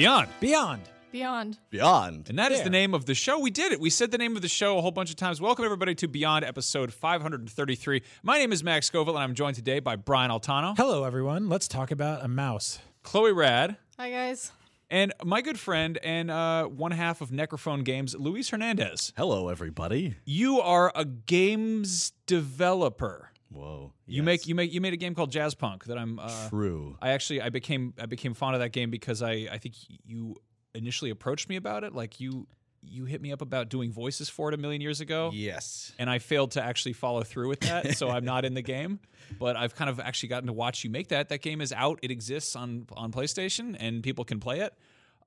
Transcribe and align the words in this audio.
Beyond. 0.00 0.28
Beyond. 0.40 0.80
Beyond. 1.12 1.58
Beyond. 1.68 2.30
And 2.30 2.38
that 2.38 2.52
is 2.52 2.60
There. 2.60 2.64
the 2.64 2.70
name 2.70 2.94
of 2.94 3.04
the 3.04 3.14
show. 3.14 3.38
We 3.38 3.50
did 3.50 3.70
it. 3.70 3.78
We 3.80 3.90
said 3.90 4.10
the 4.10 4.16
name 4.16 4.34
of 4.34 4.40
the 4.40 4.48
show 4.48 4.78
a 4.78 4.80
whole 4.80 4.92
bunch 4.92 5.10
of 5.10 5.16
times. 5.16 5.42
Welcome, 5.42 5.66
everybody, 5.66 5.94
to 5.96 6.08
Beyond 6.08 6.42
episode 6.42 6.90
533. 6.90 8.02
My 8.22 8.38
name 8.38 8.50
is 8.50 8.64
Max 8.64 8.86
Scoville, 8.86 9.14
and 9.18 9.22
I'm 9.22 9.34
joined 9.34 9.56
today 9.56 9.78
by 9.78 9.96
Brian 9.96 10.30
Altano, 10.30 10.74
Hello, 10.74 11.04
everyone. 11.04 11.50
Let's 11.50 11.68
talk 11.68 11.90
about 11.90 12.24
a 12.24 12.28
mouse. 12.28 12.78
Chloi 13.04 13.32
Rad, 13.36 13.76
Hi, 13.98 14.10
guys. 14.10 14.52
and 14.88 15.12
my 15.22 15.42
good 15.42 15.58
friend 15.58 15.98
and 16.02 16.30
uh, 16.30 16.64
one 16.64 16.92
half 16.92 17.20
of 17.20 17.28
Necrophone 17.28 17.84
Games, 17.84 18.14
Luis 18.18 18.48
Hernandez. 18.48 19.12
Hello, 19.18 19.50
everybody. 19.50 20.14
You 20.24 20.62
are 20.62 20.90
a 20.94 21.04
games 21.04 22.12
developer. 22.26 23.29
Whoa. 23.52 23.92
You 24.06 24.18
yes. 24.18 24.24
make 24.24 24.46
you 24.46 24.54
make 24.54 24.72
you 24.72 24.80
made 24.80 24.92
a 24.92 24.96
game 24.96 25.14
called 25.14 25.30
Jazz 25.32 25.54
Punk 25.54 25.84
that 25.84 25.98
I'm 25.98 26.18
uh, 26.18 26.48
True. 26.48 26.96
I 27.02 27.10
actually 27.10 27.40
I 27.42 27.48
became 27.48 27.94
I 27.98 28.06
became 28.06 28.34
fond 28.34 28.54
of 28.54 28.60
that 28.60 28.70
game 28.70 28.90
because 28.90 29.22
I 29.22 29.48
I 29.50 29.58
think 29.58 29.74
you 30.04 30.36
initially 30.74 31.10
approached 31.10 31.48
me 31.48 31.56
about 31.56 31.82
it 31.84 31.94
like 31.94 32.20
you 32.20 32.46
you 32.82 33.04
hit 33.04 33.20
me 33.20 33.30
up 33.32 33.42
about 33.42 33.68
doing 33.68 33.92
voices 33.92 34.30
for 34.30 34.48
it 34.48 34.54
a 34.54 34.56
million 34.56 34.80
years 34.80 35.00
ago 35.00 35.30
Yes. 35.34 35.92
and 35.98 36.08
I 36.08 36.18
failed 36.18 36.52
to 36.52 36.62
actually 36.62 36.94
follow 36.94 37.22
through 37.22 37.48
with 37.48 37.60
that 37.60 37.96
so 37.96 38.08
I'm 38.08 38.24
not 38.24 38.44
in 38.44 38.54
the 38.54 38.62
game 38.62 39.00
but 39.38 39.56
I've 39.56 39.74
kind 39.74 39.90
of 39.90 39.98
actually 40.00 40.30
gotten 40.30 40.46
to 40.46 40.52
watch 40.52 40.84
you 40.84 40.88
make 40.90 41.08
that 41.08 41.28
that 41.30 41.42
game 41.42 41.60
is 41.60 41.72
out 41.72 41.98
it 42.02 42.10
exists 42.10 42.54
on 42.56 42.86
on 42.96 43.10
PlayStation 43.12 43.76
and 43.78 44.02
people 44.02 44.24
can 44.24 44.38
play 44.40 44.60
it 44.60 44.72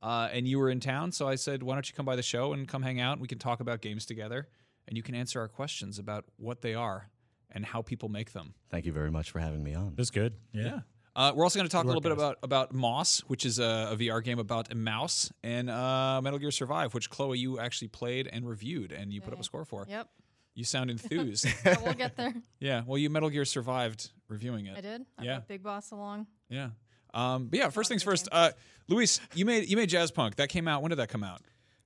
uh, 0.01 0.29
and 0.31 0.47
you 0.47 0.59
were 0.59 0.69
in 0.69 0.79
town 0.79 1.11
so 1.11 1.27
I 1.27 1.35
said 1.35 1.61
why 1.61 1.75
don't 1.75 1.87
you 1.87 1.93
come 1.93 2.05
by 2.05 2.15
the 2.15 2.23
show 2.23 2.53
and 2.53 2.67
come 2.67 2.81
hang 2.81 2.99
out 3.01 3.13
and 3.13 3.21
we 3.21 3.27
can 3.27 3.37
talk 3.37 3.59
about 3.59 3.81
games 3.81 4.05
together 4.05 4.47
and 4.87 4.95
you 4.97 5.03
can 5.03 5.13
answer 5.13 5.39
our 5.41 5.47
questions 5.49 5.99
about 5.99 6.25
what 6.37 6.61
they 6.61 6.73
are 6.73 7.09
and 7.53 7.65
how 7.65 7.81
people 7.81 8.09
make 8.09 8.31
them 8.33 8.53
Thank 8.69 8.85
you 8.85 8.91
very 8.91 9.11
much 9.11 9.31
for 9.31 9.39
having 9.39 9.63
me 9.63 9.73
on. 9.75 9.93
That's 9.95 10.09
good. 10.09 10.33
Yeah. 10.51 10.63
yeah. 10.63 10.79
Uh, 11.15 11.31
we're 11.35 11.43
also 11.43 11.59
going 11.59 11.69
to 11.69 11.71
talk 11.71 11.83
a 11.83 11.87
little 11.87 12.01
bit 12.01 12.11
about 12.11 12.39
about 12.41 12.73
Moss, 12.73 13.19
which 13.27 13.45
is 13.45 13.59
a, 13.59 13.89
a 13.91 13.95
VR 13.95 14.23
game 14.23 14.39
about 14.39 14.71
a 14.71 14.75
mouse, 14.75 15.31
and 15.43 15.69
uh, 15.69 16.19
Metal 16.23 16.39
Gear 16.39 16.49
Survive, 16.49 16.95
which 16.95 17.11
Chloi 17.11 17.37
you 17.37 17.59
actually 17.59 17.89
played 17.89 18.27
and 18.31 18.47
reviewed, 18.47 18.91
and 18.91 19.13
you 19.13 19.21
put 19.21 19.31
up 19.33 19.39
a 19.39 19.43
score 19.43 19.63
for. 19.63 19.85
Yep. 19.87 20.09
You 20.55 20.63
sound 20.63 20.89
enthused. 20.89 21.45
Yeah, 21.65 21.75
we'll 21.83 21.93
get 21.93 22.15
there. 22.17 22.33
yeah. 22.59 22.81
Well, 22.85 22.97
you 22.97 23.11
Metal 23.11 23.29
Gear 23.29 23.45
survived 23.45 24.09
reviewing 24.27 24.65
it. 24.65 24.75
I 24.77 24.81
did. 24.81 25.05
I 25.17 25.23
Yeah. 25.23 25.39
Big 25.47 25.61
Boss 25.61 25.91
along. 25.91 26.25
Yeah. 26.49 26.69
Um, 27.13 27.45
but 27.47 27.59
yeah, 27.59 27.69
first 27.69 27.89
things 27.89 28.01
first. 28.01 28.27
Uh, 28.31 28.51
Luis, 28.87 29.19
you 29.35 29.45
made 29.45 29.69
you 29.69 29.77
made 29.77 29.89
Jazz 29.89 30.09
Punk. 30.09 30.37
That 30.37 30.49
came 30.49 30.67
out. 30.67 30.81
When 30.81 30.89
did 30.89 30.97
that 30.97 31.09
come 31.09 31.23
out? 31.23 31.41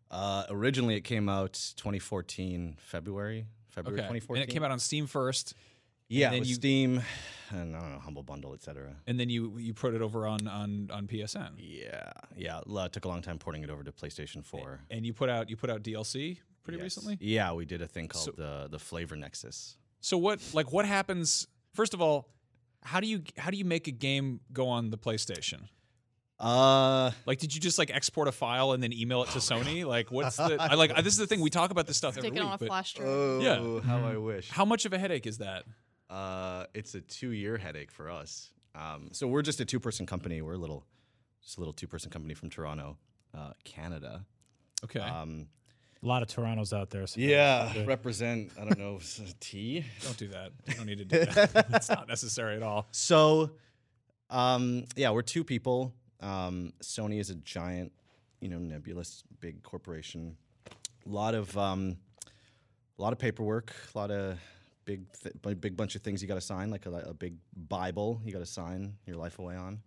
Uh, 0.10 0.46
originally, 0.50 0.96
it 0.96 1.02
came 1.02 1.28
out 1.28 1.54
2014, 1.76 2.78
February. 2.80 3.46
February 3.78 4.00
Okay. 4.02 4.08
2014. 4.08 4.42
And 4.42 4.50
it 4.50 4.54
came 4.54 4.64
out 4.64 4.72
on 4.72 4.80
Steam 4.80 5.08
first, 5.08 5.54
Yeah, 6.10 6.30
then 6.32 6.40
with 6.40 6.50
you- 6.50 6.56
Steam, 6.56 7.02
and 7.52 7.76
I 7.76 7.80
don't 7.80 7.92
know, 7.94 8.00
Humble 8.00 8.24
Bundle, 8.24 8.54
etc. 8.54 8.96
and 9.08 9.20
then 9.20 9.30
you 9.30 9.58
you 9.58 9.74
put 9.74 9.94
it 9.94 10.02
over 10.02 10.26
on 10.28 10.48
on 10.48 10.90
on 10.92 11.08
PSN, 11.08 11.54
Yeah, 11.58 12.12
yeah. 12.36 12.62
It 12.86 12.92
took 12.94 13.06
a 13.06 13.08
long 13.08 13.22
time 13.22 13.38
porting 13.40 13.64
it 13.64 13.70
over 13.70 13.84
to 13.84 13.92
PlayStation 13.92 14.44
4. 14.44 14.82
and 14.90 15.06
you 15.06 15.14
put 15.14 15.30
out 15.30 15.50
you 15.50 15.56
put 15.58 15.70
out 15.70 15.84
DLC 15.84 16.40
pretty 16.64 16.78
Yes. 16.78 16.84
recently. 16.84 17.18
Yeah, 17.22 17.54
we 17.54 17.66
did 17.66 17.82
a 17.82 17.88
thing 17.88 18.08
called 18.08 18.26
So- 18.26 18.32
the 18.32 18.68
the 18.70 18.80
Flavor 18.80 19.16
Nexus. 19.16 19.78
So 20.02 20.18
what 20.18 20.40
like 20.54 20.72
what 20.72 20.86
happens? 20.86 21.48
First 21.74 21.94
of 21.94 22.02
all, 22.02 22.30
how 22.84 23.00
do 23.00 23.08
you 23.08 23.24
how 23.38 23.50
do 23.52 23.58
you 23.58 23.66
make 23.66 23.88
a 23.88 23.92
game 23.92 24.40
go 24.54 24.68
on 24.70 24.90
the 24.90 24.98
PlayStation? 24.98 25.70
Uh, 26.40 27.12
Like, 27.26 27.40
did 27.40 27.54
you 27.56 27.60
just 27.62 27.78
like 27.80 27.90
export 27.90 28.28
a 28.28 28.32
file 28.32 28.72
and 28.74 28.82
then 28.84 28.94
email 28.94 29.24
it 29.24 29.30
to 29.32 29.40
Sony? 29.40 29.86
Like, 29.86 30.12
what's 30.12 30.38
the? 30.38 30.58
I 30.60 30.76
like 30.76 30.96
this 30.98 31.14
is 31.14 31.18
the 31.18 31.28
thing 31.28 31.42
we 31.42 31.50
talk 31.50 31.72
about 31.72 31.88
this 31.88 31.98
stuff 31.98 32.18
every 32.18 32.30
Stick 32.30 32.38
it 32.38 32.42
week. 32.42 32.48
on 32.48 32.54
a 32.54 32.58
but 32.58 32.68
flash 32.68 32.94
drive. 32.94 33.08
oh, 33.10 33.40
Yeah. 33.42 33.88
how 33.90 34.06
I 34.06 34.18
wish. 34.18 34.50
how 34.50 34.66
much 34.66 34.86
of 34.86 34.94
a 34.94 34.98
headache 35.00 35.26
is 35.26 35.40
that? 35.40 35.64
Uh, 36.10 36.66
it's 36.74 36.94
a 36.96 37.02
two-year 37.02 37.58
headache 37.58 37.92
for 37.92 38.10
us. 38.10 38.52
Um, 38.76 39.10
so 39.12 39.28
we're 39.28 39.42
just 39.42 39.60
a 39.60 39.66
two-person 39.66 40.06
company. 40.06 40.42
We're 40.42 40.54
a 40.54 40.58
little, 40.58 40.86
just 41.44 41.58
a 41.58 41.60
little 41.60 41.74
two-person 41.74 42.12
company 42.12 42.34
from 42.34 42.50
Toronto, 42.50 42.98
uh, 43.36 43.52
Canada. 43.66 44.24
Okay, 44.86 45.00
Um, 45.00 45.48
A 46.04 46.06
lot 46.06 46.22
of 46.22 46.28
Torontos 46.30 46.72
out 46.72 46.92
there. 46.92 47.08
So 47.08 47.20
yeah, 47.20 47.72
Good. 47.74 47.88
represent. 47.88 48.52
I 48.58 48.64
don't 48.66 48.78
know 48.78 48.98
s- 48.98 49.34
tea. 49.40 49.84
don't 50.04 50.16
do 50.18 50.28
that. 50.28 50.52
You 50.68 50.76
don't 50.76 50.86
need 50.86 51.00
to 51.00 51.06
do 51.06 51.26
that. 51.26 51.66
it's 51.72 51.90
not 51.90 52.08
necessary 52.08 52.56
at 52.56 52.62
all. 52.64 52.88
So, 52.92 53.50
um, 54.30 54.86
yeah, 54.96 55.10
we're 55.10 55.24
two 55.24 55.44
people. 55.44 55.94
Um, 56.22 56.74
Sony 56.82 57.20
is 57.20 57.30
a 57.30 57.36
giant, 57.36 57.92
you 58.42 58.50
know, 58.50 58.58
nebulous 58.58 59.24
big 59.40 59.62
corporation. 59.64 60.36
A 61.06 61.10
lot 61.10 61.36
of 61.36 61.56
um, 61.58 61.98
a 62.98 63.02
lot 63.02 63.14
of 63.14 63.20
paperwork. 63.20 63.74
A 63.94 63.98
lot 63.98 64.12
of 64.12 64.38
big 64.86 65.06
th- 65.22 65.36
big 65.62 65.76
bunch 65.78 65.96
of 65.96 66.02
things 66.02 66.22
you 66.22 66.28
got 66.28 66.36
to 66.36 66.42
sign, 66.42 66.70
like 66.72 66.86
a, 66.86 66.92
a 66.92 67.14
big 67.14 67.36
Bible 67.56 68.22
you 68.26 68.32
got 68.32 68.40
to 68.40 68.46
sign 68.46 68.96
your 69.06 69.18
life 69.18 69.40
away 69.40 69.56
on. 69.56 69.80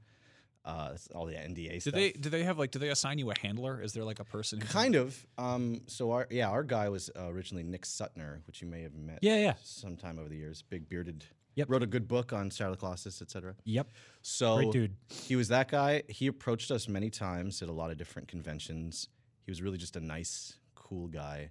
Uh, 0.63 0.95
all 1.15 1.25
the 1.25 1.33
NDA 1.33 1.73
Do 1.73 1.81
stuff. 1.81 1.95
they 1.95 2.13
do 2.13 2.29
they 2.29 2.43
have 2.45 2.59
like 2.59 2.71
do 2.71 2.79
they 2.79 2.91
assign 2.91 3.19
you 3.19 3.31
a 3.31 3.35
handler? 3.41 3.81
Is 3.83 3.95
there 3.95 4.05
like 4.05 4.21
a 4.21 4.25
person? 4.25 4.61
Kind 4.61 4.95
of. 4.95 5.27
Um, 5.39 5.81
so 5.87 6.13
our 6.13 6.27
yeah, 6.31 6.49
our 6.51 6.63
guy 6.63 6.91
was 6.91 7.11
uh, 7.19 7.29
originally 7.31 7.63
Nick 7.65 7.83
Suttner, 7.87 8.41
which 8.47 8.61
you 8.61 8.69
may 8.69 8.83
have 8.83 8.95
met. 8.95 9.21
Yeah, 9.23 9.37
yeah. 9.37 9.55
Sometime 9.65 10.19
over 10.19 10.29
the 10.29 10.37
years, 10.37 10.63
big 10.63 10.87
bearded. 10.89 11.25
Yep. 11.57 11.71
Wrote 11.71 11.83
a 11.83 11.87
good 11.87 12.07
book 12.07 12.33
on 12.33 12.51
Star 12.51 12.75
Colossus, 12.77 13.21
etc. 13.21 13.55
Yep. 13.65 13.89
So 14.23 14.57
Great 14.57 14.73
dude. 14.73 14.97
He 15.09 15.37
was 15.37 15.49
that 15.49 15.69
guy. 15.69 16.03
He 16.09 16.27
approached 16.27 16.71
us 16.71 16.89
many 16.89 17.11
times 17.11 17.61
at 17.63 17.69
a 17.69 17.73
lot 17.73 17.91
of 17.91 17.99
different 17.99 18.29
conventions. 18.29 19.09
He 19.45 19.51
was 19.51 19.61
really 19.61 19.79
just 19.79 19.97
a 19.97 20.01
nice, 20.01 20.55
cool 20.75 21.09
guy. 21.09 21.51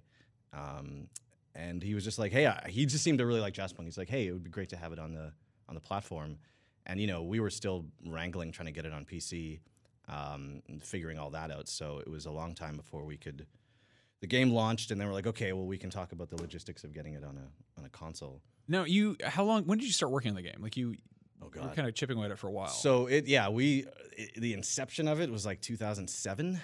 Um, 0.52 1.08
and 1.54 1.82
he 1.82 1.94
was 1.94 2.04
just 2.04 2.18
like, 2.18 2.32
hey, 2.32 2.46
I, 2.46 2.68
he 2.68 2.86
just 2.86 3.04
seemed 3.04 3.18
to 3.18 3.26
really 3.26 3.40
like 3.40 3.54
Jazzpunk. 3.54 3.84
He's 3.84 3.98
like, 3.98 4.08
hey, 4.08 4.26
it 4.26 4.32
would 4.32 4.44
be 4.44 4.50
great 4.50 4.68
to 4.70 4.76
have 4.76 4.92
it 4.92 4.98
on 4.98 5.12
the 5.12 5.32
on 5.68 5.74
the 5.74 5.80
platform. 5.80 6.38
And 6.86 7.00
you 7.00 7.06
know, 7.06 7.22
we 7.22 7.40
were 7.40 7.50
still 7.50 7.84
wrangling 8.06 8.52
trying 8.52 8.66
to 8.66 8.72
get 8.72 8.86
it 8.86 8.92
on 8.92 9.04
PC, 9.04 9.60
um, 10.08 10.62
figuring 10.80 11.18
all 11.18 11.30
that 11.30 11.50
out. 11.50 11.68
So 11.68 11.98
it 11.98 12.08
was 12.08 12.26
a 12.26 12.30
long 12.30 12.54
time 12.54 12.76
before 12.76 13.04
we 13.04 13.16
could. 13.16 13.46
The 14.20 14.26
game 14.26 14.50
launched, 14.50 14.90
and 14.90 15.00
then 15.00 15.08
we're 15.08 15.14
like, 15.14 15.26
okay, 15.26 15.52
well, 15.52 15.64
we 15.66 15.78
can 15.78 15.88
talk 15.88 16.12
about 16.12 16.28
the 16.28 16.36
logistics 16.36 16.84
of 16.84 16.92
getting 16.92 17.14
it 17.14 17.24
on 17.24 17.38
a 17.38 17.78
on 17.78 17.86
a 17.86 17.88
console. 17.88 18.42
No, 18.68 18.84
you. 18.84 19.16
How 19.24 19.44
long? 19.44 19.64
When 19.64 19.78
did 19.78 19.86
you 19.86 19.92
start 19.92 20.12
working 20.12 20.30
on 20.30 20.36
the 20.36 20.42
game? 20.42 20.58
Like 20.60 20.76
you, 20.76 20.94
Oh 21.42 21.50
you 21.54 21.60
were 21.60 21.66
God. 21.68 21.76
kind 21.76 21.88
of 21.88 21.94
chipping 21.94 22.16
away 22.16 22.26
at 22.26 22.32
it 22.32 22.38
for 22.38 22.46
a 22.48 22.52
while. 22.52 22.68
So 22.68 23.06
it, 23.06 23.26
yeah, 23.26 23.48
we 23.48 23.84
i 24.18 24.28
the 24.36 24.52
inception 24.54 25.08
of 25.08 25.20
it 25.20 25.30
was 25.30 25.44
like 25.46 25.60
2007, 25.60 26.60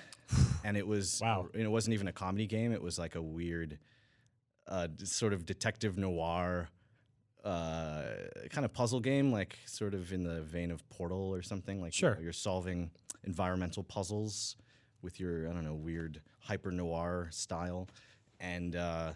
and 0.64 0.76
it 0.76 0.86
was 0.86 1.20
Wow. 1.22 1.48
and 1.54 1.62
it 1.62 1.68
wasn't 1.70 1.94
even 1.94 2.08
a 2.08 2.12
comedy 2.12 2.46
game. 2.46 2.72
It 2.72 2.82
was 2.82 2.98
like 2.98 3.14
a 3.14 3.22
weird, 3.22 3.78
uh, 4.68 4.88
sort 5.04 5.32
of 5.32 5.46
detective 5.46 5.96
noir, 5.96 6.68
uh, 7.44 8.02
kind 8.50 8.64
of 8.64 8.72
puzzle 8.72 9.00
game, 9.00 9.32
like 9.32 9.58
sort 9.66 9.94
of 9.94 10.12
in 10.12 10.22
the 10.24 10.42
vein 10.42 10.70
of 10.70 10.88
Portal 10.90 11.34
or 11.34 11.42
something. 11.42 11.80
Like 11.80 12.00
you 12.00 12.08
know, 12.08 12.14
Sure. 12.14 12.22
you're 12.22 12.32
solving 12.32 12.90
environmental 13.24 13.82
puzzles 13.82 14.56
with 15.02 15.18
your 15.20 15.48
I 15.48 15.52
don't 15.52 15.64
know 15.64 15.74
weird 15.74 16.20
hyper 16.40 16.70
noir 16.70 17.28
style, 17.32 17.88
and 18.40 18.76
uh, 18.76 19.12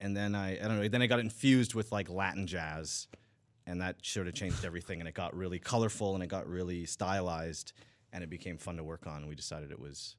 and 0.00 0.16
then 0.16 0.34
I 0.34 0.52
I 0.52 0.68
don't 0.68 0.80
know 0.80 0.88
then 0.88 1.02
I 1.02 1.06
got 1.06 1.20
infused 1.20 1.74
with 1.74 1.92
like 1.92 2.08
Latin 2.10 2.46
jazz 2.46 3.08
and 3.66 3.80
that 3.80 3.96
sort 4.02 4.28
of 4.28 4.34
changed 4.34 4.64
everything 4.64 5.00
and 5.00 5.08
it 5.08 5.14
got 5.14 5.34
really 5.34 5.58
colorful 5.58 6.14
and 6.14 6.22
it 6.22 6.28
got 6.28 6.46
really 6.46 6.84
stylized 6.84 7.72
and 8.12 8.22
it 8.22 8.30
became 8.30 8.58
fun 8.58 8.76
to 8.76 8.84
work 8.84 9.06
on 9.06 9.26
we 9.26 9.34
decided 9.34 9.70
it 9.70 9.78
was 9.80 10.16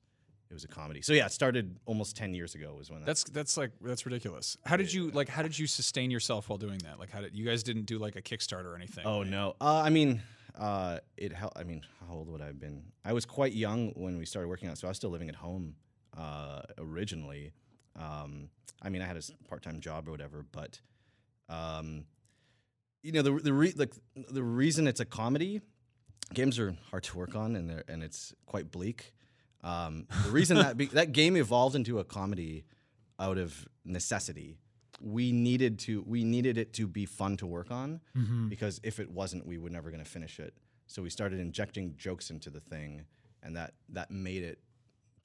it 0.50 0.54
was 0.54 0.64
a 0.64 0.68
comedy 0.68 1.02
so 1.02 1.14
yeah 1.14 1.26
it 1.26 1.32
started 1.32 1.78
almost 1.86 2.16
10 2.16 2.34
years 2.34 2.56
ago 2.56 2.74
was 2.78 2.90
when 2.90 3.00
that, 3.00 3.06
that's 3.06 3.24
that's 3.26 3.58
like 3.58 3.72
that's 3.82 4.06
ridiculous. 4.06 4.58
How 4.66 4.78
did 4.78 4.94
you 4.94 5.12
like? 5.12 5.30
How 5.30 5.42
did 5.42 5.58
you 5.58 5.68
sustain 5.68 6.12
yourself 6.12 6.50
while 6.50 6.58
doing 6.58 6.80
that? 6.80 7.00
Like, 7.00 7.12
how 7.12 7.22
did 7.22 7.36
you 7.36 7.46
guys 7.46 7.64
didn't 7.64 7.86
do 7.86 7.98
like 7.98 8.16
a 8.16 8.22
Kickstarter 8.22 8.66
or 8.66 8.76
anything? 8.76 9.06
oh 9.06 9.20
right? 9.22 9.30
no 9.30 9.56
uh, 9.62 9.82
i 9.86 9.90
mean 9.90 10.22
uh, 10.58 11.00
it 11.18 11.34
hel- 11.34 11.52
i 11.56 11.64
mean 11.64 11.82
how 12.08 12.16
old 12.16 12.30
would 12.30 12.42
i 12.42 12.46
have 12.46 12.60
been 12.60 12.82
i 13.04 13.12
was 13.12 13.26
quite 13.26 13.54
young 13.54 13.90
when 13.96 14.18
we 14.18 14.26
started 14.26 14.48
working 14.48 14.70
on 14.70 14.74
it 14.74 14.78
so 14.78 14.88
i 14.88 14.92
was 14.92 14.98
still 14.98 15.10
living 15.10 15.30
at 15.30 15.36
home 15.36 15.76
uh, 16.18 16.62
originally 16.78 17.52
um, 18.00 18.50
i 18.82 18.90
mean 18.90 19.02
i 19.02 19.06
had 19.06 19.18
a 19.18 19.22
part-time 19.48 19.80
job 19.80 20.08
or 20.08 20.12
whatever 20.12 20.46
but 20.52 20.80
um, 21.50 22.06
you 23.04 23.12
know 23.12 23.22
the 23.22 23.32
the 23.32 23.54
re- 23.54 23.74
like 23.76 23.94
the 24.30 24.44
reason 24.44 24.88
it's 24.88 25.00
a 25.00 25.06
comedy 25.06 25.62
games 26.34 26.58
are 26.58 26.76
hard 26.90 27.04
to 27.04 27.18
work 27.18 27.36
on 27.36 27.56
and 27.56 27.70
they're, 27.70 27.84
and 27.88 28.02
it's 28.04 28.34
quite 28.48 28.72
bleak. 28.72 29.14
Um, 29.64 30.08
the 30.26 30.32
reason 30.32 30.58
that 30.58 30.76
be, 30.78 30.86
that 30.94 31.12
game 31.12 31.36
evolved 31.38 31.76
into 31.76 32.00
a 32.00 32.04
comedy 32.04 32.66
out 33.20 33.38
of 33.38 33.68
necessity. 33.84 34.58
We 35.00 35.32
needed 35.32 35.78
to 35.80 36.04
we 36.08 36.24
needed 36.24 36.58
it 36.58 36.74
to 36.74 36.88
be 36.88 37.06
fun 37.06 37.38
to 37.38 37.46
work 37.46 37.70
on 37.70 38.00
because 38.50 38.80
if 38.84 39.00
it 39.00 39.10
wasn't, 39.12 39.46
we 39.46 39.58
were 39.58 39.70
never 39.70 39.92
going 39.92 40.04
to 40.04 40.10
finish 40.10 40.40
it. 40.40 40.54
So 40.88 41.02
we 41.04 41.10
started 41.10 41.40
injecting 41.40 41.96
jokes 41.98 42.30
into 42.32 42.50
the 42.50 42.60
thing, 42.60 43.06
and 43.44 43.56
that 43.56 43.74
that 43.90 44.10
made 44.10 44.42
it 44.44 44.60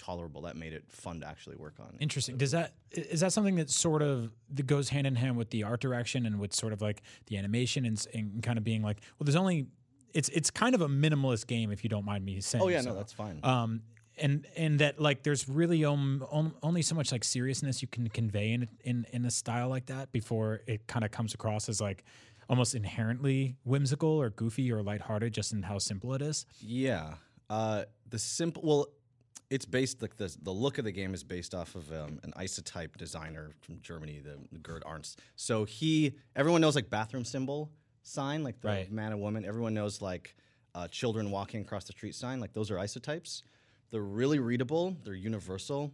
tolerable. 0.00 0.42
That 0.42 0.56
made 0.56 0.72
it 0.72 0.84
fun 0.88 1.20
to 1.20 1.26
actually 1.26 1.56
work 1.56 1.74
on. 1.80 1.96
Interesting. 2.00 2.36
Does 2.36 2.52
that 2.52 2.74
is 2.92 3.20
that 3.20 3.32
something 3.32 3.56
that 3.56 3.70
sort 3.70 4.02
of 4.02 4.30
that 4.54 4.66
goes 4.66 4.88
hand 4.88 5.06
in 5.06 5.14
hand 5.14 5.36
with 5.36 5.50
the 5.50 5.62
art 5.62 5.80
direction 5.80 6.26
and 6.26 6.40
with 6.40 6.54
sort 6.54 6.72
of 6.72 6.80
like 6.80 7.02
the 7.26 7.36
animation 7.36 7.84
and, 7.84 8.06
and 8.14 8.42
kind 8.42 8.58
of 8.58 8.64
being 8.64 8.82
like, 8.82 9.00
well, 9.18 9.24
there's 9.24 9.36
only 9.36 9.66
it's 10.12 10.28
it's 10.30 10.50
kind 10.50 10.74
of 10.74 10.80
a 10.80 10.88
minimalist 10.88 11.46
game 11.46 11.70
if 11.70 11.84
you 11.84 11.90
don't 11.90 12.04
mind 12.04 12.24
me 12.24 12.40
saying. 12.40 12.62
oh 12.62 12.68
yeah, 12.68 12.80
so. 12.80 12.90
no, 12.90 12.96
that's 12.96 13.12
fine. 13.12 13.40
um 13.42 13.82
and 14.18 14.46
and 14.56 14.80
that 14.80 15.00
like 15.00 15.22
there's 15.22 15.48
really 15.48 15.84
um, 15.84 16.26
um, 16.30 16.54
only 16.62 16.82
so 16.82 16.94
much 16.94 17.12
like 17.12 17.24
seriousness 17.24 17.80
you 17.80 17.88
can 17.88 18.08
convey 18.08 18.52
in 18.52 18.68
in 18.84 19.06
in 19.12 19.24
a 19.24 19.30
style 19.30 19.68
like 19.68 19.86
that 19.86 20.12
before 20.12 20.60
it 20.66 20.86
kind 20.86 21.04
of 21.04 21.10
comes 21.10 21.32
across 21.32 21.68
as 21.68 21.80
like 21.80 22.04
almost 22.50 22.74
inherently 22.74 23.56
whimsical 23.64 24.08
or 24.08 24.28
goofy 24.30 24.72
or 24.72 24.82
lighthearted 24.82 25.32
just 25.32 25.52
in 25.52 25.62
how 25.62 25.78
simple 25.78 26.12
it 26.14 26.20
is. 26.20 26.46
Yeah. 26.60 27.14
Uh, 27.48 27.84
the 28.08 28.18
simple. 28.18 28.62
Well, 28.64 28.86
it's 29.50 29.64
based 29.66 30.00
like 30.00 30.16
the 30.16 30.34
the 30.42 30.50
look 30.52 30.78
of 30.78 30.84
the 30.84 30.92
game 30.92 31.12
is 31.12 31.22
based 31.24 31.54
off 31.54 31.74
of 31.74 31.90
um, 31.92 32.20
an 32.22 32.32
isotype 32.38 32.96
designer 32.96 33.50
from 33.60 33.80
Germany, 33.82 34.20
the, 34.22 34.58
Gerd 34.58 34.84
Arntz. 34.84 35.16
So 35.36 35.64
he, 35.64 36.14
everyone 36.36 36.60
knows 36.60 36.76
like 36.76 36.88
bathroom 36.88 37.24
symbol 37.24 37.70
sign, 38.02 38.42
like 38.44 38.60
the 38.60 38.68
Right. 38.68 38.92
man 38.92 39.12
and 39.12 39.20
woman. 39.20 39.44
Everyone 39.44 39.74
knows 39.74 40.00
like 40.00 40.36
uh, 40.74 40.86
children 40.88 41.30
walking 41.30 41.60
across 41.60 41.84
the 41.84 41.92
street 41.92 42.14
sign. 42.14 42.40
Like 42.40 42.52
those 42.52 42.70
are 42.70 42.76
isotypes. 42.76 43.42
They're 43.90 44.00
really 44.02 44.38
readable. 44.38 44.96
They're 45.04 45.14
universal. 45.14 45.92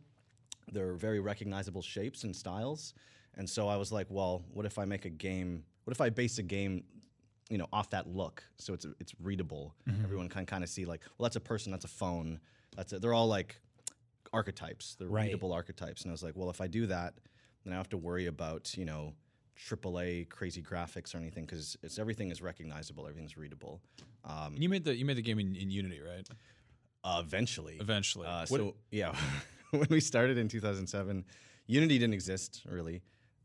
They're 0.70 0.92
very 0.92 1.20
recognizable 1.20 1.80
shapes 1.80 2.24
and 2.24 2.36
styles. 2.36 2.92
And 3.38 3.48
so 3.48 3.68
I 3.68 3.76
was 3.76 3.90
like, 3.90 4.06
well, 4.10 4.42
what 4.52 4.66
if 4.66 4.78
I 4.78 4.84
make 4.84 5.04
a 5.06 5.10
game? 5.10 5.64
What 5.84 5.92
if 5.92 6.00
I 6.00 6.10
base 6.10 6.38
a 6.38 6.42
game 6.42 6.84
you 7.48 7.58
know 7.58 7.68
off 7.72 7.90
that 7.90 8.08
look 8.08 8.42
so 8.58 8.74
it's 8.74 8.84
it's 8.98 9.12
readable 9.22 9.72
everyone 10.02 10.28
can 10.28 10.44
kind 10.44 10.64
of 10.64 10.68
see 10.68 10.84
like 10.84 11.00
well 11.16 11.26
that's 11.26 11.36
a 11.36 11.40
person 11.40 11.70
that's 11.70 11.84
a 11.84 11.88
phone 12.02 12.40
that's 12.76 12.92
it. 12.92 13.00
they're 13.02 13.14
all 13.14 13.26
like 13.28 13.56
archetypes 14.32 14.96
they're 14.98 15.08
Right. 15.08 15.26
readable 15.26 15.52
archetypes 15.52 16.02
and 16.02 16.10
i 16.10 16.12
was 16.12 16.22
like 16.22 16.34
well 16.36 16.50
if 16.50 16.60
i 16.60 16.66
do 16.66 16.86
that 16.86 17.14
then 17.64 17.72
i 17.72 17.76
don't 17.76 17.78
have 17.78 17.88
to 17.90 17.96
worry 17.96 18.26
about 18.26 18.76
you 18.76 18.84
know 18.84 19.14
AAA 19.58 20.28
crazy 20.28 20.60
graphics 20.62 21.14
or 21.14 21.18
anything 21.18 21.44
because 21.46 21.78
it's 21.82 21.98
everything 21.98 22.30
is 22.30 22.42
recognizable 22.42 23.06
everything's 23.06 23.36
readable 23.38 23.80
um, 24.24 24.54
you 24.58 24.68
made 24.68 24.84
the 24.84 24.94
you 24.94 25.04
made 25.06 25.16
the 25.16 25.22
game 25.22 25.38
in, 25.38 25.54
in 25.56 25.70
Unity, 25.70 26.00
right? 26.00 26.28
uh, 27.04 27.22
eventually 27.24 27.76
Eventually. 27.80 28.26
uh, 28.26 28.44
What- 28.48 28.60
so 28.60 28.74
yeah 28.90 29.14
when 29.70 29.86
we 29.88 30.00
started 30.00 30.36
in 30.36 30.48
2007 30.48 31.24
unity 31.66 31.98
didn't 31.98 32.12
exist 32.14 32.62
really 32.68 33.02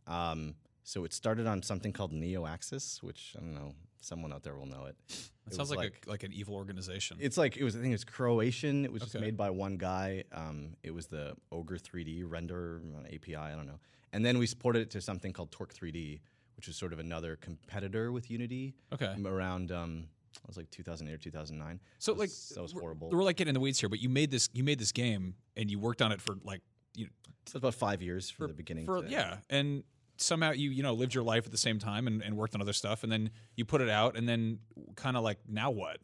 um, 0.07 0.55
so 0.83 1.05
it 1.05 1.13
started 1.13 1.47
on 1.47 1.61
something 1.61 1.93
called 1.93 2.11
NeoAxis 2.11 3.01
which 3.01 3.33
i 3.37 3.39
don't 3.39 3.53
know 3.55 3.73
someone 4.01 4.33
out 4.33 4.43
there 4.43 4.55
will 4.55 4.65
know 4.65 4.85
it 4.85 4.95
It 5.09 5.13
It 5.47 5.53
sounds 5.55 5.69
was 5.69 5.77
like, 5.77 6.03
a, 6.05 6.09
like 6.09 6.23
an 6.23 6.33
evil 6.33 6.55
organization. 6.55 7.17
It's 7.19 7.37
like 7.37 7.57
it 7.57 7.63
was. 7.63 7.75
I 7.75 7.79
think 7.79 7.93
it's 7.93 8.03
Croatian. 8.03 8.83
It 8.85 8.91
was 8.91 9.03
just 9.03 9.19
made 9.19 9.37
by 9.37 9.49
one 9.49 9.77
guy. 9.77 10.23
Um, 10.33 10.75
it 10.83 10.91
was 10.93 11.07
the 11.07 11.35
Ogre 11.51 11.77
3D 11.77 12.23
render 12.25 12.81
API. 13.07 13.35
I 13.35 13.51
don't 13.55 13.67
know. 13.67 13.79
And 14.13 14.25
then 14.25 14.37
we 14.37 14.45
supported 14.47 14.81
it 14.81 14.89
to 14.91 15.01
something 15.01 15.31
called 15.31 15.51
Torque 15.51 15.73
3D, 15.73 16.19
which 16.57 16.67
is 16.67 16.75
sort 16.75 16.91
of 16.93 16.99
another 16.99 17.37
competitor 17.37 18.11
with 18.11 18.29
Unity. 18.29 18.73
Okay. 18.93 19.13
Around 19.25 19.71
um, 19.71 20.07
it 20.35 20.47
was 20.47 20.57
like 20.57 20.69
2008 20.71 21.13
or 21.13 21.17
2009. 21.17 21.79
so 21.99 22.13
That 22.13 22.19
like 22.19 22.29
that 22.55 22.61
was 22.61 22.73
we're- 22.73 22.81
horrible. 22.83 23.09
We're 23.09 23.23
like 23.23 23.35
getting 23.37 23.49
in 23.49 23.53
the 23.55 23.59
weeds 23.59 23.79
here, 23.79 23.89
but 23.89 23.99
you 23.99 24.09
made 24.09 24.31
this 24.31 24.49
you 24.53 24.63
made 24.63 24.79
this 24.79 24.91
game 24.91 25.35
and 25.57 25.69
you 25.71 25.79
worked 25.79 26.01
on 26.01 26.11
it 26.11 26.21
for 26.21 26.35
like 26.43 26.61
you 26.95 27.07
So 27.45 27.57
about 27.57 27.73
five 27.75 28.01
years 28.01 28.29
from 28.29 28.45
for 28.45 28.47
the 28.47 28.53
beginning. 28.57 28.85
For, 28.85 29.01
to, 29.01 29.09
yeah, 29.09 29.37
and 29.49 29.83
somehow 30.21 30.51
you 30.51 30.69
you 30.69 30.83
know 30.83 30.93
lived 30.93 31.13
your 31.13 31.23
life 31.23 31.45
at 31.45 31.51
the 31.51 31.57
same 31.57 31.79
time 31.79 32.07
and, 32.07 32.21
and 32.21 32.37
worked 32.37 32.55
on 32.55 32.61
other 32.61 32.73
stuff, 32.73 33.03
and 33.03 33.11
then 33.11 33.31
you 33.55 33.65
put 33.65 33.81
it 33.81 33.89
out, 33.89 34.17
and 34.17 34.27
then 34.27 34.59
kind 34.95 35.17
of 35.17 35.23
like 35.23 35.39
now 35.47 35.71
what? 35.71 35.97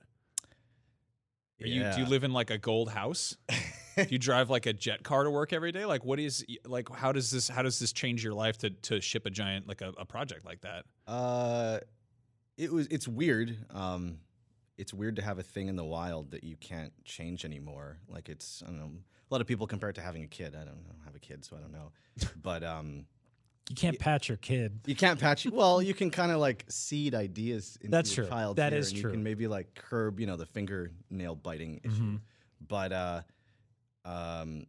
Are 1.62 1.68
you 1.68 1.84
do 1.92 2.02
you 2.02 2.06
live 2.06 2.24
in 2.24 2.34
like 2.34 2.52
a 2.52 2.58
gold 2.58 2.90
house? 2.90 3.36
do 3.98 4.06
you 4.10 4.20
drive 4.20 4.50
like 4.50 4.68
a 4.68 4.74
jet 4.74 5.04
car 5.04 5.24
to 5.24 5.32
work 5.32 5.54
every 5.54 5.72
day? 5.72 5.86
Like 5.86 6.06
what 6.06 6.20
is 6.20 6.46
like 6.66 6.88
how 6.94 7.12
does 7.12 7.32
this 7.32 7.48
how 7.48 7.64
does 7.64 7.80
this 7.80 7.92
change 7.92 8.24
your 8.24 8.34
life 8.34 8.58
to 8.60 8.70
to 8.70 9.02
ship 9.02 9.26
a 9.26 9.32
giant 9.32 9.68
like 9.68 9.82
a, 9.82 9.92
a 9.98 10.06
project 10.06 10.46
like 10.46 10.62
that? 10.62 10.86
Uh, 11.08 11.80
it 12.58 12.72
was. 12.72 12.88
It's 12.88 13.08
weird. 13.08 13.56
Um, 13.72 14.18
it's 14.78 14.94
weird 14.94 15.16
to 15.16 15.22
have 15.22 15.40
a 15.40 15.44
thing 15.44 15.68
in 15.68 15.76
the 15.76 15.86
wild 15.86 16.32
that 16.32 16.44
you 16.44 16.56
can't 16.58 16.92
change 17.06 17.46
anymore. 17.46 17.98
Like 18.08 18.30
it's. 18.30 18.64
I 18.64 18.70
don't 18.70 18.80
know. 18.80 18.92
A 19.30 19.34
lot 19.34 19.42
of 19.42 19.48
people 19.48 19.68
compare 19.68 19.90
it 19.90 19.94
to 19.96 20.02
having 20.02 20.24
a 20.24 20.28
kid. 20.28 20.56
I 20.56 20.60
don't 20.60 20.84
know. 20.84 20.96
Have 21.06 21.16
a 21.16 21.20
kid, 21.20 21.44
so 21.46 21.58
I 21.58 21.60
don't 21.60 21.72
know. 21.72 21.92
but 22.42 22.64
um, 22.64 23.06
You 23.70 23.76
can't 23.76 24.00
patch 24.00 24.30
your 24.30 24.38
kid. 24.38 24.80
you 24.86 24.96
can't 24.96 25.20
patch. 25.20 25.46
Well, 25.46 25.82
you 25.82 25.94
can 25.94 26.10
kind 26.10 26.32
of 26.32 26.40
like 26.40 26.66
seed 26.70 27.14
ideas 27.14 27.78
into 27.82 27.92
That's 27.92 28.16
your 28.16 28.26
true. 28.26 28.32
child's 28.34 28.58
That 28.58 28.74
ear, 28.74 28.80
is 28.80 28.92
and 28.92 29.02
true. 29.02 29.10
You 29.12 29.16
can 29.16 29.24
maybe 29.24 29.48
like 29.48 29.76
curb, 29.76 30.20
you 30.20 30.26
know, 30.26 30.38
the 30.38 30.46
fingernail 30.46 31.36
biting 31.36 31.82
issue. 31.84 31.96
Mm-hmm. 31.96 32.16
But 32.68 32.92
uh, 32.94 33.22
um, 34.06 34.66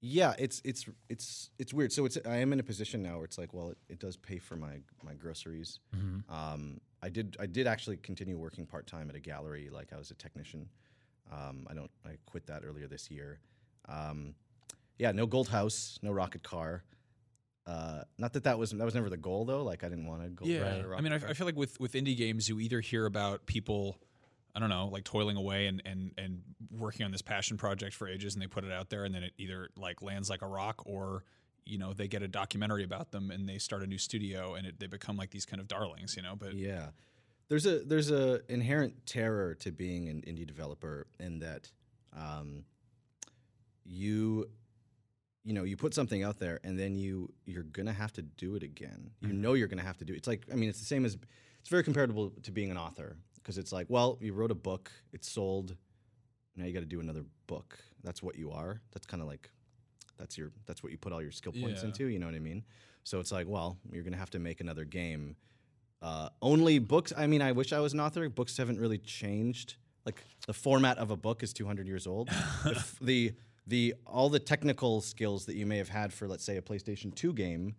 yeah, 0.00 0.34
it's 0.38 0.60
it's 0.64 0.86
it's 1.08 1.50
it's 1.58 1.72
weird. 1.74 1.92
So 1.92 2.04
it's 2.04 2.18
I 2.26 2.36
am 2.36 2.52
in 2.52 2.60
a 2.60 2.62
position 2.62 3.02
now 3.02 3.16
where 3.16 3.24
it's 3.24 3.38
like, 3.38 3.52
well, 3.52 3.70
it, 3.70 3.78
it 3.88 3.98
does 3.98 4.16
pay 4.16 4.38
for 4.38 4.56
my 4.56 4.80
my 5.02 5.14
groceries. 5.14 5.80
Mm-hmm. 5.96 6.32
Um, 6.32 6.80
I 7.02 7.08
did 7.08 7.36
I 7.40 7.46
did 7.46 7.66
actually 7.66 7.96
continue 7.96 8.38
working 8.38 8.66
part 8.66 8.86
time 8.86 9.10
at 9.10 9.16
a 9.16 9.20
gallery, 9.20 9.68
like 9.70 9.92
I 9.92 9.96
was 9.98 10.10
a 10.10 10.14
technician. 10.14 10.68
Um, 11.32 11.66
I 11.68 11.74
don't 11.74 11.90
I 12.06 12.10
quit 12.26 12.46
that 12.46 12.62
earlier 12.64 12.86
this 12.86 13.10
year. 13.10 13.40
Um, 13.88 14.34
yeah, 14.98 15.10
no 15.12 15.26
gold 15.26 15.48
house, 15.48 15.98
no 16.02 16.12
rocket 16.12 16.42
car. 16.42 16.84
Uh, 17.66 18.02
not 18.18 18.34
that 18.34 18.44
that 18.44 18.58
was 18.58 18.72
that 18.72 18.84
was 18.84 18.94
never 18.94 19.08
the 19.08 19.16
goal 19.16 19.44
though. 19.44 19.62
Like 19.62 19.84
I 19.84 19.88
didn't 19.88 20.06
want 20.06 20.22
to 20.22 20.28
go. 20.28 20.44
Yeah, 20.44 20.82
I 20.96 21.00
mean, 21.00 21.12
I, 21.12 21.16
I 21.16 21.32
feel 21.32 21.46
like 21.46 21.56
with 21.56 21.80
with 21.80 21.92
indie 21.92 22.16
games, 22.16 22.48
you 22.48 22.60
either 22.60 22.80
hear 22.80 23.06
about 23.06 23.46
people, 23.46 23.98
I 24.54 24.60
don't 24.60 24.68
know, 24.68 24.88
like 24.88 25.04
toiling 25.04 25.36
away 25.36 25.66
and 25.66 25.82
and 25.86 26.12
and 26.18 26.42
working 26.70 27.06
on 27.06 27.12
this 27.12 27.22
passion 27.22 27.56
project 27.56 27.94
for 27.94 28.06
ages, 28.06 28.34
and 28.34 28.42
they 28.42 28.46
put 28.46 28.64
it 28.64 28.72
out 28.72 28.90
there, 28.90 29.04
and 29.04 29.14
then 29.14 29.22
it 29.22 29.32
either 29.38 29.70
like 29.76 30.02
lands 30.02 30.28
like 30.28 30.42
a 30.42 30.46
rock, 30.46 30.82
or 30.84 31.24
you 31.64 31.78
know 31.78 31.94
they 31.94 32.06
get 32.06 32.22
a 32.22 32.28
documentary 32.28 32.84
about 32.84 33.12
them, 33.12 33.30
and 33.30 33.48
they 33.48 33.56
start 33.56 33.82
a 33.82 33.86
new 33.86 33.98
studio, 33.98 34.54
and 34.54 34.66
it, 34.66 34.78
they 34.78 34.86
become 34.86 35.16
like 35.16 35.30
these 35.30 35.46
kind 35.46 35.60
of 35.60 35.66
darlings, 35.66 36.16
you 36.16 36.22
know. 36.22 36.36
But 36.36 36.54
Yeah, 36.54 36.88
there's 37.48 37.64
a 37.64 37.78
there's 37.78 38.10
a 38.10 38.40
inherent 38.50 39.06
terror 39.06 39.54
to 39.54 39.72
being 39.72 40.08
an 40.08 40.22
indie 40.26 40.46
developer 40.46 41.06
in 41.18 41.38
that 41.38 41.70
um, 42.14 42.64
you 43.84 44.50
you 45.44 45.52
know, 45.52 45.64
you 45.64 45.76
put 45.76 45.92
something 45.94 46.22
out 46.22 46.38
there 46.38 46.58
and 46.64 46.78
then 46.78 46.96
you 46.96 47.32
you're 47.44 47.62
gonna 47.64 47.92
have 47.92 48.12
to 48.14 48.22
do 48.22 48.56
it 48.56 48.62
again. 48.62 49.10
You 49.20 49.28
Mm-hmm. 49.28 49.40
know 49.42 49.52
you're 49.54 49.68
gonna 49.68 49.82
have 49.82 49.98
to 49.98 50.04
do 50.04 50.12
it. 50.12 50.16
It's 50.16 50.28
like 50.28 50.46
I 50.52 50.54
mean, 50.56 50.68
it's 50.68 50.80
the 50.80 50.86
same 50.86 51.04
as 51.04 51.16
it's 51.60 51.68
very 51.68 51.82
comparable 51.84 52.30
to 52.42 52.50
being 52.52 52.70
an 52.70 52.78
author 52.78 53.16
because 53.36 53.58
it's 53.58 53.72
like, 53.72 53.86
well, 53.90 54.18
you 54.20 54.32
wrote 54.32 54.50
a 54.50 54.54
book, 54.54 54.90
it's 55.12 55.30
sold, 55.30 55.76
now 56.56 56.64
you 56.64 56.72
got 56.72 56.80
to 56.80 56.86
do 56.86 57.00
another 57.00 57.24
book. 57.46 57.78
That's 58.02 58.22
what 58.22 58.36
you 58.36 58.50
are. 58.52 58.80
That's 58.92 59.06
kind 59.06 59.20
of 59.22 59.28
like 59.28 59.50
that's 60.18 60.38
your 60.38 60.50
that's 60.66 60.82
what 60.82 60.92
you 60.92 60.98
put 60.98 61.12
all 61.12 61.20
your 61.22 61.32
skill 61.32 61.52
points 61.52 61.82
Yeah. 61.82 61.88
into. 61.88 62.06
You 62.06 62.18
know 62.18 62.26
what 62.26 62.34
I 62.34 62.38
mean? 62.40 62.64
So 63.02 63.18
it's 63.20 63.32
like, 63.32 63.46
well, 63.48 63.76
you're 63.92 64.04
gonna 64.04 64.16
have 64.16 64.30
to 64.30 64.38
make 64.38 64.60
another 64.60 64.84
game. 64.84 65.36
Uh, 66.00 66.28
only 66.42 66.78
books. 66.78 67.12
I 67.16 67.26
mean, 67.26 67.40
I 67.42 67.52
wish 67.52 67.72
I 67.72 67.80
was 67.80 67.92
an 67.94 68.00
author. 68.00 68.28
Books 68.28 68.56
haven't 68.56 68.78
really 68.78 68.98
changed. 68.98 69.76
Like 70.04 70.22
the 70.46 70.52
format 70.52 70.98
of 70.98 71.10
a 71.10 71.16
book 71.16 71.42
is 71.42 71.52
200 71.54 71.86
years 71.86 72.06
old. 72.06 72.28
the, 73.00 73.32
the 73.66 73.94
all 74.06 74.28
the 74.28 74.38
technical 74.38 75.00
skills 75.00 75.46
that 75.46 75.56
you 75.56 75.66
may 75.66 75.78
have 75.78 75.88
had 75.88 76.12
for, 76.12 76.28
let's 76.28 76.44
say, 76.44 76.56
a 76.56 76.62
PlayStation 76.62 77.14
2 77.14 77.32
game. 77.32 77.74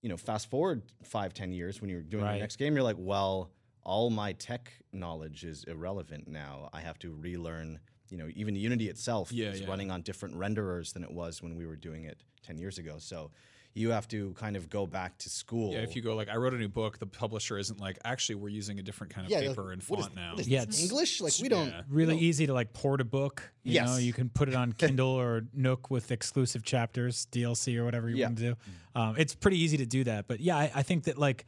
You 0.00 0.08
know, 0.08 0.16
fast 0.16 0.50
forward 0.50 0.82
five, 1.04 1.32
ten 1.32 1.52
years 1.52 1.80
when 1.80 1.88
you're 1.88 2.02
doing 2.02 2.24
Right. 2.24 2.34
the 2.34 2.40
next 2.40 2.56
game, 2.56 2.74
you're 2.74 2.82
like, 2.82 2.96
well, 2.98 3.50
all 3.84 4.10
my 4.10 4.32
tech 4.32 4.72
knowledge 4.92 5.44
is 5.44 5.62
irrelevant 5.64 6.26
now. 6.26 6.68
I 6.72 6.80
have 6.80 6.98
to 7.00 7.12
relearn. 7.12 7.78
You 8.10 8.18
know, 8.18 8.28
even 8.34 8.54
Unity 8.56 8.88
itself 8.88 9.32
Yeah, 9.32 9.50
is 9.50 9.60
yeah. 9.60 9.68
running 9.68 9.90
on 9.90 10.02
different 10.02 10.34
renderers 10.34 10.92
than 10.92 11.02
it 11.04 11.10
was 11.10 11.40
when 11.42 11.54
we 11.56 11.66
were 11.66 11.76
doing 11.76 12.04
it 12.04 12.20
10 12.42 12.58
years 12.58 12.78
ago. 12.78 12.96
So 12.98 13.30
you 13.74 13.90
have 13.90 14.06
to 14.08 14.32
kind 14.34 14.54
of 14.54 14.68
go 14.68 14.86
back 14.86 15.16
to 15.18 15.30
school. 15.30 15.72
Yeah, 15.72 15.78
if 15.78 15.96
you 15.96 16.02
go 16.02 16.14
like, 16.14 16.28
I 16.28 16.36
wrote 16.36 16.52
a 16.52 16.58
new 16.58 16.68
book, 16.68 16.98
the 16.98 17.06
publisher 17.06 17.56
isn't 17.56 17.80
like, 17.80 17.98
actually, 18.04 18.34
we're 18.34 18.50
using 18.50 18.78
a 18.78 18.82
different 18.82 19.14
kind 19.14 19.24
of 19.26 19.30
Yeah, 19.30 19.38
like, 19.38 19.48
paper 19.48 19.72
and 19.72 19.82
what 19.84 20.00
is- 20.00 20.06
font 20.06 20.16
now. 20.16 20.30
what 20.32 20.40
is 20.40 20.48
Yeah, 20.48 20.62
it's- 20.62 20.82
English? 20.82 21.20
Like 21.22 21.32
we 21.40 21.48
don't. 21.48 21.68
Yeah. 21.68 21.82
really 21.88 22.18
easy 22.18 22.46
to 22.46 22.52
like 22.52 22.72
port 22.74 23.00
a 23.00 23.04
book. 23.04 23.50
You 23.62 23.80
know, 23.80 23.96
you 23.96 24.12
can 24.12 24.28
put 24.28 24.48
it 24.48 24.54
on 24.54 24.72
Kindle 24.78 25.08
or 25.08 25.46
Nook 25.54 25.90
with 25.90 26.10
exclusive 26.12 26.62
chapters, 26.64 27.26
DLC 27.32 27.76
or 27.78 27.84
whatever 27.84 28.10
you 28.10 28.16
Yeah. 28.16 28.26
want 28.26 28.38
to 28.38 28.44
do. 28.50 28.56
Um, 28.94 29.14
it's 29.16 29.34
pretty 29.34 29.58
easy 29.58 29.78
to 29.78 29.86
do 29.86 30.04
that. 30.04 30.26
But 30.28 30.40
yeah, 30.40 30.56
I, 30.58 30.70
I 30.74 30.82
think 30.82 31.04
that 31.04 31.16
like 31.18 31.46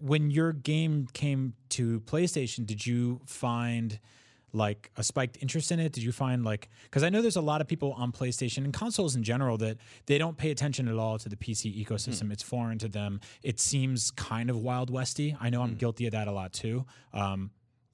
when 0.00 0.30
your 0.30 0.52
game 0.52 1.06
came 1.12 1.54
to 1.70 2.00
PlayStation, 2.00 2.66
did 2.66 2.84
you 2.86 3.20
find 3.26 3.98
like 4.52 4.90
a 4.96 5.02
spiked 5.02 5.38
interest 5.40 5.72
in 5.72 5.80
it? 5.80 5.92
Did 5.92 6.04
you 6.04 6.12
find 6.12 6.44
like 6.44 6.68
because 6.84 7.02
I 7.02 7.08
know 7.08 7.22
there's 7.22 7.36
a 7.36 7.40
lot 7.42 7.60
of 7.60 7.68
people 7.68 7.92
on 7.92 8.12
PlayStation 8.12 8.64
and 8.64 8.72
consoles 8.72 9.16
in 9.16 9.22
general 9.22 9.56
that 9.58 9.78
they 10.06 10.18
don't 10.18 10.36
pay 10.36 10.50
attention 10.50 10.88
at 10.88 10.96
all 10.96 11.18
to 11.18 11.28
the 11.28 11.36
PC 11.36 11.84
ecosystem. 11.84 12.32
It's 12.32 12.42
foreign 12.42 12.78
to 12.78 12.88
them. 12.88 13.20
It 13.42 13.60
seems 13.60 14.10
kind 14.10 14.50
of 14.50 14.56
wild 14.58 14.90
westy. 14.90 15.36
I 15.40 15.50
know 15.50 15.62
I'm 15.62 15.74
guilty 15.74 16.06
of 16.06 16.12
that 16.12 16.28
a 16.28 16.32
lot 16.32 16.52
too. 16.52 16.84
Um, 17.12 17.50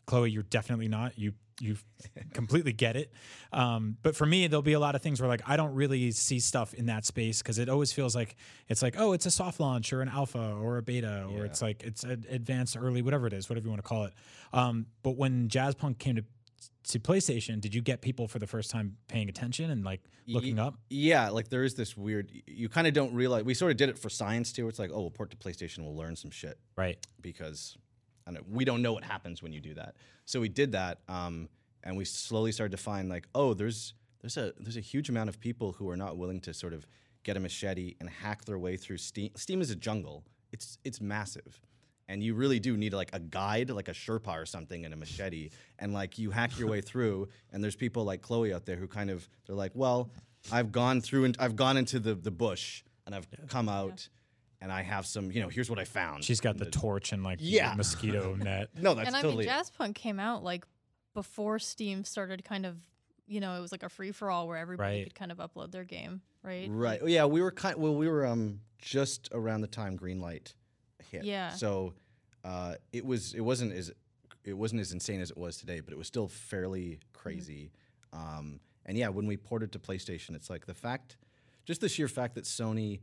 Chloi, 0.07 0.33
you're 0.33 0.43
definitely 0.43 0.89
not. 0.89 1.19
You 1.19 1.33
you 1.61 1.77
completely 2.33 2.73
get 2.73 2.97
it. 2.97 3.13
Um, 3.53 3.97
but 4.03 4.17
for 4.17 4.27
me, 4.27 4.47
there'll 4.47 4.63
be 4.63 4.73
a 4.73 4.81
lot 4.81 4.95
of 4.95 5.03
things 5.03 5.21
where 5.21 5.29
like 5.29 5.43
I 5.47 5.57
don't 5.57 5.75
really 5.75 6.11
see 6.11 6.41
stuff 6.41 6.75
in 6.75 6.87
that 6.87 7.05
space 7.05 7.43
because 7.43 7.59
it 7.59 7.69
always 7.69 7.93
feels 7.93 8.15
like 8.15 8.37
it's 8.69 8.83
like 8.83 8.95
oh, 8.99 9.13
it's 9.13 9.27
a 9.27 9.31
soft 9.31 9.61
launch 9.61 9.93
or 9.93 10.01
an 10.01 10.09
alpha 10.09 10.57
or 10.61 10.79
a 10.79 10.83
beta 10.83 11.27
or 11.33 11.45
it's 11.45 11.63
like 11.63 11.83
it's 11.83 12.05
an 12.05 12.25
advanced 12.31 12.77
early 12.77 13.03
whatever 13.03 13.27
it 13.27 13.33
is, 13.33 13.49
whatever 13.49 13.65
you 13.65 13.71
want 13.71 13.83
to 13.83 13.89
call 13.89 14.05
it. 14.05 14.15
Um, 14.53 14.87
but 15.03 15.17
when 15.17 15.49
Jazzpunk 15.49 15.99
came 15.99 16.17
to 16.17 16.25
to 16.85 16.99
PlayStation, 16.99 17.61
did 17.61 17.75
you 17.75 17.83
get 17.83 18.01
people 18.01 18.27
for 18.29 18.39
the 18.39 18.47
first 18.47 18.71
time 18.71 18.97
paying 19.09 19.29
attention 19.29 19.71
and 19.71 19.85
like 19.85 20.01
looking 20.27 20.57
Ye- 20.57 20.63
up? 20.63 20.75
Yeah, 20.91 21.29
like 21.31 21.49
there 21.51 21.65
is 21.65 21.75
this 21.75 21.97
weird. 21.97 22.31
You 22.47 22.69
kind 22.69 22.87
of 22.87 22.95
don't 22.95 23.13
realize. 23.15 23.45
We 23.45 23.55
sort 23.55 23.71
of 23.71 23.77
did 23.77 23.89
it 23.89 23.99
for 23.99 24.09
science 24.09 24.53
too. 24.53 24.69
It's 24.69 24.79
like, 24.79 24.91
oh, 24.93 25.01
we'll 25.01 25.11
port 25.11 25.31
to 25.31 25.37
PlayStation. 25.37 25.81
We'll 25.81 25.97
learn 25.97 26.17
some 26.17 26.31
shit 26.31 26.59
Right. 26.77 26.99
because 27.21 27.77
I 28.27 28.33
don't, 28.33 28.49
we 28.49 28.65
don't 28.65 28.83
know 28.83 28.93
what 28.93 29.05
happens 29.05 29.43
when 29.43 29.53
you 29.53 29.61
do 29.61 29.75
that. 29.75 29.97
So 30.25 30.41
we 30.41 30.49
did 30.49 30.73
that, 30.73 31.01
um, 31.09 31.49
and 31.85 31.97
we 31.97 32.05
slowly 32.05 32.53
started 32.53 32.77
to 32.77 32.83
find 32.83 33.09
like, 33.09 33.27
oh, 33.35 33.55
there's 33.55 33.95
there's 34.21 34.37
a 34.37 34.53
there's 34.59 34.77
a 34.77 34.81
huge 34.81 35.09
amount 35.09 35.29
of 35.29 35.39
people 35.41 35.73
who 35.73 35.89
are 35.91 35.97
not 35.97 36.17
willing 36.17 36.41
to 36.41 36.55
sort 36.55 36.73
of 36.73 36.87
get 37.23 37.37
a 37.37 37.41
machete 37.41 37.95
and 38.01 38.09
hack 38.09 38.45
their 38.45 38.59
way 38.59 38.77
through 38.77 38.97
Steam. 38.99 39.31
Steam 39.37 39.61
is 39.61 39.71
a 39.71 39.77
jungle. 39.77 40.25
It's 40.53 40.79
it's 40.85 41.01
massive. 41.01 41.61
And 42.11 42.23
you 42.23 42.35
really 42.35 42.59
do 42.59 42.77
need 42.77 42.95
like 42.95 43.11
a 43.13 43.19
guide, 43.21 43.69
like 43.69 43.89
a 43.89 43.93
Sherpa 43.93 44.35
or 44.43 44.47
something, 44.47 44.85
and 44.87 44.95
a 44.95 44.97
machete, 44.97 45.51
and 45.79 45.93
like 45.93 46.19
you 46.19 46.31
hack 46.31 46.59
your 46.59 46.69
way 46.69 46.81
through. 46.81 47.29
And 47.53 47.63
there's 47.63 47.77
people 47.77 48.05
like 48.05 48.23
Chloi 48.23 48.55
out 48.55 48.65
there 48.65 48.77
who 48.77 48.87
kind 48.89 49.11
of 49.11 49.29
they're 49.47 49.55
like, 49.57 49.73
well, 49.75 50.11
I've 50.51 50.73
gone 50.73 51.03
through 51.03 51.25
and 51.25 51.37
I've 51.39 51.55
gone 51.57 51.77
into 51.77 51.99
the 51.99 52.15
the 52.15 52.31
bush 52.31 52.83
and 53.05 53.15
I've 53.15 53.27
come 53.49 53.69
out, 53.69 54.09
and 54.63 54.73
I 54.73 54.83
have 54.83 55.07
some, 55.07 55.31
you 55.31 55.41
know, 55.43 55.49
here's 55.49 55.69
what 55.71 55.79
I 55.79 55.85
found. 55.85 56.25
She's 56.25 56.41
got 56.41 56.57
the 56.57 56.71
torch 56.71 57.13
and 57.13 57.23
like 57.23 57.39
Yeah. 57.43 57.75
mosquito 57.75 58.35
net. 58.39 58.69
no, 58.75 58.95
that's 58.95 59.07
and 59.09 59.15
I 59.17 59.21
totally 59.23 59.45
mean, 59.47 59.55
Jazzpunk 59.55 59.95
came 59.95 60.19
out 60.19 60.43
like 60.43 60.65
before 61.15 61.59
Steam 61.59 62.05
started 62.05 62.45
kind 62.45 62.65
of, 62.65 62.77
you 63.27 63.41
know, 63.41 63.55
it 63.57 63.61
was 63.61 63.73
like 63.73 63.83
a 63.83 63.89
free 63.89 64.13
for 64.13 64.31
all 64.31 64.47
where 64.49 64.57
everybody 64.57 64.97
Right. 64.99 65.05
could 65.05 65.15
kind 65.15 65.31
of 65.33 65.39
upload 65.39 65.73
their 65.73 65.85
game, 65.85 66.23
right? 66.43 66.69
Right. 66.71 67.01
Yeah, 67.07 67.27
we 67.27 67.43
were 67.43 67.51
kind. 67.51 67.77
Well, 67.77 67.95
we 67.95 68.09
were 68.09 68.25
um 68.27 68.61
just 68.79 69.29
around 69.33 69.61
the 69.63 69.67
time 69.67 69.99
Greenlight 69.99 70.55
hit. 71.11 71.25
Yeah. 71.25 71.51
So 71.51 71.95
uh, 72.45 72.75
it 72.93 73.05
was 73.05 73.35
it 73.35 73.41
wasn't 73.41 73.73
as 73.73 73.93
it 74.45 74.55
wasn't 74.55 74.81
as 74.81 74.93
insane 74.93 75.21
as 75.21 75.31
it 75.31 75.37
was 75.37 75.59
today, 75.59 75.81
but 75.81 75.93
it 75.93 75.99
was 75.99 76.07
still 76.07 76.29
fairly 76.29 77.01
crazy. 77.13 77.71
Um, 78.13 78.61
and 78.87 78.97
yeah, 78.97 79.09
when 79.09 79.27
we 79.27 79.37
ported 79.37 79.73
to 79.73 79.79
PlayStation, 79.79 80.35
it's 80.35 80.49
like 80.49 80.67
the 80.67 80.75
fact, 80.75 81.19
just 81.67 81.81
the 81.81 81.89
sheer 81.89 82.09
fact 82.09 82.35
that 82.37 82.45
Sony 82.45 83.01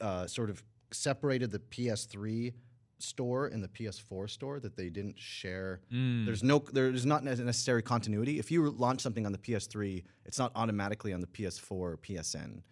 uh, 0.00 0.26
sort 0.26 0.48
of 0.48 0.62
separated 0.90 1.50
the 1.50 1.58
PS3 1.58 2.54
store 3.00 3.46
and 3.46 3.62
the 3.62 3.68
PS4 3.68 4.28
store 4.28 4.58
that 4.60 4.76
they 4.76 4.88
didn't 4.88 5.18
share. 5.18 5.80
There's 5.90 6.42
no 6.42 6.64
there's 6.72 7.06
not 7.06 7.22
ne- 7.24 7.34
necessary 7.34 7.82
continuity. 7.82 8.38
If 8.38 8.50
you 8.50 8.70
launch 8.70 9.00
something 9.00 9.26
on 9.26 9.32
the 9.32 9.38
PS3, 9.38 10.02
it's 10.24 10.38
not 10.38 10.52
automatically 10.54 11.12
on 11.12 11.20
the 11.20 11.26
PS4 11.26 11.70
or 11.72 11.96
PSN. 11.98 12.62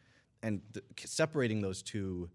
And 0.43 0.63
the, 0.73 0.83
separating 1.05 1.61
those 1.61 1.83
two 1.83 2.31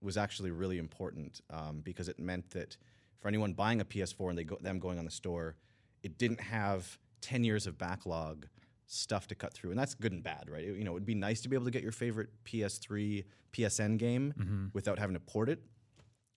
was 0.00 0.16
actually 0.16 0.50
really 0.50 0.78
important 0.78 1.40
um, 1.50 1.80
because 1.80 2.08
it 2.08 2.18
meant 2.18 2.50
that 2.50 2.76
for 3.20 3.28
anyone 3.28 3.52
buying 3.52 3.80
a 3.80 3.84
PS4 3.84 4.28
and 4.30 4.38
they 4.38 4.44
go, 4.44 4.56
them 4.60 4.78
going 4.78 4.98
on 4.98 5.04
the 5.04 5.10
store, 5.10 5.56
it 6.02 6.18
didn't 6.18 6.40
have 6.40 6.98
10 7.20 7.42
years 7.44 7.66
of 7.66 7.76
backlog 7.78 8.46
stuff 8.86 9.26
to 9.26 9.34
cut 9.34 9.52
through, 9.52 9.70
and 9.70 9.78
that's 9.78 9.94
good 9.94 10.12
and 10.12 10.22
bad, 10.22 10.48
right? 10.48 10.64
It- 10.64 10.76
you 10.78 10.84
know, 10.84 10.92
it'd 10.92 11.04
be 11.04 11.14
nice 11.14 11.40
to 11.42 11.48
be 11.48 11.56
able 11.56 11.64
to 11.66 11.70
get 11.70 11.82
your 11.82 11.92
favorite 11.92 12.30
PS3, 12.44 13.24
PSN 13.52 13.96
game 13.98 14.32
without 14.72 14.98
having 14.98 15.14
to 15.14 15.20
port 15.20 15.48
it. 15.48 15.60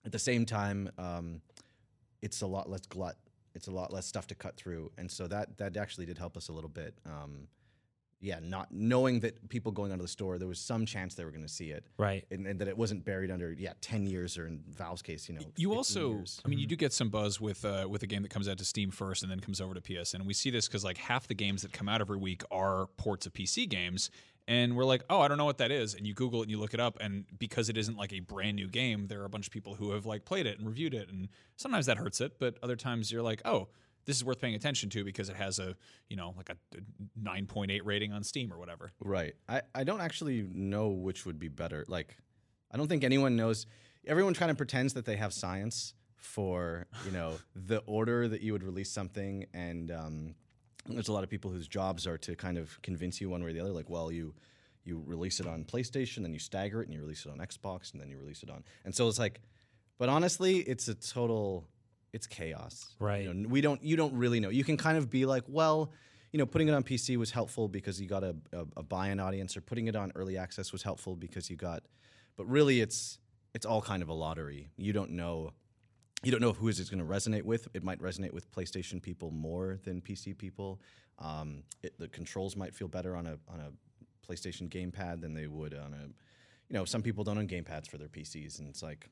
At 0.04 0.10
the 0.12 0.18
same 0.18 0.44
time, 0.44 0.90
um, 0.98 1.40
it's 2.20 2.40
a 2.42 2.46
lot 2.46 2.68
less 2.68 2.84
glut. 2.86 3.16
It's 3.54 3.68
a 3.68 3.70
lot 3.70 3.92
less 3.92 4.06
stuff 4.06 4.26
to 4.28 4.34
cut 4.34 4.56
through, 4.56 4.90
and 4.98 5.10
so 5.10 5.26
that 5.28 5.58
that 5.58 5.76
actually 5.76 6.06
did 6.06 6.18
help 6.18 6.36
us 6.36 6.48
a 6.48 6.52
little 6.52 6.70
bit. 6.70 6.98
Um, 7.06 7.46
yeah, 8.22 8.38
not 8.40 8.68
knowing 8.70 9.20
that 9.20 9.48
people 9.48 9.72
going 9.72 9.90
onto 9.92 10.02
the 10.02 10.08
store, 10.08 10.38
there 10.38 10.46
was 10.48 10.60
some 10.60 10.86
chance 10.86 11.14
they 11.16 11.24
were 11.24 11.32
going 11.32 11.42
to 11.42 11.48
see 11.52 11.70
it, 11.70 11.84
Right. 11.98 12.24
and, 12.30 12.46
and 12.46 12.60
that 12.60 12.68
it 12.68 12.78
wasn't 12.78 13.04
buried 13.04 13.30
under 13.32 13.52
yeah 13.52 13.72
ten 13.80 14.06
years 14.06 14.38
or 14.38 14.46
in 14.46 14.60
Valve's 14.70 15.02
case, 15.02 15.28
you 15.28 15.34
know. 15.34 15.42
You 15.56 15.74
also, 15.74 16.12
years. 16.12 16.40
I 16.44 16.48
mean, 16.48 16.58
you 16.60 16.66
do 16.66 16.76
get 16.76 16.92
some 16.92 17.08
buzz 17.10 17.40
with 17.40 17.64
uh, 17.64 17.86
with 17.90 18.02
a 18.04 18.06
game 18.06 18.22
that 18.22 18.30
comes 18.30 18.48
out 18.48 18.58
to 18.58 18.64
Steam 18.64 18.90
first 18.92 19.22
and 19.24 19.30
then 19.30 19.40
comes 19.40 19.60
over 19.60 19.74
to 19.74 19.80
PSN. 19.80 20.14
And 20.14 20.26
we 20.26 20.34
see 20.34 20.50
this 20.50 20.68
because 20.68 20.84
like 20.84 20.96
half 20.98 21.26
the 21.26 21.34
games 21.34 21.62
that 21.62 21.72
come 21.72 21.88
out 21.88 22.00
every 22.00 22.16
week 22.16 22.42
are 22.50 22.86
ports 22.96 23.26
of 23.26 23.32
PC 23.32 23.68
games, 23.68 24.08
and 24.46 24.76
we're 24.76 24.84
like, 24.84 25.02
oh, 25.10 25.20
I 25.20 25.26
don't 25.28 25.38
know 25.38 25.44
what 25.44 25.58
that 25.58 25.72
is. 25.72 25.94
And 25.94 26.06
you 26.06 26.14
Google 26.14 26.40
it 26.40 26.42
and 26.44 26.50
you 26.52 26.58
look 26.60 26.74
it 26.74 26.80
up, 26.80 26.98
and 27.00 27.24
because 27.38 27.68
it 27.68 27.76
isn't 27.76 27.96
like 27.98 28.12
a 28.12 28.20
brand 28.20 28.54
new 28.56 28.68
game, 28.68 29.08
there 29.08 29.20
are 29.20 29.24
a 29.24 29.28
bunch 29.30 29.46
of 29.48 29.52
people 29.52 29.74
who 29.74 29.90
have 29.90 30.06
like 30.06 30.24
played 30.24 30.46
it 30.46 30.58
and 30.60 30.68
reviewed 30.68 30.94
it, 30.94 31.08
and 31.08 31.28
sometimes 31.56 31.86
that 31.86 31.98
hurts 31.98 32.20
it, 32.20 32.38
but 32.38 32.56
other 32.62 32.76
times 32.76 33.10
you're 33.10 33.22
like, 33.22 33.42
oh. 33.44 33.66
This 34.04 34.16
is 34.16 34.24
worth 34.24 34.40
paying 34.40 34.54
attention 34.54 34.90
to 34.90 35.04
because 35.04 35.28
it 35.28 35.36
has 35.36 35.58
a, 35.58 35.76
you 36.08 36.16
know, 36.16 36.34
like 36.36 36.50
a 36.50 36.56
9.8 37.22 37.80
rating 37.84 38.12
on 38.12 38.22
Steam 38.24 38.52
or 38.52 38.58
whatever. 38.58 38.92
Right. 39.00 39.34
I, 39.48 39.62
I 39.74 39.84
don't 39.84 40.00
actually 40.00 40.46
know 40.52 40.88
which 40.88 41.24
would 41.24 41.38
be 41.38 41.48
better. 41.48 41.84
Like, 41.88 42.16
I 42.70 42.76
don't 42.76 42.88
think 42.88 43.04
anyone 43.04 43.36
knows. 43.36 43.66
Everyone 44.06 44.34
kind 44.34 44.50
of 44.50 44.56
pretends 44.56 44.94
that 44.94 45.04
they 45.04 45.16
have 45.16 45.32
science 45.32 45.94
for, 46.16 46.86
you 47.04 47.12
know, 47.12 47.38
the 47.54 47.78
order 47.86 48.28
that 48.28 48.40
you 48.40 48.52
would 48.52 48.64
release 48.64 48.90
something. 48.90 49.46
And 49.54 49.90
um, 49.90 50.34
there's 50.86 51.08
a 51.08 51.12
lot 51.12 51.22
of 51.22 51.30
people 51.30 51.50
whose 51.50 51.68
jobs 51.68 52.06
are 52.06 52.18
to 52.18 52.34
kind 52.34 52.58
of 52.58 52.80
convince 52.82 53.20
you 53.20 53.30
one 53.30 53.42
way 53.42 53.50
or 53.50 53.52
the 53.52 53.60
other. 53.60 53.72
Like, 53.72 53.88
well, 53.88 54.10
you 54.10 54.34
you 54.84 55.02
release 55.06 55.40
it 55.40 55.46
on 55.46 55.64
PlayStation, 55.64 56.22
then 56.22 56.32
you 56.32 56.38
stagger 56.38 56.82
it, 56.82 56.88
and 56.88 56.94
you 56.94 57.00
release 57.00 57.24
it 57.24 57.30
on 57.30 57.38
Xbox, 57.38 57.92
and 57.92 58.00
then 58.00 58.08
you 58.08 58.18
release 58.18 58.42
it 58.42 58.50
on. 58.50 58.64
And 58.84 58.94
so 58.94 59.08
it's 59.08 59.18
like, 59.18 59.40
but 59.98 60.08
honestly, 60.08 60.58
it's 60.58 60.88
a 60.88 60.94
total, 60.94 61.68
it's 62.12 62.26
chaos. 62.26 62.94
Right. 62.98 63.24
You 63.24 63.34
know, 63.34 63.48
we 63.48 63.60
don't, 63.60 63.82
you 63.82 63.96
don't 63.96 64.14
really 64.14 64.40
know. 64.40 64.50
You 64.50 64.64
can 64.64 64.76
kind 64.76 64.98
of 64.98 65.10
be 65.10 65.24
like, 65.26 65.44
well, 65.48 65.92
you 66.32 66.38
know, 66.38 66.46
putting 66.46 66.68
it 66.68 66.72
on 66.72 66.82
PC 66.82 67.16
was 67.16 67.30
helpful 67.30 67.68
because 67.68 68.00
you 68.00 68.08
got 68.08 68.24
a, 68.24 68.34
a, 68.52 68.64
a 68.78 68.82
buy-in 68.82 69.20
audience, 69.20 69.56
or 69.56 69.60
putting 69.60 69.86
it 69.86 69.94
on 69.96 70.12
early 70.14 70.38
access 70.38 70.72
was 70.72 70.82
helpful 70.82 71.14
because 71.14 71.50
you 71.50 71.56
got, 71.56 71.82
but 72.36 72.46
really, 72.46 72.80
it's 72.80 73.18
it's 73.54 73.66
all 73.66 73.82
kind 73.82 74.02
of 74.02 74.08
a 74.08 74.14
lottery. 74.14 74.70
You 74.78 74.94
don't 74.94 75.10
know, 75.10 75.52
you 76.22 76.30
don't 76.30 76.40
know 76.40 76.54
who 76.54 76.68
is 76.68 76.80
it 76.80 76.90
going 76.90 77.06
to 77.06 77.10
resonate 77.10 77.42
with. 77.42 77.68
It 77.74 77.84
might 77.84 78.00
resonate 78.00 78.32
with 78.32 78.50
PlayStation 78.50 79.02
people 79.02 79.30
more 79.30 79.78
than 79.84 80.00
PC 80.00 80.36
people. 80.38 80.80
Um, 81.18 81.64
it, 81.82 81.98
the 81.98 82.08
controls 82.08 82.56
might 82.56 82.74
feel 82.74 82.88
better 82.88 83.14
on 83.14 83.26
a 83.26 83.38
on 83.48 83.60
a 83.60 83.70
PlayStation 84.26 84.70
gamepad 84.70 85.20
than 85.20 85.34
they 85.34 85.46
would 85.48 85.74
on 85.74 85.92
a, 85.92 86.04
you 86.06 86.78
know, 86.78 86.86
some 86.86 87.02
people 87.02 87.24
don't 87.24 87.36
own 87.36 87.48
gamepads 87.48 87.88
for 87.88 87.98
their 87.98 88.08
PCs, 88.08 88.58
and 88.58 88.68
it's 88.68 88.82
like, 88.82 89.10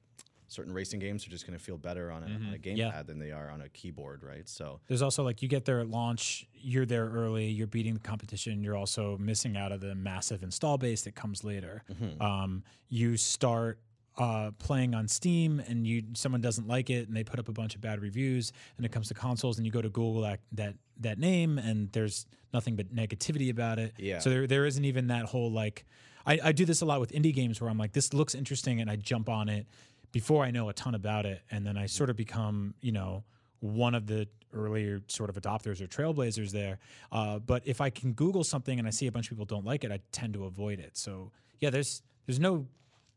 certain 0.50 0.72
racing 0.74 0.98
games 0.98 1.24
are 1.26 1.30
just 1.30 1.46
going 1.46 1.56
to 1.58 1.64
feel 1.64 1.78
better 1.78 2.10
on 2.10 2.22
a, 2.24 2.26
on 2.26 2.52
a 2.54 2.58
gamepad 2.58 2.76
Yeah. 2.76 3.02
than 3.02 3.18
they 3.18 3.30
are 3.30 3.48
on 3.50 3.60
a 3.62 3.68
keyboard, 3.68 4.22
right? 4.24 4.48
So 4.48 4.80
There's 4.88 5.00
also 5.00 5.22
like 5.22 5.42
you 5.42 5.48
get 5.48 5.64
there 5.64 5.78
at 5.80 5.88
launch, 5.88 6.46
you're 6.52 6.84
there 6.86 7.06
early, 7.08 7.46
you're 7.46 7.66
beating 7.68 7.94
the 7.94 8.00
competition, 8.00 8.62
you're 8.62 8.76
also 8.76 9.16
missing 9.18 9.56
out 9.56 9.70
of 9.70 9.80
the 9.80 9.94
massive 9.94 10.42
install 10.42 10.76
base 10.76 11.02
that 11.02 11.14
comes 11.14 11.44
later. 11.44 11.84
Um, 12.20 12.64
you 12.88 13.16
start 13.16 13.78
uh, 14.18 14.50
playing 14.58 14.94
on 14.94 15.06
Steam 15.06 15.60
and 15.68 15.86
you 15.86 16.02
someone 16.14 16.40
doesn't 16.40 16.66
like 16.66 16.90
it 16.90 17.06
and 17.06 17.16
they 17.16 17.22
put 17.24 17.38
up 17.38 17.48
a 17.48 17.52
bunch 17.52 17.76
of 17.76 17.80
bad 17.80 18.00
reviews 18.02 18.52
and 18.76 18.84
it 18.84 18.90
comes 18.92 19.06
to 19.08 19.14
consoles 19.14 19.56
and 19.56 19.64
you 19.64 19.70
go 19.72 19.80
to 19.80 19.88
Google 19.88 20.20
that 20.22 20.40
that, 20.52 20.74
that 20.98 21.18
name 21.18 21.58
and 21.58 21.90
there's 21.92 22.26
nothing 22.52 22.74
but 22.74 22.92
negativity 22.94 23.50
about 23.50 23.78
it. 23.78 23.94
Yeah. 23.98 24.18
So 24.18 24.28
there 24.30 24.46
there 24.48 24.66
isn't 24.66 24.84
even 24.84 25.06
that 25.06 25.26
whole 25.26 25.50
like 25.52 25.86
I, 26.26 26.38
I 26.44 26.52
do 26.52 26.66
this 26.66 26.82
a 26.82 26.84
lot 26.84 27.00
with 27.00 27.12
indie 27.12 27.32
games 27.32 27.62
where 27.62 27.70
I'm 27.70 27.78
like, 27.78 27.92
this 27.92 28.12
looks 28.12 28.34
interesting 28.34 28.82
and 28.82 28.90
I 28.90 28.96
jump 28.96 29.30
on 29.30 29.48
it 29.48 29.66
before 30.12 30.44
I 30.44 30.50
know 30.50 30.68
a 30.68 30.72
ton 30.72 30.94
about 30.94 31.26
it, 31.26 31.42
and 31.50 31.66
then 31.66 31.76
I 31.76 31.86
sort 31.86 32.10
of 32.10 32.16
become, 32.16 32.74
you 32.80 32.92
know, 32.92 33.24
one 33.60 33.94
of 33.94 34.06
the 34.06 34.26
earlier 34.52 35.00
sort 35.06 35.30
of 35.30 35.36
adopters 35.36 35.80
or 35.80 35.86
trailblazers 35.86 36.50
there. 36.50 36.78
Uh, 37.12 37.38
but 37.38 37.62
if 37.66 37.80
I 37.80 37.90
can 37.90 38.12
Google 38.14 38.42
something 38.42 38.78
and 38.78 38.88
I 38.88 38.90
see 38.90 39.06
a 39.06 39.12
bunch 39.12 39.26
of 39.26 39.30
people 39.30 39.44
don't 39.44 39.64
like 39.64 39.84
it, 39.84 39.92
I 39.92 40.00
tend 40.12 40.34
to 40.34 40.44
avoid 40.44 40.80
it. 40.80 40.96
So 40.96 41.30
yeah, 41.60 41.70
there's 41.70 42.02
there's 42.26 42.40
no 42.40 42.66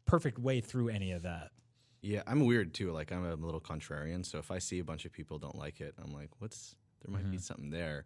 perfect 0.05 0.37
way 0.37 0.61
through 0.61 0.89
any 0.89 1.11
of 1.11 1.23
that. 1.23 1.51
yeah, 2.01 2.21
I'm 2.27 2.45
weird 2.45 2.73
too. 2.73 2.91
Like 2.91 3.11
I'm 3.11 3.25
a 3.25 3.35
little 3.35 3.61
contrarian, 3.61 4.25
so 4.25 4.37
if 4.37 4.51
I 4.51 4.59
see 4.59 4.79
a 4.79 4.83
bunch 4.83 5.05
of 5.05 5.11
people 5.11 5.39
don't 5.39 5.57
like 5.57 5.81
it, 5.81 5.95
I'm 6.03 6.13
like, 6.13 6.29
what's 6.39 6.75
there 7.03 7.13
might 7.13 7.29
be 7.29 7.37
something 7.37 7.69
there. 7.69 8.05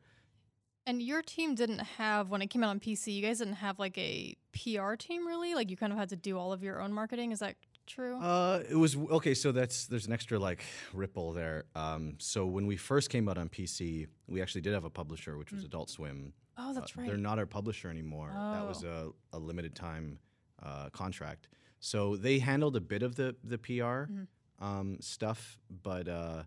And 0.86 1.02
your 1.02 1.22
team 1.22 1.54
didn't 1.54 1.80
have 1.80 2.30
when 2.30 2.42
it 2.42 2.48
came 2.48 2.64
out 2.64 2.70
on 2.70 2.80
PC. 2.80 3.14
You 3.14 3.22
guys 3.22 3.40
didn't 3.40 3.56
have 3.56 3.78
like 3.78 3.98
a 3.98 4.38
PR 4.54 4.96
team, 4.96 5.28
really. 5.28 5.54
Like 5.54 5.70
you 5.70 5.76
kind 5.76 5.92
of 5.92 6.00
had 6.00 6.10
to 6.10 6.16
do 6.16 6.38
all 6.38 6.54
of 6.54 6.64
your 6.64 6.82
own 6.82 6.94
marketing. 6.94 7.32
Is 7.34 7.40
that 7.40 7.56
true? 7.88 8.18
Uh, 8.22 8.62
it 8.70 8.76
was 8.76 8.96
okay. 8.96 9.34
So 9.34 9.52
that's 9.52 9.86
there's 9.88 10.06
an 10.08 10.14
extra 10.14 10.38
like 10.40 10.64
ripple 10.94 11.34
there. 11.34 11.66
Um, 11.76 12.16
so 12.20 12.46
when 12.46 12.68
we 12.68 12.78
first 12.78 13.10
came 13.10 13.28
out 13.30 13.38
on 13.38 13.50
PC, 13.50 14.08
we 14.28 14.42
actually 14.42 14.62
did 14.62 14.74
have 14.74 14.84
a 14.86 14.90
publisher, 14.90 15.38
which 15.38 15.52
was 15.52 15.64
Adult 15.64 15.90
Swim. 15.90 16.34
oh, 16.58 16.74
that's 16.74 16.92
Uh, 16.92 17.02
right. 17.02 17.08
They're 17.08 17.18
not 17.18 17.40
our 17.40 17.46
publisher 17.46 17.90
anymore. 17.90 18.32
That 18.34 18.68
was 18.68 18.84
Oh. 18.84 19.14
a, 19.34 19.38
a 19.38 19.40
limited 19.40 19.76
time 19.76 20.20
uh, 20.62 20.90
contract. 20.90 21.48
So 21.80 22.16
they 22.18 22.40
handled 22.40 22.76
a 22.76 22.82
bit 22.82 23.04
of 23.04 23.16
the 23.16 23.36
the 23.44 23.58
PR 23.58 23.72
Mm-hmm. 24.10 24.64
um, 24.64 24.98
stuff, 25.02 25.60
but 25.84 26.08
uh, 26.08 26.44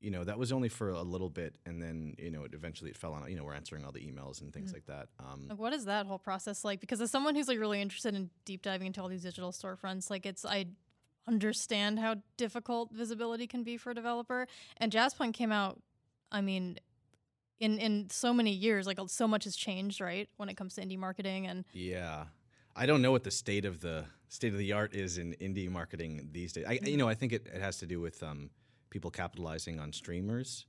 you 0.00 0.10
know 0.10 0.24
that 0.24 0.38
was 0.38 0.52
only 0.52 0.68
for 0.68 0.90
a 0.90 1.02
little 1.02 1.30
bit, 1.30 1.56
and 1.66 1.80
then 1.82 2.14
you 2.18 2.30
know 2.30 2.44
it 2.44 2.54
eventually 2.54 2.90
it 2.90 2.96
fell 2.96 3.12
on. 3.14 3.28
You 3.30 3.36
know 3.36 3.44
we're 3.44 3.54
answering 3.54 3.84
all 3.84 3.92
the 3.92 4.00
emails 4.00 4.40
and 4.40 4.50
Mm-hmm. 4.50 4.58
things 4.58 4.72
like 4.72 4.86
that. 4.86 5.08
Um, 5.18 5.46
Like, 5.48 5.58
what 5.58 5.72
is 5.72 5.84
that 5.86 6.06
whole 6.06 6.18
process 6.18 6.64
like? 6.64 6.80
Because 6.80 7.00
as 7.00 7.10
someone 7.10 7.34
who's 7.34 7.48
like 7.48 7.58
really 7.58 7.80
interested 7.80 8.14
in 8.14 8.30
deep 8.44 8.62
diving 8.62 8.86
into 8.88 9.00
all 9.02 9.08
these 9.08 9.22
digital 9.22 9.52
storefronts, 9.52 10.10
like 10.10 10.26
it's 10.26 10.44
I 10.44 10.66
understand 11.26 11.98
how 11.98 12.16
difficult 12.36 12.92
visibility 12.92 13.46
can 13.46 13.64
be 13.64 13.76
for 13.76 13.90
a 13.90 13.94
developer. 13.94 14.46
And 14.76 14.92
Jazzpunk 14.92 15.34
came 15.34 15.50
out, 15.50 15.80
I 16.30 16.40
mean, 16.40 16.78
in 17.58 17.78
in 17.78 18.10
so 18.10 18.32
many 18.32 18.52
years, 18.52 18.86
like 18.86 18.98
so 19.08 19.26
much 19.26 19.44
has 19.44 19.56
changed, 19.56 20.00
right? 20.00 20.28
When 20.36 20.48
it 20.48 20.56
comes 20.56 20.74
to 20.74 20.82
indie 20.82 20.98
marketing 20.98 21.46
and 21.46 21.64
Yeah, 21.72 22.26
I 22.76 22.86
don't 22.86 23.00
know 23.02 23.10
what 23.12 23.24
the 23.24 23.30
state 23.30 23.64
of 23.64 23.80
the 23.80 24.04
state 24.28 24.52
of 24.52 24.58
the 24.58 24.72
art 24.72 24.94
is 24.94 25.18
in 25.18 25.34
indie 25.40 25.70
marketing 25.70 26.28
these 26.32 26.52
days. 26.52 26.64
I, 26.68 26.78
you 26.82 26.96
know, 26.96 27.08
I 27.08 27.14
think 27.14 27.32
it, 27.32 27.46
it 27.52 27.60
has 27.60 27.78
to 27.78 27.86
do 27.86 28.00
with 28.00 28.22
um, 28.22 28.50
people 28.96 29.10
capitalizing 29.10 29.78
on 29.78 29.92
streamers. 29.92 30.64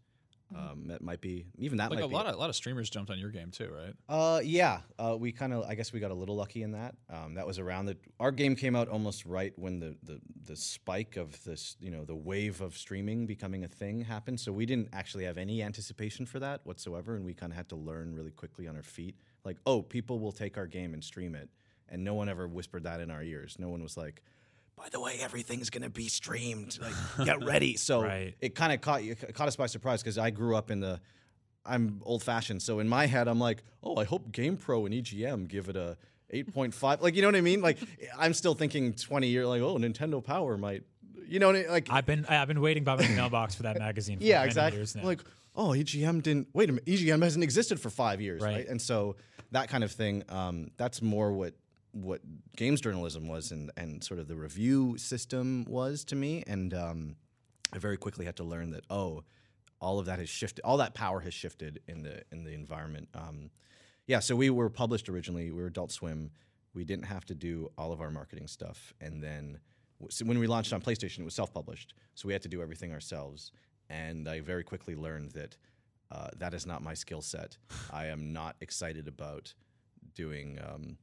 Um, 0.54 0.88
that 0.88 1.02
might 1.02 1.22
be 1.22 1.46
even 1.58 1.78
that 1.78 1.90
Like 1.90 2.00
might 2.00 2.06
a 2.06 2.08
be 2.10 2.14
lot 2.14 2.26
of 2.26 2.36
a 2.36 2.38
lot 2.38 2.50
of 2.50 2.56
streamers 2.58 2.90
jumped 2.90 3.10
on 3.10 3.18
your 3.20 3.30
game 3.32 3.52
too, 3.52 3.70
right? 3.74 3.94
Uh, 4.10 4.42
yeah, 4.44 4.80
uh, 5.00 5.16
we 5.18 5.32
kind 5.32 5.54
of, 5.54 5.64
I 5.64 5.76
guess 5.76 5.94
we 5.94 6.02
got 6.02 6.12
a 6.12 6.14
little 6.14 6.36
lucky 6.36 6.64
in 6.64 6.72
that. 6.72 6.96
Um, 7.10 7.36
that 7.36 7.48
was 7.48 7.58
around 7.58 7.86
the, 7.86 7.96
our 8.20 8.32
game 8.32 8.56
came 8.58 8.76
out 8.76 8.90
almost 8.90 9.26
right 9.26 9.54
when 9.58 9.80
the, 9.80 9.96
the, 10.04 10.20
the 10.46 10.58
spike 10.58 11.16
of 11.16 11.42
this, 11.46 11.78
you 11.80 11.90
know, 11.90 12.04
the 12.04 12.16
wave 12.16 12.60
of 12.60 12.78
streaming 12.78 13.26
becoming 13.26 13.64
a 13.64 13.68
thing 13.70 14.02
happened. 14.02 14.42
So 14.42 14.52
we 14.52 14.66
didn't 14.66 14.90
actually 14.92 15.24
have 15.24 15.38
any 15.38 15.64
anticipation 15.64 16.26
for 16.26 16.40
that 16.40 16.60
whatsoever. 16.66 17.16
And 17.16 17.24
we 17.24 17.34
kind 17.34 17.54
of 17.54 17.58
had 17.58 17.70
to 17.70 17.78
learn 17.78 18.14
really 18.14 18.32
quickly 18.32 18.68
on 18.68 18.76
our 18.76 18.84
feet. 18.84 19.16
Like, 19.46 19.58
oh, 19.66 19.82
people 19.82 20.20
will 20.20 20.34
take 20.34 20.58
our 20.58 20.68
game 20.68 20.94
and 20.94 21.02
stream 21.02 21.34
it. 21.36 21.50
And 21.90 22.04
no 22.04 22.14
one 22.14 22.28
ever 22.28 22.48
whispered 22.48 22.84
that 22.84 23.00
in 23.00 23.10
our 23.10 23.24
ears. 23.24 23.56
No 23.58 23.70
one 23.70 23.82
was 23.82 23.96
like, 23.96 24.22
by 24.78 24.90
the 24.90 25.00
way, 25.00 25.18
everything's 25.20 25.70
gonna 25.70 25.90
be 25.90 26.08
streamed. 26.08 26.78
Like, 26.82 27.26
get 27.26 27.44
ready. 27.44 27.76
So 27.78 28.04
Right. 28.04 28.36
it 28.40 28.56
kind 28.56 28.72
of 28.72 28.80
caught 28.82 29.04
you, 29.04 29.16
caught 29.16 29.48
us 29.48 29.56
by 29.56 29.66
surprise 29.66 30.02
because 30.04 30.18
I 30.18 30.30
grew 30.30 30.56
up 30.56 30.70
in 30.72 30.80
the, 30.80 31.02
I'm 31.66 32.02
old 32.06 32.24
fashioned. 32.24 32.62
So 32.62 32.80
in 32.80 32.88
my 32.88 33.08
head, 33.08 33.28
I'm 33.28 33.40
like, 33.40 33.64
oh, 33.84 33.96
I 33.98 34.04
hope 34.06 34.32
GamePro 34.32 34.86
and 34.86 34.94
EGM 34.94 35.48
give 35.48 35.68
it 35.68 35.76
a 35.76 35.98
8.5. 36.34 37.02
Like, 37.02 37.16
you 37.16 37.22
know 37.22 37.28
what 37.30 37.36
I 37.36 37.42
mean? 37.42 37.62
Like, 37.62 37.78
I'm 38.18 38.34
still 38.34 38.54
thinking 38.54 38.94
20 38.94 39.28
years, 39.28 39.48
like, 39.48 39.62
oh, 39.62 39.78
Nintendo 39.78 40.24
Power 40.24 40.58
might, 40.58 40.84
you 41.28 41.40
know, 41.40 41.50
I 41.50 41.54
mean? 41.54 41.68
like, 41.70 41.88
I've 41.90 42.06
been 42.06 42.26
I've 42.28 42.48
been 42.48 42.62
waiting 42.62 42.84
by 42.84 42.96
my 42.96 43.08
mailbox 43.10 43.56
for 43.56 43.64
that 43.64 43.78
magazine. 43.88 44.20
For 44.20 44.24
yeah, 44.26 44.44
exactly. 44.44 44.80
Years 44.80 44.96
now. 44.96 45.04
Like, 45.04 45.22
oh, 45.56 45.70
EGM 45.70 46.22
didn't, 46.24 46.48
wait 46.54 46.70
a 46.70 46.74
minute, 46.74 46.86
EGM 46.86 47.22
hasn't 47.24 47.44
existed 47.44 47.80
for 47.80 47.90
five 47.90 48.22
years, 48.22 48.42
right? 48.42 48.56
Right. 48.58 48.68
And 48.68 48.82
so 48.82 49.16
that 49.52 49.70
kind 49.70 49.84
of 49.84 49.92
thing, 49.92 50.24
um, 50.30 50.72
that's 50.78 51.02
more 51.02 51.32
what 51.34 51.54
what 52.04 52.22
games 52.56 52.82
journalism 52.82 53.28
was 53.28 53.52
and, 53.52 53.72
and 53.78 54.04
sort 54.04 54.20
of 54.20 54.28
the 54.28 54.36
review 54.36 54.98
system 54.98 55.66
was 55.68 56.04
to 56.06 56.16
me. 56.16 56.44
And 56.48 56.74
um, 56.74 57.16
I 57.74 57.80
very 57.80 57.98
quickly 57.98 58.26
had 58.26 58.36
to 58.38 58.44
learn 58.44 58.72
that, 58.72 58.86
oh, 58.90 59.24
all 59.80 60.00
of 60.00 60.06
that 60.06 60.20
has 60.20 60.30
shifted, 60.30 60.62
all 60.64 60.78
that 60.78 60.94
power 60.94 61.20
has 61.22 61.34
shifted 61.34 61.82
in 61.88 62.04
the 62.04 62.24
in 62.32 62.44
the 62.44 62.54
environment. 62.54 63.10
Um, 63.14 63.52
yeah, 64.08 64.20
so 64.20 64.36
we 64.36 64.50
were 64.50 64.70
published 64.70 65.10
originally. 65.10 65.52
We 65.52 65.62
were 65.62 65.68
Adult 65.68 65.92
Swim. 65.92 66.32
We 66.74 66.84
didn't 66.84 67.06
have 67.06 67.26
to 67.26 67.36
do 67.36 67.72
all 67.78 67.92
of 67.92 68.02
our 68.02 68.10
marketing 68.10 68.48
stuff, 68.48 68.94
and 69.02 69.22
then 69.22 69.60
so 70.10 70.26
when 70.26 70.40
we 70.40 70.48
launched 70.48 70.74
on 70.74 70.82
PlayStation, 70.82 71.20
it 71.20 71.26
was 71.26 71.34
self-published. 71.34 71.94
So 72.16 72.28
we 72.28 72.34
had 72.34 72.44
to 72.44 72.50
do 72.50 72.62
everything 72.62 72.92
ourselves. 72.94 73.52
And 73.90 74.28
I 74.28 74.42
very 74.42 74.64
quickly 74.64 74.96
learned 74.96 75.32
that 75.32 75.58
uh, 76.12 76.30
that 76.38 76.54
is 76.54 76.66
not 76.66 76.84
my 76.84 76.94
skill 76.94 77.22
set. 77.22 77.58
I 77.92 78.08
am 78.08 78.32
not 78.34 78.56
excited 78.62 79.08
about 79.08 79.54
doing. 80.14 80.60
Um, 80.66 80.98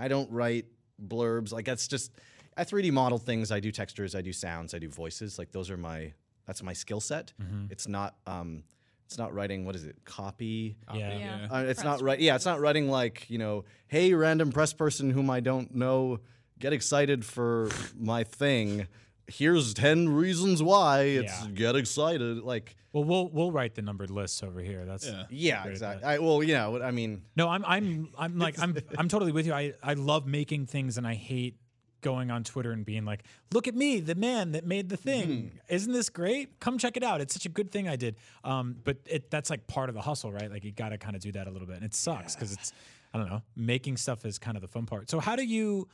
I 0.00 0.08
don't 0.08 0.30
write 0.30 0.66
blurbs 1.06 1.52
like 1.52 1.64
that's 1.66 1.86
just. 1.88 2.12
I 2.56 2.64
3D 2.64 2.90
model 2.92 3.18
things. 3.18 3.52
I 3.52 3.60
do 3.60 3.70
textures. 3.70 4.14
I 4.14 4.22
do 4.22 4.32
sounds. 4.32 4.74
I 4.74 4.78
do 4.78 4.88
voices. 4.88 5.38
Like 5.38 5.52
those 5.52 5.70
are 5.70 5.76
my. 5.76 6.12
That's 6.46 6.62
my 6.62 6.72
skill 6.72 7.00
set. 7.00 7.32
It's 7.70 7.86
not. 7.86 8.16
Um, 8.26 8.64
it's 9.06 9.18
not 9.18 9.32
writing. 9.34 9.64
What 9.66 9.76
is 9.76 9.84
it? 9.84 9.96
Copy. 10.04 10.76
yeah. 10.92 11.18
Yeah. 11.18 11.48
Uh, 11.50 11.64
it's 11.64 11.82
not 11.84 11.98
Press 11.98 12.02
right. 12.02 12.20
Yeah, 12.20 12.34
it's 12.36 12.46
not 12.46 12.60
writing 12.60 12.88
like 12.90 13.28
you 13.30 13.38
know, 13.38 13.64
hey, 13.88 14.14
random 14.14 14.50
press 14.52 14.72
person 14.72 15.10
whom 15.10 15.30
I 15.30 15.40
don't 15.40 15.74
know, 15.74 16.20
get 16.58 16.72
excited 16.72 17.24
for 17.24 17.68
my 17.98 18.24
thing. 18.24 18.86
Here's 19.32 19.74
ten 19.74 20.08
reasons 20.08 20.62
why 20.62 21.02
it's 21.02 21.44
Yeah. 21.44 21.50
get 21.52 21.76
excited. 21.76 22.38
Like, 22.38 22.76
Well, 22.92 23.04
we'll 23.04 23.28
we'll 23.28 23.52
write 23.52 23.74
the 23.74 23.82
numbered 23.82 24.10
lists 24.10 24.42
over 24.42 24.60
here. 24.60 24.84
That's 24.84 25.06
Yeah. 25.06 25.24
yeah, 25.30 25.64
exactly. 25.66 26.04
I, 26.04 26.18
well, 26.18 26.42
you 26.42 26.54
know, 26.54 26.82
I 26.82 26.90
mean, 26.90 27.22
No, 27.36 27.48
I'm 27.48 27.64
I'm 27.64 28.10
I'm 28.18 28.38
like 28.38 28.58
I'm 28.60 28.76
I'm 28.98 29.08
totally 29.08 29.32
with 29.32 29.46
you. 29.46 29.52
I 29.52 29.74
I 29.82 29.94
love 29.94 30.26
making 30.26 30.66
things 30.66 30.98
and 30.98 31.06
I 31.06 31.14
hate 31.14 31.56
going 32.02 32.30
on 32.30 32.42
Twitter 32.44 32.72
and 32.72 32.84
being 32.86 33.04
like, 33.04 33.24
"Look 33.52 33.68
at 33.68 33.74
me, 33.74 34.00
the 34.00 34.14
man 34.14 34.52
that 34.52 34.64
made 34.64 34.88
the 34.88 34.96
thing. 34.96 35.28
Mm-hmm. 35.28 35.56
Isn't 35.74 35.92
this 35.92 36.08
great? 36.08 36.58
Come 36.58 36.78
check 36.78 36.96
it 36.96 37.02
out. 37.02 37.20
It's 37.20 37.34
such 37.34 37.44
a 37.44 37.50
good 37.50 37.70
thing 37.70 37.88
I 37.88 37.96
did." 37.96 38.16
Um, 38.42 38.76
but 38.82 38.96
it 39.06 39.30
that's 39.30 39.50
like 39.50 39.66
part 39.66 39.90
of 39.90 39.94
the 39.94 40.00
hustle, 40.00 40.32
right? 40.32 40.50
Like 40.50 40.64
you 40.64 40.72
got 40.72 40.88
to 40.90 40.98
kind 40.98 41.14
of 41.14 41.20
do 41.20 41.30
that 41.32 41.46
a 41.46 41.50
little 41.50 41.66
bit, 41.66 41.76
and 41.76 41.84
it 41.84 41.94
sucks 41.94 42.34
because 42.34 42.52
it's 42.54 42.72
I 43.12 43.18
don't 43.18 43.28
know, 43.28 43.42
making 43.54 43.98
stuff 43.98 44.24
is 44.24 44.38
kind 44.38 44.56
of 44.56 44.62
the 44.62 44.68
fun 44.68 44.86
part. 44.86 45.10
So 45.10 45.20
how 45.20 45.36
do 45.36 45.44
you 45.44 45.88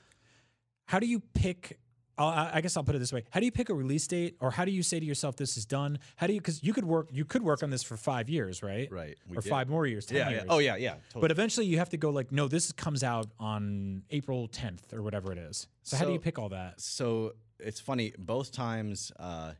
how 0.87 1.01
do 1.01 1.07
you 1.07 1.21
pick? 1.35 1.79
I'll- 2.19 2.29
I 2.29 2.51
I 2.55 2.61
guess 2.61 2.77
I'll 2.77 2.85
put 2.85 2.95
it 2.95 2.99
this 2.99 3.13
way: 3.13 3.25
How 3.31 3.41
do 3.41 3.47
you 3.47 3.53
pick 3.53 3.69
a 3.69 3.75
release 3.75 4.07
date, 4.07 4.37
or 4.41 4.51
how 4.51 4.65
do 4.65 4.71
you 4.71 4.83
say 4.83 4.99
to 4.99 5.05
yourself, 5.07 5.37
"This 5.37 5.57
is 5.57 5.67
done"? 5.67 5.99
How 6.17 6.27
do 6.27 6.33
you? 6.33 6.41
Because 6.41 6.63
you 6.63 6.73
could 6.73 6.85
work, 6.85 7.09
you 7.13 7.25
could 7.25 7.43
work 7.43 7.63
on 7.63 7.71
this 7.71 7.83
for 7.83 7.97
five 7.97 8.29
years, 8.29 8.63
right? 8.63 8.91
Right, 8.91 9.17
Or 9.35 9.43
did. 9.43 9.51
five 9.51 9.69
more 9.69 9.87
years, 9.87 10.07
ten 10.07 10.17
yeah, 10.19 10.29
years. 10.31 10.43
yeah. 10.47 10.53
Oh 10.53 10.59
yeah, 10.59 10.77
yeah. 10.77 10.95
Totally. 11.11 11.21
But 11.21 11.31
eventually 11.31 11.67
you 11.67 11.79
have 11.79 11.91
to 11.91 11.97
go 11.97 12.11
like, 12.11 12.33
no, 12.33 12.49
this 12.49 12.73
comes 12.73 13.03
out 13.03 13.27
on 13.39 14.03
April 14.11 14.49
10th 14.49 14.93
or 14.93 15.03
whatever 15.03 15.31
it 15.33 15.39
is. 15.39 15.69
So, 15.83 15.97
how 15.97 16.05
do 16.07 16.13
you 16.13 16.19
pick 16.21 16.39
all 16.39 16.49
that? 16.51 16.81
so 16.81 17.35
it's 17.59 17.81
funny. 17.81 18.13
Both 18.19 18.53
times, 18.53 19.13
uh, 19.19 19.53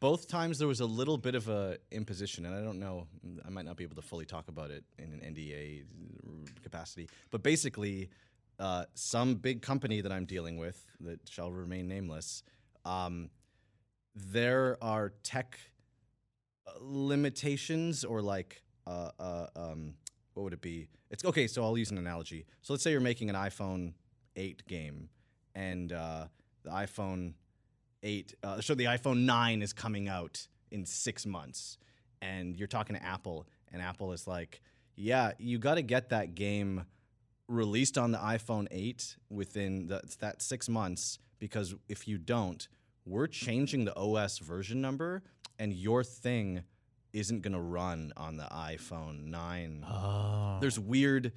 both 0.00 0.28
times 0.28 0.58
there 0.58 0.68
was 0.68 0.80
a 0.80 0.86
little 0.86 1.18
bit 1.18 1.34
of 1.34 1.48
a 1.48 1.78
imposition, 1.90 2.46
and 2.46 2.54
I 2.54 2.62
don't 2.62 2.78
know. 2.78 3.08
I 3.44 3.50
might 3.50 3.64
not 3.64 3.76
be 3.76 3.82
able 3.84 3.96
to 3.96 4.02
fully 4.02 4.24
talk 4.24 4.48
about 4.48 4.70
it 4.70 4.84
in 4.98 5.12
an 5.12 5.20
NDA 5.34 5.82
capacity, 6.62 7.08
but 7.30 7.42
basically, 7.42 8.08
uh, 8.58 8.84
some 8.94 9.36
big 9.36 9.62
company 9.62 10.00
that 10.00 10.12
I'm 10.12 10.24
dealing 10.24 10.56
with 10.56 10.84
that 11.00 11.20
shall 11.28 11.52
remain 11.52 11.88
nameless. 11.88 12.42
Um, 12.84 13.30
there 14.14 14.76
are 14.82 15.12
tech 15.22 15.58
uh, 16.66 16.72
limitations 16.80 18.04
or 18.04 18.20
like 18.20 18.62
uh, 18.86 19.10
uh, 19.18 19.46
um, 19.54 19.94
what 20.34 20.44
would 20.44 20.52
it 20.52 20.60
be? 20.60 20.88
It's 21.10 21.24
okay. 21.24 21.46
So 21.46 21.62
I'll 21.62 21.78
use 21.78 21.90
an 21.90 21.98
analogy. 21.98 22.46
So 22.62 22.72
let's 22.72 22.82
say 22.82 22.90
you're 22.90 23.00
making 23.00 23.28
an 23.30 23.36
iPhone 23.36 23.92
8 24.36 24.66
game, 24.66 25.08
and 25.54 25.92
uh, 25.92 26.26
the 26.64 26.70
iPhone 26.70 27.34
8, 28.02 28.34
uh, 28.42 28.60
so 28.60 28.74
the 28.74 28.84
iPhone 28.84 29.24
9 29.24 29.62
is 29.62 29.72
coming 29.72 30.08
out 30.08 30.46
in 30.70 30.84
six 30.84 31.26
months, 31.26 31.78
and 32.22 32.56
you're 32.56 32.68
talking 32.68 32.94
to 32.94 33.02
Apple, 33.02 33.46
and 33.72 33.82
Apple 33.82 34.12
is 34.12 34.26
like, 34.26 34.60
"Yeah, 34.94 35.32
you 35.38 35.58
got 35.58 35.74
to 35.74 35.82
get 35.82 36.10
that 36.10 36.34
game 36.34 36.84
released 37.48 37.98
on 37.98 38.12
the 38.12 38.18
iPhone 38.18 38.68
8 38.70 39.16
within 39.30 39.88
the, 39.88 40.02
that 40.20 40.42
six 40.42 40.68
months." 40.68 41.18
Because 41.38 41.74
if 41.88 42.08
you 42.08 42.18
don't, 42.18 42.66
we're 43.06 43.26
changing 43.26 43.84
the 43.84 43.96
OS 43.96 44.38
version 44.38 44.80
number, 44.80 45.22
and 45.58 45.72
your 45.72 46.04
thing 46.04 46.64
isn't 47.12 47.40
gonna 47.40 47.60
run 47.60 48.12
on 48.16 48.36
the 48.36 48.44
iPhone 48.44 49.26
9. 49.26 49.84
Oh. 49.88 50.58
There's 50.60 50.78
weird. 50.78 51.32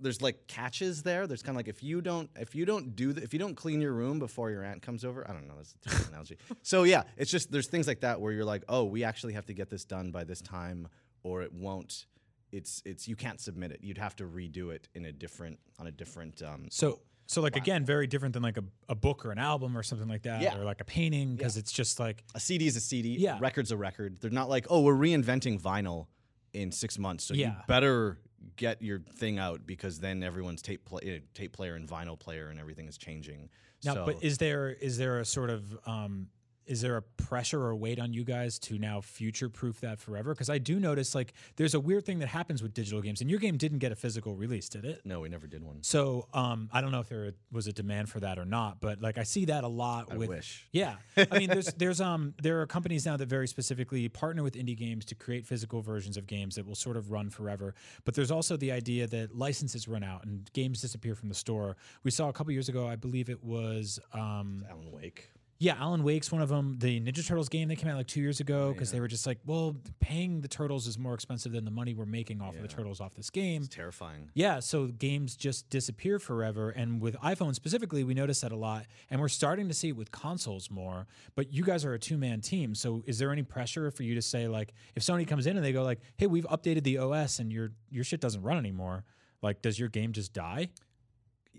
There's 0.00 0.20
like 0.20 0.48
catches 0.48 1.02
there. 1.02 1.26
There's 1.26 1.42
kind 1.42 1.54
of 1.54 1.58
like 1.58 1.68
if 1.68 1.82
you 1.82 2.00
don't 2.00 2.28
if 2.36 2.54
you 2.54 2.64
don't 2.64 2.96
do 2.96 3.12
the, 3.12 3.22
if 3.22 3.32
you 3.32 3.38
don't 3.38 3.54
clean 3.54 3.80
your 3.80 3.92
room 3.92 4.18
before 4.18 4.50
your 4.50 4.64
aunt 4.64 4.82
comes 4.82 5.04
over. 5.04 5.28
I 5.28 5.32
don't 5.32 5.46
know. 5.46 5.54
That's 5.56 5.74
a 5.74 5.88
terrible 5.88 6.08
analogy. 6.08 6.38
So 6.62 6.82
yeah, 6.82 7.04
it's 7.16 7.30
just 7.30 7.52
there's 7.52 7.68
things 7.68 7.86
like 7.86 8.00
that 8.00 8.20
where 8.20 8.32
you're 8.32 8.44
like, 8.44 8.64
oh, 8.68 8.84
we 8.84 9.04
actually 9.04 9.34
have 9.34 9.46
to 9.46 9.54
get 9.54 9.70
this 9.70 9.84
done 9.84 10.10
by 10.10 10.24
this 10.24 10.40
time, 10.40 10.88
or 11.22 11.42
it 11.42 11.52
won't. 11.52 12.06
It's 12.54 12.82
it's 12.84 13.08
you 13.08 13.16
can't 13.16 13.40
submit 13.40 13.72
it. 13.72 13.80
You'd 13.82 13.98
have 13.98 14.14
to 14.16 14.24
redo 14.24 14.72
it 14.74 14.88
in 14.94 15.04
a 15.06 15.12
different 15.12 15.58
on 15.78 15.86
a 15.86 15.90
different. 15.90 16.40
Um, 16.42 16.68
So 16.70 17.00
so 17.26 17.40
like 17.42 17.56
again, 17.56 17.84
very 17.84 18.06
different 18.06 18.34
than 18.34 18.42
like 18.42 18.58
a, 18.58 18.64
a 18.88 18.94
book 18.94 19.24
or 19.24 19.32
an 19.32 19.38
album 19.38 19.76
or 19.76 19.82
something 19.82 20.08
like 20.08 20.22
that, 20.22 20.42
Yeah. 20.42 20.58
or 20.58 20.64
like 20.64 20.80
a 20.80 20.84
painting, 20.84 21.36
because 21.36 21.56
it's 21.56 21.72
just 21.72 21.98
like 21.98 22.22
a 22.34 22.40
CD 22.40 22.66
is 22.66 22.76
a 22.76 22.80
CD. 22.80 23.16
Yeah. 23.18 23.38
record's 23.40 23.72
a 23.72 23.76
record. 23.76 24.18
They're 24.20 24.30
not 24.30 24.48
like, 24.48 24.66
oh, 24.70 24.82
we're 24.82 24.94
reinventing 24.94 25.60
vinyl 25.60 26.06
in 26.52 26.70
six 26.70 26.98
months, 26.98 27.24
so 27.24 27.34
you 27.34 27.50
better 27.66 28.18
get 28.56 28.82
your 28.82 29.00
thing 29.16 29.38
out 29.38 29.66
because 29.66 29.98
then 30.00 30.22
everyone's 30.22 30.60
tape 30.60 30.84
play, 30.84 31.00
eh, 31.04 31.18
tape 31.32 31.52
player 31.54 31.74
and 31.76 31.88
vinyl 31.88 32.18
player 32.18 32.48
and 32.50 32.60
everything 32.60 32.86
is 32.86 32.98
changing. 32.98 33.48
now. 33.84 33.94
so, 33.94 34.04
But 34.04 34.22
is 34.22 34.36
there 34.38 34.68
is 34.70 34.98
there 34.98 35.18
a 35.18 35.24
sort 35.24 35.48
of 35.50 35.62
um, 35.86 36.28
is 36.66 36.80
there 36.80 36.96
a 36.96 37.02
pressure 37.02 37.62
or 37.62 37.74
weight 37.74 37.98
on 37.98 38.12
you 38.12 38.24
guys 38.24 38.58
to 38.60 38.78
now 38.78 39.00
future 39.00 39.48
proof 39.48 39.80
that 39.80 40.00
forever? 40.00 40.34
Because 40.34 40.50
I 40.50 40.58
do 40.58 40.80
notice 40.80 41.14
like 41.14 41.32
there's 41.56 41.74
a 41.74 41.80
weird 41.80 42.04
thing 42.04 42.18
that 42.20 42.28
happens 42.28 42.62
with 42.62 42.74
digital 42.74 43.00
games, 43.00 43.20
and 43.20 43.30
your 43.30 43.38
game 43.38 43.56
didn't 43.56 43.78
get 43.78 43.92
a 43.92 43.96
physical 43.96 44.34
release, 44.34 44.68
did 44.68 44.84
it? 44.84 45.00
no, 45.04 45.20
we 45.20 45.28
never 45.28 45.46
did 45.46 45.62
one. 45.62 45.82
So 45.82 46.28
um, 46.32 46.68
I 46.72 46.80
don't 46.80 46.92
know 46.92 47.00
if 47.00 47.08
there 47.08 47.32
was 47.52 47.66
a 47.66 47.72
demand 47.72 48.08
for 48.08 48.20
that 48.20 48.38
or 48.38 48.44
not, 48.44 48.80
but 48.80 49.00
like 49.00 49.18
I 49.18 49.22
see 49.22 49.46
that 49.46 49.64
a 49.64 49.68
lot 49.68 50.08
I 50.10 50.16
with 50.16 50.28
wish. 50.28 50.66
Yeah, 50.72 50.96
I 51.16 51.38
mean, 51.38 51.50
there's 51.50 51.66
there's 51.76 52.00
um 52.00 52.34
there 52.42 52.60
are 52.60 52.66
companies 52.66 53.06
now 53.06 53.16
that 53.16 53.28
very 53.28 53.48
specifically 53.48 54.08
partner 54.08 54.42
with 54.42 54.54
indie 54.54 54.76
games 54.76 55.04
to 55.06 55.14
create 55.14 55.46
physical 55.46 55.82
versions 55.82 56.16
of 56.16 56.26
games 56.26 56.54
that 56.56 56.66
will 56.66 56.74
sort 56.74 56.96
of 56.96 57.10
run 57.10 57.30
forever. 57.30 57.74
But 58.04 58.14
there's 58.14 58.30
also 58.30 58.56
the 58.56 58.72
idea 58.72 59.06
that 59.08 59.36
licenses 59.36 59.86
run 59.88 60.02
out 60.02 60.24
and 60.24 60.50
games 60.52 60.80
disappear 60.80 61.14
from 61.14 61.28
the 61.28 61.34
store. 61.34 61.76
We 62.02 62.10
saw 62.10 62.28
a 62.28 62.32
couple 62.32 62.52
years 62.52 62.68
ago, 62.68 62.86
I 62.88 62.96
believe 62.96 63.28
it 63.28 63.42
was 63.42 63.98
um 64.12 64.64
Alan 64.70 64.90
Wake. 64.90 65.30
Yeah, 65.58 65.76
Alan 65.78 66.02
Wake's 66.02 66.32
one 66.32 66.42
of 66.42 66.48
them. 66.48 66.76
The 66.78 67.00
Ninja 67.00 67.24
Turtles 67.26 67.48
game 67.48 67.68
that 67.68 67.76
came 67.76 67.88
out 67.88 67.96
like 67.96 68.08
two 68.08 68.20
years 68.20 68.40
ago 68.40 68.72
because 68.72 68.90
they 68.90 68.98
were 68.98 69.08
just 69.08 69.26
like, 69.26 69.38
well, 69.46 69.76
paying 70.00 70.40
the 70.40 70.48
turtles 70.48 70.86
is 70.86 70.98
more 70.98 71.14
expensive 71.14 71.52
than 71.52 71.64
the 71.64 71.70
money 71.70 71.94
we're 71.94 72.06
making 72.06 72.40
off 72.40 72.56
of 72.56 72.62
the 72.62 72.68
turtles 72.68 73.00
off 73.00 73.14
this 73.14 73.30
game. 73.30 73.62
It's 73.62 73.74
terrifying. 73.74 74.30
Yeah, 74.34 74.60
so 74.60 74.88
games 74.88 75.36
just 75.36 75.70
disappear 75.70 76.18
forever. 76.18 76.70
And 76.70 77.00
with 77.00 77.14
iPhone 77.20 77.54
specifically, 77.54 78.02
we 78.02 78.14
notice 78.14 78.40
that 78.40 78.50
a 78.52 78.56
lot. 78.56 78.86
And 79.10 79.20
we're 79.20 79.28
starting 79.28 79.68
to 79.68 79.74
see 79.74 79.88
it 79.88 79.96
with 79.96 80.10
consoles 80.10 80.70
more. 80.70 81.06
But 81.36 81.52
you 81.52 81.62
guys 81.62 81.84
are 81.84 81.94
a 81.94 81.98
two 81.98 82.18
man 82.18 82.40
team. 82.40 82.74
So 82.74 83.04
is 83.06 83.18
there 83.18 83.30
any 83.30 83.42
pressure 83.42 83.90
for 83.90 84.02
you 84.02 84.16
to 84.16 84.22
say, 84.22 84.48
like, 84.48 84.74
if 84.96 85.02
Sony 85.02 85.26
comes 85.26 85.46
in 85.46 85.56
and 85.56 85.64
they 85.64 85.72
go, 85.72 85.84
like, 85.84 86.00
hey, 86.16 86.26
we've 86.26 86.46
updated 86.48 86.82
the 86.82 86.98
OS 86.98 87.38
and 87.38 87.52
your 87.52 87.70
your 87.90 88.04
shit 88.04 88.20
doesn't 88.20 88.42
run 88.42 88.58
anymore, 88.58 89.04
like, 89.40 89.62
does 89.62 89.78
your 89.78 89.88
game 89.88 90.12
just 90.12 90.32
die? 90.32 90.70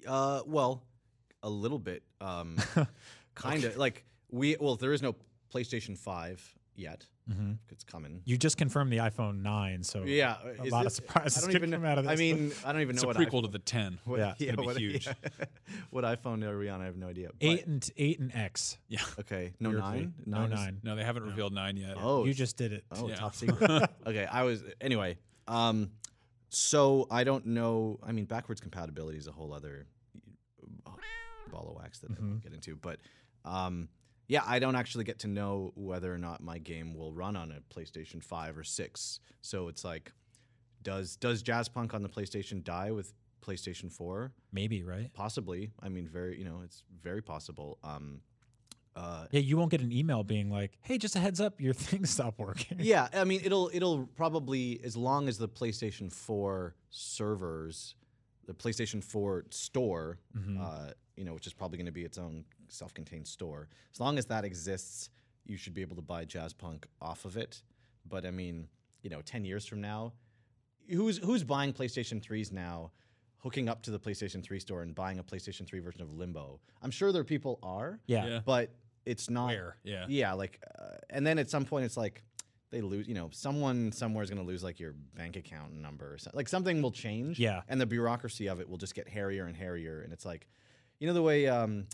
Uh, 0.06 0.42
well, 0.46 0.84
a 1.42 1.50
little 1.50 1.80
bit. 1.80 2.04
Um, 2.20 2.58
kind 3.36 3.64
of 3.64 3.78
like 3.78 4.06
we. 4.32 4.56
Well, 4.60 4.76
there 4.76 4.94
is 4.94 5.02
no 5.02 5.16
PlayStation 5.54 5.98
Five 5.98 6.44
yet. 6.76 7.06
Mm-hmm. 7.32 7.54
It's 7.70 7.84
coming. 7.84 8.22
You 8.26 8.38
just 8.38 8.56
confirmed 8.56 8.92
the 8.92 8.98
iPhone 8.98 9.42
9. 9.42 9.82
So 9.82 10.04
Yeah, 10.04 10.36
a 10.60 10.64
is 10.64 10.72
lot 10.72 10.80
of 10.82 10.84
this- 10.92 10.96
surprises 10.98 11.40
I 11.44 11.48
don't 11.48 11.56
even 11.56 11.70
know. 11.72 11.78
come 11.78 11.86
out 11.88 11.98
of 11.98 12.08
I 12.08 12.16
mean, 12.16 12.52
I 12.64 12.72
don't 12.72 12.82
even 12.82 12.96
It's 12.96 13.02
know 13.04 13.10
a 13.10 13.14
what 13.16 13.18
prequel 13.18 13.40
iPhone- 13.42 13.46
to 13.46 13.48
the 13.52 13.60
10. 13.60 14.00
What, 14.06 14.20
Yeah, 14.20 14.34
it's 14.38 14.46
gonna 14.46 14.58
be 14.62 14.66
what, 14.68 14.78
huge. 14.78 15.08
what 15.90 16.04
iPhone 16.04 16.44
are 16.44 16.56
we 16.60 16.70
on? 16.70 16.82
I 16.82 16.86
have 16.86 16.98
no 16.98 17.08
idea. 17.08 17.30
But- 17.40 17.48
8 17.48 17.66
and 17.66 17.90
8 17.98 18.20
and 18.20 18.36
X. 18.36 18.78
Yeah. 18.90 19.00
Okay, 19.22 19.54
no 19.60 19.70
Weirdly. 19.72 19.90
nine. 20.02 20.14
No 20.28 20.44
is- 20.44 20.52
9. 20.52 20.80
No, 20.84 20.96
they 20.96 21.04
haven't 21.04 21.24
revealed 21.24 21.52
9 21.54 21.78
yet. 21.78 21.96
Oh, 22.00 22.26
you 22.26 22.34
just 22.36 22.58
did 22.58 22.74
it. 22.74 22.84
Oh, 22.92 23.08
Yeah. 23.08 23.16
top 23.16 23.34
secret. 23.34 23.90
okay, 24.06 24.28
I 24.28 24.44
was 24.44 24.64
anyway. 24.80 25.18
Um, 25.48 25.90
so 26.50 27.08
I 27.10 27.24
don't 27.24 27.48
know. 27.48 28.00
I 28.04 28.12
mean, 28.12 28.26
backwards 28.26 28.62
compatibility 28.62 29.18
is 29.18 29.26
a 29.26 29.32
whole 29.32 29.52
other 29.52 29.88
ball 31.52 31.70
of 31.70 31.76
wax 31.76 32.00
that 32.00 32.12
I 32.12 32.22
won't 32.22 32.44
get 32.44 32.54
into. 32.54 32.76
But 32.76 33.00
um, 33.46 33.90
yeah, 34.28 34.42
I 34.46 34.60
don't 34.60 34.76
actually 34.76 35.04
get 35.04 35.20
to 35.20 35.28
know 35.28 35.72
whether 35.76 36.14
or 36.14 36.18
not 36.18 36.42
my 36.42 36.58
game 36.58 36.96
will 36.96 37.14
run 37.14 37.36
on 37.36 37.52
a 37.52 37.62
PlayStation 37.74 38.24
Five 38.24 38.58
or 38.58 38.64
Six. 38.64 39.20
So 39.42 39.68
it's 39.68 39.84
like, 39.84 40.12
does 40.82 41.16
does 41.16 41.44
Jazzpunk 41.44 41.94
on 41.94 42.02
the 42.02 42.10
PlayStation 42.10 42.64
die 42.64 42.92
with 42.92 43.14
PlayStation 43.46 43.92
Four? 43.92 44.34
Maybe, 44.52 44.84
right? 44.84 45.12
Possibly. 45.14 45.72
I 45.82 45.90
mean, 45.90 46.08
very. 46.08 46.38
You 46.40 46.46
know, 46.46 46.62
it's 46.64 46.84
very 47.04 47.22
possible. 47.22 47.78
Um, 47.84 48.22
uh, 48.96 49.26
Yeah, 49.32 49.42
you 49.42 49.58
won't 49.58 49.72
get 49.72 49.82
an 49.82 49.92
email 49.92 50.24
being 50.24 50.50
like, 50.50 50.78
hey, 50.82 50.98
just 50.98 51.16
a 51.16 51.20
heads 51.20 51.42
up, 51.42 51.60
your 51.62 51.74
thing 51.88 52.06
stopped 52.06 52.40
working. 52.40 52.78
yeah, 52.80 53.10
I 53.14 53.26
mean 53.26 53.42
it'll 53.44 53.70
it'll 53.74 54.08
probably 54.16 54.80
as 54.84 54.96
long 54.96 55.28
as 55.28 55.38
the 55.38 55.50
PlayStation 55.50 56.12
4 56.12 56.76
servers, 56.90 57.96
the 58.48 58.54
PlayStation 58.54 59.04
4 59.04 59.46
store, 59.50 60.18
uh, 60.60 60.92
you 61.18 61.26
know, 61.26 61.34
which 61.34 61.46
is 61.48 61.54
probably 61.54 61.78
going 61.78 61.86
to 61.88 61.92
be 61.92 62.04
its 62.06 62.18
own 62.18 62.46
self-contained 62.70 63.28
store. 63.28 63.70
As 63.94 64.00
long 64.00 64.18
as 64.18 64.26
that 64.28 64.46
exists, 64.46 65.10
you 65.46 65.58
should 65.58 65.74
be 65.74 65.82
able 65.82 65.96
to 65.96 66.02
buy 66.02 66.26
jazz 66.26 66.54
punk 66.54 66.86
off 67.02 67.26
of 67.26 67.38
it. 67.38 67.62
But 68.08 68.26
I 68.26 68.32
mean, 68.32 68.68
you 69.02 69.10
know, 69.10 69.22
10 69.22 69.46
years 69.46 69.66
from 69.66 69.82
now, 69.82 70.14
who's 70.90 71.18
who's 71.18 71.44
buying 71.44 71.74
PlayStation 71.74 72.22
3s 72.22 72.52
now? 72.52 72.92
Hooking 73.40 73.70
up 73.70 73.84
to 73.84 73.92
the 73.92 74.00
PlayStation 74.00 74.42
3 74.44 74.60
store 74.60 74.82
and 74.82 74.96
buying 74.96 75.20
a 75.20 75.24
PlayStation 75.24 75.68
3 75.68 75.80
version 75.80 76.02
of 76.02 76.12
Limbo. 76.12 76.60
I'm 76.82 76.90
sure 76.90 77.12
there 77.12 77.22
are 77.22 77.26
people 77.26 77.60
are, 77.62 78.00
Yeah. 78.08 78.26
Yeah. 78.26 78.40
but 78.44 78.72
it's 79.06 79.30
not 79.30 79.48
Where? 79.50 79.78
Yeah. 79.84 80.06
yeah 80.10 80.34
like 80.34 80.60
uh, 80.80 80.96
and 81.12 81.28
then 81.28 81.38
at 81.38 81.48
some 81.52 81.64
point 81.64 81.86
it's 81.86 81.96
like 81.96 82.24
they 82.72 82.82
lose 82.82 83.08
you 83.08 83.14
know 83.14 83.30
someone 83.32 83.92
somewhere 83.92 84.24
is 84.24 84.32
going 84.32 84.42
to 84.42 84.48
lose 84.48 84.64
like 84.64 84.80
your 84.80 84.94
bank 85.16 85.36
account 85.36 85.74
number 85.76 86.12
or 86.12 86.18
something 86.18 86.36
like 86.36 86.48
something 86.50 86.82
will 86.82 86.90
change 86.92 87.38
Yeah. 87.40 87.62
and 87.70 87.80
the 87.80 87.86
bureaucracy 87.86 88.48
of 88.48 88.60
it 88.60 88.68
will 88.68 88.80
just 88.80 88.96
get 88.96 89.08
hairier 89.08 89.46
and 89.46 89.56
hairier 89.56 90.02
and 90.02 90.12
it's 90.12 90.26
like 90.26 90.48
you 90.98 91.06
know 91.06 91.14
the 91.14 91.22
way 91.22 91.46
um 91.48 91.86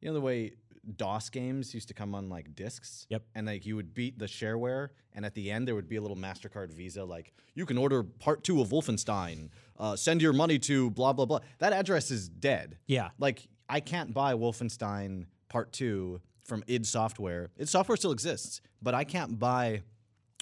you 0.00 0.08
know 0.08 0.14
the 0.14 0.20
way 0.20 0.52
DOS 0.96 1.30
games 1.30 1.74
used 1.74 1.88
to 1.88 1.94
come 1.94 2.14
on 2.14 2.28
like 2.28 2.54
discs. 2.54 3.06
Yep. 3.10 3.22
And 3.34 3.46
like 3.46 3.66
you 3.66 3.76
would 3.76 3.94
beat 3.94 4.18
the 4.18 4.26
shareware, 4.26 4.88
and 5.12 5.24
at 5.26 5.34
the 5.34 5.50
end 5.50 5.68
there 5.68 5.74
would 5.74 5.88
be 5.88 5.96
a 5.96 6.00
little 6.00 6.16
Mastercard 6.16 6.72
Visa 6.72 7.04
like 7.04 7.32
you 7.54 7.66
can 7.66 7.78
order 7.78 8.02
part 8.02 8.44
two 8.44 8.60
of 8.60 8.68
Wolfenstein. 8.68 9.50
Uh, 9.78 9.96
send 9.96 10.22
your 10.22 10.32
money 10.32 10.58
to 10.60 10.90
blah 10.90 11.12
blah 11.12 11.26
blah. 11.26 11.40
That 11.58 11.72
address 11.72 12.10
is 12.10 12.28
dead. 12.28 12.78
Yeah. 12.86 13.10
Like 13.18 13.48
I 13.68 13.80
can't 13.80 14.14
buy 14.14 14.34
Wolfenstein 14.34 15.26
Part 15.48 15.72
Two 15.72 16.20
from 16.44 16.64
id 16.66 16.86
Software. 16.86 17.50
id 17.58 17.68
Software 17.68 17.96
still 17.96 18.12
exists, 18.12 18.60
but 18.80 18.94
I 18.94 19.04
can't 19.04 19.38
buy 19.38 19.82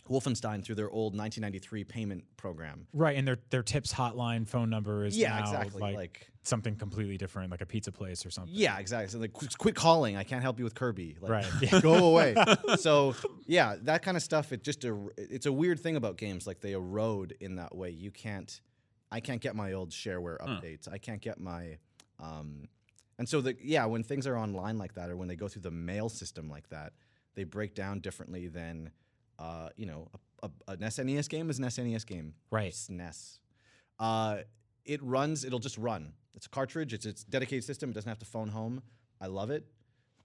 Wolfenstein 0.09 0.65
through 0.65 0.77
their 0.77 0.91
old 0.91 1.15
1993 1.17 1.85
payment 1.85 2.25
program. 2.37 2.87
Right, 2.93 3.17
and 3.17 3.27
their 3.27 3.39
their 3.51 3.63
tips 3.63 3.93
hotline 3.93 4.47
phone 4.49 4.71
number 4.71 5.05
is 5.05 5.17
Yeah, 5.17 5.31
now 5.39 5.41
exactly. 5.41 5.81
like, 5.83 5.97
Like, 5.97 6.31
something 6.43 6.77
completely 6.77 7.17
different, 7.19 7.51
like 7.51 7.61
a 7.61 7.67
pizza 7.67 7.91
place 7.91 8.25
or 8.25 8.31
something. 8.31 8.55
yeah, 8.55 8.79
exactly. 8.79 9.09
So 9.11 9.19
like, 9.19 9.33
quit, 9.33 9.59
quit 9.59 9.75
calling. 9.75 10.17
I 10.17 10.23
can't 10.23 10.43
help 10.43 10.59
you 10.59 10.65
with 10.65 10.75
Kirby. 10.77 11.17
Like, 11.21 11.31
Right, 11.31 11.47
yeah. 11.61 11.81
go 11.81 11.95
away. 12.11 12.35
so 12.79 13.15
yeah, 13.47 13.77
that 13.83 14.03
kind 14.03 14.17
of 14.17 14.23
stuff. 14.23 14.53
It 14.53 14.63
just 14.63 14.85
er- 14.85 15.13
it's 15.17 15.47
a 15.47 15.53
weird 15.53 15.81
thing 15.81 15.97
about 15.97 16.17
games. 16.17 16.47
Like 16.47 16.61
they 16.61 16.73
erode 16.73 17.35
in 17.41 17.57
that 17.57 17.75
way. 17.75 17.91
You 17.91 18.11
can't. 18.11 18.61
I 19.11 19.21
can't 19.21 19.41
get 19.41 19.55
my 19.57 19.73
old 19.73 19.91
shareware 19.91 20.39
updates. 20.39 20.91
I 20.93 20.99
can't 20.99 21.21
get 21.21 21.39
my. 21.41 21.79
Um, 22.21 22.69
and 23.19 23.29
so 23.29 23.41
the 23.41 23.57
yeah, 23.63 23.87
when 23.87 24.03
things 24.03 24.27
are 24.27 24.37
online 24.37 24.79
like 24.79 24.95
that, 24.95 25.11
or 25.11 25.17
when 25.17 25.29
they 25.29 25.37
go 25.37 25.49
through 25.49 25.63
the 25.63 25.71
mail 25.71 26.09
system 26.09 26.49
like 26.51 26.69
that, 26.71 26.93
they 27.35 27.45
break 27.45 27.75
down 27.75 28.01
differently 28.01 28.47
than, 28.49 28.91
uh, 29.39 29.69
you 29.77 29.87
know, 29.87 30.09
a, 30.43 30.49
a, 30.69 30.73
an 30.73 30.79
SNES 30.81 31.29
game 31.29 31.51
is 31.51 31.59
an 31.59 31.65
SNES 31.65 32.07
game. 32.07 32.35
Right. 32.51 32.73
SNES. 32.73 33.39
Uh, 33.99 34.39
it 34.85 35.03
runs. 35.03 35.45
It'll 35.45 35.59
just 35.59 35.79
run. 35.79 36.13
It's 36.35 36.47
a 36.47 36.51
cartridge. 36.51 36.93
It's 36.93 37.07
its 37.07 37.25
dedicated 37.25 37.65
system. 37.65 37.91
It 37.91 37.95
doesn't 37.95 38.09
have 38.09 38.19
to 38.19 38.27
phone 38.27 38.49
home. 38.49 38.83
I 39.21 39.27
love 39.27 39.51
it. 39.51 39.67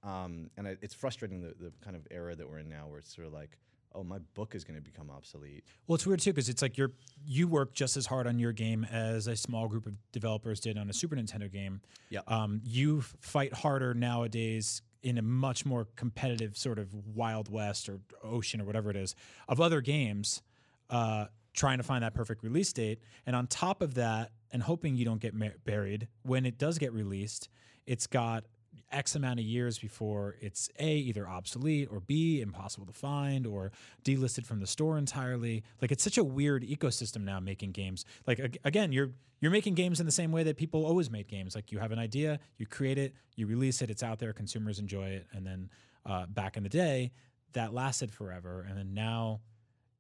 Um, 0.04 0.50
and 0.58 0.68
I, 0.68 0.78
it's 0.82 0.94
frustrating 0.94 1.42
the, 1.42 1.54
the 1.60 1.72
kind 1.84 1.96
of 1.96 2.08
era 2.12 2.36
that 2.36 2.50
we're 2.50 2.60
in 2.60 2.70
now, 2.70 2.88
where 2.88 3.00
it's 3.00 3.14
sort 3.14 3.28
of 3.28 3.34
like, 3.34 3.58
oh, 3.94 4.04
my 4.04 4.20
book 4.34 4.56
is 4.56 4.64
going 4.64 4.76
to 4.76 4.82
become 4.82 5.10
obsolete. 5.10 5.64
Well, 5.88 5.96
it's 5.96 6.06
weird 6.06 6.20
too 6.20 6.32
because 6.32 6.50
it's 6.50 6.62
like 6.62 6.78
you're 6.78 6.92
you 7.26 7.48
work 7.48 7.74
just 7.74 7.98
as 7.98 8.06
hard 8.06 8.26
on 8.28 8.40
your 8.40 8.52
game 8.52 8.86
as 8.92 9.28
a 9.28 9.36
small 9.36 9.68
group 9.68 9.86
of 9.86 9.94
developers 10.12 10.60
did 10.60 10.78
on 10.78 10.90
a 10.90 10.94
Super 10.94 11.16
Nintendo 11.16 11.52
game. 11.52 11.82
Yeah. 12.10 12.22
Um, 12.28 12.62
you 12.64 13.02
fight 13.20 13.54
harder 13.54 13.94
nowadays 13.94 14.82
in 15.04 15.18
a 15.18 15.22
much 15.22 15.66
more 15.66 15.88
competitive 15.96 16.58
sort 16.58 16.80
of 16.80 16.94
Wild 16.94 17.52
West 17.52 17.90
or 17.90 18.00
Ocean 18.24 18.62
or 18.62 18.66
whatever 18.66 18.90
it 18.90 18.96
is 18.96 19.16
of 19.48 19.60
other 19.60 19.82
games, 19.82 20.42
uh, 20.90 21.26
trying 21.54 21.78
to 21.78 21.84
find 21.84 22.04
that 22.04 22.14
perfect 22.14 22.44
release 22.44 22.72
date. 22.72 23.00
And 23.26 23.36
on 23.36 23.48
top 23.48 23.82
of 23.82 23.96
that, 23.96 24.32
and 24.52 24.62
hoping 24.64 24.96
you 24.96 25.06
don't 25.06 25.22
get 25.22 25.34
ma- 25.34 25.48
buried 25.66 26.08
when 26.24 26.46
it 26.46 26.58
does 26.58 26.78
get 26.78 26.94
released, 26.94 27.50
it's 27.86 28.06
got 28.08 28.46
X 28.92 29.16
amount 29.16 29.40
of 29.40 29.46
years 29.46 29.80
before 29.80 30.36
it's 30.42 30.70
A, 30.80 30.96
either 30.96 31.28
obsolete 31.28 31.90
or 31.92 32.00
B, 32.00 32.42
impossible 32.42 32.86
to 32.86 32.94
find 32.94 33.46
or 33.46 33.72
delisted 34.04 34.46
from 34.46 34.60
the 34.60 34.68
store 34.68 34.98
entirely. 34.98 35.64
Like 35.82 35.92
it's 35.92 36.04
such 36.04 36.18
a 36.18 36.24
weird 36.24 36.64
ecosystem 36.64 37.24
now 37.24 37.40
making 37.40 37.72
games. 37.72 38.06
Like 38.28 38.60
again, 38.64 38.92
you're 38.92 39.12
you're 39.40 39.52
making 39.52 39.76
games 39.76 40.00
in 40.00 40.06
the 40.06 40.12
same 40.12 40.32
way 40.32 40.44
that 40.44 40.58
people 40.58 40.86
always 40.86 41.10
made 41.10 41.28
games. 41.28 41.56
Like 41.56 41.72
you 41.72 41.80
have 41.80 41.92
an 41.92 42.00
idea, 42.00 42.40
you 42.58 42.66
create 42.66 42.98
it, 42.98 43.14
you 43.36 43.48
release 43.48 43.82
it, 43.82 43.90
it's 43.90 44.04
out 44.04 44.20
there, 44.20 44.34
consumers 44.34 44.78
enjoy 44.78 45.10
it, 45.10 45.28
and 45.34 45.46
then 45.46 45.70
uh, 46.06 46.26
back 46.28 46.58
in 46.58 46.64
the 46.64 46.70
day, 46.70 47.12
that 47.54 47.74
lasted 47.74 48.12
forever, 48.12 48.66
and 48.68 48.78
then 48.78 48.94
now 48.94 49.42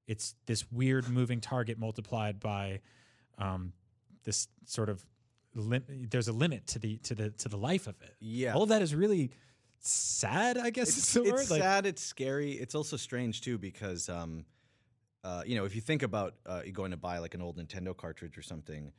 it's 0.08 0.36
this 0.46 0.70
weird 0.72 1.10
moving 1.10 1.42
target 1.42 1.80
multiplied 1.80 2.40
by 2.40 2.82
um, 3.38 3.74
this 4.24 4.48
sort 4.66 4.90
of 4.90 5.04
lim- 5.56 6.08
there's 6.10 6.28
a 6.28 6.34
limit 6.34 6.68
to 6.68 6.80
the 6.80 6.98
to 6.98 7.16
the 7.16 7.30
to 7.32 7.50
the 7.50 7.58
life 7.58 7.88
of 7.88 7.96
it. 8.02 8.16
Yeah. 8.20 8.54
all 8.54 8.64
of 8.64 8.70
that 8.70 8.82
is 8.82 8.96
really 8.96 9.32
sad. 9.80 10.58
I 10.58 10.70
guess 10.70 10.90
it's, 10.98 11.16
it's. 11.16 11.52
Like, 11.52 11.62
sad. 11.62 11.86
It's 11.86 12.04
scary. 12.04 12.54
It's 12.54 12.76
also 12.76 12.98
strange 12.98 13.42
too 13.42 13.58
because, 13.58 14.10
um, 14.10 14.46
uh, 15.24 15.44
you 15.46 15.56
know, 15.56 15.66
if 15.66 15.76
you 15.76 15.82
think 15.82 16.04
about 16.04 16.36
uh, 16.46 16.62
going 16.72 16.92
to 16.92 16.98
buy 16.98 17.18
like 17.20 17.34
an 17.34 17.42
old 17.42 17.58
Nintendo 17.58 17.96
cartridge 17.96 18.38
or 18.38 18.42
something, 18.42 18.92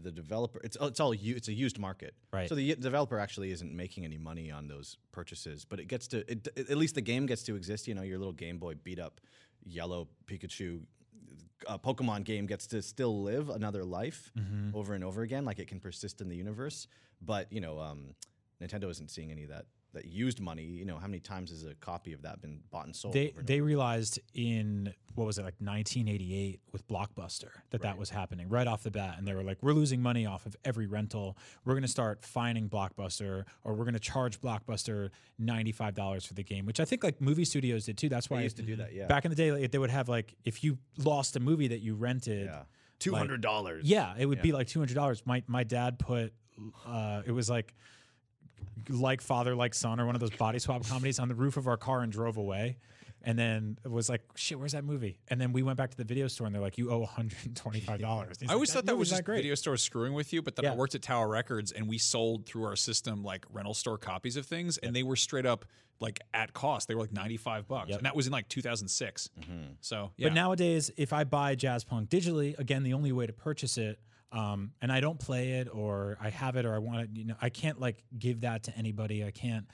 the 0.00 0.12
developer 0.12 0.60
it's 0.62 0.76
it's 0.80 1.00
all 1.00 1.12
it's 1.12 1.48
a 1.48 1.52
used 1.52 1.78
market, 1.78 2.14
Right. 2.32 2.48
So 2.48 2.54
the 2.54 2.74
developer 2.76 3.18
actually 3.18 3.50
isn't 3.50 3.74
making 3.74 4.04
any 4.04 4.18
money 4.18 4.50
on 4.50 4.68
those 4.68 4.96
purchases, 5.10 5.64
but 5.64 5.80
it 5.80 5.86
gets 5.88 6.06
to 6.08 6.18
it, 6.30 6.48
at 6.56 6.76
least 6.76 6.94
the 6.94 7.00
game 7.00 7.26
gets 7.26 7.42
to 7.44 7.56
exist. 7.56 7.88
You 7.88 7.94
know, 7.94 8.02
your 8.02 8.18
little 8.18 8.32
Game 8.32 8.58
Boy 8.58 8.74
beat 8.74 8.98
up 8.98 9.20
yellow 9.64 10.08
Pikachu. 10.26 10.82
Uh, 11.66 11.78
Pokemon 11.78 12.24
game 12.24 12.46
gets 12.46 12.66
to 12.68 12.82
still 12.82 13.22
live 13.22 13.48
another 13.50 13.84
life 13.84 14.32
Mm-hmm. 14.38 14.76
over 14.76 14.94
and 14.94 15.04
over 15.04 15.22
again, 15.22 15.44
like 15.44 15.58
it 15.58 15.68
can 15.68 15.80
persist 15.80 16.20
in 16.20 16.28
the 16.28 16.36
universe. 16.36 16.86
But 17.20 17.52
you 17.52 17.60
know, 17.60 17.78
um, 17.80 18.14
Nintendo 18.60 18.90
isn't 18.90 19.10
seeing 19.10 19.30
any 19.30 19.42
of 19.44 19.50
that 19.50 19.66
that 19.92 20.06
used 20.06 20.40
money. 20.40 20.64
You 20.64 20.84
know, 20.84 20.96
how 20.96 21.06
many 21.06 21.20
times 21.20 21.50
has 21.50 21.64
a 21.64 21.74
copy 21.74 22.12
of 22.12 22.22
that 22.22 22.40
been 22.40 22.60
bought 22.70 22.86
and 22.86 22.96
sold? 22.96 23.14
they 23.14 23.32
and 23.36 23.46
they 23.46 23.60
over? 23.60 23.66
realized 23.66 24.20
in 24.34 24.94
what 25.14 25.26
was 25.26 25.38
it 25.38 25.42
like 25.42 25.54
1988 25.58 26.60
with 26.72 26.86
Blockbuster 26.88 27.50
that 27.70 27.82
that 27.82 27.98
was 27.98 28.10
happening 28.10 28.48
right 28.48 28.66
off 28.66 28.82
the 28.82 28.90
bat, 28.90 29.16
and 29.18 29.26
they 29.26 29.34
were 29.34 29.42
like, 29.42 29.58
"We're 29.62 29.74
losing 29.74 30.00
money 30.00 30.24
off 30.26 30.46
of 30.46 30.56
every 30.64 30.86
rental. 30.86 31.36
We're 31.64 31.74
going 31.74 31.82
to 31.82 31.88
start 31.88 32.24
fining 32.24 32.68
Blockbuster, 32.68 33.44
or 33.64 33.74
we're 33.74 33.84
going 33.84 33.94
to 33.94 34.00
charge 34.00 34.40
Blockbuster 34.40 35.10
ninety 35.38 35.72
five 35.72 35.94
dollars 35.94 36.24
for 36.24 36.34
the 36.34 36.42
game." 36.42 36.64
Which 36.66 36.80
I 36.80 36.84
think 36.84 37.04
like 37.04 37.20
movie 37.20 37.44
studios 37.44 37.84
did 37.86 37.98
too. 37.98 38.08
That's 38.08 38.30
why 38.30 38.38
They 38.38 38.44
used 38.44 38.56
to 38.56 38.62
do 38.62 38.76
that. 38.76 38.94
Yeah, 38.94 39.06
back 39.06 39.24
in 39.24 39.30
the 39.30 39.36
day, 39.36 39.52
like, 39.52 39.70
they 39.70 39.78
would 39.78 39.90
have 39.90 40.08
like 40.08 40.34
if 40.44 40.64
you 40.64 40.78
lost 40.98 41.36
a 41.36 41.40
movie 41.40 41.68
that 41.68 41.80
you 41.80 41.94
rented. 41.94 42.46
yeah, 42.46 42.62
two 42.98 43.14
hundred 43.14 43.40
dollars. 43.42 43.84
Yeah, 43.84 44.14
it 44.18 44.26
would 44.26 44.40
be 44.42 44.52
like 44.52 44.68
two 44.68 44.78
hundred 44.78 44.94
dollars. 44.94 45.22
My 45.26 45.42
my 45.46 45.64
dad 45.64 45.98
put, 45.98 46.32
uh, 46.86 47.22
it 47.26 47.32
was 47.32 47.50
like, 47.50 47.74
like 48.88 49.20
father 49.20 49.54
like 49.54 49.74
son 49.74 50.00
or 50.00 50.06
one 50.06 50.14
of 50.14 50.20
those 50.20 50.30
body 50.30 50.58
swap 50.58 50.86
comedies 50.86 51.18
on 51.18 51.28
the 51.28 51.34
roof 51.34 51.56
of 51.56 51.66
our 51.68 51.76
car 51.76 52.00
and 52.02 52.10
drove 52.12 52.36
away, 52.36 52.76
and 53.22 53.38
then 53.38 53.78
it 53.84 53.90
was 53.90 54.08
like, 54.08 54.22
shit, 54.34 54.58
where's 54.58 54.72
that 54.72 54.84
movie? 54.84 55.18
And 55.28 55.40
then 55.40 55.52
we 55.52 55.62
went 55.62 55.76
back 55.78 55.90
to 55.90 55.96
the 55.96 56.04
video 56.04 56.26
store 56.28 56.46
and 56.46 56.54
they're 56.54 56.62
like, 56.62 56.78
you 56.78 56.90
owe 56.90 56.98
one 57.00 57.08
hundred 57.08 57.38
and 57.44 57.56
twenty 57.56 57.80
five 57.80 58.00
dollars. 58.00 58.36
I 58.48 58.52
always 58.52 58.72
thought 58.72 58.86
that 58.86 58.96
was 58.96 59.10
just 59.10 59.24
great. 59.24 59.36
video 59.38 59.54
store 59.54 59.76
screwing 59.76 60.12
with 60.14 60.32
you, 60.32 60.42
but 60.42 60.56
then 60.56 60.66
I 60.66 60.74
worked 60.74 60.94
at 60.94 61.02
Tower 61.02 61.28
Records 61.28 61.72
and 61.72 61.88
we 61.88 61.98
sold 61.98 62.46
through 62.46 62.64
our 62.64 62.76
system 62.76 63.22
like 63.22 63.46
rental 63.52 63.74
store 63.74 63.98
copies 63.98 64.36
of 64.36 64.46
things, 64.46 64.78
and 64.78 64.94
they 64.94 65.02
were 65.02 65.16
straight 65.16 65.46
up 65.46 65.64
like 66.00 66.18
at 66.34 66.52
cost. 66.52 66.88
They 66.88 66.96
were 66.96 67.02
like 67.02 67.12
ninety 67.12 67.36
five 67.36 67.68
bucks, 67.68 67.90
Yep. 67.90 67.98
and 67.98 68.06
that 68.06 68.16
was 68.16 68.26
in 68.26 68.32
like 68.32 68.48
two 68.48 68.60
thousand 68.62 68.88
six. 68.88 69.30
Mm-hmm. 69.40 69.74
So 69.80 70.10
yeah, 70.16 70.26
But 70.28 70.34
nowadays, 70.34 70.90
if 70.96 71.12
I 71.12 71.22
buy 71.22 71.54
Jazz 71.54 71.84
Punk 71.84 72.08
digitally, 72.08 72.58
again, 72.58 72.82
the 72.82 72.94
only 72.94 73.12
way 73.12 73.26
to 73.26 73.32
purchase 73.32 73.78
it, 73.78 74.00
um, 74.32 74.72
and 74.80 74.90
I 74.90 75.00
don't 75.00 75.18
play 75.18 75.52
it 75.52 75.68
or 75.72 76.16
I 76.20 76.30
have 76.30 76.56
it 76.56 76.64
or 76.64 76.74
I 76.74 76.78
want 76.78 77.02
it, 77.02 77.10
you 77.14 77.24
know, 77.26 77.34
I 77.40 77.50
can't 77.50 77.80
like 77.80 78.02
give 78.18 78.40
that 78.40 78.64
to 78.64 78.76
anybody. 78.76 79.24
I 79.24 79.30
can't, 79.30 79.66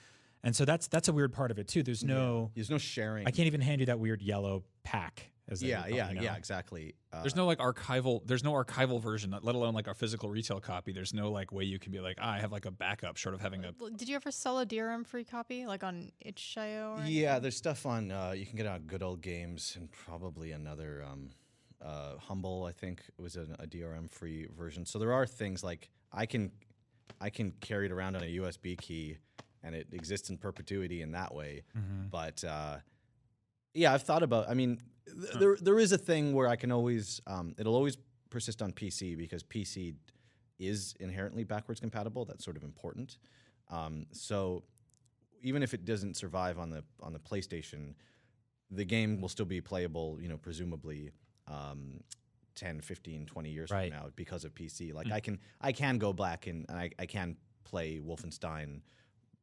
and 0.43 0.55
so 0.55 0.65
that's 0.65 0.87
that's 0.87 1.07
a 1.07 1.13
weird 1.13 1.33
part 1.33 1.51
of 1.51 1.59
it 1.59 1.67
too. 1.67 1.81
There's 1.83 2.03
no, 2.03 2.51
There's 2.55 2.69
no 2.69 2.77
sharing. 2.77 3.25
I 3.27 3.31
can't 3.31 3.47
even 3.47 3.61
hand 3.61 3.79
you 3.79 3.87
that 3.87 3.99
weird 3.99 4.21
yellow 4.21 4.63
pack. 4.83 5.31
As 5.51 5.61
they 5.61 5.69
Yeah, 5.69 5.85
would 5.85 5.95
yeah, 5.95 6.09
it, 6.09 6.15
you 6.17 6.21
yeah, 6.21 6.35
exactly. 6.35 6.93
Uh, 7.11 7.21
there's 7.21 7.35
no 7.35 7.47
like 7.47 7.57
archival. 7.57 8.21
There's 8.23 8.43
no 8.43 8.51
archival 8.53 9.01
version, 9.01 9.35
let 9.41 9.55
alone 9.55 9.73
like 9.73 9.87
our 9.87 9.95
physical 9.95 10.29
retail 10.29 10.59
copy. 10.59 10.91
There's 10.91 11.11
no 11.11 11.31
like 11.31 11.51
way 11.51 11.63
you 11.63 11.79
can 11.79 11.91
be 11.91 11.99
like, 11.99 12.17
ah, 12.21 12.33
I 12.33 12.39
have 12.39 12.51
like 12.51 12.65
a 12.65 12.71
backup, 12.71 13.17
short 13.17 13.33
of 13.33 13.41
having 13.41 13.65
a. 13.65 13.71
Did 13.71 14.07
you 14.07 14.15
ever 14.15 14.29
sell 14.29 14.59
a 14.59 14.65
DRM 14.65 15.07
free 15.07 15.23
copy, 15.23 15.65
like 15.65 15.83
on 15.83 16.11
itch.io? 16.21 16.97
Or 16.99 17.03
Yeah, 17.03 17.39
there's 17.39 17.57
stuff 17.57 17.87
on. 17.87 18.11
Uh, 18.11 18.33
you 18.35 18.45
can 18.45 18.57
get 18.57 18.67
on 18.67 18.81
Good 18.81 19.01
Old 19.01 19.21
Games 19.21 19.75
and 19.75 19.89
probably 19.91 20.51
another 20.51 21.03
um, 21.03 21.31
uh, 21.81 22.17
Humble. 22.17 22.65
I 22.65 22.71
think 22.71 23.01
was 23.17 23.35
a, 23.35 23.47
a 23.59 23.67
DRM 23.67 24.09
free 24.09 24.47
version. 24.57 24.85
So 24.85 24.99
there 24.99 25.13
are 25.13 25.25
things 25.25 25.63
like 25.63 25.89
I 26.11 26.25
can 26.25 26.51
I 27.21 27.29
can 27.29 27.51
carry 27.61 27.85
it 27.85 27.91
around 27.91 28.15
on 28.15 28.23
a 28.23 28.37
USB 28.37 28.77
key, 28.77 29.17
and 29.63 29.75
it 29.75 29.87
exists 29.91 30.29
in 30.29 30.37
perpetuity 30.37 31.01
in 31.01 31.11
that 31.13 31.33
way. 31.33 31.63
But 32.09 32.43
uh, 32.43 32.77
yeah, 33.73 33.93
I've 33.93 34.03
thought 34.03 34.23
about. 34.23 34.49
I 34.49 34.53
mean, 34.53 34.79
th- 35.05 35.33
there 35.39 35.57
there 35.59 35.79
is 35.79 35.91
a 35.91 35.97
thing 35.97 36.33
where 36.33 36.47
I 36.47 36.55
can 36.55 36.71
always 36.71 37.21
um, 37.27 37.55
it'll 37.57 37.75
always 37.75 37.97
persist 38.29 38.61
on 38.61 38.71
PC 38.71 39.17
because 39.17 39.43
PC 39.43 39.95
is 40.59 40.93
inherently 40.99 41.43
backwards 41.43 41.79
compatible. 41.79 42.25
That's 42.25 42.43
sort 42.43 42.57
of 42.57 42.63
important. 42.63 43.17
Um, 43.69 44.05
so 44.11 44.63
even 45.41 45.63
if 45.63 45.73
it 45.73 45.85
doesn't 45.85 46.17
survive 46.17 46.59
on 46.59 46.69
the 46.69 46.83
on 47.01 47.13
the 47.13 47.19
PlayStation, 47.19 47.93
the 48.71 48.85
game 48.85 49.21
will 49.21 49.29
still 49.29 49.45
be 49.45 49.61
playable. 49.61 50.17
You 50.21 50.29
know, 50.29 50.37
presumably. 50.37 51.11
Um, 51.49 52.01
10 52.55 52.81
15 52.81 53.25
20 53.25 53.49
years 53.49 53.71
Right. 53.71 53.89
from 53.91 53.99
now 54.01 54.09
because 54.17 54.43
of 54.43 54.53
pc 54.53 54.93
like 54.93 55.09
i 55.13 55.21
can 55.21 55.39
i 55.61 55.71
can 55.71 55.97
go 55.97 56.11
back 56.11 56.45
and, 56.47 56.65
and 56.67 56.77
I, 56.77 56.89
I 56.99 57.05
can 57.05 57.37
play 57.63 58.01
wolfenstein 58.05 58.81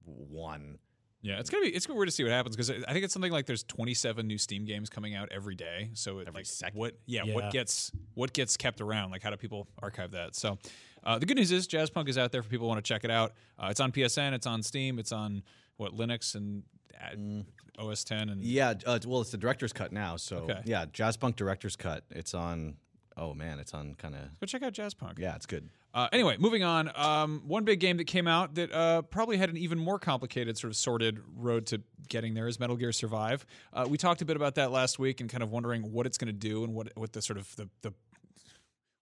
1 0.05 0.79
Yeah, 1.23 1.40
it's 1.40 1.49
gonna 1.51 1.64
be 1.64 1.71
it's 1.75 1.87
gonna 1.87 1.95
be 1.97 1.99
weird 1.99 2.09
to 2.09 2.12
see 2.14 2.23
what 2.25 2.33
happens 2.33 2.55
because 2.57 2.71
I 2.71 2.92
think 2.92 3.05
it's 3.05 3.12
something 3.12 3.33
like 3.33 3.47
there's 3.47 3.64
27 3.64 4.27
new 4.27 4.38
Steam 4.38 4.64
games 4.64 4.88
coming 4.90 5.14
out 5.14 5.31
every 5.33 5.55
day. 5.57 5.90
So 5.95 6.19
it, 6.19 6.29
Every 6.29 6.40
like 6.40 6.47
second. 6.47 6.79
what 6.79 6.99
yeah, 7.07 7.23
Yeah. 7.25 7.35
what 7.35 7.51
gets 7.51 7.90
what 8.14 8.33
gets 8.33 8.57
kept 8.57 8.81
around? 8.81 9.11
Like 9.11 9.23
how 9.23 9.31
do 9.31 9.37
people 9.37 9.66
archive 9.83 10.12
that? 10.12 10.37
So 10.37 10.59
uh, 11.03 11.19
the 11.19 11.27
good 11.27 11.37
news 11.37 11.51
is 11.53 11.66
Jazzpunk 11.66 12.09
is 12.09 12.19
out 12.19 12.33
there 12.33 12.42
for 12.42 12.49
people 12.49 12.66
who 12.66 12.69
want 12.75 12.85
to 12.85 12.88
check 12.88 13.03
it 13.05 13.11
out. 13.11 13.33
Uh, 13.59 13.69
it's 13.71 13.81
on 13.81 13.92
PSN, 13.92 14.33
it's 14.35 14.47
on 14.47 14.62
Steam, 14.62 14.99
it's 14.99 15.12
on 15.12 15.42
what 15.79 15.92
Linux 15.97 16.35
and 16.35 16.62
uh, 17.01 17.83
OS 17.85 18.05
10 18.05 18.29
and 18.31 18.43
Yeah, 18.43 18.75
uh, 18.87 18.99
well, 19.07 19.21
it's 19.21 19.31
the 19.31 19.37
director's 19.37 19.73
cut 19.73 19.93
now. 19.93 20.17
So 20.17 20.39
Okay. 20.39 20.61
yeah, 20.65 20.87
Jazzpunk 20.87 21.37
director's 21.37 21.77
cut. 21.77 22.05
It's 22.11 22.35
on. 22.35 22.77
Oh 23.19 23.33
man, 23.33 23.59
it's 23.59 23.73
on 23.73 23.95
kind 23.95 24.15
of. 24.15 24.39
go 24.41 24.47
check 24.47 24.63
out 24.63 24.75
Jazzpunk. 24.75 25.19
Yeah, 25.19 25.35
it's 25.37 25.47
good. 25.47 25.71
Uh, 25.95 26.09
anyway, 26.13 26.37
moving 26.39 26.63
on. 26.63 26.91
Um, 26.95 27.43
one 27.47 27.65
big 27.65 27.81
game 27.81 27.97
that 27.97 28.05
came 28.07 28.27
out 28.29 28.55
that 28.57 28.71
uh, 28.71 29.01
probably 29.01 29.39
had 29.39 29.49
an 29.49 29.57
even 29.57 29.79
more 29.79 29.99
complicated, 29.99 30.59
sort 30.59 30.71
of 30.71 30.77
sorted 30.77 31.21
road 31.35 31.65
to 31.69 31.81
getting 32.09 32.35
there 32.35 32.47
is 32.47 32.61
Metal 32.61 32.77
Gear 32.77 32.93
Survive. 32.93 33.47
Uh, 33.73 33.87
we 33.89 33.97
talked 33.97 34.21
a 34.21 34.27
bit 34.27 34.37
about 34.37 34.57
that 34.57 34.71
last 34.71 34.99
week 34.99 35.23
and 35.23 35.31
kind 35.31 35.43
of 35.43 35.51
wondering 35.51 35.91
what 35.93 36.05
it's 36.05 36.19
going 36.19 36.27
to 36.29 36.39
do 36.39 36.65
and 36.65 36.75
what 36.75 36.89
what 36.97 37.15
the 37.15 37.23
sort 37.23 37.39
of 37.39 37.57
the, 37.57 37.71
the 37.81 37.95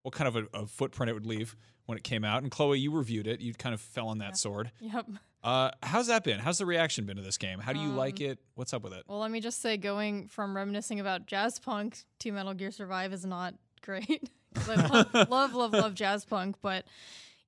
what 0.02 0.14
kind 0.14 0.28
of 0.28 0.36
a, 0.36 0.46
a 0.62 0.66
footprint 0.66 1.10
it 1.10 1.14
would 1.14 1.26
leave 1.26 1.56
when 1.86 1.98
it 1.98 2.04
came 2.04 2.24
out. 2.24 2.42
And 2.42 2.52
Chloi, 2.52 2.78
you 2.80 2.92
reviewed 2.92 3.26
it. 3.26 3.40
You 3.40 3.54
kind 3.54 3.74
of 3.74 3.80
fell 3.80 4.06
on 4.08 4.18
that 4.18 4.36
sword. 4.36 4.70
Yep. 4.80 5.06
Uh, 5.44 5.70
how's 5.82 6.06
that 6.06 6.24
been? 6.24 6.38
How's 6.38 6.56
the 6.56 6.64
reaction 6.64 7.04
been 7.04 7.16
to 7.16 7.22
this 7.22 7.36
game? 7.36 7.58
How 7.58 7.74
do 7.74 7.78
you 7.78 7.90
like 7.90 8.18
it? 8.22 8.38
What's 8.54 8.72
up 8.72 8.82
with 8.82 8.94
it? 8.94 9.04
Well, 9.06 9.18
let 9.18 9.30
me 9.30 9.40
just 9.40 9.60
say, 9.60 9.76
going 9.76 10.26
from 10.28 10.56
reminiscing 10.56 11.00
about 11.00 11.26
jazz 11.26 11.58
punk 11.58 11.98
to 12.20 12.32
Metal 12.32 12.54
Gear 12.54 12.70
Survive 12.70 13.12
is 13.12 13.26
not 13.26 13.54
great. 13.82 14.30
I 14.68 14.74
love, 14.74 15.14
love, 15.30 15.54
love, 15.54 15.72
love 15.74 15.94
jazz 15.94 16.24
punk, 16.24 16.56
but 16.62 16.86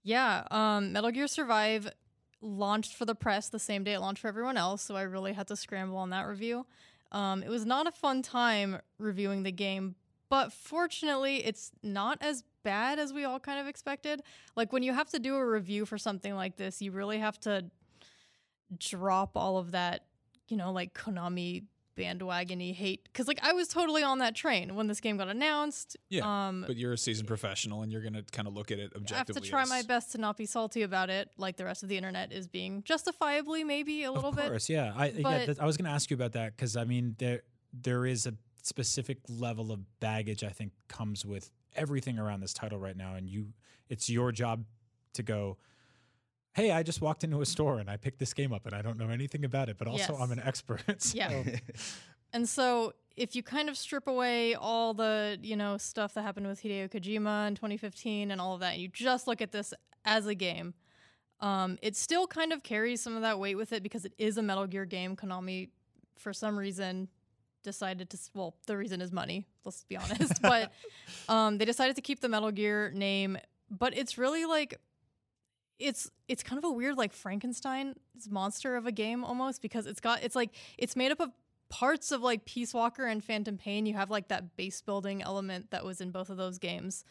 yeah, 0.02 0.44
um, 0.50 0.92
Metal 0.92 1.10
Gear 1.10 1.26
Survive 1.26 1.88
launched 2.42 2.94
for 2.94 3.06
the 3.06 3.14
press 3.14 3.48
the 3.48 3.58
same 3.58 3.82
day 3.82 3.94
it 3.94 4.00
launched 4.00 4.20
for 4.20 4.28
everyone 4.28 4.58
else, 4.58 4.82
so 4.82 4.94
I 4.94 5.02
really 5.02 5.32
had 5.32 5.46
to 5.48 5.56
scramble 5.56 5.96
on 5.96 6.10
that 6.10 6.26
review. 6.26 6.66
Um, 7.12 7.42
it 7.42 7.48
was 7.48 7.64
not 7.64 7.86
a 7.86 7.92
fun 7.92 8.20
time 8.20 8.78
reviewing 8.98 9.42
the 9.42 9.52
game, 9.52 9.94
but 10.28 10.52
fortunately, 10.52 11.46
it's 11.46 11.70
not 11.82 12.18
as 12.20 12.44
bad 12.62 12.98
as 12.98 13.14
we 13.14 13.24
all 13.24 13.40
kind 13.40 13.58
of 13.58 13.66
expected. 13.66 14.22
Like 14.54 14.70
when 14.70 14.82
you 14.82 14.92
have 14.92 15.08
to 15.10 15.18
do 15.18 15.36
a 15.36 15.46
review 15.46 15.86
for 15.86 15.96
something 15.96 16.34
like 16.34 16.56
this, 16.56 16.82
you 16.82 16.92
really 16.92 17.18
have 17.20 17.38
to 17.40 17.70
drop 18.78 19.36
all 19.36 19.58
of 19.58 19.72
that, 19.72 20.04
you 20.48 20.56
know, 20.56 20.72
like 20.72 20.94
Konami 20.94 21.64
bandwagony 21.96 22.74
hate. 22.74 23.04
Because 23.04 23.26
like 23.26 23.38
I 23.42 23.52
was 23.52 23.68
totally 23.68 24.02
on 24.02 24.18
that 24.18 24.34
train 24.34 24.74
when 24.74 24.86
this 24.86 25.00
game 25.00 25.16
got 25.16 25.28
announced. 25.28 25.96
Yeah, 26.10 26.48
Um, 26.48 26.64
but 26.66 26.76
you're 26.76 26.92
a 26.92 26.98
seasoned 26.98 27.26
professional 27.26 27.82
and 27.82 27.90
you're 27.90 28.02
going 28.02 28.12
to 28.12 28.22
kind 28.32 28.46
of 28.46 28.54
look 28.54 28.70
at 28.70 28.78
it 28.78 28.92
objectively. 28.94 29.14
I 29.14 29.18
have 29.18 29.26
to 29.28 29.40
try 29.40 29.62
as- 29.62 29.68
my 29.70 29.82
best 29.82 30.12
to 30.12 30.18
not 30.18 30.36
be 30.36 30.44
salty 30.46 30.82
about 30.82 31.08
it, 31.08 31.30
like 31.38 31.56
the 31.56 31.64
rest 31.64 31.82
of 31.82 31.88
the 31.88 31.96
internet 31.96 32.32
is 32.32 32.46
being 32.46 32.82
justifiably, 32.82 33.64
maybe 33.64 34.04
a 34.04 34.12
little 34.12 34.30
bit. 34.30 34.40
of 34.40 34.44
bit. 34.44 34.50
course, 34.50 34.68
yeah. 34.68 34.92
I 34.94 35.06
yeah, 35.08 35.22
But- 35.22 35.46
that, 35.46 35.60
I 35.62 35.64
was 35.64 35.76
going 35.78 35.86
to 35.86 35.90
ask 35.94 36.10
you 36.10 36.14
about 36.16 36.32
that 36.32 36.54
because 36.56 36.76
I 36.76 36.84
mean 36.84 37.14
there 37.18 37.42
there 37.72 38.04
is 38.06 38.26
a 38.26 38.34
specific 38.62 39.18
level 39.28 39.70
of 39.72 39.80
baggage 40.00 40.42
I 40.44 40.48
think 40.50 40.72
comes 40.88 41.24
with 41.24 41.50
everything 41.74 42.18
around 42.18 42.40
this 42.40 42.52
title 42.52 42.78
right 42.78 42.96
now, 42.96 43.14
and 43.14 43.28
you 43.28 43.52
it's 43.88 44.10
your 44.10 44.32
job 44.32 44.64
to 45.14 45.22
go. 45.22 45.56
Hey, 46.56 46.70
I 46.72 46.82
just 46.82 47.00
walked 47.02 47.22
into 47.22 47.40
a 47.42 47.46
store 47.46 47.78
and 47.78 47.88
I 47.90 47.96
picked 47.98 48.18
this 48.18 48.32
game 48.34 48.52
up 48.52 48.64
and 48.66 48.74
I 48.74 48.80
don't 48.82 48.98
know 48.98 49.10
anything 49.10 49.44
about 49.44 49.68
it, 49.68 49.76
but 49.78 49.86
also 49.86 50.14
Yes. 50.14 50.20
I'm 50.20 50.32
an 50.32 50.40
expert. 50.42 50.82
so- 51.02 51.16
Yeah. 51.16 51.42
And 52.32 52.48
so 52.48 52.92
if 53.14 53.36
you 53.36 53.42
kind 53.42 53.68
of 53.68 53.76
strip 53.78 54.06
away 54.06 54.54
all 54.54 54.94
the, 54.94 55.38
you 55.42 55.54
know, 55.56 55.76
stuff 55.76 56.14
that 56.14 56.22
happened 56.22 56.46
with 56.48 56.62
Hideo 56.62 56.88
Kojima 56.90 57.48
in 57.48 57.54
2015 57.54 58.30
and 58.30 58.40
all 58.40 58.54
of 58.54 58.60
that, 58.60 58.72
and 58.74 58.82
you 58.82 58.88
just 58.88 59.26
look 59.26 59.40
at 59.40 59.52
this 59.52 59.72
as 60.04 60.26
a 60.26 60.34
game, 60.34 60.74
Um, 61.40 61.78
it 61.82 61.94
still 61.96 62.26
kind 62.26 62.52
of 62.54 62.62
carries 62.62 63.02
some 63.02 63.14
of 63.16 63.20
that 63.22 63.38
weight 63.38 63.56
with 63.56 63.72
it 63.74 63.82
because 63.82 64.06
it 64.06 64.14
is 64.16 64.38
a 64.38 64.42
Metal 64.42 64.66
Gear 64.66 64.86
game. 64.86 65.14
Konami, 65.16 65.68
for 66.16 66.32
some 66.32 66.58
reason, 66.58 67.08
decided 67.62 68.08
to. 68.10 68.18
Well, 68.32 68.56
the 68.66 68.76
reason 68.78 69.02
is 69.02 69.12
money. 69.12 69.46
Let's 69.64 69.84
be 69.84 69.98
honest. 69.98 70.40
but 70.42 70.72
um, 71.28 71.58
they 71.58 71.66
decided 71.66 71.94
to 71.96 72.02
keep 72.02 72.20
the 72.20 72.28
Metal 72.30 72.50
Gear 72.50 72.90
name. 72.94 73.36
But 73.70 73.94
it's 73.96 74.16
really 74.16 74.46
like 74.46 74.80
it's 75.78 76.10
it's 76.28 76.42
kind 76.42 76.58
of 76.58 76.64
a 76.64 76.72
weird 76.72 76.96
like 76.96 77.12
Frankenstein 77.12 77.94
monster 78.30 78.76
of 78.76 78.86
a 78.86 78.92
game 78.92 79.24
almost 79.24 79.62
because 79.62 79.86
it's 79.86 80.00
got 80.00 80.22
it's 80.22 80.36
like 80.36 80.50
it's 80.78 80.96
made 80.96 81.12
up 81.12 81.20
of 81.20 81.30
parts 81.68 82.12
of 82.12 82.22
like 82.22 82.44
Peace 82.44 82.72
Walker 82.72 83.06
and 83.06 83.22
Phantom 83.22 83.56
Pain. 83.58 83.86
You 83.86 83.94
have 83.94 84.10
like 84.10 84.28
that 84.28 84.56
base 84.56 84.80
building 84.80 85.22
element 85.22 85.70
that 85.70 85.84
was 85.84 86.00
in 86.00 86.10
both 86.10 86.30
of 86.30 86.36
those 86.36 86.58
games. 86.58 87.04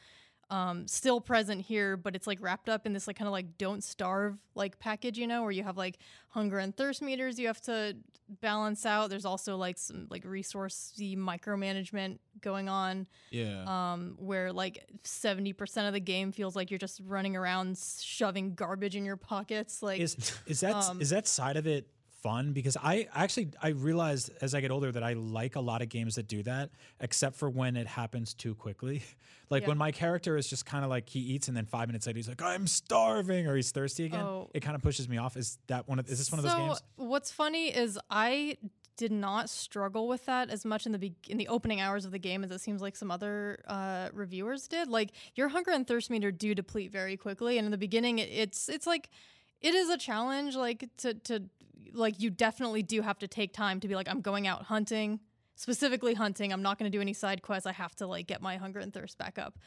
Um, 0.51 0.87
still 0.87 1.19
present 1.19 1.61
here, 1.61 1.97
but 1.97 2.15
it's 2.15 2.27
like 2.27 2.37
wrapped 2.39 2.69
up 2.69 2.85
in 2.85 2.93
this 2.93 3.07
like 3.07 3.17
kind 3.17 3.27
of 3.27 3.31
like 3.31 3.57
don't 3.57 3.83
starve 3.83 4.37
like 4.53 4.77
package, 4.77 5.17
you 5.17 5.25
know, 5.25 5.41
where 5.41 5.49
you 5.51 5.63
have 5.63 5.75
like 5.75 5.97
hunger 6.29 6.59
and 6.59 6.75
thirst 6.77 7.01
meters 7.01 7.39
you 7.39 7.47
have 7.47 7.59
to 7.61 7.97
balance 8.41 8.85
out. 8.85 9.09
There's 9.09 9.25
also 9.25 9.57
like 9.57 9.79
some 9.79 10.05
like 10.11 10.23
resourcey 10.23 11.17
micromanagement 11.17 12.19
going 12.41 12.69
on 12.69 13.07
Yeah. 13.31 13.63
um, 13.67 14.15
where 14.19 14.53
like 14.53 14.85
70% 15.03 15.87
of 15.87 15.93
the 15.93 15.99
game 15.99 16.31
feels 16.31 16.55
like 16.55 16.69
you're 16.69 16.77
just 16.77 17.01
running 17.05 17.35
around 17.35 17.77
shoving 18.01 18.53
garbage 18.53 18.95
in 18.95 19.03
your 19.03 19.17
pockets. 19.17 19.81
Like, 19.81 19.99
is 19.99 20.15
is 20.45 20.59
that 20.59 20.75
um, 20.75 21.01
is 21.01 21.09
that 21.09 21.27
side 21.27 21.57
of 21.57 21.65
it 21.65 21.87
fun 22.25 22.53
because 22.53 22.75
I 22.81 23.07
actually 23.13 23.49
I 23.61 23.69
realized 23.69 24.31
as 24.41 24.55
I 24.55 24.61
get 24.61 24.71
older 24.71 24.91
that 24.91 25.03
I 25.03 25.13
like 25.13 25.55
a 25.55 25.59
lot 25.61 25.83
of 25.83 25.89
games 25.89 26.15
that 26.15 26.27
do 26.27 26.41
that 26.43 26.71
except 26.99 27.35
for 27.35 27.49
when 27.49 27.77
it 27.77 27.87
happens 27.87 28.33
too 28.33 28.55
quickly. 28.55 29.03
Like 29.51 29.61
Yeah. 29.61 29.67
when 29.69 29.77
my 29.77 29.91
character 29.91 30.37
is 30.37 30.47
just 30.49 30.65
kind 30.65 30.83
of 30.83 30.89
like 30.89 31.07
he 31.07 31.19
eats 31.19 31.47
and 31.49 31.55
then 31.55 31.67
5 31.67 31.87
minutes 31.87 32.07
later 32.07 32.17
he's 32.17 32.27
like 32.27 32.41
I'm 32.41 32.65
starving 32.65 33.45
or 33.45 33.55
he's 33.55 33.69
thirsty 33.69 34.05
again. 34.05 34.21
Oh. 34.21 34.49
It 34.55 34.61
kind 34.61 34.75
of 34.75 34.81
pushes 34.81 35.07
me 35.07 35.17
off. 35.19 35.37
Is 35.37 35.59
that 35.67 35.87
one 35.87 35.99
of 35.99 36.09
is 36.09 36.17
this 36.17 36.31
one 36.31 36.39
of 36.39 36.43
those 36.43 36.53
so 36.53 36.57
games? 36.57 36.81
what's 36.95 37.31
funny 37.31 37.67
is 37.67 37.99
I 38.09 38.57
did 38.97 39.11
not 39.11 39.51
struggle 39.51 40.07
with 40.07 40.25
that 40.25 40.49
as 40.49 40.65
much 40.65 40.87
in 40.87 40.93
the 40.93 40.97
be- 40.97 41.15
in 41.29 41.37
the 41.37 41.47
opening 41.47 41.79
hours 41.79 42.05
of 42.05 42.11
the 42.11 42.17
game 42.17 42.43
as 42.43 42.49
it 42.49 42.59
seems 42.59 42.81
like 42.81 42.95
some 42.95 43.11
other 43.11 43.61
uh, 43.67 44.09
reviewers 44.13 44.67
did. 44.67 44.87
Like 44.87 45.11
your 45.35 45.49
hunger 45.49 45.71
and 45.71 45.85
thirst 45.85 46.09
meter 46.09 46.31
do 46.31 46.55
deplete 46.55 46.91
very 46.91 47.15
quickly, 47.15 47.59
and 47.59 47.65
in 47.65 47.71
the 47.71 47.77
beginning, 47.77 48.17
it, 48.17 48.29
it's 48.31 48.67
it's 48.67 48.87
like 48.87 49.09
it 49.61 49.75
is 49.75 49.89
a 49.89 49.97
challenge. 49.97 50.55
Like 50.55 50.89
to 50.97 51.13
to 51.13 51.43
like 51.95 52.19
you 52.19 52.29
definitely 52.29 52.83
do 52.83 53.01
have 53.01 53.17
to 53.19 53.27
take 53.27 53.53
time 53.53 53.79
to 53.79 53.87
be 53.87 53.95
like 53.95 54.09
I'm 54.09 54.21
going 54.21 54.47
out 54.47 54.63
hunting, 54.63 55.19
specifically 55.55 56.13
hunting. 56.13 56.51
I'm 56.53 56.61
not 56.61 56.77
going 56.77 56.91
to 56.91 56.95
do 56.95 57.01
any 57.01 57.13
side 57.13 57.41
quests. 57.41 57.65
I 57.65 57.71
have 57.71 57.95
to 57.95 58.07
like 58.07 58.27
get 58.27 58.41
my 58.41 58.57
hunger 58.57 58.79
and 58.79 58.93
thirst 58.93 59.17
back 59.17 59.37
up. 59.39 59.57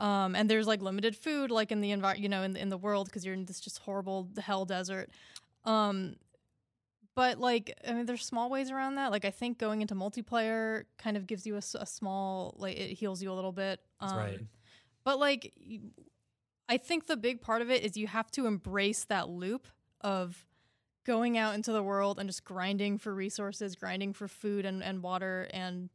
Um, 0.00 0.36
and 0.36 0.48
there's 0.48 0.66
like 0.66 0.80
limited 0.80 1.16
food, 1.16 1.50
like 1.50 1.72
in 1.72 1.80
the 1.80 1.90
environment, 1.90 2.22
you 2.22 2.28
know, 2.28 2.42
in, 2.42 2.56
in 2.56 2.68
the 2.68 2.78
world, 2.78 3.06
because 3.06 3.24
you're 3.24 3.34
in 3.34 3.44
this 3.46 3.60
just 3.60 3.78
horrible 3.80 4.28
hell 4.38 4.64
desert. 4.64 5.10
Um, 5.64 6.16
but 7.16 7.38
like, 7.40 7.76
I 7.86 7.92
mean, 7.92 8.06
there's 8.06 8.24
small 8.24 8.48
ways 8.48 8.70
around 8.70 8.94
that. 8.94 9.10
Like, 9.10 9.24
I 9.24 9.30
think 9.30 9.58
going 9.58 9.82
into 9.82 9.96
multiplayer 9.96 10.84
kind 10.98 11.16
of 11.16 11.26
gives 11.26 11.46
you 11.46 11.56
a 11.56 11.62
small, 11.62 12.54
like, 12.58 12.76
it 12.76 12.92
heals 12.94 13.20
you 13.20 13.32
a 13.32 13.34
little 13.34 13.50
bit. 13.50 13.80
That's 14.00 14.12
Um, 14.12 14.18
right. 14.18 14.40
But 15.02 15.18
like, 15.18 15.52
I 16.68 16.76
think 16.76 17.06
the 17.06 17.16
big 17.16 17.40
part 17.40 17.60
of 17.60 17.70
it 17.70 17.82
is 17.82 17.96
you 17.96 18.06
have 18.06 18.30
to 18.32 18.46
embrace 18.46 19.02
that 19.06 19.28
loop 19.28 19.66
of 20.00 20.46
going 21.08 21.38
out 21.38 21.54
into 21.54 21.72
the 21.72 21.82
world 21.82 22.18
and 22.20 22.28
just 22.28 22.44
grinding 22.44 22.98
for 22.98 23.14
resources, 23.14 23.74
grinding 23.74 24.12
for 24.12 24.28
food 24.28 24.66
and, 24.66 24.82
and 24.84 25.02
water. 25.02 25.48
And 25.54 25.88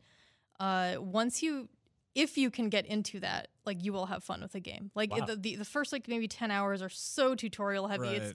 uh, 0.59 0.95
once 0.99 1.43
you, 1.43 1.69
if 2.15 2.35
you 2.35 2.49
can 2.49 2.67
get 2.69 2.87
into 2.87 3.19
that, 3.19 3.49
like 3.63 3.85
you 3.85 3.93
will 3.93 4.07
have 4.07 4.23
fun 4.23 4.41
with 4.41 4.53
the 4.53 4.59
game. 4.59 4.89
Like 4.95 5.11
Wow. 5.11 5.25
the, 5.25 5.35
the 5.35 5.55
the 5.57 5.65
first 5.65 5.93
like 5.93 6.07
maybe 6.07 6.27
ten 6.27 6.49
hours 6.49 6.81
are 6.81 6.89
so 6.89 7.35
tutorial 7.35 7.87
heavy. 7.87 8.09
It's 8.09 8.33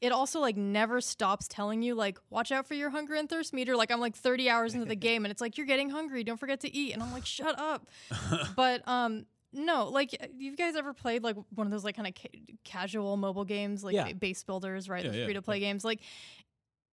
it 0.00 0.12
also 0.12 0.40
like 0.40 0.56
never 0.56 1.00
stops 1.02 1.46
telling 1.46 1.82
you 1.82 1.94
like 1.94 2.18
watch 2.30 2.50
out 2.50 2.66
for 2.66 2.74
your 2.74 2.88
hunger 2.90 3.14
and 3.14 3.28
thirst 3.30 3.54
meter 3.54 3.74
like 3.76 3.90
i'm 3.90 4.00
like 4.00 4.14
30 4.14 4.50
hours 4.50 4.74
into 4.74 4.84
the 4.84 4.96
game 5.08 5.24
and 5.24 5.32
it's 5.32 5.40
like 5.40 5.56
you're 5.56 5.68
getting 5.68 5.88
hungry 5.88 6.24
don't 6.24 6.36
forget 6.38 6.60
to 6.60 6.76
eat 6.76 6.92
and 6.92 7.02
i'm 7.02 7.12
like 7.12 7.24
shut 7.24 7.58
up 7.58 7.86
but 8.56 8.86
um 8.86 9.24
no 9.54 9.88
like 9.88 10.16
uh, 10.20 10.26
you 10.36 10.56
guys 10.56 10.76
ever 10.76 10.92
played 10.92 11.22
like 11.22 11.36
one 11.54 11.66
of 11.66 11.70
those 11.70 11.84
like 11.84 11.96
kind 11.96 12.08
of 12.08 12.14
ca- 12.14 12.42
casual 12.64 13.16
mobile 13.16 13.44
games 13.44 13.82
like 13.82 13.94
Yeah. 13.94 14.12
base 14.12 14.42
builders 14.42 14.88
right? 14.88 15.04
Yeah, 15.04 15.10
the 15.12 15.18
yeah, 15.18 15.24
free 15.24 15.34
to 15.34 15.42
play 15.42 15.60
games 15.60 15.84
like 15.84 16.00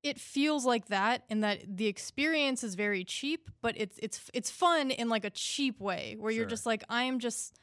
it 0.03 0.19
feels 0.19 0.65
like 0.65 0.87
that 0.87 1.23
in 1.29 1.41
that 1.41 1.59
the 1.67 1.87
experience 1.87 2.63
is 2.63 2.75
very 2.75 3.03
cheap 3.03 3.49
but 3.61 3.75
it's 3.77 3.99
it's 4.01 4.29
it's 4.33 4.49
fun 4.49 4.91
in 4.91 5.09
like 5.09 5.25
a 5.25 5.29
cheap 5.29 5.79
way 5.79 6.15
where 6.19 6.31
you're 6.31 6.45
just 6.45 6.65
like 6.65 6.83
i 6.89 7.03
am 7.03 7.19
just 7.19 7.55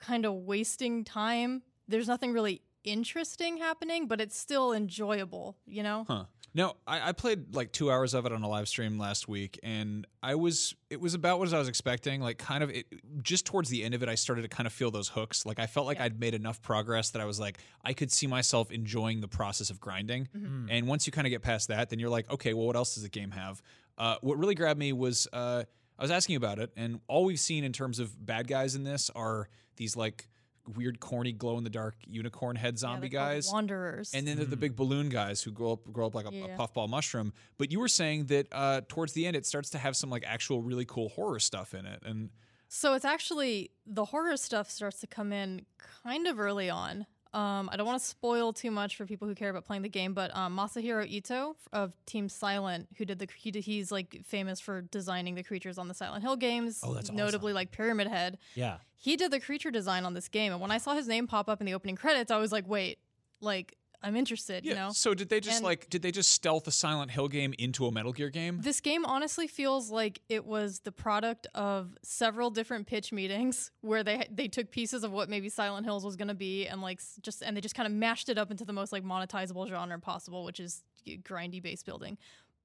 kind 0.00 0.24
of 0.24 0.32
wasting 0.34 1.02
time. 1.02 1.60
There's 1.88 2.06
nothing 2.06 2.32
really 2.32 2.62
interesting 2.90 3.56
happening 3.58 4.06
but 4.06 4.20
it's 4.20 4.36
still 4.38 4.72
enjoyable 4.72 5.56
you 5.66 5.82
know 5.82 6.04
Huh. 6.08 6.24
No, 6.54 6.74
I, 6.86 7.10
I 7.10 7.12
played 7.12 7.54
like 7.54 7.72
two 7.72 7.90
hours 7.90 8.14
of 8.14 8.24
it 8.24 8.32
on 8.32 8.42
a 8.42 8.48
live 8.48 8.68
stream 8.68 8.98
last 8.98 9.28
week, 9.28 9.60
and 9.62 10.06
I 10.22 10.34
was 10.34 10.74
it 10.88 10.98
was 10.98 11.12
about 11.12 11.38
what 11.38 11.52
I 11.52 11.58
was 11.58 11.68
expecting. 11.68 12.22
Like, 12.22 12.38
kind 12.38 12.64
of 12.64 12.70
it, 12.70 12.86
just 13.22 13.44
towards 13.44 13.68
the 13.68 13.84
end 13.84 13.94
of 13.94 14.02
it, 14.02 14.08
I 14.08 14.14
started 14.14 14.42
to 14.42 14.48
kind 14.48 14.66
of 14.66 14.72
feel 14.72 14.90
those 14.90 15.08
hooks. 15.08 15.44
Like, 15.44 15.58
I 15.60 15.66
felt 15.66 15.86
like 15.86 15.98
Yeah. 15.98 16.04
I'd 16.04 16.18
made 16.18 16.34
enough 16.34 16.60
progress 16.62 17.10
that 17.10 17.20
I 17.20 17.26
was 17.26 17.38
like, 17.38 17.58
I 17.84 17.92
could 17.92 18.10
see 18.10 18.26
myself 18.26 18.72
enjoying 18.72 19.20
the 19.20 19.28
process 19.28 19.68
of 19.68 19.78
grinding. 19.78 20.26
Mm-hmm. 20.36 20.66
And 20.70 20.88
once 20.88 21.06
you 21.06 21.12
kind 21.12 21.26
of 21.26 21.30
get 21.30 21.42
past 21.42 21.68
that, 21.68 21.90
then 21.90 21.98
you're 21.98 22.08
like, 22.08 22.28
okay, 22.32 22.54
well, 22.54 22.66
what 22.66 22.76
else 22.76 22.94
does 22.94 23.02
the 23.02 23.10
game 23.10 23.30
have? 23.32 23.62
Uh, 23.98 24.16
what 24.22 24.38
really 24.38 24.54
grabbed 24.54 24.80
me 24.80 24.94
was 24.94 25.28
uh, 25.34 25.64
I 25.98 26.02
was 26.02 26.10
asking 26.10 26.36
about 26.36 26.58
it, 26.58 26.72
and 26.76 27.00
all 27.08 27.24
we've 27.24 27.38
seen 27.38 27.62
in 27.62 27.72
terms 27.74 27.98
of 27.98 28.24
bad 28.24 28.48
guys 28.48 28.74
in 28.74 28.84
this 28.84 29.10
are 29.14 29.48
these 29.76 29.96
like 29.96 30.28
weird, 30.76 31.00
corny, 31.00 31.32
glow 31.32 31.58
in 31.58 31.64
the 31.64 31.70
dark 31.70 31.96
unicorn 32.06 32.56
head 32.56 32.78
zombie 32.78 33.08
they're 33.08 33.20
guys. 33.20 33.50
wanderers 33.52 34.12
And 34.14 34.26
then 34.26 34.36
there's 34.36 34.48
the 34.48 34.56
big 34.56 34.76
balloon 34.76 35.08
guys 35.08 35.42
who 35.42 35.50
grow 35.50 35.72
up 35.72 35.92
grow 35.92 36.06
up 36.06 36.14
like 36.14 36.26
a, 36.26 36.44
a 36.44 36.56
puffball 36.56 36.88
mushroom. 36.88 37.32
But 37.56 37.70
you 37.70 37.80
were 37.80 37.88
saying 37.88 38.26
that 38.26 38.46
uh, 38.52 38.82
towards 38.88 39.12
the 39.12 39.26
end, 39.26 39.36
it 39.36 39.46
starts 39.46 39.70
to 39.70 39.78
have 39.78 39.96
some 39.96 40.10
like 40.10 40.24
actual 40.26 40.62
really 40.62 40.84
cool 40.84 41.08
horror 41.10 41.38
stuff 41.40 41.74
in 41.74 41.86
it. 41.86 42.02
And 42.04 42.30
so 42.68 42.94
it's 42.94 43.04
actually 43.04 43.70
the 43.86 44.06
horror 44.06 44.36
stuff 44.36 44.70
starts 44.70 45.00
to 45.00 45.06
come 45.06 45.32
in 45.32 45.64
kind 46.04 46.26
of 46.26 46.38
early 46.38 46.68
on 46.68 47.06
um, 47.34 47.68
I 47.72 47.76
don't 47.76 47.86
want 47.86 48.00
to 48.00 48.06
spoil 48.06 48.52
too 48.52 48.70
much 48.70 48.96
for 48.96 49.04
people 49.06 49.28
who 49.28 49.34
care 49.34 49.50
about 49.50 49.64
playing 49.64 49.82
the 49.82 49.88
game, 49.88 50.14
but 50.14 50.34
um, 50.36 50.56
Masahiro 50.56 51.06
Ito 51.06 51.56
of 51.72 51.92
Team 52.06 52.28
Silent, 52.28 52.88
who 52.96 53.04
did 53.04 53.18
the 53.18 53.28
he, 53.36 53.50
did- 53.50 53.64
he's 53.64 53.92
like 53.92 54.20
famous 54.24 54.60
for 54.60 54.80
designing 54.82 55.34
the 55.34 55.42
creatures 55.42 55.78
on 55.78 55.88
the 55.88 55.94
Silent 55.94 56.22
Hill 56.22 56.36
games, 56.36 56.80
Oh, 56.82 56.94
that's 56.94 57.10
notably 57.12 57.52
like 57.52 57.70
Pyramid 57.70 58.06
Head. 58.08 58.38
Yeah. 58.54 58.78
he 58.96 59.16
did 59.16 59.30
the 59.30 59.40
creature 59.40 59.70
design 59.70 60.04
on 60.04 60.14
this 60.14 60.28
game 60.28 60.50
and 60.52 60.60
when 60.60 60.70
i 60.72 60.78
saw 60.78 60.92
his 60.94 61.06
name 61.06 61.28
pop 61.28 61.48
up 61.48 61.60
in 61.60 61.66
the 61.66 61.74
opening 61.74 61.94
credits 61.94 62.32
i 62.32 62.36
was 62.36 62.50
like 62.50 62.66
wait 62.66 62.98
like 63.40 63.76
i'm 64.02 64.14
interested 64.16 64.64
yeah, 64.64 64.70
you 64.72 64.78
know 64.78 64.90
so 64.90 65.14
did 65.14 65.28
they 65.28 65.40
just 65.40 65.56
And- 65.58 65.64
like 65.64 65.88
did 65.90 66.02
they 66.02 66.10
just 66.10 66.32
stealth 66.32 66.66
a 66.66 66.70
Silent 66.70 67.10
Hill 67.10 67.28
game 67.28 67.54
into 67.58 67.86
a 67.86 67.92
Metal 67.92 68.12
Gear 68.12 68.30
game? 68.30 68.60
this 68.60 68.80
game 68.80 69.04
honestly 69.04 69.46
feels 69.46 69.90
like 69.90 70.20
it 70.28 70.44
was 70.44 70.80
the 70.80 70.92
product 70.92 71.46
of 71.54 71.96
several 72.02 72.50
different 72.50 72.86
pitch 72.86 73.12
meetings 73.12 73.70
where 73.80 74.02
they 74.04 74.26
they 74.30 74.48
took 74.48 74.70
pieces 74.70 75.04
of 75.04 75.12
what 75.12 75.28
maybe 75.28 75.48
Silent 75.48 75.84
Hills 75.86 76.04
was 76.04 76.16
going 76.16 76.28
to 76.28 76.34
be 76.34 76.66
and 76.66 76.80
like 76.82 77.00
just 77.22 77.42
and 77.42 77.56
they 77.56 77.60
just 77.60 77.74
kind 77.74 77.86
of 77.86 77.92
mashed 77.92 78.28
it 78.28 78.38
up 78.38 78.50
into 78.50 78.64
the 78.64 78.72
most 78.72 78.92
like 78.92 79.04
monetizable 79.04 79.68
genre 79.68 79.98
possible, 79.98 80.44
which 80.44 80.60
is 80.60 80.84
grindy 81.06 81.62
base 81.62 81.82
building. 81.82 82.18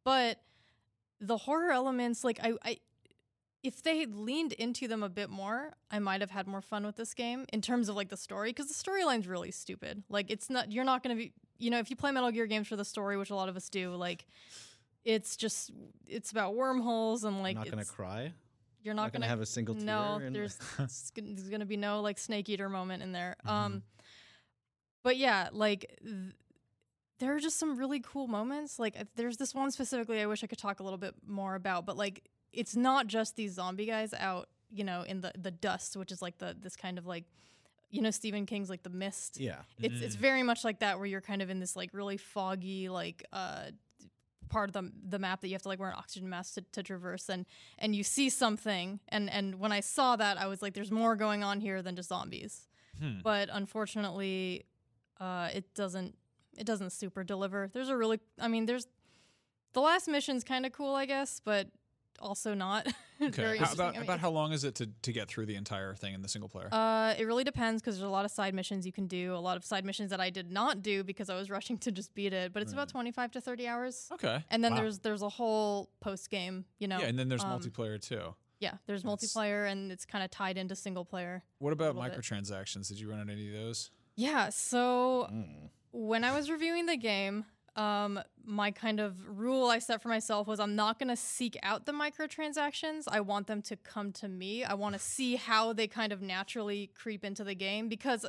But 0.04 0.40
the 1.20 1.38
horror 1.38 1.72
elements, 1.72 2.24
like 2.24 2.40
I, 2.44 2.54
I 2.64 2.78
if 3.64 3.82
they 3.82 4.00
had 4.00 4.14
leaned 4.14 4.52
into 4.54 4.88
them 4.90 5.04
a 5.04 5.10
bit 5.10 5.30
more, 5.30 5.72
I 5.90 6.00
might 6.00 6.20
have 6.22 6.32
had 6.32 6.48
more 6.48 6.62
fun 6.62 6.86
with 6.86 6.98
this 6.98 7.14
game 7.14 7.46
in 7.54 7.62
terms 7.62 7.88
of 7.90 7.96
like 7.96 8.10
the 8.10 8.18
story 8.18 8.50
because 8.50 8.68
the 8.68 8.74
storyline's 8.74 9.28
really 9.28 9.52
stupid. 9.52 10.04
Like 10.10 10.30
it's 10.30 10.50
not 10.50 10.72
you're 10.72 10.84
not 10.84 11.02
going 11.02 11.16
to 11.16 11.24
be 11.24 11.32
you 11.58 11.72
know 11.72 11.80
if 11.80 11.90
you 11.90 11.96
play 11.96 12.12
Metal 12.12 12.30
Gear 12.32 12.46
games 12.46 12.68
for 12.68 12.76
the 12.76 12.84
story, 12.86 13.16
which 13.18 13.30
a 13.30 13.36
lot 13.36 13.48
of 13.50 13.56
us 13.56 13.70
do, 13.70 13.96
like 13.96 14.26
it's 15.06 15.36
just 15.38 15.72
it's 16.08 16.32
about 16.32 16.56
wormholes 16.56 17.24
and 17.24 17.42
like 17.42 17.56
I'm 17.56 17.62
not 17.64 17.70
gonna 17.72 17.86
cry. 17.86 18.34
you're 18.84 18.94
not, 18.94 19.04
not 19.04 19.14
gonna 19.14 19.28
have 19.28 19.42
a 19.42 19.46
single 19.46 19.76
no 19.76 20.16
tear 20.18 20.28
in- 20.28 20.34
there's 20.34 20.58
gonna- 20.78 21.34
there's 21.34 21.50
gonna 21.50 21.66
be 21.66 21.78
no 21.78 22.02
like 22.02 22.18
snake 22.18 22.50
eater 22.50 22.70
moment 22.70 23.02
in 23.04 23.12
there 23.14 23.36
Mm-hmm. 23.46 23.50
um 23.56 23.84
but 25.04 25.18
yeah 25.18 25.50
like 25.52 26.00
th- 26.04 26.34
there 27.20 27.36
are 27.36 27.40
just 27.40 27.58
some 27.60 27.78
really 27.78 28.00
cool 28.02 28.28
moments 28.28 28.80
like 28.80 28.96
there's 29.16 29.38
this 29.38 29.54
one 29.54 29.72
specifically 29.72 30.22
i 30.22 30.26
wish 30.26 30.44
i 30.44 30.48
could 30.48 30.58
talk 30.58 30.80
a 30.80 30.84
little 30.84 30.98
bit 30.98 31.14
more 31.28 31.56
about 31.56 31.86
but 31.86 31.98
like 31.98 32.24
it's 32.54 32.76
not 32.76 33.08
just 33.08 33.36
these 33.36 33.54
zombie 33.54 33.86
guys 33.86 34.14
out 34.14 34.48
you 34.72 34.84
know 34.84 35.02
in 35.04 35.22
the 35.22 35.32
the 35.38 35.52
dust 35.52 35.96
which 35.98 36.12
is 36.12 36.22
like 36.22 36.38
the 36.38 36.56
this 36.60 36.76
kind 36.76 36.98
of 36.98 37.06
like 37.06 37.26
you 37.90 38.02
know 38.02 38.12
stephen 38.12 38.46
king's 38.46 38.70
like 38.70 38.84
the 38.84 38.90
mist 38.90 39.40
Yeah. 39.40 39.58
it's 39.80 40.02
it's 40.02 40.16
very 40.16 40.44
much 40.44 40.64
like 40.64 40.80
that 40.80 40.98
where 40.98 41.06
you're 41.06 41.22
kind 41.22 41.42
of 41.42 41.50
in 41.50 41.60
this 41.60 41.76
like 41.76 41.92
really 41.94 42.18
foggy 42.18 42.90
like 42.90 43.24
uh 43.34 43.66
part 44.50 44.70
of 44.70 44.74
the 44.74 44.92
the 45.10 45.18
map 45.20 45.42
that 45.42 45.48
you 45.48 45.54
have 45.54 45.62
to 45.64 45.68
like 45.68 45.80
wear 45.80 45.90
an 45.90 45.96
oxygen 45.98 46.30
mask 46.30 46.56
to, 46.56 46.62
to 46.74 46.84
traverse 46.84 47.30
and 47.30 47.46
and 47.80 47.96
you 47.96 48.04
see 48.04 48.30
something 48.30 49.00
and 49.10 49.30
and 49.30 49.60
when 49.60 49.72
I 49.72 49.80
saw 49.80 50.16
that 50.16 50.38
I 50.40 50.46
was 50.48 50.62
like 50.62 50.74
there's 50.74 50.92
more 50.92 51.16
going 51.16 51.44
on 51.44 51.60
here 51.60 51.82
than 51.82 51.96
just 51.96 52.10
zombies. 52.10 52.68
Hmm. 53.00 53.20
But 53.24 53.50
unfortunately 53.52 54.66
uh 55.20 55.50
it 55.54 55.74
doesn't 55.74 56.16
it 56.58 56.66
doesn't 56.66 56.92
super 56.92 57.24
deliver. 57.24 57.70
There's 57.74 57.90
a 57.90 57.98
really 57.98 58.20
I 58.40 58.48
mean 58.48 58.66
there's 58.68 58.88
the 59.74 59.82
last 59.82 60.08
mission's 60.08 60.44
kind 60.44 60.66
of 60.68 60.72
cool 60.72 60.94
I 60.94 61.06
guess, 61.08 61.42
but 61.44 61.68
also 62.24 62.54
not. 62.54 62.88
Okay. 63.22 63.42
Very 63.42 63.58
How, 63.60 63.72
about 63.72 63.90
I 63.90 64.00
mean, 64.00 64.02
about 64.02 64.20
how 64.20 64.32
long 64.32 64.52
is 64.52 64.66
it 64.66 64.76
to, 64.76 64.90
to 65.04 65.14
get 65.14 65.30
through 65.30 65.46
the 65.46 65.56
entire 65.56 65.94
thing 65.96 66.14
in 66.14 66.22
the 66.24 66.28
single 66.28 66.50
player? 66.50 66.68
Uh, 66.74 67.14
it 67.18 67.26
really 67.26 67.46
depends 67.46 67.82
because 67.82 67.96
there's 67.96 68.08
a 68.08 68.12
lot 68.12 68.26
of 68.26 68.32
side 68.32 68.54
missions 68.54 68.86
you 68.86 68.92
can 68.92 69.08
do. 69.08 69.34
A 69.34 69.38
lot 69.38 69.56
of 69.56 69.64
side 69.64 69.86
missions 69.86 70.10
that 70.10 70.20
I 70.20 70.30
did 70.30 70.52
not 70.52 70.82
do 70.82 71.06
because 71.06 71.30
I 71.30 71.36
was 71.36 71.50
rushing 71.50 71.78
to 71.78 71.92
just 71.92 72.14
beat 72.16 72.34
it. 72.34 72.52
But 72.52 72.64
it's 72.64 72.74
about 72.74 72.90
25 72.90 73.32
to 73.34 73.40
30 73.40 73.68
hours. 73.68 74.10
okay. 74.12 74.44
And 74.50 74.62
then 74.62 74.74
Wow. 74.74 74.80
there's 74.82 75.00
there's 75.00 75.22
a 75.22 75.30
whole 75.30 75.90
post 76.02 76.30
game. 76.32 76.66
You 76.80 76.90
know. 76.90 77.00
yeah, 77.00 77.06
and 77.06 77.18
then 77.18 77.30
there's 77.30 77.46
um, 77.46 77.52
multiplayer 77.58 78.02
too. 78.02 78.36
Yeah, 78.60 78.74
there's 78.88 79.04
That's- 79.04 79.32
multiplayer 79.34 79.72
and 79.72 79.90
it's 79.92 80.06
kind 80.06 80.26
of 80.26 80.30
tied 80.32 80.58
into 80.58 80.76
single 80.76 81.06
player. 81.06 81.44
What 81.60 81.72
about 81.72 81.96
little 81.96 82.10
bit. 82.10 82.20
microtransactions? 82.20 82.90
Did 82.90 83.00
you 83.00 83.10
run 83.10 83.20
into 83.22 83.32
any 83.32 83.48
of 83.48 83.54
those? 83.54 83.90
Yeah. 84.18 84.50
So 84.50 85.30
Mm. 85.32 85.70
when 85.92 86.26
I 86.26 86.36
was 86.36 86.50
reviewing 86.52 86.88
the 86.88 86.98
game, 86.98 87.46
um, 87.76 88.20
my 88.46 88.72
kind 88.72 89.00
of 89.00 89.16
rule 89.40 89.70
I 89.70 89.80
set 89.80 90.02
for 90.02 90.10
myself 90.10 90.48
was 90.48 90.60
I'm 90.60 90.76
not 90.76 91.00
going 91.00 91.10
to 91.10 91.16
seek 91.16 91.58
out 91.64 91.86
the 91.86 91.92
microtransactions. 91.92 93.06
I 93.08 93.22
want 93.22 93.48
them 93.48 93.62
to 93.64 93.76
come 93.76 94.12
to 94.14 94.28
me. 94.28 94.64
I 94.64 94.74
want 94.76 94.94
to 94.94 95.00
see 95.16 95.36
how 95.36 95.74
they 95.74 95.88
kind 95.88 96.12
of 96.12 96.22
naturally 96.22 96.92
creep 96.96 97.24
into 97.24 97.44
the 97.44 97.56
game 97.56 97.90
because, 97.90 98.26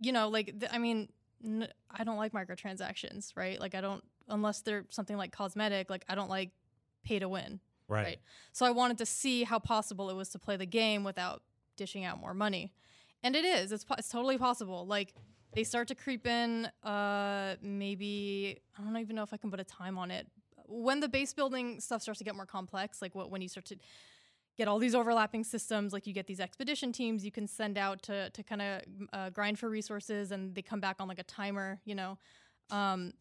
you 0.00 0.12
know, 0.12 0.28
like, 0.28 0.58
th- 0.60 0.72
I 0.72 0.78
mean, 0.78 1.08
n- 1.44 1.68
I 1.90 2.04
don't 2.04 2.16
like 2.16 2.32
microtransactions, 2.32 3.32
right? 3.36 3.60
Like, 3.60 3.74
I 3.74 3.80
don't, 3.80 4.02
unless 4.28 4.60
they're 4.60 4.86
something 4.88 5.16
like 5.16 5.32
cosmetic, 5.32 5.90
like, 5.90 6.04
I 6.08 6.14
don't 6.14 6.30
like 6.30 6.50
pay 7.04 7.18
to 7.18 7.28
win. 7.28 7.60
Right. 7.86 8.04
Right. 8.04 8.18
So 8.52 8.64
I 8.64 8.70
wanted 8.70 8.96
to 8.98 9.06
see 9.06 9.44
how 9.44 9.58
possible 9.58 10.08
it 10.08 10.14
was 10.14 10.30
to 10.30 10.38
play 10.38 10.56
the 10.56 10.66
game 10.66 11.04
without 11.04 11.42
dishing 11.76 12.04
out 12.04 12.18
more 12.18 12.32
money. 12.32 12.72
And 13.22 13.36
it 13.36 13.44
is. 13.44 13.72
It's, 13.72 13.84
po- 13.84 13.96
it's 13.98 14.08
totally 14.08 14.38
possible. 14.38 14.86
Like 14.86 15.14
they 15.54 15.64
start 15.64 15.88
to 15.88 15.94
creep 15.94 16.26
in 16.26 16.66
uh 16.82 17.54
maybe 17.62 18.58
I 18.78 18.82
don't 18.82 18.96
even 18.98 19.16
know 19.16 19.22
if 19.22 19.32
I 19.32 19.36
can 19.36 19.50
put 19.50 19.60
a 19.60 19.64
time 19.64 19.98
on 19.98 20.10
it. 20.10 20.26
When 20.66 21.00
the 21.00 21.08
base 21.08 21.32
building 21.32 21.80
stuff 21.80 22.02
starts 22.02 22.18
to 22.18 22.24
get 22.24 22.34
more 22.34 22.46
complex, 22.46 23.02
like 23.02 23.14
what 23.14 23.30
when 23.30 23.42
you 23.42 23.48
start 23.48 23.66
to 23.66 23.76
get 24.56 24.68
all 24.68 24.78
these 24.78 24.94
overlapping 24.94 25.44
systems, 25.44 25.92
like 25.92 26.06
you 26.06 26.12
get 26.12 26.26
these 26.26 26.40
expedition 26.40 26.92
teams 26.92 27.24
you 27.24 27.32
can 27.32 27.46
send 27.46 27.76
out 27.76 28.02
to 28.02 28.30
to 28.30 28.42
kind 28.42 28.62
of 28.62 28.82
uh, 29.12 29.30
grind 29.30 29.58
for 29.58 29.68
resources 29.68 30.32
and 30.32 30.54
they 30.54 30.62
come 30.62 30.80
back 30.80 30.96
on 31.00 31.08
like 31.08 31.18
a 31.18 31.24
timer, 31.24 31.80
you 31.84 31.94
know. 31.94 32.18
Um 32.70 33.12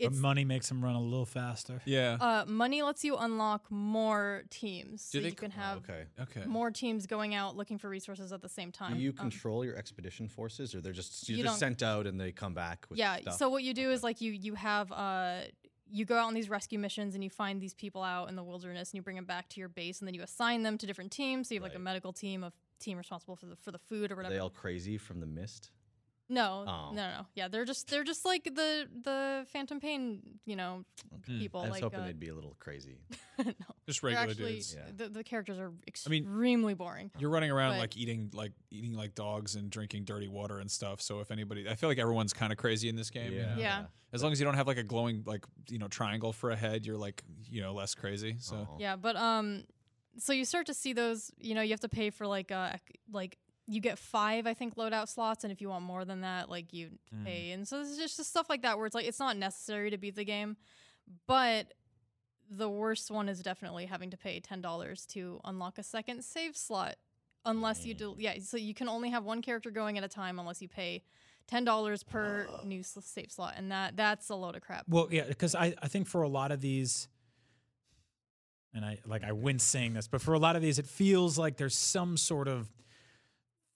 But 0.00 0.12
it's 0.12 0.18
money 0.20 0.44
makes 0.44 0.68
them 0.68 0.82
run 0.82 0.94
a 0.94 1.00
little 1.02 1.26
faster. 1.26 1.80
Yeah. 1.84 2.16
uh, 2.20 2.44
money 2.46 2.82
lets 2.82 3.04
you 3.04 3.16
unlock 3.16 3.70
more 3.70 4.44
teams. 4.50 5.10
Do 5.10 5.18
so 5.18 5.22
they 5.22 5.28
you 5.30 5.34
can 5.34 5.52
Oh, 5.56 5.60
have 5.60 5.78
okay. 5.78 6.04
okay. 6.20 6.44
more 6.46 6.70
teams 6.70 7.06
going 7.06 7.34
out 7.34 7.56
looking 7.56 7.78
for 7.78 7.88
resources 7.88 8.32
at 8.32 8.40
the 8.42 8.48
same 8.48 8.72
time. 8.72 8.94
Do 8.94 9.00
you 9.00 9.10
Um, 9.10 9.16
control 9.16 9.64
your 9.64 9.76
expedition 9.76 10.28
forces, 10.28 10.74
or 10.74 10.80
they're 10.80 10.92
just 10.92 11.28
you're 11.28 11.38
You 11.38 11.44
just 11.44 11.60
don't- 11.60 11.68
sent 11.78 11.82
out 11.82 12.06
and 12.06 12.20
they 12.20 12.32
come 12.32 12.54
back? 12.54 12.86
With 12.88 12.98
yeah. 12.98 13.20
stuff? 13.20 13.36
So 13.36 13.48
what 13.48 13.62
you 13.62 13.74
do 13.74 13.90
is 13.90 14.02
like 14.02 14.20
you 14.20 14.32
you 14.32 14.54
have 14.54 14.90
uh 14.92 15.42
you 15.92 16.04
go 16.04 16.16
out 16.16 16.26
on 16.28 16.34
these 16.34 16.48
rescue 16.48 16.78
missions 16.78 17.16
and 17.16 17.24
you 17.24 17.30
find 17.30 17.60
these 17.60 17.74
people 17.74 18.02
out 18.04 18.28
in 18.28 18.36
the 18.36 18.44
wilderness 18.44 18.90
and 18.90 18.94
you 18.98 19.02
bring 19.02 19.16
them 19.16 19.24
back 19.24 19.48
to 19.48 19.58
your 19.58 19.68
base 19.68 19.98
and 19.98 20.06
then 20.06 20.14
you 20.14 20.22
assign 20.22 20.62
them 20.62 20.78
to 20.78 20.86
different 20.86 21.10
teams. 21.10 21.48
So 21.48 21.54
you 21.54 21.58
have 21.60 21.64
like 21.64 21.72
a 21.74 21.78
Right. 21.78 21.82
medical 21.84 22.12
team, 22.12 22.44
a 22.44 22.52
team 22.78 22.96
responsible 22.96 23.34
for 23.34 23.46
the 23.46 23.56
for 23.56 23.72
the 23.72 23.78
food 23.78 24.10
or 24.10 24.14
Are 24.14 24.16
whatever. 24.18 24.34
they 24.34 24.38
all 24.40 24.50
crazy 24.50 24.96
from 24.98 25.18
the 25.20 25.26
mist? 25.26 25.70
No, 26.30 26.64
Oh. 26.66 26.90
no, 26.94 27.02
no, 27.08 27.10
no. 27.18 27.26
Yeah, 27.34 27.48
they're 27.48 27.64
just 27.66 27.90
they're 27.90 28.04
just 28.04 28.24
like 28.24 28.44
the 28.44 28.86
the 29.02 29.44
Phantom 29.52 29.80
Pain, 29.80 30.20
you 30.46 30.56
know, 30.56 30.84
people. 31.26 31.60
I 31.60 31.64
was 31.64 31.70
like 31.72 31.82
hoping 31.82 32.00
uh, 32.00 32.06
they'd 32.06 32.18
be 32.20 32.28
a 32.28 32.34
little 32.34 32.56
crazy. 32.60 32.98
no, 33.44 33.52
Just 33.86 34.02
regular 34.02 34.28
actually 34.30 34.52
dudes. 34.54 34.74
Yeah. 34.78 34.84
the, 34.96 35.08
the 35.08 35.24
characters 35.24 35.58
are 35.58 35.66
i 35.66 36.08
mean, 36.08 36.22
extremely 36.22 36.74
boring. 36.74 37.10
You're 37.18 37.30
running 37.30 37.50
around 37.50 37.72
But- 37.72 37.80
like 37.80 37.96
eating 37.96 38.30
like 38.32 38.52
eating 38.70 38.94
like 38.94 39.14
dogs 39.14 39.56
and 39.56 39.68
drinking 39.70 40.04
dirty 40.04 40.28
water 40.28 40.58
and 40.60 40.70
stuff. 40.70 41.00
So 41.02 41.20
if 41.20 41.30
anybody, 41.30 41.68
I 41.68 41.74
feel 41.74 41.88
like 41.88 41.98
everyone's 41.98 42.32
kind 42.32 42.52
of 42.52 42.58
crazy 42.58 42.88
in 42.88 42.96
this 42.96 43.10
game. 43.10 43.32
you 43.32 43.42
know? 43.42 43.54
Yeah. 43.58 43.84
As 44.12 44.22
long 44.22 44.32
as 44.32 44.40
you 44.40 44.44
don't 44.46 44.54
have 44.54 44.66
like 44.66 44.78
a 44.78 44.82
glowing 44.82 45.22
like 45.26 45.44
you 45.68 45.78
know 45.78 45.88
triangle 45.88 46.32
for 46.32 46.50
a 46.50 46.56
head, 46.56 46.86
you're 46.86 46.96
like 46.96 47.22
you 47.50 47.60
know 47.60 47.74
less 47.74 47.94
crazy. 47.94 48.36
So 48.40 48.68
Oh. 48.70 48.76
Yeah, 48.78 48.96
but 48.96 49.16
um, 49.16 49.64
so 50.18 50.32
you 50.32 50.44
start 50.44 50.66
to 50.66 50.74
see 50.74 50.92
those. 50.92 51.30
You 51.38 51.54
know, 51.54 51.62
you 51.62 51.70
have 51.70 51.80
to 51.80 51.88
pay 51.88 52.10
for 52.10 52.26
like 52.26 52.50
uh 52.52 52.72
like 53.12 53.38
you 53.70 53.80
get 53.80 53.98
five, 53.98 54.46
I 54.46 54.54
think, 54.54 54.74
loadout 54.74 55.08
slots, 55.08 55.44
and 55.44 55.52
if 55.52 55.60
you 55.60 55.68
want 55.68 55.84
more 55.84 56.04
than 56.04 56.22
that, 56.22 56.50
like 56.50 56.72
you 56.72 56.98
Mm. 57.14 57.24
pay. 57.24 57.50
And 57.52 57.68
so 57.68 57.80
it's 57.80 57.96
just 57.96 58.16
just 58.16 58.30
stuff 58.30 58.50
like 58.50 58.62
that 58.62 58.76
where 58.76 58.86
it's 58.86 58.94
like 58.94 59.06
it's 59.06 59.20
not 59.20 59.36
necessary 59.36 59.90
to 59.90 59.96
beat 59.98 60.16
the 60.16 60.24
game, 60.24 60.56
but 61.26 61.72
the 62.50 62.68
worst 62.68 63.10
one 63.12 63.28
is 63.28 63.40
definitely 63.42 63.86
having 63.86 64.10
to 64.10 64.16
pay 64.16 64.40
ten 64.40 64.60
dollars 64.60 65.06
to 65.06 65.40
unlock 65.44 65.78
a 65.78 65.82
second 65.84 66.24
save 66.24 66.56
slot, 66.56 66.96
unless 67.44 67.86
you 67.86 67.94
do. 67.94 68.16
Yeah, 68.18 68.38
so 68.40 68.56
you 68.56 68.74
can 68.74 68.88
only 68.88 69.10
have 69.10 69.24
one 69.24 69.40
character 69.40 69.70
going 69.70 69.96
at 69.98 70.04
a 70.04 70.08
time 70.08 70.38
unless 70.38 70.60
you 70.60 70.68
pay. 70.68 71.02
Ten 71.46 71.64
dollars 71.64 72.02
per 72.04 72.48
new 72.64 72.82
save 72.82 73.30
slot, 73.32 73.54
and 73.56 73.70
that 73.72 73.96
that's 73.96 74.28
a 74.30 74.34
load 74.36 74.54
of 74.56 74.62
crap. 74.62 74.84
Well, 74.88 75.08
yeah, 75.10 75.24
because 75.28 75.54
I, 75.54 75.74
I 75.82 75.88
think 75.88 76.06
for 76.06 76.22
a 76.22 76.28
lot 76.28 76.52
of 76.52 76.60
these, 76.60 77.08
and 78.72 78.84
I 78.84 78.98
like 79.04 79.24
I 79.24 79.32
wince 79.32 79.64
saying 79.64 79.94
this, 79.94 80.06
but 80.06 80.20
for 80.20 80.34
a 80.34 80.38
lot 80.38 80.54
of 80.54 80.62
these, 80.62 80.78
it 80.78 80.86
feels 80.86 81.38
like 81.38 81.56
there's 81.56 81.76
some 81.76 82.16
sort 82.16 82.46
of 82.46 82.70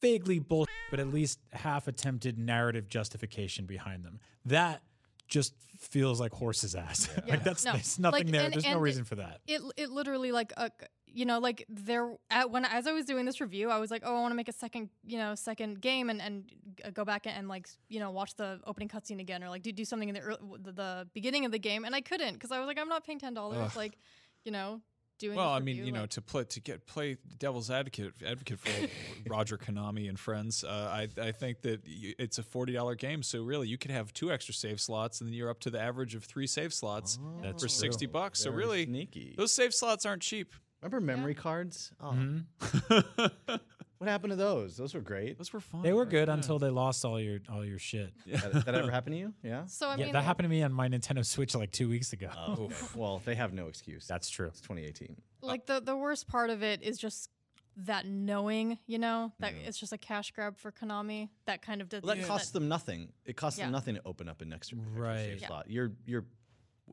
vaguely 0.04 0.38
bullshit, 0.38 0.74
but 0.90 1.00
at 1.00 1.08
least 1.08 1.38
half 1.52 1.88
attempted 1.88 2.38
narrative 2.38 2.88
justification 2.88 3.66
behind 3.66 4.04
them. 4.04 4.20
That 4.44 4.82
just 5.26 5.54
feels 5.78 6.20
like 6.20 6.32
horse's 6.32 6.74
ass. 6.74 7.08
Yeah. 7.16 7.22
like 7.30 7.44
that's 7.44 7.64
No, 7.64 7.72
there's 7.72 7.98
nothing 7.98 8.26
like, 8.26 8.32
there. 8.32 8.44
and- 8.44 8.54
there's 8.54 8.64
no 8.64 8.72
and 8.72 8.82
reason 8.82 9.04
for 9.04 9.16
that. 9.16 9.40
it 9.46 9.60
it 9.76 9.90
literally 9.90 10.32
like 10.32 10.52
uh, 10.56 10.68
you 11.06 11.24
know 11.24 11.38
like 11.38 11.64
there 11.68 12.12
at 12.30 12.50
when 12.50 12.64
as 12.64 12.86
I 12.86 12.92
was 12.92 13.06
doing 13.06 13.24
this 13.24 13.40
review 13.40 13.70
I 13.70 13.78
was 13.78 13.90
like 13.90 14.02
oh 14.04 14.16
I 14.16 14.20
want 14.20 14.32
to 14.32 14.36
make 14.36 14.48
a 14.48 14.52
second 14.52 14.90
you 15.04 15.16
know 15.16 15.34
second 15.34 15.80
game 15.80 16.10
and 16.10 16.20
and 16.20 16.50
go 16.92 17.04
back 17.04 17.26
and, 17.26 17.48
like 17.48 17.68
you 17.88 18.00
know 18.00 18.10
watch 18.10 18.34
the 18.36 18.60
opening 18.66 18.88
cutscene 18.88 19.20
again 19.20 19.42
or 19.42 19.48
like 19.48 19.62
do, 19.62 19.72
do 19.72 19.84
something 19.84 20.08
in 20.08 20.14
the, 20.14 20.20
early, 20.20 20.38
the 20.62 20.72
the 20.72 21.08
beginning 21.14 21.44
of 21.44 21.52
the 21.52 21.58
game 21.58 21.84
and 21.84 21.94
I 21.94 22.00
couldn't 22.00 22.34
because 22.34 22.50
I 22.52 22.58
was 22.58 22.66
like 22.66 22.78
I'm 22.78 22.88
not 22.88 23.04
paying 23.06 23.18
ten 23.18 23.32
dollars 23.32 23.76
like 23.76 23.96
you 24.44 24.52
know 24.52 24.80
doing 25.18 25.36
well, 25.36 25.54
this 25.54 25.60
I 25.60 25.64
mean 25.64 25.76
review, 25.76 25.84
you 25.86 25.92
know 25.92 26.00
like- 26.02 26.10
to 26.10 26.22
play 26.22 26.44
to 26.44 26.60
get 26.60 26.86
play 26.86 27.16
devil's 27.38 27.70
advocate 27.70 28.12
advocate 28.26 28.58
for 28.58 28.70
Roger 29.30 29.56
Konami 29.56 30.08
and 30.08 30.18
friends. 30.18 30.64
Uh, 30.64 30.68
I 30.92 31.08
I 31.20 31.32
think 31.32 31.62
that 31.62 31.80
it's 31.86 32.38
a 32.38 32.42
forty 32.42 32.72
dollar 32.72 32.94
game, 32.94 33.22
so 33.22 33.42
really 33.42 33.68
you 33.68 33.78
could 33.78 33.90
have 33.90 34.12
two 34.12 34.30
extra 34.32 34.52
save 34.54 34.80
slots, 34.80 35.20
and 35.20 35.28
then 35.28 35.34
you're 35.34 35.50
up 35.50 35.60
to 35.60 35.70
the 35.70 35.80
average 35.80 36.14
of 36.14 36.24
three 36.24 36.46
save 36.46 36.72
slots 36.74 37.18
That's 37.42 37.62
for 37.62 37.68
true. 37.68 37.68
sixty 37.68 38.06
bucks. 38.06 38.40
So 38.40 38.50
really, 38.50 38.84
sneaky. 38.86 39.34
those 39.36 39.52
save 39.52 39.72
slots 39.74 40.04
aren't 40.06 40.22
cheap. 40.22 40.52
Remember 40.82 41.00
memory 41.00 41.34
cards? 41.34 41.92
Oh, 42.00 42.10
Mhm. 42.12 42.44
what 44.04 44.10
happened 44.10 44.32
to 44.32 44.36
those? 44.36 44.76
Those 44.76 44.94
were 44.94 45.00
great. 45.00 45.38
Those 45.38 45.52
were 45.52 45.60
fun. 45.60 45.82
They 45.82 45.92
were 45.92 46.04
good 46.04 46.28
Yeah. 46.28 46.34
until 46.34 46.58
they 46.58 46.68
lost 46.68 47.04
all 47.04 47.20
your 47.20 47.40
all 47.48 47.64
your 47.64 47.78
shit. 47.78 48.12
that, 48.26 48.66
that 48.66 48.74
ever 48.74 48.90
happened 48.90 49.14
to 49.14 49.18
you? 49.18 49.34
Yeah. 49.42 49.66
so 49.66 49.88
I 49.88 49.96
yeah, 49.96 50.04
mean 50.04 50.12
that 50.12 50.24
happened 50.24 50.44
to 50.44 50.50
me 50.50 50.62
on 50.62 50.72
my 50.72 50.88
Nintendo 50.88 51.24
Switch 51.24 51.54
like 51.54 51.72
two 51.72 51.88
weeks 51.88 52.12
ago. 52.12 52.28
Oh, 52.36 52.64
okay. 52.64 52.74
well, 52.94 53.22
they 53.24 53.34
have 53.34 53.52
no 53.52 53.68
excuse. 53.68 54.06
That's 54.06 54.28
true. 54.28 54.48
It's 54.48 54.60
2018. 54.60 55.16
like 55.42 55.66
the 55.66 55.80
the 55.80 55.96
worst 55.96 56.28
part 56.28 56.50
of 56.50 56.62
it 56.62 56.82
is 56.82 56.98
just 56.98 57.30
that 57.76 58.06
knowing 58.06 58.78
you 58.86 58.98
know 58.98 59.32
that 59.40 59.52
mm. 59.52 59.66
it's 59.66 59.78
just 59.78 59.92
a 59.92 59.98
cash 59.98 60.30
grab 60.30 60.58
for 60.58 60.70
Konami 60.70 61.28
that 61.46 61.60
kind 61.60 61.80
of 61.80 61.88
did 61.88 62.04
Well, 62.04 62.14
that 62.14 62.26
costs 62.26 62.50
them 62.50 62.68
nothing. 62.68 63.08
It 63.24 63.36
costs 63.36 63.58
Yeah. 63.58 63.66
them 63.66 63.72
nothing 63.72 63.96
to 63.96 64.02
open 64.04 64.28
up 64.28 64.42
an 64.42 64.52
extra, 64.52 64.78
extra 64.78 65.02
Right. 65.02 65.16
save 65.16 65.40
Yeah. 65.40 65.48
slot. 65.48 65.70
You're 65.70 65.92
you're. 66.06 66.24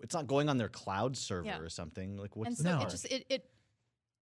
It's 0.01 0.15
not 0.15 0.25
going 0.25 0.47
on 0.47 0.57
their 0.57 0.69
cloud 0.69 1.17
server 1.17 1.47
Yeah. 1.47 1.59
or 1.59 1.67
something. 1.67 2.17
Like 2.17 2.35
what's 2.37 2.47
and 2.47 2.57
the 2.57 2.63
so 2.63 2.77
No. 2.77 2.85
it 2.85 2.89
just 2.89 3.05
it 3.05 3.25
it 3.29 3.49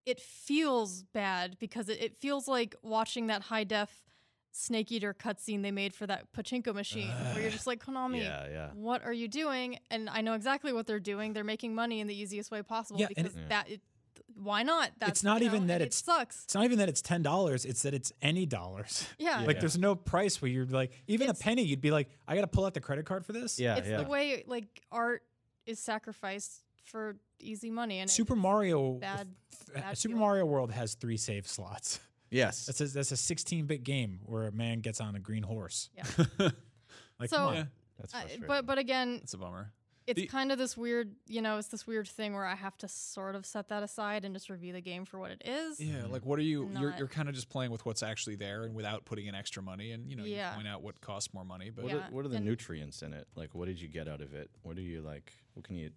it 0.06 0.20
feels 0.20 1.02
bad 1.12 1.56
because 1.58 1.88
it, 1.88 2.00
it 2.02 2.16
feels 2.16 2.48
like 2.48 2.74
watching 2.82 3.26
that 3.28 3.42
high 3.42 3.64
def 3.64 3.90
snake 4.52 4.90
eater 4.90 5.14
cutscene 5.14 5.62
they 5.62 5.70
made 5.70 5.94
for 5.94 6.06
that 6.08 6.32
pachinko 6.32 6.74
machine 6.74 7.08
where 7.32 7.42
you're 7.42 7.50
just 7.52 7.66
like 7.68 7.84
konami 7.84 8.20
Yeah, 8.22 8.46
yeah. 8.50 8.70
what 8.74 9.04
are 9.04 9.12
you 9.12 9.28
doing 9.28 9.78
and 9.92 10.08
i 10.10 10.22
know 10.22 10.32
exactly 10.34 10.72
what 10.72 10.86
they're 10.88 10.98
doing 10.98 11.32
they're 11.34 11.44
making 11.44 11.72
money 11.74 12.00
in 12.00 12.08
the 12.08 12.20
easiest 12.20 12.50
way 12.50 12.60
possible 12.62 12.98
Yeah, 12.98 13.06
and 13.16 13.26
because 13.26 13.36
it- 13.36 13.48
that 13.48 13.70
it, 13.70 13.80
why 14.34 14.62
not 14.62 14.90
That's, 14.98 15.10
it's 15.10 15.22
not 15.24 15.40
you 15.40 15.46
even 15.48 15.66
that 15.68 15.82
it 15.82 15.92
sucks 15.94 16.44
It's 16.44 16.54
not 16.54 16.64
even 16.64 16.78
that 16.78 16.88
it's 16.88 17.02
ten 17.02 17.22
dollars; 17.22 17.64
it's 17.64 17.82
that 17.82 17.94
it's 17.94 18.12
any 18.22 18.46
dollars. 18.46 19.06
yeah, 19.18 19.42
Like 19.44 19.60
there's 19.60 19.76
no 19.76 19.94
price 19.94 20.40
where 20.40 20.50
you're 20.50 20.66
like 20.66 20.92
even 21.08 21.26
It's- 21.28 21.40
a 21.40 21.44
penny, 21.44 21.62
you'd 21.62 21.80
be 21.80 21.90
like, 21.90 22.08
I 22.26 22.34
got 22.36 22.40
to 22.42 22.46
pull 22.46 22.64
out 22.64 22.72
the 22.74 22.80
credit 22.80 23.04
card 23.06 23.26
for 23.26 23.32
this. 23.32 23.58
Yeah, 23.58 23.76
it's 23.76 23.88
yeah. 23.88 24.02
the 24.02 24.08
way 24.08 24.42
like 24.46 24.66
art 24.90 25.22
is 25.66 25.78
sacrificed 25.78 26.62
for 26.84 27.16
easy 27.40 27.70
money 27.70 27.98
and 28.00 28.10
Super 28.10 28.36
Mario, 28.36 28.92
bad, 28.94 29.28
bad 29.74 29.96
Super 29.98 30.12
feeling. 30.12 30.20
Mario 30.20 30.46
World 30.46 30.70
has 30.72 30.94
three 30.94 31.16
save 31.16 31.46
slots. 31.46 32.00
yes. 32.30 32.66
That's 32.66 32.80
a, 32.80 32.86
that's 32.88 33.12
a 33.12 33.16
16-bit 33.16 33.82
game 33.84 34.20
where 34.24 34.46
a 34.46 34.52
man 34.52 34.80
gets 34.80 35.00
on 35.00 35.14
a 35.16 35.20
green 35.20 35.42
horse. 35.42 35.90
Yeah. 35.96 36.04
Like, 37.18 37.28
So- 37.28 37.36
come 37.36 37.46
on. 37.48 37.54
Yeah, 37.56 37.64
That's 37.98 38.14
uh, 38.14 38.20
but 38.46 38.64
but 38.64 38.78
again 38.78 39.20
it's 39.22 39.34
a 39.34 39.38
bummer. 39.38 39.72
it's 40.06 40.18
The- 40.18 40.26
kind 40.26 40.50
of 40.50 40.56
this 40.56 40.74
weird, 40.74 41.14
you 41.26 41.42
know, 41.42 41.58
it's 41.58 41.68
this 41.68 41.86
weird 41.86 42.08
thing 42.08 42.32
where 42.32 42.46
I 42.46 42.54
have 42.54 42.78
to 42.78 42.88
sort 42.88 43.34
of 43.34 43.44
set 43.44 43.68
that 43.68 43.82
aside 43.82 44.24
and 44.24 44.34
just 44.34 44.48
review 44.48 44.72
the 44.72 44.80
game 44.80 45.04
for 45.04 45.18
what 45.18 45.30
it 45.30 45.42
is. 45.44 45.78
Yeah, 45.78 46.06
like 46.08 46.24
what 46.24 46.38
are 46.38 46.42
you? 46.42 46.70
You're 46.78 46.94
you're 46.96 47.08
kind 47.08 47.28
of 47.28 47.34
just 47.34 47.50
playing 47.50 47.70
with 47.72 47.84
what's 47.84 48.02
actually 48.02 48.36
there 48.36 48.62
and 48.62 48.74
without 48.74 49.04
putting 49.04 49.26
in 49.26 49.34
extra 49.34 49.62
money, 49.62 49.90
and 49.92 50.08
you 50.10 50.16
know 50.16 50.24
Yeah. 50.24 50.48
you 50.50 50.54
point 50.56 50.68
out 50.68 50.82
what 50.82 50.98
costs 51.02 51.34
more 51.34 51.44
money. 51.44 51.68
But 51.68 51.84
what, 51.84 51.92
Yeah, 51.92 51.98
are, 51.98 52.10
what 52.10 52.24
are 52.24 52.28
the 52.28 52.36
and- 52.36 52.46
nutrients 52.46 53.02
in 53.02 53.12
it? 53.12 53.28
Like, 53.36 53.54
what 53.54 53.66
did 53.66 53.78
you 53.78 53.88
get 53.88 54.08
out 54.08 54.22
of 54.22 54.32
it? 54.32 54.48
What 54.62 54.76
do 54.76 54.82
you 54.82 55.02
like? 55.02 55.30
What 55.52 55.66
can 55.66 55.76
you? 55.76 55.90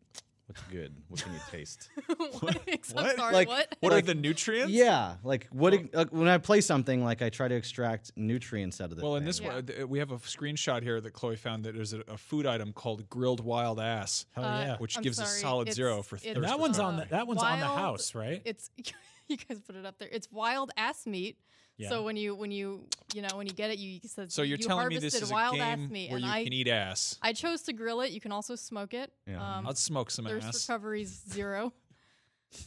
What's 0.48 0.62
good? 0.64 0.94
What 1.08 1.24
can 1.24 1.34
you 1.34 1.40
taste? 1.50 1.90
what? 2.08 2.44
I'm 2.68 2.78
What? 2.92 3.16
sorry, 3.16 3.34
Like- 3.34 3.48
what? 3.48 3.76
what 3.80 3.94
Like- 3.94 4.04
are 4.04 4.08
the 4.08 4.14
nutrients? 4.16 4.72
yeah, 4.74 5.16
like 5.24 5.48
what? 5.52 5.70
do- 5.72 5.88
like, 5.94 6.10
when 6.10 6.28
I 6.28 6.38
play 6.38 6.60
something, 6.60 7.02
like 7.04 7.22
I 7.22 7.30
try 7.30 7.48
to 7.48 7.56
extract 7.56 8.12
nutrients 8.18 8.82
out 8.82 8.92
of 8.92 8.98
the. 8.98 9.04
Well, 9.04 9.16
in 9.16 9.24
this 9.24 9.40
Yeah. 9.40 9.56
one, 9.56 9.90
we 9.90 10.00
have 10.00 10.12
a 10.12 10.18
screenshot 10.18 10.84
here 10.84 11.00
that 11.00 11.14
Chloi 11.14 11.38
found 11.38 11.64
that 11.64 11.74
there's 11.76 11.94
a, 11.94 12.02
a 12.10 12.18
food 12.18 12.46
item 12.46 12.74
called 12.74 13.08
grilled 13.10 13.40
wild 13.40 13.80
ass, 13.80 14.26
Hell 14.32 14.44
Uh, 14.44 14.62
yeah. 14.62 14.78
which 14.78 14.98
I'm 14.98 15.04
gives 15.04 15.18
a 15.20 15.26
solid 15.26 15.70
it's- 15.70 15.76
zero 15.78 16.02
for 16.04 16.18
it's, 16.18 16.26
thirst 16.26 16.42
that 16.42 16.60
one's 16.60 16.78
fire. 16.78 16.86
on 16.88 16.98
the, 16.98 17.06
that 17.06 17.26
one's 17.26 17.42
on 17.42 17.60
the 17.62 17.66
house, 17.66 18.14
right? 18.14 18.42
It's 18.44 18.70
you 19.30 19.38
guys 19.38 19.62
put 19.62 19.78
it 19.78 19.86
up 19.86 19.98
there. 19.98 20.10
It's 20.12 20.30
wild 20.30 20.72
ass 20.76 21.06
meat. 21.08 21.38
Yeah. 21.78 21.90
So 21.90 22.04
when 22.04 22.16
you 22.16 22.36
when 22.36 22.52
you 22.52 22.86
you 23.14 23.22
know 23.22 23.36
when 23.36 23.48
you 23.48 23.54
get 23.54 23.72
it, 23.72 23.80
you 23.80 24.00
said 24.06 24.32
So 24.32 24.42
you're 24.44 24.58
you 24.58 24.66
telling 24.66 24.88
me 24.90 24.96
this 24.98 25.14
harvested 25.14 25.24
is 25.24 25.32
a 25.32 25.34
wild 25.34 25.58
ass 25.58 25.78
game 25.78 25.92
meat, 25.92 26.10
where 26.10 26.18
and 26.18 26.26
you 26.26 26.32
I 26.32 26.44
can 26.44 26.54
eat 26.54 26.68
ass. 26.68 27.18
I 27.22 27.34
chose 27.34 27.64
to 27.64 27.74
grill 27.74 28.02
it. 28.02 28.12
You 28.12 28.22
can 28.22 28.32
also 28.32 28.56
smoke 28.56 28.94
it. 28.94 29.12
Yeah. 29.28 29.42
Um, 29.58 29.68
I'll 29.68 29.76
smoke 29.76 30.12
some 30.12 30.26
thirst 30.26 30.48
ass. 30.48 30.70
recovery's 30.70 31.24
zero. 31.30 31.74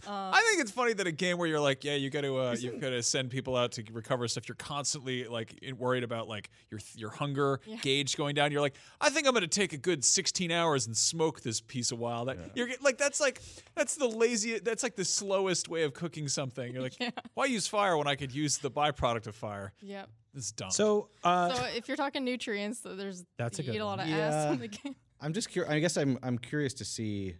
Um, 0.06 0.12
I 0.12 0.42
think 0.48 0.60
it's 0.62 0.70
funny 0.70 0.92
that 0.94 1.06
a 1.06 1.12
game 1.12 1.38
where 1.38 1.48
you're 1.48 1.60
like, 1.60 1.84
yeah, 1.84 1.94
you 1.94 2.10
got 2.10 2.22
to 2.22 2.36
uh, 2.38 2.56
you 2.58 2.72
got 2.78 2.90
to 2.90 3.02
send 3.02 3.30
people 3.30 3.56
out 3.56 3.72
to 3.72 3.84
recover 3.92 4.26
stuff. 4.28 4.48
You're 4.48 4.56
constantly 4.56 5.24
like 5.26 5.58
worried 5.78 6.04
about 6.04 6.28
like 6.28 6.50
your 6.70 6.80
your 6.94 7.10
hunger 7.10 7.60
Yeah. 7.66 7.76
gauge 7.76 8.16
going 8.16 8.34
down. 8.34 8.52
You're 8.52 8.60
like, 8.60 8.74
I 9.00 9.10
think 9.10 9.26
I'm 9.26 9.32
going 9.32 9.42
to 9.42 9.48
take 9.48 9.72
a 9.72 9.76
good 9.78 10.04
16 10.04 10.50
hours 10.50 10.86
and 10.86 10.96
smoke 10.96 11.40
this 11.42 11.60
piece 11.60 11.92
of 11.92 11.98
wild. 11.98 12.30
You're 12.54 12.68
like, 12.82 12.98
that's 12.98 13.20
like 13.20 13.40
that's 13.74 13.96
the 13.96 14.06
lazy. 14.08 14.58
That's 14.58 14.82
like 14.82 14.96
the 14.96 15.04
slowest 15.04 15.68
way 15.68 15.82
of 15.84 15.94
cooking 15.94 16.28
something. 16.28 16.72
You're 16.72 16.82
like, 16.82 16.96
Yeah. 17.00 17.10
why 17.34 17.46
use 17.46 17.66
fire 17.66 17.96
when 17.96 18.06
I 18.06 18.14
could 18.16 18.34
use 18.34 18.58
the 18.58 18.70
byproduct 18.70 19.26
of 19.26 19.34
fire? 19.36 19.72
Yep. 19.82 20.08
This 20.34 20.44
is 20.46 20.52
dumb. 20.52 20.70
So, 20.70 21.08
uh, 21.24 21.54
So 21.54 21.64
if 21.76 21.88
you're 21.88 21.96
talking 21.96 22.24
nutrients, 22.24 22.82
so 22.82 22.94
there's 22.94 23.24
That's 23.38 23.58
a 23.58 23.62
you 23.62 23.68
good 23.68 23.76
eat 23.76 23.80
a 23.80 23.84
lot 23.86 23.98
one. 23.98 24.12
of 24.12 24.18
ass 24.18 24.52
in 24.52 24.58
the 24.60 24.68
game. 24.68 24.94
I'm 25.20 25.32
just 25.32 25.48
curious. 25.48 25.72
I 25.72 25.78
guess 25.80 25.96
I'm 25.96 26.18
I'm 26.22 26.36
curious 26.38 26.74
to 26.74 26.84
see 26.84 27.36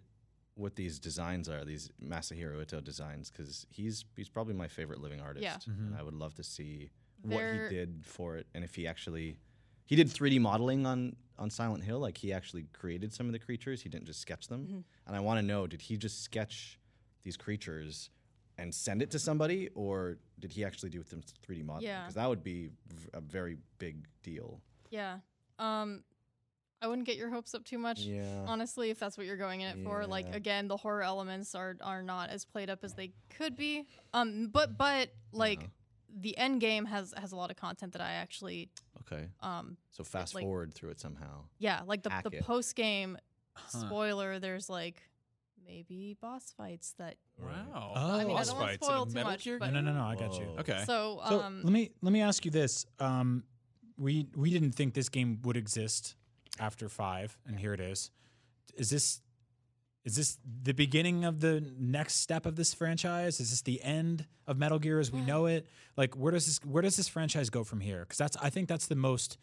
what 0.57 0.75
these 0.75 0.99
designs 0.99 1.49
are, 1.49 1.65
these 1.65 1.91
Masahiro 2.03 2.61
Ito 2.63 2.81
designs, 2.81 3.31
because 3.31 3.67
he's 3.71 4.05
he's 4.17 4.29
probably 4.29 4.55
my 4.55 4.69
favorite 4.69 5.01
living 5.01 5.21
artist, 5.21 5.45
Yeah. 5.45 5.59
and 5.67 5.95
I 5.95 6.03
would 6.03 6.15
love 6.15 6.35
to 6.37 6.43
see 6.43 6.91
what 7.23 7.39
They're- 7.39 7.69
he 7.69 7.75
did 7.75 8.05
for 8.05 8.37
it, 8.37 8.47
and 8.55 8.65
if 8.65 8.75
he 8.75 8.87
actually 8.87 9.37
he 9.87 9.95
did 9.95 10.09
3D 10.09 10.39
modeling 10.41 10.85
on 10.87 11.17
on 11.39 11.51
Silent 11.51 11.85
Hill, 11.85 11.99
like 12.01 12.17
he 12.19 12.33
actually 12.33 12.65
created 12.73 13.13
some 13.13 13.27
of 13.27 13.33
the 13.33 13.39
creatures. 13.39 13.83
He 13.83 13.91
didn't 13.91 14.07
just 14.07 14.21
sketch 14.21 14.49
them, 14.49 14.67
Mm-hmm. 14.67 14.81
and 15.07 15.17
I 15.17 15.21
want 15.21 15.39
to 15.39 15.47
know, 15.47 15.67
did 15.67 15.83
he 15.83 15.97
just 15.99 16.23
sketch 16.23 16.81
these 17.23 17.37
creatures? 17.37 18.11
And 18.59 18.75
send 18.75 19.03
it 19.03 19.11
to 19.11 19.19
somebody, 19.19 19.69
or 19.75 20.17
did 20.39 20.51
he 20.53 20.65
actually 20.65 20.89
do 20.89 20.97
with 20.99 21.11
them 21.11 21.21
3D 21.47 21.63
modeling? 21.63 21.89
Yeah. 21.89 22.05
Because 22.05 22.15
that 22.15 22.27
would 22.27 22.43
be 22.43 22.69
v- 22.89 23.09
a 23.13 23.21
very 23.21 23.59
big 23.79 24.09
deal. 24.23 24.63
Yeah. 24.91 25.19
Um, 25.59 26.05
I 26.83 26.89
wouldn't 26.89 27.07
get 27.07 27.17
your 27.17 27.31
hopes 27.31 27.55
up 27.55 27.65
too 27.65 27.79
much. 27.79 28.01
Yeah. 28.01 28.45
Honestly, 28.47 28.91
if 28.91 28.99
that's 28.99 29.17
what 29.17 29.27
you're 29.27 29.37
going 29.39 29.63
in 29.63 29.79
it 29.79 29.85
for, 29.85 30.07
like 30.07 30.35
again, 30.35 30.69
the 30.69 30.77
horror 30.77 31.03
elements 31.03 31.55
are 31.55 31.77
are 31.81 32.03
not 32.03 32.31
as 32.31 32.45
played 32.45 32.69
up 32.71 32.81
as 32.85 32.95
they 32.95 33.13
could 33.31 33.57
be. 33.57 33.87
Um, 34.13 34.49
but 34.53 34.77
but 34.77 35.11
like 35.33 35.61
Yeah. 35.63 35.67
the 36.21 36.37
end 36.39 36.61
game 36.61 36.85
has 36.85 37.15
has 37.17 37.33
a 37.33 37.37
lot 37.37 37.51
of 37.51 37.57
content 37.57 37.93
that 37.93 38.03
I 38.03 38.13
actually 38.13 38.71
Okay. 39.03 39.29
um 39.41 39.77
So 39.93 40.05
fast 40.05 40.35
like- 40.35 40.43
forward 40.45 40.75
through 40.75 40.91
it 40.91 41.01
somehow. 41.01 41.45
yeah 41.59 41.83
like 41.87 42.03
the 42.03 42.11
Hack 42.11 42.25
the 42.25 42.31
post 42.43 42.75
game 42.77 43.17
Huh. 43.55 43.79
spoiler. 43.87 44.39
There's 44.39 44.69
like 44.69 45.03
maybe 45.65 46.17
boss 46.21 46.53
fights 46.57 46.93
that 46.99 47.17
wow. 47.39 47.93
Oh. 47.97 48.19
I 48.21 48.25
mean, 48.25 48.37
I 48.37 48.45
don't 48.45 48.55
wanna 48.57 48.67
fights 48.69 48.87
spoil 48.87 49.07
too 49.07 49.25
much, 49.25 49.45
Gear 49.45 49.59
but- 49.59 49.71
no, 49.71 49.79
game? 49.79 49.87
no, 49.87 49.95
no, 49.95 50.05
I 50.05 50.15
got 50.15 50.39
you. 50.39 50.45
Okay. 50.59 50.83
so 50.87 51.21
So 51.29 51.41
um 51.41 51.63
let 51.63 51.73
me 51.73 51.91
let 52.03 52.13
me 52.13 52.21
ask 52.21 52.45
you 52.45 52.51
this: 52.51 52.85
um, 53.01 53.45
we 53.97 54.27
we 54.37 54.51
didn't 54.51 54.73
think 54.73 54.93
this 54.95 55.09
game 55.09 55.41
would 55.43 55.57
exist 55.57 56.17
after 56.59 56.89
five, 56.89 57.39
and 57.47 57.59
here 57.59 57.73
it 57.73 57.81
is. 57.81 58.11
Is 58.77 58.91
this 58.91 59.21
is 60.05 60.15
this 60.15 60.39
the 60.63 60.73
beginning 60.73 61.25
of 61.25 61.41
the 61.41 61.61
next 61.79 62.21
step 62.21 62.47
of 62.47 62.55
this 62.55 62.73
franchise? 62.73 63.41
Is 63.41 63.51
this 63.51 63.63
the 63.63 63.83
end 63.83 64.27
of 64.47 64.57
Metal 64.57 64.79
Gear 64.79 65.01
as 65.01 65.11
we 65.11 65.21
know 65.21 65.47
it? 65.47 65.67
Like, 65.97 66.15
where 66.15 66.31
does 66.31 66.47
this 66.47 66.61
where 66.65 66.83
does 66.83 66.97
this 66.97 67.09
franchise 67.09 67.51
go 67.51 67.65
from 67.65 67.81
here? 67.81 68.01
Because 68.01 68.19
that's 68.19 68.37
I 68.37 68.51
think 68.51 68.69
that's 68.69 68.87
the 68.87 68.95
most 68.95 69.37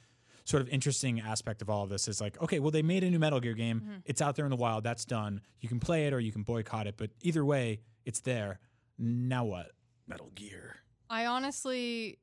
sort 0.45 0.61
of 0.61 0.70
interesting 0.70 1.20
aspect 1.20 1.61
of 1.61 1.70
all 1.70 1.84
of 1.84 1.89
this 1.89 2.07
is 2.07 2.20
like, 2.20 2.41
okay, 2.41 2.59
well, 2.59 2.72
they 2.72 2.82
made 2.82 3.03
a 3.03 3.09
new 3.09 3.20
Metal 3.20 3.39
Gear 3.39 3.53
game. 3.53 3.82
Mm-hmm. 3.82 3.95
It's 4.05 4.22
out 4.22 4.36
there 4.36 4.45
in 4.45 4.51
the 4.51 4.57
wild. 4.57 4.84
That's 4.84 5.05
done. 5.05 5.41
You 5.59 5.70
can 5.70 5.80
play 5.80 6.07
it 6.07 6.14
or 6.14 6.20
you 6.20 6.32
can 6.32 6.43
boycott 6.43 6.88
it, 6.88 6.95
but 6.97 7.11
either 7.22 7.43
way, 7.45 7.82
it's 8.05 8.22
there. 8.22 8.59
Now 8.97 9.45
what? 9.45 9.72
Metal 10.07 10.32
Gear. 10.36 10.78
I 11.09 11.26
honestly 11.26 12.20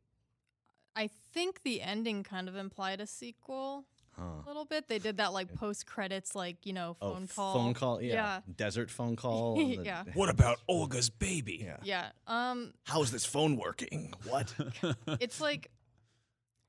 I 0.96 1.08
think 1.32 1.62
the 1.62 1.80
ending 1.82 2.22
kind 2.22 2.48
of 2.48 2.56
implied 2.56 3.00
a 3.00 3.06
sequel 3.06 3.84
Huh. 4.20 4.42
a 4.44 4.46
little 4.46 4.64
bit. 4.66 4.86
They 4.88 4.98
did 4.98 5.16
that 5.16 5.32
like 5.32 5.54
post 5.54 5.86
credits 5.86 6.34
like, 6.34 6.66
you 6.66 6.72
know, 6.74 6.96
Oh, 7.00 7.14
phone 7.14 7.26
call. 7.26 7.54
Phone 7.54 7.74
call. 7.74 8.02
Yeah. 8.02 8.12
Yeah. 8.14 8.40
Desert 8.56 8.90
phone 8.90 9.16
call. 9.24 9.56
the- 9.56 9.82
Yeah. 9.84 10.04
What 10.14 10.28
about 10.28 10.58
Olga's 10.68 11.08
baby? 11.10 11.60
Yeah. 11.64 11.76
Yeah. 11.82 12.08
Um 12.26 12.72
How's 12.84 13.10
this 13.10 13.24
phone 13.24 13.56
working? 13.56 14.12
What? 14.28 14.52
it's 15.20 15.40
like 15.40 15.70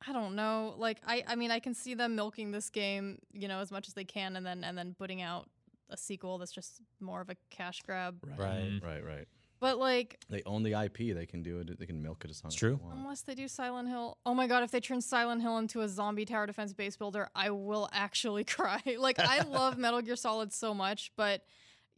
I 0.08 0.14
don't 0.14 0.36
know. 0.36 0.74
Like 0.78 1.00
I 1.06 1.24
I 1.28 1.36
mean 1.36 1.52
I 1.52 1.60
can 1.60 1.74
see 1.74 1.94
them 1.94 2.16
milking 2.16 2.52
this 2.52 2.70
game, 2.70 3.20
you 3.34 3.48
know, 3.48 3.60
as 3.60 3.72
much 3.72 3.88
as 3.88 3.94
they 3.94 4.06
can 4.06 4.36
and 4.36 4.46
then 4.46 4.64
and 4.64 4.78
then 4.78 4.96
putting 4.98 5.22
out 5.22 5.48
a 5.90 5.98
sequel 5.98 6.38
that's 6.38 6.54
just 6.54 6.80
more 7.02 7.20
of 7.22 7.30
a 7.30 7.36
cash 7.50 7.82
grab. 7.86 8.16
Right. 8.38 8.80
right. 8.82 9.04
Right. 9.04 9.28
But 9.62 9.78
like 9.78 10.20
They 10.30 10.42
own 10.46 10.64
the 10.64 10.74
IP. 10.74 11.16
They 11.16 11.26
can 11.26 11.42
do 11.44 11.60
it. 11.60 11.80
They 11.80 11.86
can 11.86 12.02
milk 12.02 12.26
it 12.26 12.32
as 12.32 12.44
long 12.44 12.50
It's 12.50 12.56
as 12.56 12.60
true. 12.60 12.78
They 12.82 12.84
want. 12.84 12.98
unless 13.00 13.22
they 13.22 13.36
do 13.36 13.48
Silent 13.48 13.88
Hill. 13.88 14.18
Oh 14.26 14.34
my 14.34 14.48
god, 14.48 14.64
if 14.64 14.72
they 14.72 14.80
turn 14.82 15.00
Silent 15.02 15.42
Hill 15.42 15.58
into 15.60 15.82
a 15.82 15.88
zombie 15.88 16.26
tower 16.26 16.48
defense 16.48 16.74
base 16.74 16.98
builder, 16.98 17.30
I 17.36 17.52
will 17.52 17.88
actually 17.94 18.44
cry. 18.58 18.82
like 18.98 19.20
I 19.20 19.42
love 19.44 19.78
Metal 19.86 20.02
Gear 20.02 20.16
Solid 20.18 20.52
so 20.52 20.74
much, 20.74 21.12
but 21.16 21.44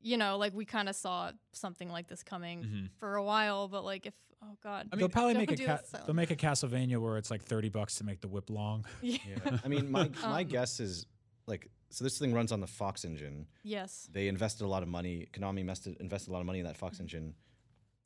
you 0.02 0.18
know, 0.18 0.38
like 0.38 0.54
we 0.54 0.66
kind 0.66 0.90
of 0.90 0.96
saw 0.98 1.32
something 1.54 1.90
like 1.90 2.08
this 2.10 2.22
coming 2.22 2.64
Mhm. 2.64 2.90
for 3.00 3.16
a 3.16 3.24
while, 3.24 3.70
but 3.70 3.86
like 3.86 4.06
if 4.08 4.14
oh 4.44 4.58
god. 4.62 4.90
they'll 4.94 5.08
probably 5.08 5.36
make 5.36 5.50
a 5.52 5.56
do 5.56 5.66
ca- 5.66 5.80
they'll 6.06 6.14
make 6.14 6.32
a 6.32 6.36
Castlevania 6.36 6.98
where 6.98 7.18
it's 7.18 7.32
like 7.32 7.42
thirty 7.42 7.70
bucks 7.70 7.96
to 8.00 8.04
make 8.04 8.20
the 8.20 8.28
whip 8.28 8.50
long. 8.50 8.84
yeah. 9.02 9.18
Yeah. 9.26 9.58
I 9.64 9.70
mean, 9.70 9.90
my 9.90 10.10
my 10.22 10.42
Um, 10.42 10.48
guess 10.50 10.82
is 10.82 11.06
like 11.48 11.72
so. 11.92 12.04
This 12.04 12.20
thing 12.20 12.34
runs 12.34 12.52
on 12.52 12.60
the 12.60 12.68
Fox 12.68 13.06
engine. 13.06 13.48
Yes. 13.64 14.10
They 14.12 14.28
invested 14.28 14.66
a 14.66 14.68
lot 14.68 14.84
of 14.84 14.90
money. 14.90 15.28
Konami 15.32 15.60
invested 15.62 15.96
invested 16.02 16.32
a 16.32 16.34
lot 16.34 16.42
of 16.42 16.46
money 16.48 16.60
in 16.60 16.66
that 16.66 16.76
Fox 16.76 17.00
engine. 17.00 17.36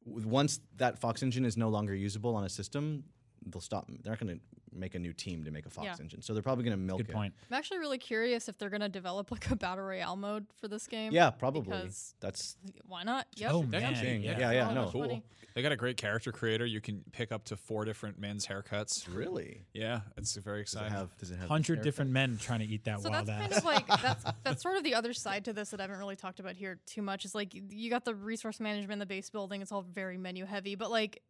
Once 0.07 0.59
that 0.77 0.97
Fox 0.99 1.21
engine 1.21 1.45
is 1.45 1.57
no 1.57 1.69
longer 1.69 1.93
usable 1.93 2.35
on 2.35 2.43
a 2.43 2.49
system, 2.49 3.03
they'll 3.51 3.61
stop. 3.61 3.87
They're 3.87 4.11
not 4.11 4.19
going 4.19 4.37
to 4.37 4.41
make 4.77 4.93
a 4.95 4.99
new 4.99 5.13
team 5.13 5.43
to 5.43 5.49
make 5.49 5.65
a 5.65 5.69
Fox 5.69 5.85
Yeah. 5.85 5.95
engine. 5.99 6.21
So 6.21 6.33
they're 6.33 6.43
probably 6.43 6.63
going 6.63 6.77
to 6.77 6.83
milk 6.83 6.99
Good 6.99 7.09
it. 7.09 7.13
point. 7.13 7.33
I'm 7.49 7.57
actually 7.57 7.79
really 7.79 7.97
curious 7.97 8.47
if 8.47 8.57
they're 8.59 8.69
gonna 8.69 8.89
develop 8.89 9.31
like 9.31 9.49
a 9.49 9.55
battle 9.55 9.83
royale 9.85 10.15
mode 10.15 10.45
for 10.59 10.67
this 10.67 10.85
game. 10.87 11.11
Yeah, 11.11 11.31
probably. 11.31 11.89
That's 12.19 12.57
why 12.85 13.01
not? 13.03 13.25
Yep. 13.37 13.51
Oh, 13.53 13.63
man. 13.63 13.95
could 13.95 14.03
Yeah, 14.23 14.37
yeah. 14.39 14.51
yeah, 14.51 14.67
So 14.67 14.73
no. 14.73 14.89
Cool. 14.91 15.01
money. 15.01 15.23
They 15.55 15.63
got 15.63 15.71
a 15.71 15.75
great 15.77 15.97
character 15.97 16.31
creator. 16.31 16.67
You 16.67 16.79
can 16.81 17.03
pick 17.11 17.31
up 17.31 17.45
to 17.45 17.57
four 17.57 17.83
different 17.85 18.19
men's 18.19 18.45
haircuts. 18.45 19.07
really. 19.11 19.65
Yeah, 19.73 20.01
it's 20.15 20.35
very 20.35 20.63
Does 20.63 20.73
it 20.75 20.77
exciting. 20.77 20.95
have? 20.95 21.17
Does 21.17 21.31
it 21.31 21.39
have? 21.39 21.47
Hundred 21.49 21.81
different 21.81 22.11
men 22.11 22.37
trying 22.39 22.59
to 22.59 22.65
eat 22.65 22.83
that 22.83 23.01
So 23.01 23.09
wild 23.09 23.25
that's 23.25 23.29
ass. 23.55 23.63
kind 23.63 23.79
of 23.79 23.87
like 23.87 24.01
that's 24.03 24.25
that's 24.43 24.61
sort 24.61 24.77
of 24.77 24.83
the 24.83 24.93
other 24.93 25.13
side 25.13 25.45
to 25.45 25.53
this 25.53 25.71
that 25.71 25.79
I 25.79 25.83
haven't 25.83 25.97
really 25.97 26.15
talked 26.15 26.39
about 26.39 26.55
here 26.55 26.77
too 26.85 27.01
much. 27.01 27.25
Is 27.25 27.33
like 27.33 27.55
you 27.71 27.89
got 27.89 28.05
the 28.05 28.13
resource 28.13 28.59
management, 28.59 28.99
the 28.99 29.07
base 29.07 29.31
building. 29.31 29.63
It's 29.63 29.71
all 29.71 29.81
very 29.81 30.17
menu 30.19 30.45
heavy, 30.45 30.75
but 30.75 30.91
like 30.91 31.23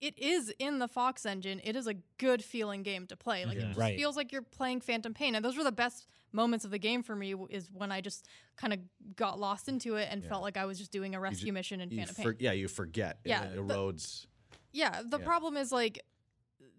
it 0.00 0.18
is 0.18 0.52
in 0.58 0.78
the 0.78 0.88
Fox 0.88 1.24
engine. 1.24 1.60
It 1.64 1.76
is 1.76 1.86
a 1.86 1.94
good 2.18 2.44
feeling 2.44 2.82
game 2.82 3.06
to 3.06 3.16
play. 3.16 3.44
Like 3.44 3.56
it 3.56 3.60
Yeah. 3.60 3.66
just 3.68 3.78
Right. 3.78 3.96
feels 3.98 4.16
like 4.16 4.32
you're 4.32 4.42
playing 4.42 4.80
Phantom 4.80 5.14
Pain, 5.14 5.34
and 5.34 5.44
those 5.44 5.56
were 5.56 5.64
the 5.64 5.72
best 5.72 6.06
moments 6.32 6.64
of 6.64 6.70
the 6.70 6.78
game 6.78 7.02
for 7.02 7.14
me. 7.16 7.34
Is 7.50 7.70
when 7.72 7.90
I 7.92 8.00
just 8.00 8.26
kind 8.56 8.72
of 8.72 8.80
got 9.16 9.38
lost 9.38 9.68
into 9.68 9.96
it 9.96 10.08
and 10.10 10.22
Yeah. 10.22 10.28
felt 10.28 10.42
like 10.42 10.56
I 10.56 10.64
was 10.64 10.78
just 10.78 10.90
doing 10.92 11.14
a 11.14 11.20
rescue 11.20 11.46
ju- 11.46 11.52
mission 11.52 11.80
in 11.80 11.90
Phantom 11.90 12.14
for, 12.16 12.32
Pain. 12.34 12.36
yeah, 12.40 12.52
you 12.52 12.68
forget. 12.68 13.20
Yeah, 13.24 13.44
It, 13.44 13.54
the- 13.56 13.62
erodes. 13.62 14.26
Yeah, 14.72 15.02
the 15.04 15.18
Yeah. 15.18 15.24
problem 15.24 15.56
is 15.56 15.70
like 15.72 16.04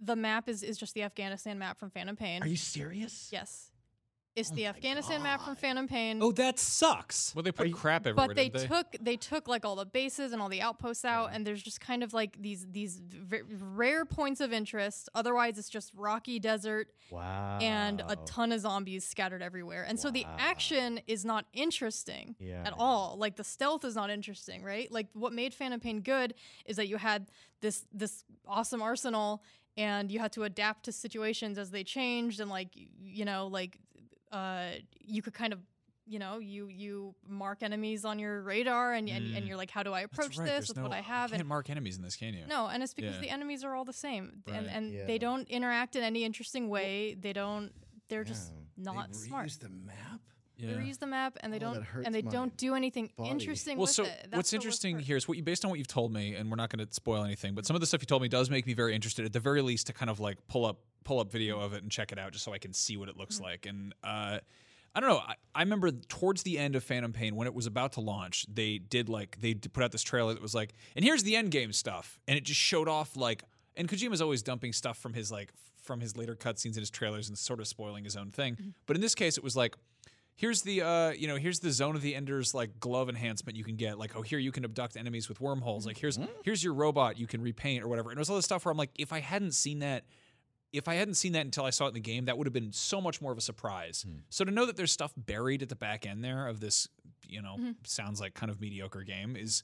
the 0.01 0.15
map 0.15 0.49
is 0.49 0.61
is 0.61 0.77
just 0.77 0.93
the 0.93 1.03
Afghanistan 1.03 1.57
map 1.57 1.79
from 1.79 1.89
Phantom 1.89 2.15
Pain. 2.17 2.43
Are 2.43 2.47
you 2.47 2.57
serious? 2.57 3.29
Yes. 3.31 3.71
It's 4.35 4.51
Oh 4.51 4.55
the 4.55 4.63
my 4.63 4.69
Afghanistan 4.69 5.23
map 5.23 5.41
from 5.45 5.55
Phantom 5.55 5.87
Pain. 5.87 6.19
oh, 6.21 6.33
that 6.33 6.59
sucks. 6.59 7.33
well, 7.33 7.41
they 7.43 7.53
put 7.53 7.71
crap 7.71 8.05
everywhere. 8.05 8.27
but 8.27 8.35
they 8.35 8.49
didn't 8.49 8.67
took 8.67 8.87
they 8.99 9.15
took 9.15 9.47
like 9.47 9.63
all 9.63 9.77
the 9.77 9.85
bases 9.85 10.33
and 10.33 10.41
all 10.41 10.49
the 10.49 10.61
outposts 10.61 11.05
out 11.05 11.29
and 11.31 11.47
there's 11.47 11.63
just 11.63 11.79
kind 11.79 12.03
of 12.03 12.13
like 12.13 12.35
these 12.41 12.65
these 12.69 12.97
v- 13.01 13.41
rare 13.61 14.03
points 14.03 14.41
of 14.41 14.51
interest 14.51 15.07
otherwise 15.15 15.57
it's 15.57 15.69
just 15.69 15.91
rocky 15.95 16.37
desert 16.39 16.89
Wow. 17.11 17.59
and 17.61 18.01
a 18.07 18.15
ton 18.25 18.51
of 18.51 18.59
zombies 18.59 19.05
scattered 19.05 19.41
everywhere 19.41 19.83
and 19.87 19.97
so 19.99 20.11
the 20.11 20.25
action 20.37 20.99
is 21.07 21.23
not 21.23 21.45
interesting 21.53 22.35
Yeah. 22.39 22.63
at 22.65 22.73
all 22.77 23.15
like 23.17 23.35
the 23.37 23.43
stealth 23.43 23.85
is 23.85 23.95
not 23.95 24.09
interesting 24.09 24.63
right 24.63 24.91
like 24.91 25.07
what 25.13 25.31
made 25.31 25.53
phantom 25.53 25.79
pain 25.79 26.01
good 26.01 26.33
is 26.65 26.75
that 26.75 26.87
you 26.89 26.97
had 26.97 27.27
this 27.61 27.85
this 27.93 28.25
awesome 28.47 28.81
arsenal 28.81 29.43
and 29.77 30.11
you 30.11 30.19
had 30.19 30.31
to 30.33 30.43
adapt 30.43 30.85
to 30.85 30.91
situations 30.91 31.57
as 31.57 31.69
they 31.71 31.83
changed 31.83 32.39
and 32.41 32.49
like 32.49 32.69
you 33.01 33.23
know 33.23 33.47
like 33.47 33.77
uh 34.31 34.71
you 34.99 35.21
could 35.21 35.33
kind 35.33 35.53
of 35.53 35.59
you 36.07 36.19
know 36.19 36.37
you 36.39 36.67
you 36.67 37.15
mark 37.27 37.63
enemies 37.63 38.05
on 38.05 38.19
your 38.19 38.41
radar 38.41 38.93
and 38.93 39.09
and, 39.09 39.35
and 39.35 39.43
Mm. 39.43 39.47
you're 39.47 39.57
like 39.57 39.71
how 39.71 39.81
do 39.83 39.91
i 39.93 40.01
approach 40.01 40.37
right, 40.37 40.45
this 40.45 40.51
there's 40.53 40.67
with 40.69 40.77
no- 40.77 40.83
what 40.83 40.91
i 40.91 41.01
have 41.01 41.29
You 41.29 41.33
can't 41.33 41.41
and 41.41 41.49
mark 41.49 41.69
enemies 41.69 41.97
in 41.97 42.03
this, 42.03 42.15
can 42.15 42.33
you? 42.33 42.45
no 42.47 42.67
and 42.67 42.83
it's 42.83 42.93
because 42.93 43.15
Yeah. 43.15 43.21
the 43.21 43.29
enemies 43.29 43.63
are 43.63 43.73
all 43.75 43.85
the 43.85 43.93
same 43.93 44.43
and 44.47 44.65
Right. 44.67 44.75
and 44.75 44.93
Yeah. 44.93 45.05
they 45.05 45.17
don't 45.17 45.47
interact 45.49 45.95
in 45.95 46.03
any 46.03 46.23
interesting 46.23 46.69
way 46.69 47.15
they 47.15 47.33
don't 47.33 47.71
they're 48.09 48.23
just 48.23 48.51
not 48.77 49.13
they 49.13 49.17
smart 49.17 49.47
reused 49.47 49.59
the 49.61 49.69
map. 49.69 50.21
Yeah. 50.57 50.73
they 50.73 50.75
reuse 50.83 50.99
the 50.99 51.07
map 51.07 51.37
and 51.41 51.51
they 51.51 51.57
Oh, 51.57 51.73
don't 51.73 51.85
and 52.05 52.13
they 52.15 52.21
don't 52.21 52.55
do 52.55 52.75
anything 52.75 53.11
body. 53.17 53.29
interesting 53.31 53.77
Well, 53.77 53.83
with 53.83 53.91
so 53.91 54.03
it 54.03 54.09
That's 54.29 54.35
what's 54.37 54.53
interesting 54.53 54.99
here 54.99 55.17
is 55.17 55.27
what 55.27 55.37
you 55.37 55.43
based 55.43 55.65
on 55.65 55.69
what 55.71 55.79
you've 55.79 55.87
told 55.87 56.13
me, 56.13 56.35
and 56.35 56.49
we're 56.49 56.55
not 56.55 56.69
going 56.69 56.85
to 56.85 56.93
spoil 56.93 57.23
anything, 57.25 57.55
but 57.55 57.65
some 57.65 57.75
of 57.75 57.79
the 57.81 57.85
stuff 57.87 58.01
you 58.01 58.05
told 58.05 58.21
me 58.21 58.27
does 58.29 58.49
make 58.49 58.65
me 58.67 58.73
very 58.73 58.93
interested. 58.95 59.25
At 59.25 59.33
the 59.33 59.39
very 59.41 59.61
least, 59.61 59.87
to 59.87 59.93
kind 59.93 60.09
of 60.09 60.19
like 60.21 60.37
pull 60.47 60.65
up 60.65 60.77
pull 61.05 61.21
up 61.21 61.31
video 61.31 61.59
of 61.61 61.71
it 61.73 61.81
and 61.83 61.89
check 61.89 62.11
it 62.11 62.19
out, 62.19 62.33
just 62.33 62.43
so 62.43 62.51
I 62.51 62.57
can 62.57 62.73
see 62.73 62.97
what 62.97 63.07
it 63.07 63.15
looks 63.15 63.35
Mm-hmm. 63.35 63.43
like. 63.45 63.65
And 63.65 63.93
uh, 64.03 64.39
I 64.93 64.99
don't 64.99 65.09
know. 65.09 65.19
I, 65.19 65.35
I 65.53 65.61
remember 65.61 65.91
towards 65.91 66.43
the 66.43 66.57
end 66.59 66.75
of 66.75 66.83
Phantom 66.83 67.13
Pain 67.13 67.35
when 67.37 67.47
it 67.47 67.53
was 67.53 67.65
about 67.65 67.93
to 67.93 68.01
launch, 68.01 68.45
they 68.53 68.77
did 68.79 69.07
like 69.07 69.37
they 69.39 69.53
put 69.53 69.83
out 69.83 69.91
this 69.93 70.03
trailer 70.03 70.33
that 70.33 70.41
was 70.41 70.53
like, 70.55 70.73
and 70.95 71.05
here's 71.05 71.23
the 71.23 71.35
end 71.37 71.51
game 71.51 71.71
stuff, 71.71 72.19
and 72.27 72.37
it 72.37 72.43
just 72.43 72.59
showed 72.59 72.89
off 72.89 73.15
like, 73.15 73.43
and 73.77 73.87
Kojima's 73.87 74.21
always 74.21 74.41
dumping 74.43 74.73
stuff 74.73 74.97
from 74.97 75.13
his 75.13 75.31
like 75.31 75.51
from 75.81 75.99
his 76.01 76.17
later 76.17 76.35
cutscenes 76.35 76.75
in 76.75 76.79
his 76.81 76.89
trailers 76.89 77.27
and 77.29 77.37
sort 77.37 77.59
of 77.59 77.67
spoiling 77.67 78.03
his 78.03 78.15
own 78.17 78.31
thing. 78.31 78.73
But 78.87 78.95
in 78.95 79.01
this 79.01 79.15
case, 79.15 79.37
it 79.37 79.43
was 79.43 79.55
like. 79.55 79.75
Here's 80.37 80.63
the 80.63 80.81
uh, 80.81 81.11
you 81.11 81.29
know 81.29 81.37
here's 81.37 81.61
the 81.61 81.71
zone 81.71 81.95
of 81.95 82.01
the 82.01 82.13
enders 82.13 82.53
like 82.53 82.77
glove 82.81 83.07
enhancement 83.07 83.55
you 83.57 83.63
can 83.63 83.77
get 83.77 83.97
like 83.97 84.17
oh 84.17 84.21
here 84.21 84.37
you 84.37 84.51
can 84.51 84.65
abduct 84.65 84.97
enemies 84.97 85.29
with 85.29 85.39
wormholes 85.39 85.85
like 85.85 85.97
here's 85.97 86.19
here's 86.43 86.61
your 86.61 86.73
robot 86.73 87.17
you 87.17 87.25
can 87.25 87.41
repaint 87.41 87.81
or 87.81 87.87
whatever 87.87 88.09
and 88.09 88.17
it 88.17 88.19
was 88.19 88.29
all 88.29 88.35
this 88.35 88.43
stuff 88.43 88.65
where 88.65 88.71
I'm 88.73 88.77
like 88.77 88.89
if 88.99 89.13
I 89.13 89.21
hadn't 89.21 89.53
seen 89.53 89.79
that 89.79 90.03
if 90.77 90.87
I 90.87 90.95
hadn't 90.95 91.15
seen 91.15 91.33
that 91.33 91.45
until 91.45 91.65
I 91.65 91.69
saw 91.69 91.85
it 91.85 91.89
in 91.89 91.93
the 91.95 91.99
game, 91.99 92.25
that 92.25 92.37
would 92.37 92.47
have 92.47 92.53
been 92.53 92.71
so 92.71 92.99
much 93.01 93.21
more 93.21 93.31
of 93.31 93.37
a 93.37 93.41
surprise. 93.41 94.05
So 94.29 94.43
to 94.45 94.51
know 94.51 94.65
that 94.65 94.77
there's 94.77 94.91
stuff 94.91 95.13
buried 95.17 95.61
at 95.61 95.69
the 95.69 95.75
back 95.75 96.05
end 96.05 96.23
there 96.23 96.47
of 96.47 96.59
this, 96.59 96.87
you 97.27 97.41
know, 97.41 97.57
sounds 97.85 98.19
like 98.19 98.33
kind 98.33 98.49
of 98.49 98.59
mediocre 98.61 99.03
game 99.03 99.35
is 99.35 99.63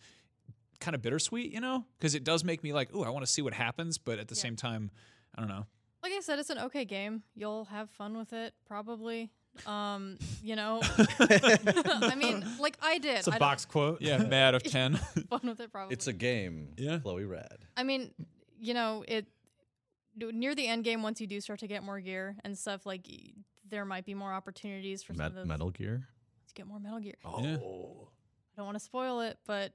kind 0.80 0.96
of 0.96 1.02
bittersweet, 1.02 1.52
you 1.54 1.62
know, 1.62 1.86
because 2.00 2.16
it 2.16 2.24
does 2.24 2.44
make 2.44 2.64
me 2.64 2.74
like, 2.74 2.90
oh, 2.94 3.04
I 3.04 3.10
want 3.10 3.26
to 3.26 3.32
see 3.32 3.42
what 3.42 3.54
happens, 3.54 3.98
but 3.98 4.20
at 4.20 4.28
the 4.28 4.36
same 4.36 4.56
time, 4.56 4.92
I 5.36 5.40
don't 5.40 5.50
know. 5.50 5.66
Like 6.04 6.14
I 6.14 6.20
said, 6.22 6.40
it's 6.40 6.50
an 6.50 6.58
okay 6.58 6.86
game. 6.86 7.22
You'll 7.36 7.66
have 7.66 7.90
fun 7.92 8.18
with 8.18 8.34
it, 8.34 8.54
probably. 8.66 9.30
Um, 9.68 10.18
you 10.42 10.56
know, 10.56 10.80
I 11.20 12.16
mean, 12.18 12.44
like 12.60 12.78
I 12.82 12.98
did. 12.98 13.20
It's 13.20 13.28
a 13.28 13.36
I 13.36 13.38
box 13.38 13.66
quote. 13.66 14.02
Yeah, 14.02 14.18
mad 14.18 14.56
of 14.56 14.64
ten. 14.64 14.94
have 14.94 15.26
fun 15.30 15.42
with 15.44 15.60
it, 15.60 15.72
probably. 15.72 15.94
It's 15.94 16.08
a 16.08 16.14
game. 16.14 16.70
Yeah. 16.78 17.00
Chloi 17.00 17.30
Rad. 17.30 17.60
I 17.78 17.84
mean, 17.84 18.12
you 18.60 18.74
know, 18.74 19.04
it 19.08 19.28
near 20.16 20.56
the 20.56 20.68
end 20.68 20.84
game 20.84 21.04
once 21.04 21.22
you 21.22 21.28
do 21.28 21.40
start 21.42 21.60
to 21.60 21.68
get 21.68 21.84
more 21.84 22.00
gear 22.00 22.36
and 22.44 22.58
stuff 22.58 22.86
like 22.86 23.08
there 23.70 23.86
might 23.86 24.06
be 24.06 24.14
more 24.14 24.34
opportunities 24.34 25.02
for 25.04 25.14
some 25.14 25.26
of 25.26 25.32
Met- 25.34 25.40
those 25.42 25.48
Metal 25.48 25.70
Gear. 25.70 26.08
to 26.48 26.54
get 26.54 26.68
more 26.68 26.80
Metal 26.80 27.00
Gear. 27.00 27.16
Yeah. 27.24 27.58
Oh. 27.58 28.10
I 28.54 28.58
don't 28.58 28.66
want 28.66 28.76
to 28.78 28.84
spoil 28.84 29.22
it, 29.22 29.38
but 29.46 29.74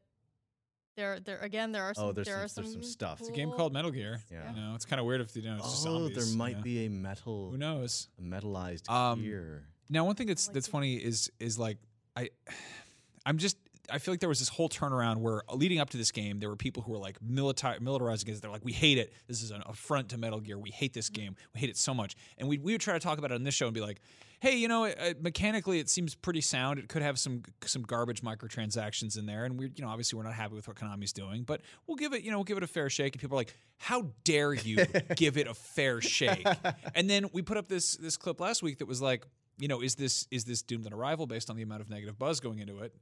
there, 0.97 1.18
there 1.20 1.39
again, 1.39 1.72
there 1.72 1.82
are 1.84 1.95
some. 1.95 2.05
Oh, 2.07 2.12
there's 2.12 2.26
there 2.26 2.47
some- 2.49 2.64
are 2.64 2.66
there's 2.68 2.72
some 2.74 2.82
stuff. 2.82 3.20
It's 3.20 3.28
It's 3.28 3.37
a 3.37 3.41
game 3.41 3.51
called 3.53 3.72
Metal 3.72 3.91
Gear. 3.91 4.20
Yeah. 4.30 4.51
You 4.51 4.57
know, 4.61 4.74
it's 4.74 4.84
kind 4.84 5.01
of 5.01 5.07
weird 5.07 5.20
if 5.22 5.34
you 5.37 5.43
know 5.43 5.57
it's 5.57 5.70
just 5.70 5.87
Oh, 5.87 5.99
zombies. 6.09 6.16
there 6.28 6.37
might 6.39 6.57
yeah. 6.57 6.62
be 6.62 6.87
a 6.87 6.91
metal, 6.91 7.51
Who 7.51 7.59
knows? 7.59 8.09
a 8.18 8.22
metallized 8.22 8.89
Um, 8.91 9.22
gear. 9.22 9.66
Now, 9.89 10.05
one 10.05 10.14
thing 10.16 10.26
that's 10.26 10.47
like 10.49 10.55
that's 10.55 10.68
it. 10.68 10.70
funny 10.70 10.97
is 10.97 11.30
is 11.41 11.59
like 11.59 11.78
I, 12.16 12.30
I'm 13.26 13.39
just 13.39 13.57
I 13.91 13.99
feel 13.99 14.12
like 14.12 14.20
there 14.20 14.28
was 14.28 14.39
this 14.39 14.49
whole 14.49 14.68
turnaround 14.68 15.18
where 15.18 15.43
leading 15.53 15.78
up 15.78 15.91
to 15.91 15.97
this 15.97 16.11
game, 16.11 16.39
there 16.39 16.49
were 16.49 16.57
people 16.57 16.82
who 16.82 16.93
were 16.93 16.99
like 16.99 17.18
militarized 17.22 18.22
against. 18.22 18.28
it. 18.28 18.43
They're 18.43 18.51
like, 18.51 18.64
we 18.64 18.72
hate 18.72 18.99
it. 18.99 19.12
This 19.26 19.43
is 19.43 19.51
an 19.51 19.62
affront 19.66 20.11
to 20.11 20.18
Metal 20.18 20.41
Gear. 20.41 20.59
We 20.59 20.70
hate 20.70 20.93
this 20.93 21.09
game. 21.09 21.37
We 21.55 21.61
hate 21.61 21.70
it 21.70 21.76
so 21.76 21.95
much. 21.95 22.16
And 22.39 22.49
we 22.49 22.59
we 22.59 22.72
would 22.72 22.80
try 22.80 22.95
to 22.95 23.01
talk 23.01 23.18
about 23.18 23.30
it 23.30 23.34
on 23.34 23.45
this 23.45 23.55
show 23.55 23.66
and 23.66 23.74
be 23.74 23.80
like, 23.80 24.01
hey, 24.41 24.57
you 24.57 24.68
know, 24.68 24.84
uh, 24.84 25.14
mechanically 25.20 25.78
it 25.78 25.89
seems 25.89 26.14
pretty 26.14 26.41
sound. 26.41 26.78
It 26.78 26.89
could 26.89 27.03
have 27.03 27.18
some 27.18 27.43
some 27.64 27.82
garbage 27.82 28.22
microtransactions 28.22 29.18
in 29.18 29.26
there, 29.26 29.45
and 29.45 29.59
we 29.59 29.66
you 29.74 29.82
know 29.82 29.89
obviously 29.89 30.16
we're 30.16 30.24
not 30.24 30.34
happy 30.34 30.55
with 30.55 30.68
what 30.68 30.76
Konami's 30.76 31.12
doing, 31.12 31.43
but 31.43 31.61
we'll 31.87 31.97
give 31.97 32.12
it 32.12 32.22
you 32.22 32.30
know 32.30 32.39
we'll 32.39 32.45
give 32.45 32.57
it 32.57 32.62
a 32.62 32.68
fair 32.68 32.91
shake. 32.91 33.14
And 33.14 33.20
people 33.20 33.37
are 33.37 33.41
like, 33.41 33.57
how 33.78 34.11
dare 34.24 34.55
you 34.55 34.84
give 35.16 35.37
it 35.37 35.47
a 35.47 35.55
fair 35.55 36.01
shake? 36.01 36.47
And 36.95 37.11
then 37.11 37.26
we 37.32 37.43
put 37.43 37.57
up 37.57 37.68
this 37.68 37.97
this 37.97 38.16
clip 38.16 38.41
last 38.41 38.62
week 38.62 38.78
that 38.78 38.87
was 38.87 39.03
like, 39.03 39.26
you 39.59 39.68
know, 39.68 39.80
is 39.82 39.95
this 39.97 40.26
is 40.30 40.45
this 40.45 40.62
doomed 40.62 40.87
an 40.87 40.93
arrival 40.93 41.26
based 41.26 41.51
on 41.51 41.57
the 41.57 41.62
amount 41.62 41.80
of 41.80 41.91
negative 41.91 42.18
buzz 42.18 42.41
going 42.41 42.59
into 42.59 42.78
it? 42.80 42.95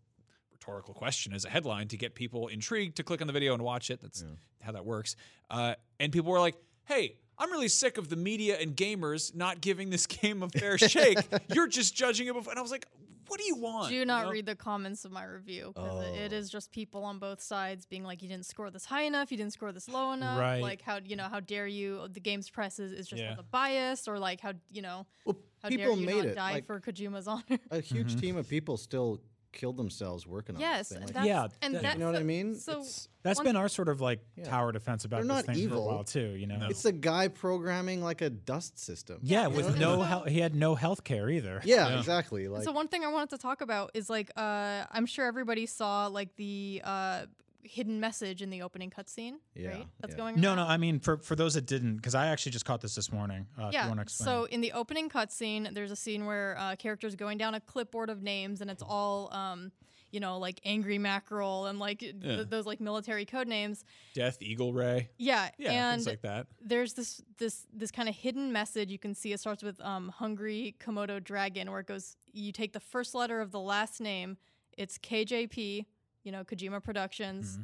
Rhetorical 0.66 0.94
question 0.94 1.32
as 1.34 1.44
a 1.44 1.50
headline 1.50 1.88
to 1.88 1.96
get 1.98 2.14
people 2.14 2.48
intrigued 2.48 2.96
to 2.96 3.02
click 3.02 3.20
on 3.20 3.26
the 3.26 3.32
video 3.34 3.52
and 3.52 3.62
watch 3.62 3.90
it. 3.90 4.00
That's 4.00 4.24
how 4.62 4.72
that 4.72 4.84
works. 4.86 5.14
Uh, 5.50 5.74
and 6.00 6.10
people 6.10 6.30
were 6.32 6.40
like, 6.40 6.56
"Hey, 6.84 7.18
I'm 7.36 7.50
really 7.52 7.68
sick 7.68 7.98
of 7.98 8.08
the 8.08 8.16
media 8.16 8.56
and 8.58 8.74
gamers 8.74 9.34
not 9.34 9.60
giving 9.60 9.90
this 9.90 10.06
game 10.22 10.42
a 10.42 10.48
fair 10.48 10.78
shake. 10.78 11.18
You're 11.52 11.66
just 11.68 11.94
judging 11.94 12.28
it." 12.28 12.32
Before. 12.34 12.50
And 12.52 12.58
I 12.58 12.62
was 12.62 12.70
like, 12.70 12.86
"What 13.28 13.38
do 13.38 13.44
you 13.46 13.56
want?" 13.56 13.90
Do 13.90 13.94
you 13.94 14.06
not 14.06 14.24
know? 14.24 14.30
read 14.30 14.46
the 14.46 14.54
comments 14.56 15.04
of 15.04 15.12
my 15.12 15.24
review 15.24 15.72
because 15.74 16.06
it 16.16 16.32
Oh. 16.32 16.36
is 16.36 16.48
just 16.48 16.72
people 16.72 17.04
on 17.04 17.18
both 17.18 17.42
sides 17.42 17.84
being 17.84 18.04
like, 18.04 18.22
"You 18.22 18.28
didn't 18.30 18.46
score 18.46 18.70
this 18.70 18.86
high 18.86 19.02
enough. 19.02 19.30
You 19.30 19.36
didn't 19.36 19.52
score 19.52 19.70
this 19.70 19.86
low 19.88 20.12
enough. 20.12 20.38
Right. 20.38 20.62
Like 20.62 20.80
how 20.80 20.98
you 21.04 21.16
know 21.16 21.28
how 21.28 21.40
dare 21.40 21.66
you? 21.66 22.08
The 22.10 22.20
game's 22.20 22.48
press 22.48 22.78
is, 22.78 22.90
is 22.90 23.06
just 23.06 23.20
Yeah. 23.20 23.30
with 23.32 23.40
a 23.40 23.42
bias, 23.42 24.08
or 24.08 24.18
like 24.18 24.40
how 24.40 24.54
you 24.72 24.80
know 24.80 25.06
Well, 25.26 25.36
how 25.62 25.68
people 25.68 25.94
dare 25.94 26.00
you 26.00 26.06
made 26.06 26.16
not 26.16 26.26
it. 26.26 26.34
die 26.36 26.52
like, 26.54 26.66
for 26.66 26.80
Kojima's 26.80 27.28
honor." 27.28 27.58
a 27.70 27.80
huge 27.82 28.18
team 28.18 28.36
of 28.38 28.48
people 28.48 28.78
still 28.78 29.20
killed 29.54 29.76
themselves 29.78 30.26
working 30.26 30.56
on 30.56 30.60
yes, 30.60 30.88
this 30.90 30.98
thing. 30.98 31.06
Like, 31.14 31.24
Yeah, 31.24 31.46
and 31.62 31.74
that- 31.76 31.94
you 31.94 32.00
know 32.00 32.06
what 32.06 32.16
I 32.16 32.22
mean? 32.22 32.54
So 32.56 32.72
It's- 32.72 33.08
That's 33.22 33.38
One- 33.38 33.46
been 33.46 33.56
our 33.56 33.70
sort 33.70 33.88
of 33.88 34.02
like 34.02 34.20
Yeah. 34.36 34.44
tower 34.44 34.70
defense 34.70 35.06
about 35.06 35.16
They're 35.16 35.22
this 35.24 35.28
not 35.28 35.44
thing 35.46 35.54
for 35.54 35.60
evil. 35.62 35.88
a 35.88 35.94
while 35.94 36.04
too. 36.04 36.34
You 36.36 36.46
know. 36.46 36.66
It's 36.68 36.84
a 36.84 36.92
guy 36.92 37.28
programming 37.28 38.02
like 38.02 38.20
a 38.20 38.28
dust 38.28 38.78
system. 38.78 39.18
yeah, 39.22 39.46
with 39.46 39.66
it's 39.66 39.78
no 39.78 40.02
so- 40.04 40.24
he 40.28 40.40
had 40.40 40.54
no 40.54 40.74
health 40.74 41.04
care 41.04 41.30
either. 41.30 41.62
Yeah, 41.64 41.98
exactly. 41.98 42.48
Like 42.48 42.64
so 42.64 42.72
one 42.72 42.88
thing 42.88 43.02
I 43.02 43.08
wanted 43.08 43.30
to 43.30 43.38
talk 43.38 43.62
about 43.62 43.92
is 43.94 44.10
like 44.10 44.30
uh, 44.36 44.84
I'm 44.90 45.06
sure 45.06 45.24
everybody 45.26 45.64
saw 45.64 46.06
like 46.08 46.36
the 46.36 46.82
uh, 46.84 47.24
hidden 47.64 47.98
message 47.98 48.42
in 48.42 48.50
the 48.50 48.62
opening 48.62 48.90
cutscene, 48.90 49.34
Yeah, 49.54 49.70
right? 49.70 49.86
That's 50.00 50.12
yeah. 50.12 50.16
going. 50.18 50.40
No, 50.40 50.48
around. 50.50 50.56
no. 50.58 50.64
I 50.66 50.76
mean, 50.76 51.00
for 51.00 51.16
for 51.18 51.34
those 51.34 51.54
that 51.54 51.66
didn't, 51.66 51.96
because 51.96 52.14
I 52.14 52.26
actually 52.28 52.52
just 52.52 52.64
caught 52.64 52.80
this 52.80 52.94
this 52.94 53.10
morning. 53.10 53.46
Uh, 53.58 53.66
if 53.68 53.72
you 53.74 53.78
Yeah. 53.80 54.00
explain. 54.00 54.26
So 54.26 54.44
in 54.44 54.60
the 54.60 54.72
opening 54.72 55.08
cutscene, 55.08 55.72
there's 55.74 55.90
a 55.90 55.96
scene 55.96 56.26
where 56.26 56.56
uh, 56.58 56.76
characters 56.76 57.14
going 57.16 57.38
down 57.38 57.54
a 57.54 57.60
clipboard 57.60 58.10
of 58.10 58.22
names, 58.22 58.60
and 58.60 58.70
it's 58.70 58.82
all, 58.82 59.32
um, 59.34 59.72
you 60.10 60.20
know, 60.20 60.38
like 60.38 60.60
angry 60.64 60.98
mackerel 60.98 61.66
and 61.66 61.78
like 61.80 61.98
th- 62.00 62.48
those 62.48 62.66
like 62.66 62.80
military 62.80 63.24
code 63.24 63.48
names. 63.48 63.84
Death 64.14 64.38
Eagle 64.40 64.72
Ray. 64.72 65.08
Yeah, 65.18 65.48
Yeah, 65.58 65.72
and 65.72 66.00
things 66.00 66.06
like 66.06 66.22
that. 66.22 66.46
there's 66.60 66.92
this 66.94 67.20
this 67.38 67.66
this 67.72 67.90
kind 67.90 68.08
of 68.08 68.14
hidden 68.14 68.52
message 68.52 68.90
you 68.90 68.98
can 68.98 69.14
see. 69.14 69.32
It 69.32 69.40
starts 69.40 69.62
with 69.62 69.80
um, 69.80 70.10
"Hungry 70.10 70.76
Komodo 70.78 71.22
Dragon," 71.22 71.70
where 71.70 71.80
it 71.80 71.86
goes. 71.86 72.16
You 72.32 72.52
take 72.52 72.72
the 72.72 72.80
first 72.80 73.14
letter 73.14 73.40
of 73.40 73.50
the 73.52 73.60
last 73.60 74.00
name. 74.00 74.36
It's 74.76 74.98
KJP, 74.98 75.86
you 76.24 76.32
know, 76.32 76.42
Kojima 76.44 76.82
Productions, 76.82 77.58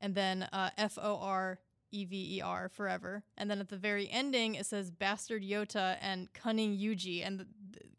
and 0.00 0.14
then 0.14 0.42
uh, 0.52 0.70
F 0.76 0.98
O 1.00 1.18
R 1.20 1.58
E 1.92 2.04
V 2.04 2.36
E 2.38 2.40
R 2.42 2.68
forever. 2.68 3.22
And 3.38 3.50
then 3.50 3.60
at 3.60 3.68
the 3.68 3.76
very 3.76 4.08
ending, 4.10 4.54
it 4.56 4.66
says 4.66 4.90
Bastard 4.90 5.42
Yota 5.42 5.96
and 6.00 6.32
Cunning 6.32 6.76
Yuji. 6.76 7.26
And 7.26 7.46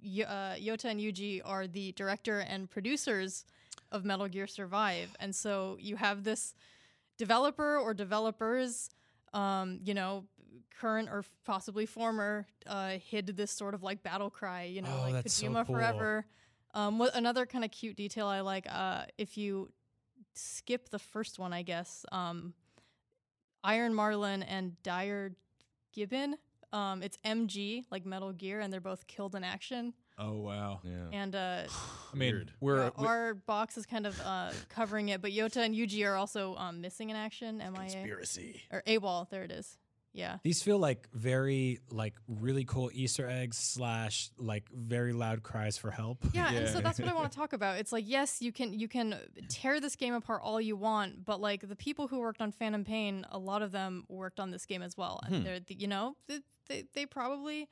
the, 0.03 0.23
uh, 0.25 0.55
Yota 0.55 0.85
and 0.85 0.99
Yuji 0.99 1.41
are 1.43 1.67
the 1.67 1.91
director 1.93 2.39
and 2.39 2.69
producers 2.69 3.45
of 3.91 4.05
Metal 4.05 4.27
Gear 4.27 4.47
Survive. 4.47 5.15
And 5.19 5.35
so 5.35 5.77
you 5.79 5.95
have 5.97 6.23
this 6.23 6.53
developer 7.17 7.77
or 7.77 7.93
developers, 7.93 8.89
um, 9.33 9.79
you 9.83 9.93
know, 9.93 10.23
current 10.79 11.09
or 11.09 11.23
possibly 11.45 11.85
former, 11.85 12.47
uh, 12.67 12.91
hid 12.97 13.27
this 13.27 13.51
sort 13.51 13.73
of 13.73 13.83
like 13.83 14.01
battle 14.03 14.29
cry, 14.29 14.63
you 14.63 14.81
know, 14.81 14.89
Oh, 14.99 15.01
like 15.01 15.13
that's 15.15 15.33
so 15.33 15.47
Kojima 15.47 15.65
cool. 15.65 15.75
forever. 15.75 16.25
Um, 16.73 16.97
what 16.97 17.13
another 17.15 17.45
kind 17.45 17.65
of 17.65 17.71
cute 17.71 17.97
detail 17.97 18.27
I 18.27 18.39
like, 18.39 18.65
uh, 18.69 19.03
if 19.17 19.37
you 19.37 19.69
skip 20.33 20.89
the 20.89 20.99
first 20.99 21.39
one, 21.39 21.53
I 21.53 21.61
guess, 21.61 22.05
um, 22.11 22.53
Iron 23.63 23.93
Marlin 23.93 24.43
and 24.43 24.81
Dire 24.83 25.33
Gibbon. 25.93 26.35
Um, 26.73 27.03
it's 27.03 27.17
MG, 27.25 27.83
like 27.91 28.05
Metal 28.05 28.31
Gear, 28.31 28.61
and 28.61 28.71
they're 28.71 28.79
both 28.79 29.05
killed 29.07 29.35
in 29.35 29.43
action. 29.43 29.93
Oh 30.17 30.37
wow. 30.37 30.79
yeah. 30.83 31.07
And 31.11 31.35
uh, 31.35 31.63
I 32.13 32.15
mean, 32.15 32.31
Weird. 32.33 32.51
we're 32.59 32.81
our- 32.97 33.07
our 33.07 33.33
box 33.33 33.77
is 33.77 33.85
kind 33.85 34.05
of 34.07 34.19
uh, 34.21 34.51
covering 34.69 35.09
it, 35.09 35.21
but 35.21 35.31
Yota 35.31 35.57
and 35.57 35.75
Yuji 35.75 36.07
are 36.07 36.15
also 36.15 36.55
um, 36.55 36.79
missing 36.81 37.09
in 37.09 37.15
action. 37.15 37.57
MIA 37.57 37.73
Conspiracy. 37.73 38.61
or 38.71 38.81
AWOL. 38.87 39.29
There 39.29 39.43
it 39.43 39.51
is. 39.51 39.77
Yeah. 40.13 40.37
These 40.43 40.61
feel 40.61 40.77
like 40.77 41.07
very 41.13 41.79
like 41.89 42.15
really 42.27 42.65
cool 42.65 42.89
Easter 42.93 43.29
eggs 43.29 43.57
slash 43.57 44.29
like 44.37 44.69
very 44.69 45.13
loud 45.13 45.43
cries 45.43 45.77
for 45.77 45.91
help. 45.91 46.25
Yeah, 46.33 46.51
and 46.51 46.67
so 46.67 46.81
that's 46.81 46.99
what 46.99 47.07
I 47.07 47.13
want 47.13 47.31
to 47.31 47.37
talk 47.37 47.53
about. 47.53 47.77
It's 47.79 47.91
like 47.91 48.05
yes, 48.07 48.41
you 48.41 48.51
can 48.51 48.73
you 48.73 48.87
can 48.87 49.19
tear 49.47 49.79
this 49.79 49.95
game 49.95 50.13
apart 50.13 50.41
all 50.43 50.59
you 50.59 50.75
want, 50.75 51.25
but 51.25 51.39
like 51.39 51.67
the 51.67 51.75
people 51.75 52.07
who 52.07 52.19
worked 52.19 52.41
on 52.41 52.51
Phantom 52.51 52.83
Pain, 52.83 53.25
a 53.31 53.37
lot 53.37 53.61
of 53.61 53.71
them 53.71 54.05
worked 54.09 54.39
on 54.39 54.51
this 54.51 54.65
game 54.65 54.81
as 54.81 54.97
well, 54.97 55.21
and 55.25 55.37
hmm. 55.37 55.43
they're 55.43 55.59
you 55.69 55.87
know 55.87 56.15
they, 56.27 56.39
they, 56.67 56.83
they 56.93 57.05
probably 57.05 57.69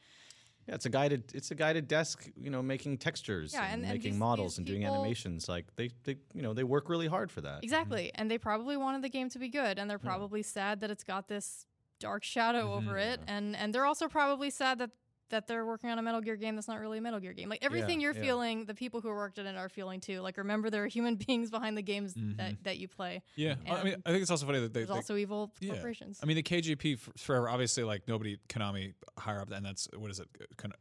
Yeah, 0.67 0.75
it's 0.75 0.85
a 0.85 0.89
guided. 0.89 1.31
It's 1.33 1.51
a 1.51 1.55
guided 1.55 1.89
desk. 1.89 2.29
You 2.37 2.51
know, 2.51 2.61
making 2.61 2.99
textures 2.99 3.53
Yeah, 3.53 3.63
and, 3.63 3.73
and- 3.73 3.83
and 3.83 3.93
making 3.93 4.11
these- 4.11 4.19
models 4.19 4.53
these 4.53 4.57
and 4.59 4.67
doing 4.67 4.81
people- 4.81 4.95
animations. 4.95 5.49
Like 5.49 5.65
they, 5.75 5.89
they, 6.05 6.15
you 6.33 6.41
know, 6.41 6.53
they 6.53 6.63
work 6.63 6.87
really 6.89 7.07
hard 7.07 7.31
for 7.31 7.41
that. 7.41 7.63
exactly, 7.63 8.03
mm-hmm. 8.03 8.21
and 8.21 8.31
they 8.31 8.37
probably 8.37 8.77
wanted 8.77 9.01
the 9.01 9.09
game 9.09 9.29
to 9.31 9.39
be 9.39 9.49
good, 9.49 9.77
and 9.77 9.89
they're 9.89 9.99
probably 9.99 10.41
sad 10.41 10.79
that 10.81 10.89
it's 10.89 11.03
got 11.03 11.27
this 11.27 11.65
dark 11.99 12.23
shadow 12.23 12.73
over 12.73 12.97
it, 12.97 13.19
and 13.27 13.55
and 13.55 13.73
they're 13.73 13.85
also 13.85 14.07
probably 14.07 14.49
sad 14.49 14.79
that 14.79 14.91
that 15.29 15.47
they're 15.47 15.65
working 15.65 15.89
on 15.89 15.99
a 15.99 16.01
Metal 16.01 16.21
Gear 16.21 16.35
game 16.35 16.55
that's 16.55 16.67
not 16.67 16.79
really 16.79 16.97
a 16.97 17.01
Metal 17.01 17.19
Gear 17.19 17.33
game. 17.33 17.49
Like 17.49 17.63
everything 17.63 18.01
you're 18.01 18.15
yeah. 18.15 18.21
feeling, 18.21 18.65
the 18.65 18.73
people 18.73 19.01
who 19.01 19.09
worked 19.09 19.39
on 19.39 19.45
it 19.45 19.55
are 19.55 19.69
feeling 19.69 19.99
too. 19.99 20.21
Like 20.21 20.37
remember, 20.37 20.69
there 20.69 20.83
are 20.83 20.87
human 20.87 21.15
beings 21.27 21.49
behind 21.51 21.77
the 21.77 21.81
games 21.81 22.13
that, 22.37 22.63
that 22.63 22.77
you 22.77 22.87
play. 22.87 23.21
yeah. 23.35 23.55
I 23.69 23.83
mean, 23.83 23.95
I 24.05 24.11
think 24.11 24.21
it's 24.21 24.31
also 24.31 24.45
funny 24.45 24.59
that 24.59 24.73
they, 24.73 24.81
There's 24.81 24.89
they 24.89 24.95
also 24.95 25.15
evil 25.15 25.51
Yeah. 25.59 25.73
corporations. 25.73 26.19
I 26.21 26.25
mean, 26.25 26.35
the 26.35 26.43
KGP 26.43 26.99
forever. 27.17 27.49
Obviously, 27.49 27.83
like 27.83 28.07
nobody 28.07 28.37
Konami 28.49 28.93
higher 29.17 29.41
up, 29.41 29.51
and 29.51 29.65
that's 29.65 29.87
what 29.95 30.11
is 30.11 30.19
it? 30.19 30.27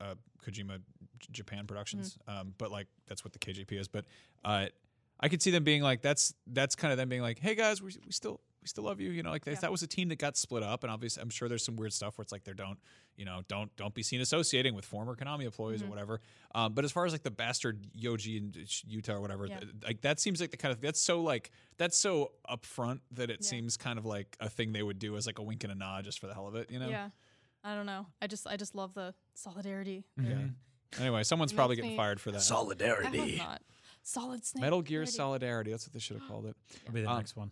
Uh, 0.01 0.15
Kojima 0.47 0.81
Japan 1.31 1.67
Productions. 1.67 2.19
Mm-hmm. 2.29 2.41
Um, 2.41 2.55
but 2.59 2.71
like 2.71 2.87
that's 3.07 3.25
what 3.25 3.33
the 3.33 3.39
KGP 3.39 3.73
is. 3.73 3.89
But 3.89 4.05
uh, 4.45 4.67
I 5.21 5.29
could 5.29 5.43
see 5.43 5.51
them 5.51 5.65
being 5.65 5.83
like 5.83 6.03
that's 6.03 6.35
that's 6.47 6.75
kind 6.75 6.93
of 6.93 6.99
them 6.99 7.09
being 7.09 7.23
like, 7.23 7.39
hey 7.39 7.55
guys, 7.55 7.83
we, 7.83 7.91
we 8.05 8.13
still 8.13 8.41
we 8.69 8.71
we 8.71 8.83
still 8.83 8.85
love 8.85 9.01
you. 9.01 9.11
You 9.11 9.23
know, 9.23 9.31
like 9.31 9.47
Yeah. 9.47 9.55
that 9.55 9.71
was 9.71 9.83
a 9.83 9.87
team 9.87 10.09
that 10.09 10.19
got 10.19 10.37
split 10.37 10.63
up, 10.63 10.83
and 10.85 10.93
obviously, 10.93 11.23
I'm 11.23 11.31
sure 11.31 11.49
there's 11.49 11.65
some 11.65 11.77
weird 11.77 11.93
stuff 11.93 12.19
where 12.19 12.23
it's 12.23 12.33
like 12.33 12.45
they 12.45 12.53
don't, 12.53 12.79
you 13.17 13.25
know, 13.25 13.43
don't 13.49 13.75
don't 13.77 13.95
be 13.95 14.03
seen 14.03 14.21
associating 14.21 14.75
with 14.75 14.85
former 14.85 15.15
Konami 15.17 15.45
employees 15.45 15.81
Mm-hmm. 15.81 15.87
or 15.89 15.91
whatever. 15.91 16.21
Um, 16.55 16.75
but 16.75 16.85
as 16.85 16.93
far 16.93 17.07
as 17.07 17.13
like 17.13 17.23
the 17.23 17.31
bastard 17.31 17.87
Yoji 17.99 18.39
and 18.39 18.57
Utah 18.87 19.15
or 19.15 19.21
whatever, 19.21 19.47
Yeah. 19.47 19.61
th- 19.61 19.73
like 19.85 20.01
that 20.03 20.21
seems 20.21 20.41
like 20.41 20.51
the 20.51 20.57
kind 20.57 20.73
of 20.73 20.81
that's 20.81 21.01
so 21.01 21.23
like 21.23 21.51
that's 21.79 21.97
so 21.97 22.33
upfront 22.49 23.01
that 23.13 23.31
it 23.31 23.41
Yeah. 23.43 23.49
seems 23.49 23.77
kind 23.77 23.99
of 23.99 24.05
like 24.05 24.37
a 24.41 24.49
thing 24.51 24.73
they 24.73 24.83
would 24.83 24.99
do 24.99 25.17
as 25.17 25.27
like 25.27 25.39
a 25.39 25.43
wink 25.43 25.65
and 25.65 25.73
a 25.73 25.77
nod 25.77 26.05
just 26.05 26.19
for 26.21 26.27
the 26.27 26.35
hell 26.35 26.47
of 26.47 26.55
it. 26.55 26.71
You 26.71 26.79
know. 26.79 26.89
Yeah. 26.89 27.11
I 27.65 27.75
don't 27.75 27.87
know. 27.87 28.07
I 28.23 28.27
just 28.27 28.47
I 28.47 28.57
just 28.57 28.75
love 28.75 28.95
the 28.95 29.15
solidarity. 29.35 30.05
Mhm. 30.19 30.55
Anyway, 30.99 31.23
someone's 31.23 31.53
probably 31.53 31.77
getting 31.77 31.91
me- 31.93 31.97
fired 31.97 32.21
for 32.21 32.31
that. 32.31 32.39
I 32.51 32.55
hope 32.55 33.37
not. 33.39 33.63
Solid 34.03 34.43
Snake. 34.47 34.63
Metal 34.63 34.81
Gear 34.81 35.05
Solidarity. 35.05 35.17
Solidarity. 35.17 35.71
That's 35.73 35.87
what 35.87 35.93
they 35.93 35.99
should 35.99 36.19
have 36.19 36.27
called 36.29 36.47
it. 36.47 36.57
That'll 36.79 36.95
be 36.95 37.03
the 37.03 37.11
Um, 37.11 37.19
next 37.19 37.37
one. 37.37 37.51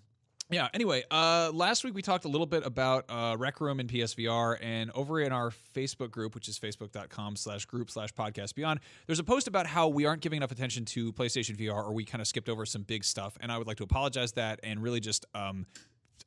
Yeah. 0.48 0.68
Anyway, 0.72 1.02
uh, 1.10 1.50
last 1.52 1.82
week 1.82 1.94
we 1.94 2.02
talked 2.02 2.24
a 2.24 2.28
little 2.28 2.46
bit 2.46 2.64
about 2.64 3.04
uh, 3.08 3.34
Rec 3.36 3.60
Room 3.60 3.80
and 3.80 3.90
PSVR, 3.90 4.56
and 4.62 4.92
over 4.92 5.20
in 5.20 5.32
our 5.32 5.50
Facebook 5.74 6.12
group, 6.12 6.36
which 6.36 6.46
is 6.48 6.56
facebook.com 6.56 7.34
slash 7.34 7.64
group 7.66 7.90
slash 7.90 8.12
podcast 8.14 8.54
beyond, 8.54 8.78
there's 9.06 9.18
a 9.18 9.24
post 9.24 9.48
about 9.48 9.66
how 9.66 9.88
we 9.88 10.06
aren't 10.06 10.22
giving 10.22 10.36
enough 10.36 10.52
attention 10.52 10.84
to 10.84 11.12
PlayStation 11.12 11.56
VR, 11.56 11.74
or 11.84 11.92
we 11.92 12.04
kind 12.04 12.20
of 12.22 12.28
skipped 12.28 12.48
over 12.48 12.64
some 12.64 12.82
big 12.82 13.02
stuff, 13.02 13.36
and 13.40 13.50
I 13.50 13.58
would 13.58 13.66
like 13.66 13.78
to 13.78 13.84
apologize 13.84 14.32
that 14.32 14.60
and 14.62 14.82
really 14.82 15.00
just. 15.00 15.26
Um, 15.34 15.66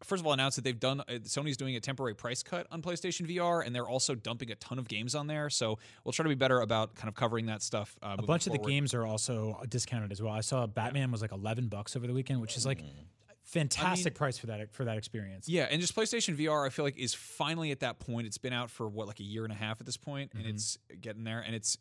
First 0.06 0.22
of 0.22 0.28
all, 0.28 0.32
announce 0.32 0.56
that 0.56 0.64
they've 0.64 0.80
done. 0.80 1.02
Uh, 1.02 1.04
Sony's 1.24 1.58
doing 1.58 1.76
a 1.76 1.82
temporary 1.82 2.16
price 2.16 2.42
cut 2.42 2.68
on 2.72 2.82
PlayStation 2.82 3.28
VR, 3.30 3.66
and 3.66 3.76
they're 3.76 3.90
also 3.90 4.16
dumping 4.16 4.50
a 4.50 4.56
ton 4.56 4.80
of 4.80 4.88
games 4.88 5.14
on 5.14 5.28
there. 5.28 5.50
So 5.50 5.78
we'll 6.06 6.14
try 6.14 6.24
to 6.24 6.30
be 6.30 6.36
better 6.36 6.62
about 6.62 6.96
kind 6.96 7.10
of 7.10 7.16
covering 7.16 7.48
that 7.48 7.62
stuff. 7.62 7.98
Uh, 8.02 8.16
A 8.18 8.22
bunch 8.22 8.48
of 8.48 8.54
the 8.54 8.60
games 8.60 8.94
are 8.94 9.06
also 9.06 9.60
discounted 9.68 10.14
as 10.14 10.22
well. 10.22 10.32
I 10.32 10.40
saw 10.40 10.66
Batman 10.68 11.12
was 11.12 11.22
like 11.22 11.34
eleven 11.34 11.68
bucks 11.68 11.98
over 11.98 12.08
the 12.08 12.14
weekend, 12.14 12.40
which 12.40 12.56
is 12.56 12.66
like 12.66 12.82
fantastic 13.50 14.16
price 14.16 14.38
for 14.38 14.48
that 14.48 14.72
for 14.74 14.86
that 14.86 14.98
experience. 14.98 15.50
Yeah, 15.50 15.68
and 15.70 15.82
just 15.82 15.96
PlayStation 15.96 16.38
VR, 16.38 16.66
I 16.66 16.70
feel 16.70 16.86
like 16.86 16.98
is 16.98 17.14
finally 17.14 17.72
at 17.72 17.80
that 17.82 18.00
point. 18.00 18.28
It's 18.28 18.38
been 18.38 18.54
out 18.54 18.70
for 18.70 18.88
what 18.88 19.08
like 19.08 19.20
a 19.20 19.24
year 19.24 19.44
and 19.44 19.52
a 19.52 19.56
half 19.56 19.80
at 19.80 19.86
this 19.86 19.98
point, 19.98 20.32
and 20.36 20.46
it's 20.46 20.78
getting 21.02 21.24
there, 21.24 21.40
and 21.40 21.56
it's 21.56 21.78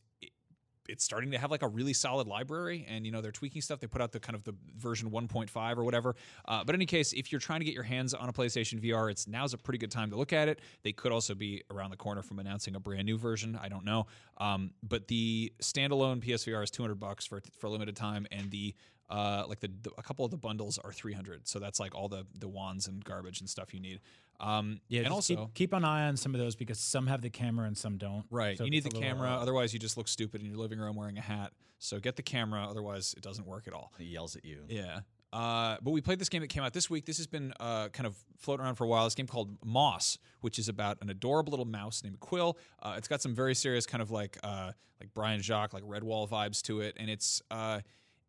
it's 0.89 1.05
starting 1.05 1.31
to 1.33 1.39
have 1.39 1.51
like 1.51 1.63
a 1.63 1.69
really 1.69 1.93
solid 1.93 2.27
library, 2.27 2.87
and 2.89 3.05
you 3.05 3.13
know 3.13 3.21
they're 3.21 3.31
tweaking 3.31 3.63
stuff. 3.63 3.79
They 3.79 3.87
put 3.87 4.01
out 4.01 4.13
the 4.13 4.21
kind 4.21 4.35
of 4.35 4.45
the 4.45 4.55
version 4.77 5.11
1.5 5.11 5.77
or 5.77 5.85
whatever. 5.85 6.17
Uh, 6.47 6.65
but 6.65 6.75
in 6.75 6.79
any 6.79 6.87
case, 6.87 7.13
if 7.13 7.31
you're 7.31 7.41
trying 7.41 7.61
to 7.61 7.65
get 7.65 7.75
your 7.75 7.83
hands 7.85 8.15
on 8.15 8.29
a 8.29 8.33
PlayStation 8.33 8.83
VR, 8.83 9.11
it's 9.11 9.29
now's 9.29 9.53
a 9.53 9.59
pretty 9.59 9.79
good 9.79 9.91
time 9.91 10.11
to 10.11 10.17
look 10.17 10.33
at 10.33 10.49
it. 10.49 10.61
They 10.83 10.93
could 10.93 11.13
also 11.13 11.35
be 11.35 11.63
around 11.71 11.91
the 11.91 11.97
corner 11.97 12.23
from 12.23 12.39
announcing 12.39 12.75
a 12.75 12.81
brand 12.81 13.05
new 13.05 13.19
version. 13.19 13.59
I 13.61 13.69
don't 13.69 13.85
know, 13.85 14.07
um, 14.39 14.73
but 14.83 15.09
the 15.09 15.53
standalone 15.63 16.25
PSVR 16.25 16.65
is 16.65 16.71
200 16.71 16.95
bucks 16.99 17.27
for 17.27 17.43
for 17.59 17.67
a 17.67 17.71
limited 17.71 17.95
time, 17.95 18.27
and 18.33 18.51
the 18.51 18.75
uh, 19.11 19.45
like 19.49 19.61
the, 19.61 19.71
the 19.83 19.91
a 19.99 20.03
couple 20.03 20.25
of 20.25 20.31
the 20.31 20.37
bundles 20.37 20.79
are 20.79 20.93
300. 20.93 21.49
So 21.49 21.59
that's 21.59 21.81
like 21.81 21.95
all 21.95 22.09
the 22.09 22.27
the 22.39 22.49
wands 22.49 22.87
and 22.89 23.05
garbage 23.05 23.41
and 23.41 23.49
stuff 23.49 23.73
you 23.75 23.81
need. 23.81 24.01
Um, 24.41 24.81
Yeah, 24.89 25.03
and 25.03 25.13
also 25.13 25.35
keep, 25.47 25.55
keep 25.55 25.73
an 25.73 25.85
eye 25.85 26.07
on 26.07 26.17
some 26.17 26.35
of 26.35 26.41
those 26.41 26.55
because 26.55 26.79
some 26.79 27.07
have 27.09 27.23
the 27.23 27.31
camera 27.31 27.67
and 27.67 27.77
some 27.77 27.97
don't. 27.99 28.25
right, 28.31 28.57
So 28.57 28.65
you 28.65 28.71
need 28.71 28.85
the 28.85 28.91
a 28.91 28.95
little- 28.95 29.03
camera. 29.03 29.31
Otherwise, 29.31 29.73
you 29.73 29.81
just 29.81 29.97
look 29.97 30.07
stupid 30.09 30.41
in 30.41 30.47
your 30.47 30.57
living 30.59 30.79
room 30.79 30.95
wearing 30.95 31.19
a 31.19 31.23
hat. 31.23 31.53
So 31.81 31.99
get 31.99 32.17
the 32.17 32.23
camera. 32.23 32.67
Otherwise, 32.69 33.15
it 33.17 33.23
doesn't 33.23 33.47
work 33.47 33.67
at 33.67 33.73
all. 33.73 33.93
He 33.99 34.05
yells 34.05 34.37
at 34.37 34.45
you. 34.45 34.65
Yeah. 34.69 35.01
Uh, 35.33 35.77
but 35.83 35.91
we 35.91 36.01
played 36.01 36.19
this 36.19 36.29
game 36.29 36.41
that 36.41 36.49
came 36.49 36.63
out 36.63 36.73
this 36.73 36.89
week. 36.89 37.05
This 37.05 37.19
has 37.19 37.27
been 37.27 37.53
uh, 37.61 37.89
kind 37.89 38.07
of 38.07 38.17
floating 38.39 38.65
around 38.65 38.77
for 38.77 38.85
a 38.85 38.89
while. 38.89 39.05
This 39.05 39.15
game 39.15 39.27
called 39.27 39.57
Moss, 39.65 40.19
which 40.41 40.59
is 40.59 40.69
about 40.69 40.99
an 41.03 41.11
adorable 41.11 41.51
little 41.51 41.67
mouse 41.67 42.03
named 42.03 42.19
Quill. 42.21 42.57
Uh, 42.83 42.95
it's 42.97 43.09
got 43.09 43.21
some 43.21 43.35
very 43.35 43.55
serious 43.55 43.87
kind 43.87 44.01
of 44.03 44.11
like 44.11 44.39
uh, 44.43 44.73
like 45.01 45.11
Brian 45.15 45.41
Jacques, 45.43 45.73
like 45.75 45.83
Redwall 45.85 46.29
vibes 46.29 46.63
to 46.63 46.81
it, 46.81 46.97
and 46.99 47.11
it's 47.11 47.43
uh, 47.51 47.81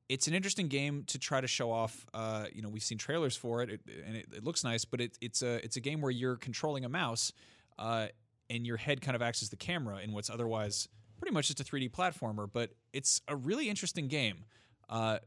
it's 0.09 0.27
an 0.27 0.33
interesting 0.33 0.67
game 0.67 1.03
to 1.07 1.19
try 1.19 1.39
to 1.39 1.47
show 1.47 1.71
off. 1.71 2.05
Uh, 2.13 2.47
you 2.51 2.61
know, 2.61 2.69
we've 2.69 2.83
seen 2.83 2.97
trailers 2.97 3.37
for 3.37 3.61
it, 3.61 3.69
it 3.69 3.81
and 4.05 4.17
it, 4.17 4.25
it 4.35 4.43
looks 4.43 4.63
nice, 4.63 4.83
but 4.83 4.99
it, 4.99 5.17
it's 5.21 5.43
a 5.43 5.63
it's 5.63 5.77
a 5.77 5.79
game 5.79 6.01
where 6.01 6.11
you're 6.11 6.35
controlling 6.35 6.83
a 6.83 6.89
mouse, 6.89 7.31
uh, 7.77 8.07
and 8.49 8.65
your 8.65 8.77
head 8.77 9.01
kind 9.01 9.15
of 9.15 9.21
acts 9.21 9.43
as 9.43 9.49
the 9.49 9.55
camera 9.55 9.99
in 9.99 10.11
what's 10.11 10.29
otherwise 10.29 10.89
pretty 11.19 11.33
much 11.33 11.47
just 11.47 11.59
a 11.59 11.63
3D 11.63 11.91
platformer. 11.91 12.49
But 12.51 12.71
it's 12.91 13.21
a 13.27 13.35
really 13.35 13.69
interesting 13.69 14.07
game. 14.07 14.45
Uh, 14.89 15.19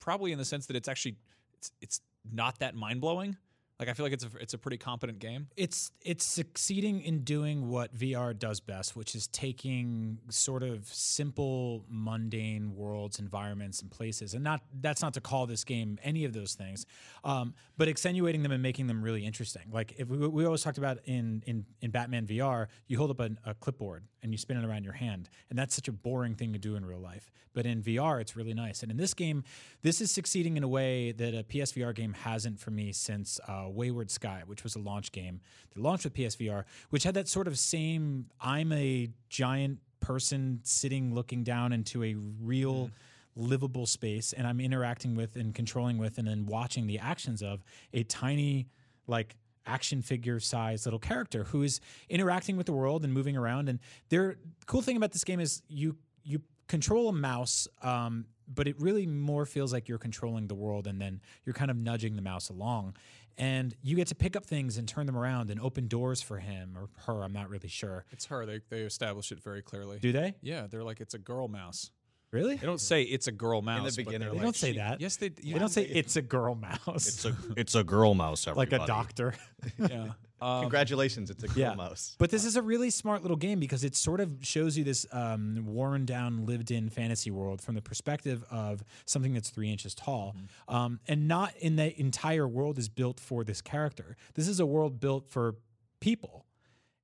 probably 0.00 0.32
in 0.32 0.38
the 0.38 0.44
sense 0.44 0.66
that 0.66 0.76
it's 0.76 0.88
actually 0.88 1.16
it's, 1.54 1.70
it's 1.80 2.00
not 2.30 2.58
that 2.58 2.74
mind 2.74 3.00
blowing. 3.00 3.36
Like 3.78 3.88
I 3.88 3.92
feel 3.92 4.04
like 4.04 4.12
it's 4.12 4.24
a 4.24 4.30
it's 4.40 4.54
a 4.54 4.58
pretty 4.58 4.76
competent 4.76 5.20
game. 5.20 5.46
It's 5.56 5.92
it's 6.02 6.26
succeeding 6.26 7.00
in 7.00 7.20
doing 7.20 7.68
what 7.68 7.94
VR 7.94 8.36
does 8.36 8.58
best, 8.58 8.96
which 8.96 9.14
is 9.14 9.28
taking 9.28 10.18
sort 10.30 10.64
of 10.64 10.86
simple, 10.86 11.84
mundane 11.88 12.74
worlds, 12.74 13.20
environments, 13.20 13.80
and 13.80 13.88
places, 13.88 14.34
and 14.34 14.42
not 14.42 14.62
that's 14.80 15.00
not 15.00 15.14
to 15.14 15.20
call 15.20 15.46
this 15.46 15.62
game 15.62 15.96
any 16.02 16.24
of 16.24 16.32
those 16.32 16.54
things, 16.54 16.86
um, 17.22 17.54
but 17.76 17.86
accentuating 17.86 18.42
them 18.42 18.50
and 18.50 18.62
making 18.62 18.88
them 18.88 19.00
really 19.00 19.24
interesting. 19.24 19.62
Like 19.70 19.94
if 19.96 20.08
we, 20.08 20.26
we 20.26 20.44
always 20.44 20.62
talked 20.62 20.78
about 20.78 20.98
in 21.04 21.44
in 21.46 21.64
in 21.80 21.92
Batman 21.92 22.26
VR, 22.26 22.66
you 22.88 22.98
hold 22.98 23.12
up 23.12 23.20
a, 23.20 23.30
a 23.48 23.54
clipboard 23.54 24.02
and 24.22 24.32
you 24.32 24.38
spin 24.38 24.56
it 24.56 24.64
around 24.64 24.84
your 24.84 24.94
hand, 24.94 25.28
and 25.50 25.58
that's 25.58 25.74
such 25.74 25.88
a 25.88 25.92
boring 25.92 26.34
thing 26.34 26.52
to 26.52 26.58
do 26.58 26.76
in 26.76 26.84
real 26.84 26.98
life. 26.98 27.30
But 27.52 27.66
in 27.66 27.82
VR, 27.82 28.20
it's 28.20 28.36
really 28.36 28.54
nice. 28.54 28.82
And 28.82 28.90
in 28.90 28.96
this 28.96 29.14
game, 29.14 29.44
this 29.82 30.00
is 30.00 30.10
succeeding 30.10 30.56
in 30.56 30.62
a 30.62 30.68
way 30.68 31.12
that 31.12 31.34
a 31.34 31.42
PSVR 31.42 31.94
game 31.94 32.12
hasn't 32.12 32.60
for 32.60 32.70
me 32.70 32.92
since 32.92 33.40
uh, 33.48 33.66
Wayward 33.68 34.10
Sky, 34.10 34.42
which 34.46 34.62
was 34.62 34.76
a 34.76 34.78
launch 34.78 35.12
game 35.12 35.40
that 35.74 35.80
launched 35.80 36.04
with 36.04 36.14
PSVR, 36.14 36.64
which 36.90 37.04
had 37.04 37.14
that 37.14 37.28
sort 37.28 37.46
of 37.46 37.58
same 37.58 38.26
I'm 38.40 38.72
a 38.72 39.10
giant 39.28 39.80
person 40.00 40.60
sitting 40.62 41.14
looking 41.14 41.42
down 41.42 41.72
into 41.72 42.04
a 42.04 42.14
real 42.14 42.90
livable 43.34 43.86
space 43.86 44.32
and 44.32 44.46
I'm 44.46 44.60
interacting 44.60 45.14
with 45.14 45.36
and 45.36 45.54
controlling 45.54 45.98
with 45.98 46.18
and 46.18 46.26
then 46.26 46.46
watching 46.46 46.86
the 46.86 46.98
actions 46.98 47.42
of 47.42 47.62
a 47.92 48.02
tiny 48.02 48.68
like 49.06 49.36
action 49.66 50.02
figure 50.02 50.40
size 50.40 50.86
little 50.86 50.98
character 50.98 51.44
who 51.44 51.62
is 51.62 51.80
interacting 52.08 52.56
with 52.56 52.66
the 52.66 52.72
world 52.72 53.04
and 53.04 53.12
moving 53.12 53.36
around 53.36 53.68
and 53.68 53.78
their 54.08 54.36
cool 54.66 54.82
thing 54.82 54.96
about 54.96 55.12
this 55.12 55.24
game 55.24 55.40
is 55.40 55.62
you 55.68 55.96
you 56.24 56.40
control 56.68 57.08
a 57.08 57.12
mouse 57.12 57.68
um, 57.82 58.26
but 58.52 58.66
it 58.66 58.80
really 58.80 59.06
more 59.06 59.44
feels 59.46 59.72
like 59.72 59.88
you're 59.88 59.98
controlling 59.98 60.46
the 60.48 60.54
world 60.54 60.86
and 60.86 61.00
then 61.00 61.20
you're 61.44 61.54
kind 61.54 61.70
of 61.70 61.76
nudging 61.76 62.16
the 62.16 62.22
mouse 62.22 62.48
along 62.48 62.94
and 63.36 63.74
you 63.82 63.94
get 63.94 64.08
to 64.08 64.14
pick 64.14 64.34
up 64.36 64.44
things 64.44 64.78
and 64.78 64.88
turn 64.88 65.06
them 65.06 65.16
around 65.16 65.50
and 65.50 65.60
open 65.60 65.86
doors 65.86 66.20
for 66.22 66.38
him 66.38 66.76
or 66.76 66.88
her 67.06 67.22
i'm 67.22 67.32
not 67.32 67.48
really 67.50 67.68
sure 67.68 68.04
It's 68.10 68.26
her. 68.26 68.44
They 68.46 68.60
they 68.68 68.80
establish 68.80 69.32
it 69.32 69.42
very 69.42 69.62
clearly. 69.62 69.98
do 69.98 70.12
they 70.12 70.34
yeah, 70.42 70.66
they're 70.68 70.84
like 70.84 71.00
it's 71.00 71.14
a 71.14 71.18
girl 71.18 71.48
mouse. 71.48 71.90
Really 72.30 72.56
They 72.56 72.66
don't 72.66 72.80
say 72.80 73.02
it's 73.02 73.26
a 73.26 73.32
girl 73.32 73.62
mouse. 73.62 73.96
but 73.96 73.96
beginning, 73.96 74.20
they're 74.20 74.30
they 74.30 74.36
like, 74.36 74.44
don't 74.44 74.56
say 74.56 74.72
that. 74.72 75.00
Yes, 75.00 75.16
they. 75.16 75.28
they 75.28 75.58
don't 75.58 75.68
say 75.68 75.84
it's 75.84 76.16
a 76.16 76.22
girl 76.22 76.54
mouse 76.54 77.06
It's 77.06 77.24
a 77.24 77.36
it's 77.56 77.74
a 77.74 77.84
girl 77.84 78.14
mouse. 78.14 78.46
Everybody. 78.46 78.70
like 78.76 78.82
a 78.82 78.86
doctor 78.86 79.34
Yeah. 79.78 80.12
Um, 80.40 80.60
Congratulations, 80.60 81.30
it's 81.30 81.42
a 81.42 81.48
girl 81.48 81.58
yeah. 81.58 81.74
mouse. 81.74 82.14
But 82.18 82.30
this 82.30 82.44
is 82.44 82.56
a 82.56 82.62
really 82.62 82.90
smart 82.90 83.22
little 83.22 83.36
game 83.36 83.58
because 83.58 83.82
it 83.84 83.96
sort 83.96 84.20
of 84.20 84.38
shows 84.42 84.78
you 84.78 84.84
this 84.84 85.06
um, 85.12 85.64
worn 85.66 86.04
down, 86.04 86.46
lived 86.46 86.70
in 86.70 86.90
fantasy 86.90 87.30
world 87.30 87.60
from 87.60 87.74
the 87.74 87.82
perspective 87.82 88.44
of 88.50 88.84
something 89.04 89.34
that's 89.34 89.50
three 89.50 89.70
inches 89.70 89.94
tall. 89.94 90.36
Um, 90.68 91.00
and 91.08 91.26
not 91.26 91.56
in 91.56 91.76
the 91.76 91.98
entire 91.98 92.46
world 92.46 92.78
is 92.78 92.88
built 92.88 93.18
for 93.18 93.42
this 93.42 93.60
character. 93.60 94.16
This 94.34 94.46
is 94.46 94.60
a 94.60 94.66
world 94.66 95.00
built 95.00 95.28
for 95.28 95.56
people. 96.00 96.44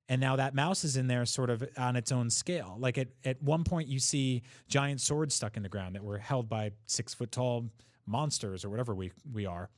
And 0.08 0.20
now 0.20 0.36
that 0.36 0.54
mouse 0.54 0.84
is 0.84 0.96
in 0.96 1.06
there 1.06 1.24
sort 1.24 1.48
of 1.48 1.66
on 1.78 1.96
its 1.96 2.12
own 2.12 2.28
scale. 2.28 2.76
Like 2.78 2.98
at, 2.98 3.08
at 3.24 3.42
one 3.42 3.64
point, 3.64 3.88
you 3.88 3.98
see 3.98 4.42
giant 4.68 5.00
swords 5.00 5.34
stuck 5.34 5.56
in 5.56 5.62
the 5.62 5.68
ground 5.68 5.94
that 5.94 6.04
were 6.04 6.18
held 6.18 6.48
by 6.48 6.72
six 6.86 7.14
foot 7.14 7.32
tall 7.32 7.70
monsters 8.06 8.64
or 8.64 8.70
whatever 8.70 8.94
we, 8.94 9.12
we 9.32 9.46
are 9.46 9.70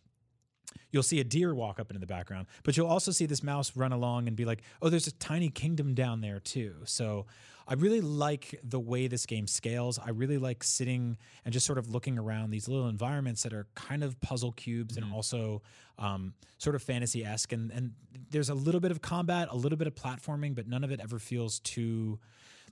you'll 0.91 1.03
see 1.03 1.21
a 1.21 1.25
deer 1.25 1.55
walk 1.55 1.79
up 1.79 1.91
into 1.91 2.01
the 2.01 2.07
background, 2.07 2.47
but 2.63 2.77
you'll 2.77 2.89
also 2.89 3.11
see 3.11 3.27
this 3.27 3.43
mouse 3.43 3.77
run 3.77 3.93
along 3.93 4.29
and 4.29 4.37
be 4.37 4.45
like, 4.45 4.63
oh, 4.83 4.89
there's 4.89 5.07
a 5.07 5.13
tiny 5.13 5.49
kingdom 5.49 5.95
down 5.95 6.21
there 6.21 6.41
too. 6.41 6.75
So 6.85 7.27
I 7.69 7.75
really 7.75 8.01
like 8.01 8.61
the 8.63 8.79
way 8.79 9.09
this 9.09 9.27
game 9.27 9.47
scales. 9.47 9.99
I 9.99 10.11
really 10.11 10.39
like 10.39 10.63
sitting 10.63 11.19
and 11.45 11.53
just 11.53 11.67
sort 11.67 11.79
of 11.79 11.91
looking 11.91 12.19
around 12.19 12.51
these 12.51 12.69
little 12.69 12.89
environments 12.89 13.43
that 13.43 13.53
are 13.53 13.67
kind 13.75 14.05
of 14.05 14.21
puzzle 14.21 14.53
cubes 14.53 14.97
and 14.97 15.13
also 15.13 15.63
um, 15.99 16.35
sort 16.59 16.77
of 16.77 16.83
fantasy 16.83 17.25
esque. 17.25 17.53
And, 17.53 17.73
and 17.73 17.93
there's 18.31 18.51
a 18.51 18.55
little 18.55 18.81
bit 18.81 18.91
of 18.91 19.03
combat, 19.03 19.49
a 19.51 19.57
little 19.57 19.79
bit 19.79 19.89
of 19.89 19.95
platforming, 19.95 20.55
but 20.55 20.69
none 20.69 20.85
of 20.85 20.91
it 20.93 21.01
ever 21.01 21.19
feels 21.19 21.59
too 21.61 22.21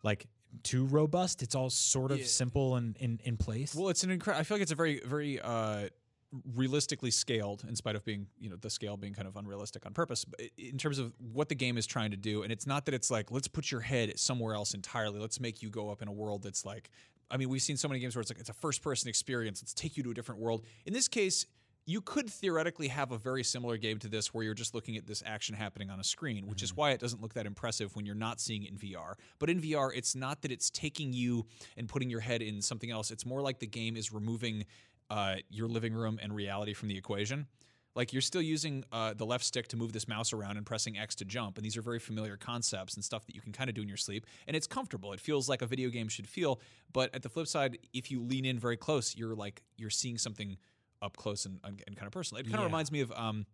like 0.03 0.27
too 0.63 0.85
robust. 0.85 1.43
It's 1.43 1.55
all 1.55 1.71
sort 1.71 2.13
of 2.13 2.25
simple 2.25 2.77
and 2.77 2.97
in, 2.99 3.21
in 3.25 3.37
place. 3.37 3.75
Well, 3.75 3.89
it's 3.89 4.05
an 4.05 4.11
incredible. 4.11 4.41
I 4.41 4.45
feel 4.45 4.57
like 4.57 4.63
it's 4.63 4.73
a 4.73 4.77
very, 4.77 5.01
very 5.05 5.41
uh, 5.41 5.89
realistically 6.55 7.11
scaled, 7.11 7.65
in 7.69 7.77
spite 7.77 7.97
of 7.97 8.05
being, 8.05 8.27
you 8.39 8.51
know, 8.51 8.57
the 8.57 8.71
scale 8.71 8.97
being 8.97 9.15
kind 9.15 9.29
of 9.29 9.37
unrealistic 9.37 9.87
on 9.87 9.93
purpose. 9.93 10.25
But 10.25 10.41
in 10.59 10.79
terms 10.79 10.99
of 10.99 11.13
what 11.33 11.49
the 11.49 11.55
game 11.55 11.77
is 11.77 11.87
trying 11.87 12.11
to 12.11 12.17
do, 12.17 12.43
and 12.43 12.53
it's 12.53 12.67
not 12.67 12.87
that 12.87 12.95
it's 12.95 13.11
like 13.11 13.31
let's 13.31 13.49
put 13.49 13.71
your 13.71 13.81
head 13.81 14.19
somewhere 14.19 14.55
else 14.55 14.75
entirely. 14.75 15.21
Let's 15.21 15.41
make 15.41 15.63
you 15.63 15.71
go 15.71 15.91
up 15.91 16.03
in 16.03 16.09
a 16.09 16.13
world 16.13 16.43
that's 16.43 16.65
like. 16.65 16.91
I 17.31 17.39
mean, 17.39 17.49
we've 17.49 17.63
seen 17.63 17.79
so 17.79 17.89
many 17.89 18.01
games 18.01 18.15
where 18.15 18.21
it's 18.21 18.31
like 18.31 18.39
it's 18.39 18.51
a 18.51 18.55
first-person 18.55 19.09
experience. 19.09 19.63
Let's 19.63 19.73
take 19.75 19.97
you 19.97 20.03
to 20.05 20.11
a 20.11 20.15
different 20.15 20.41
world. 20.41 20.65
In 20.87 20.93
this 20.93 21.09
case. 21.09 21.47
You 21.87 22.01
could 22.01 22.31
theoretically 22.31 22.89
have 22.89 23.13
a 23.13 23.19
very 23.19 23.45
similar 23.45 23.77
game 23.77 23.99
to 23.99 24.09
this 24.09 24.33
where 24.33 24.43
you're 24.43 24.55
just 24.55 24.75
looking 24.75 24.97
at 24.97 25.07
this 25.07 25.23
action 25.27 25.55
happening 25.55 25.91
on 25.91 26.01
a 26.01 26.05
screen, 26.05 26.47
which 26.47 26.63
is 26.63 26.71
mm-hmm. 26.71 26.81
why 26.81 26.91
it 26.93 26.99
doesn't 26.99 27.21
look 27.21 27.35
that 27.35 27.45
impressive 27.45 27.95
when 27.95 28.07
you're 28.07 28.15
not 28.15 28.41
seeing 28.41 28.63
it 28.63 28.71
in 28.71 28.79
VR. 28.79 29.17
But 29.39 29.51
in 29.51 29.61
VR, 29.61 29.91
it's 29.95 30.15
not 30.15 30.41
that 30.41 30.51
it's 30.51 30.71
taking 30.71 31.13
you 31.13 31.45
and 31.77 31.87
putting 31.87 32.09
your 32.09 32.21
head 32.21 32.41
in 32.41 32.63
something 32.63 32.91
else. 32.91 33.11
It's 33.11 33.27
more 33.27 33.43
like 33.43 33.59
the 33.59 33.67
game 33.67 33.99
is 33.99 34.15
removing 34.15 34.65
uh, 35.11 35.37
your 35.51 35.69
living 35.69 35.95
room 35.95 36.19
and 36.23 36.35
reality 36.35 36.75
from 36.75 36.89
the 36.89 36.97
equation. 36.97 37.47
Like 37.97 38.13
you're 38.13 38.23
still 38.23 38.43
using 38.43 38.83
uh, 38.91 39.15
the 39.15 39.25
left 39.25 39.45
stick 39.45 39.69
to 39.69 39.77
move 39.77 39.93
this 39.93 40.09
mouse 40.09 40.33
around 40.33 40.57
and 40.57 40.67
pressing 40.67 40.99
X 40.99 41.15
to 41.17 41.25
jump, 41.25 41.57
and 41.59 41.65
these 41.65 41.77
are 41.77 41.83
very 41.83 42.01
familiar 42.01 42.37
concepts 42.37 42.95
and 42.95 43.05
stuff 43.05 43.25
that 43.27 43.37
you 43.37 43.41
can 43.41 43.53
kind 43.53 43.71
of 43.71 43.77
do 43.77 43.83
in 43.83 43.89
your 43.89 43.97
sleep, 43.97 44.27
and 44.49 44.57
it's 44.57 44.67
comfortable. 44.67 45.13
It 45.13 45.21
feels 45.21 45.49
like 45.49 45.63
a 45.63 45.67
video 45.67 45.91
game 45.91 46.09
should 46.09 46.27
feel. 46.27 46.61
But 46.93 47.15
at 47.15 47.23
the 47.23 47.29
flip 47.29 47.47
side, 47.47 47.79
if 47.93 48.11
you 48.11 48.21
lean 48.21 48.45
in 48.47 48.59
very 48.59 48.77
close, 48.77 49.17
you're 49.17 49.37
like 49.37 49.63
you're 49.77 49.91
seeing 49.91 50.19
something 50.19 50.57
up 51.03 51.17
close 51.17 51.45
and, 51.47 51.61
and 51.65 51.79
kind 51.97 52.07
of 52.07 52.13
personal. 52.13 52.41
It 52.41 52.45
kind 52.45 52.57
of 52.57 52.61
Yeah. 52.63 52.67
reminds 52.67 52.91
me 52.91 53.01
of 53.01 53.13
um, 53.13 53.47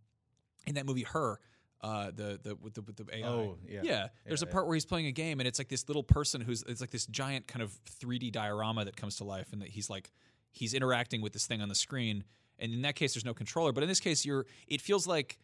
in 0.67 0.77
that 0.77 0.87
movie 0.87 1.03
Her. 1.03 1.39
Uh, 1.83 2.11
the 2.15 2.39
the 2.43 2.55
with 2.57 2.75
the 2.75 2.83
with 2.83 2.97
the 2.97 3.07
AI. 3.15 3.27
Oh, 3.27 3.57
yeah. 3.67 3.81
yeah. 3.83 4.09
There's 4.27 4.43
Yeah, 4.43 4.49
a 4.49 4.53
part 4.53 4.67
where 4.67 4.75
he's 4.75 4.85
playing 4.85 5.07
a 5.07 5.13
game, 5.13 5.41
and 5.41 5.47
it's 5.47 5.59
like 5.59 5.69
this 5.69 5.89
little 5.89 6.03
person 6.03 6.43
who's 6.43 6.63
it's 6.69 6.81
like 6.83 6.91
this 6.91 7.07
giant 7.07 7.47
kind 7.47 7.63
of 7.63 7.73
3D 8.01 8.33
diorama 8.33 8.85
that 8.85 8.97
comes 8.97 9.17
to 9.17 9.25
life, 9.25 9.53
and 9.53 9.63
that 9.63 9.69
he's 9.69 9.89
like 9.89 10.11
he's 10.51 10.75
interacting 10.75 11.21
with 11.23 11.33
this 11.33 11.47
thing 11.47 11.61
on 11.63 11.69
the 11.69 11.75
screen. 11.75 12.25
And 12.59 12.73
in 12.75 12.83
that 12.83 12.95
case, 12.95 13.15
there's 13.15 13.25
no 13.25 13.35
controller, 13.35 13.73
but 13.73 13.83
in 13.83 13.89
this 13.89 14.01
case, 14.01 14.25
you're 14.25 14.47
it 14.69 14.81
feels 14.81 15.07
like 15.07 15.39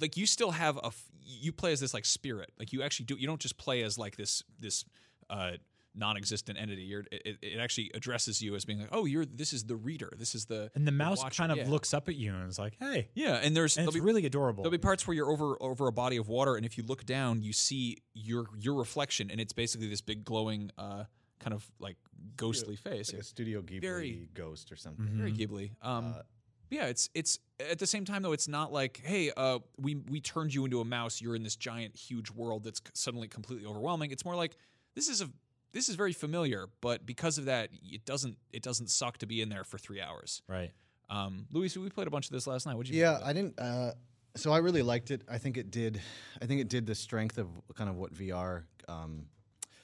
like 0.00 0.16
you 0.16 0.26
still 0.26 0.50
have 0.52 0.76
a 0.78 0.90
you 1.22 1.52
play 1.52 1.72
as 1.72 1.80
this 1.80 1.92
like 1.92 2.04
spirit, 2.04 2.52
like 2.58 2.72
you 2.72 2.82
actually 2.82 3.06
do. 3.06 3.16
You 3.16 3.26
don't 3.26 3.40
just 3.40 3.58
play 3.58 3.82
as 3.82 3.98
like 3.98 4.16
this 4.16 4.42
this 4.58 4.84
uh, 5.28 5.52
non-existent 5.94 6.58
entity. 6.58 6.82
You're 6.82 7.04
it, 7.12 7.38
it 7.42 7.58
actually 7.58 7.90
addresses 7.94 8.40
you 8.42 8.54
as 8.54 8.64
being 8.64 8.78
like, 8.80 8.88
oh, 8.92 9.04
you're 9.04 9.24
this 9.26 9.52
is 9.52 9.64
the 9.64 9.76
reader. 9.76 10.12
This 10.16 10.34
is 10.34 10.46
the 10.46 10.70
And 10.74 10.86
the 10.86 10.92
mouse 10.92 11.22
watcher." 11.22 11.36
kind 11.42 11.52
of 11.52 11.58
Yeah. 11.58 11.68
looks 11.68 11.92
up 11.92 12.08
at 12.08 12.14
you 12.16 12.34
and 12.34 12.48
is 12.48 12.58
like, 12.58 12.76
"Hey," 12.78 13.08
Yeah, 13.14 13.34
and 13.42 13.56
there's 13.56 13.76
and 13.76 13.86
it's 13.86 13.94
be- 13.94 14.00
really 14.00 14.24
adorable. 14.24 14.62
There'll 14.62 14.70
be 14.72 14.78
parts 14.78 15.06
where 15.06 15.14
you're 15.14 15.30
over 15.30 15.56
over 15.62 15.86
a 15.88 15.92
body 15.92 16.16
of 16.16 16.28
water, 16.28 16.56
and 16.56 16.64
if 16.64 16.78
you 16.78 16.84
look 16.84 17.04
down, 17.04 17.42
you 17.42 17.52
see 17.52 17.98
your 18.14 18.46
your 18.58 18.74
reflection, 18.74 19.30
and 19.30 19.40
it's 19.40 19.52
basically 19.52 19.88
this 19.88 20.00
big 20.00 20.24
glowing, 20.24 20.70
uh, 20.78 21.04
kind 21.40 21.54
of 21.54 21.64
like 21.78 21.96
ghostly 22.36 22.76
face. 22.76 23.12
like 23.12 23.22
a 23.22 23.24
Studio 23.24 23.62
Ghibli 23.62 23.80
Very- 23.80 24.28
ghost 24.34 24.72
or 24.72 24.76
something. 24.76 25.04
Mm-hmm. 25.06 25.18
Very 25.18 25.32
Ghibli. 25.32 25.70
Um, 25.82 26.14
Uh, 26.16 26.22
yeah, 26.70 26.86
it's 26.86 27.08
it's 27.14 27.38
at 27.70 27.78
the 27.78 27.86
same 27.86 28.04
time 28.04 28.22
though. 28.22 28.32
It's 28.32 28.48
not 28.48 28.72
like, 28.72 29.00
hey, 29.04 29.30
uh, 29.36 29.60
we 29.78 29.94
we 29.94 30.20
turned 30.20 30.52
you 30.52 30.64
into 30.64 30.80
a 30.80 30.84
mouse. 30.84 31.20
You're 31.20 31.36
in 31.36 31.44
this 31.44 31.54
giant, 31.56 31.94
huge 31.96 32.30
world 32.30 32.64
that's 32.64 32.80
suddenly 32.92 33.28
completely 33.28 33.66
overwhelming. 33.66 34.10
It's 34.10 34.24
more 34.24 34.34
like 34.34 34.56
this 34.96 35.08
is 35.08 35.20
a 35.22 35.30
this 35.72 35.88
is 35.88 35.94
very 35.94 36.12
familiar, 36.12 36.66
but 36.80 37.06
because 37.06 37.38
of 37.38 37.44
that, 37.44 37.70
it 37.84 38.04
doesn't 38.04 38.36
it 38.52 38.62
doesn't 38.62 38.90
suck 38.90 39.18
to 39.18 39.26
be 39.26 39.40
in 39.42 39.48
there 39.48 39.62
for 39.64 39.78
three 39.78 40.00
hours. 40.00 40.42
right. 40.48 40.72
Um, 41.08 41.46
Luis, 41.52 41.76
we 41.76 41.88
played 41.88 42.08
a 42.08 42.10
bunch 42.10 42.26
of 42.26 42.32
this 42.32 42.48
last 42.48 42.66
night. 42.66 42.76
What 42.76 42.88
you? 42.88 42.98
Yeah, 43.00 43.12
think 43.12 43.22
of 43.22 43.26
it? 43.26 43.30
I 43.30 43.32
didn't. 43.32 43.60
Uh, 43.60 43.92
so 44.34 44.50
I 44.52 44.58
really 44.58 44.82
liked 44.82 45.12
it. 45.12 45.22
I 45.30 45.38
think 45.38 45.56
it 45.56 45.70
did. 45.70 46.00
I 46.42 46.46
think 46.46 46.60
it 46.60 46.68
did 46.68 46.84
the 46.84 46.96
strength 46.96 47.38
of 47.38 47.46
kind 47.76 47.88
of 47.88 47.94
what 47.96 48.12
VR. 48.12 48.64
Um, 48.88 49.26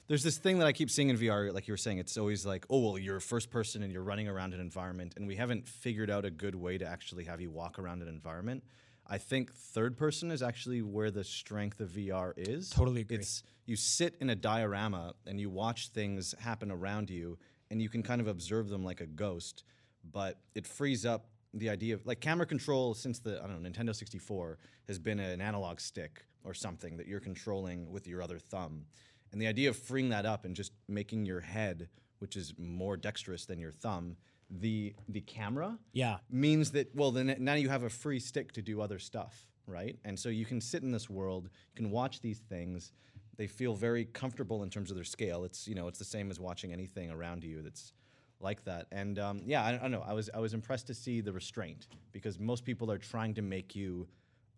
there's 0.09 0.23
this 0.23 0.39
thing 0.39 0.59
that 0.59 0.67
I 0.67 0.73
keep 0.73 0.91
seeing 0.91 1.09
in 1.09 1.17
VR, 1.17 1.53
like 1.53 1.69
you 1.69 1.73
were 1.73 1.79
saying. 1.79 1.99
It's 1.99 2.17
always 2.17 2.45
like, 2.45 2.67
oh 2.71 2.81
well, 2.81 2.99
you're 2.99 3.17
a 3.17 3.21
first 3.21 3.51
person 3.51 3.83
and 3.83 3.93
you're 3.93 4.03
running 4.03 4.29
around 4.29 4.55
an 4.55 4.61
environment, 4.61 5.15
and 5.17 5.27
we 5.27 5.37
haven't 5.37 5.67
figured 5.67 6.11
out 6.11 6.25
a 6.25 6.31
good 6.31 6.55
way 6.55 6.79
to 6.79 6.87
actually 6.87 7.25
have 7.25 7.41
you 7.41 7.51
walk 7.51 7.79
around 7.79 8.03
an 8.03 8.09
environment. 8.09 8.63
I 9.07 9.19
think 9.19 9.53
third 9.53 9.97
person 9.97 10.31
is 10.31 10.43
actually 10.43 10.83
where 10.83 11.11
the 11.11 11.25
strength 11.25 11.81
of 11.81 11.91
VR 11.91 12.33
is. 12.37 12.71
Totally 12.71 13.03
agree. 13.03 13.19
It's 13.19 13.43
you 13.67 13.77
sit 13.77 14.17
in 14.21 14.31
a 14.31 14.37
diorama 14.37 15.15
and 15.27 15.41
you 15.41 15.51
watch 15.51 15.89
things 15.89 16.35
happen 16.39 16.71
around 16.71 17.11
you, 17.11 17.39
and 17.71 17.81
you 17.81 17.89
can 17.89 18.03
kind 18.03 18.21
of 18.21 18.29
observe 18.29 18.69
them 18.69 18.85
like 18.85 19.01
a 19.01 19.07
ghost. 19.07 19.65
But 20.11 20.39
it 20.55 20.67
frees 20.67 21.07
up 21.07 21.27
the 21.55 21.69
idea 21.69 21.95
of 21.95 22.07
like 22.07 22.21
camera 22.21 22.47
control 22.47 22.95
since 22.95 23.19
the 23.19 23.43
I 23.43 23.47
don't 23.47 23.63
know 23.63 23.69
Nintendo 23.69 23.95
64 23.95 24.59
has 24.89 24.99
been 24.99 25.21
an 25.21 25.41
analog 25.41 25.81
stick 25.81 26.25
or 26.45 26.55
something 26.55 26.97
that 26.97 27.07
you're 27.07 27.21
controlling 27.21 27.91
with 27.91 28.07
your 28.07 28.23
other 28.23 28.39
thumb, 28.39 28.85
and 29.33 29.41
the 29.41 29.47
idea 29.47 29.71
of 29.71 29.77
freeing 29.77 30.11
that 30.11 30.27
up 30.27 30.45
and 30.45 30.55
just 30.55 30.73
making 30.89 31.27
your 31.27 31.41
head, 31.41 31.89
which 32.19 32.37
is 32.37 32.55
more 32.59 32.97
dexterous 32.97 33.47
than 33.47 33.59
your 33.59 33.73
thumb, 33.73 34.17
the 34.51 34.95
the 35.09 35.23
camera 35.23 35.79
Yeah. 35.93 36.19
means 36.31 36.73
that 36.73 36.95
well 36.95 37.11
then 37.11 37.35
now 37.39 37.55
you 37.55 37.71
have 37.71 37.85
a 37.85 37.89
free 37.89 38.19
stick 38.21 38.53
to 38.53 38.63
do 38.63 38.81
other 38.81 38.99
stuff 38.99 39.47
right? 39.69 39.97
And 40.05 40.19
so 40.19 40.29
you 40.29 40.45
can 40.45 40.61
sit 40.61 40.83
in 40.83 40.91
this 40.91 41.09
world 41.09 41.45
you 41.45 41.77
can 41.83 41.91
watch 41.91 42.21
these 42.21 42.41
things. 42.41 42.93
They 43.37 43.47
feel 43.47 43.75
very 43.75 44.05
comfortable 44.07 44.65
in 44.65 44.71
terms 44.71 44.91
of 44.91 44.97
their 44.97 45.05
scale. 45.05 45.45
It's 45.45 45.67
you 45.67 45.75
know 45.75 45.89
it's 45.89 45.99
the 45.99 46.05
same 46.05 46.31
as 46.31 46.39
watching 46.39 46.73
anything 46.73 47.11
around 47.11 47.45
you 47.45 47.63
that's 47.63 47.95
like 48.41 48.63
that. 48.65 48.89
And 48.93 49.19
um, 49.19 49.41
yeah 49.47 49.65
I, 49.65 49.71
I 49.75 49.79
don't 49.79 49.93
know. 49.93 50.05
I 50.07 50.13
was 50.13 50.29
i 50.35 50.39
was 50.41 50.53
impressed 50.53 50.87
to 50.89 50.95
see 50.95 51.23
the 51.23 51.33
restraint 51.33 51.87
because 52.13 52.39
most 52.39 52.65
people 52.65 52.91
are 52.93 52.99
trying 52.99 53.33
to 53.35 53.43
make 53.43 53.75
you 53.75 54.07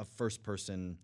a 0.01 0.05
first 0.05 0.43
person 0.43 0.99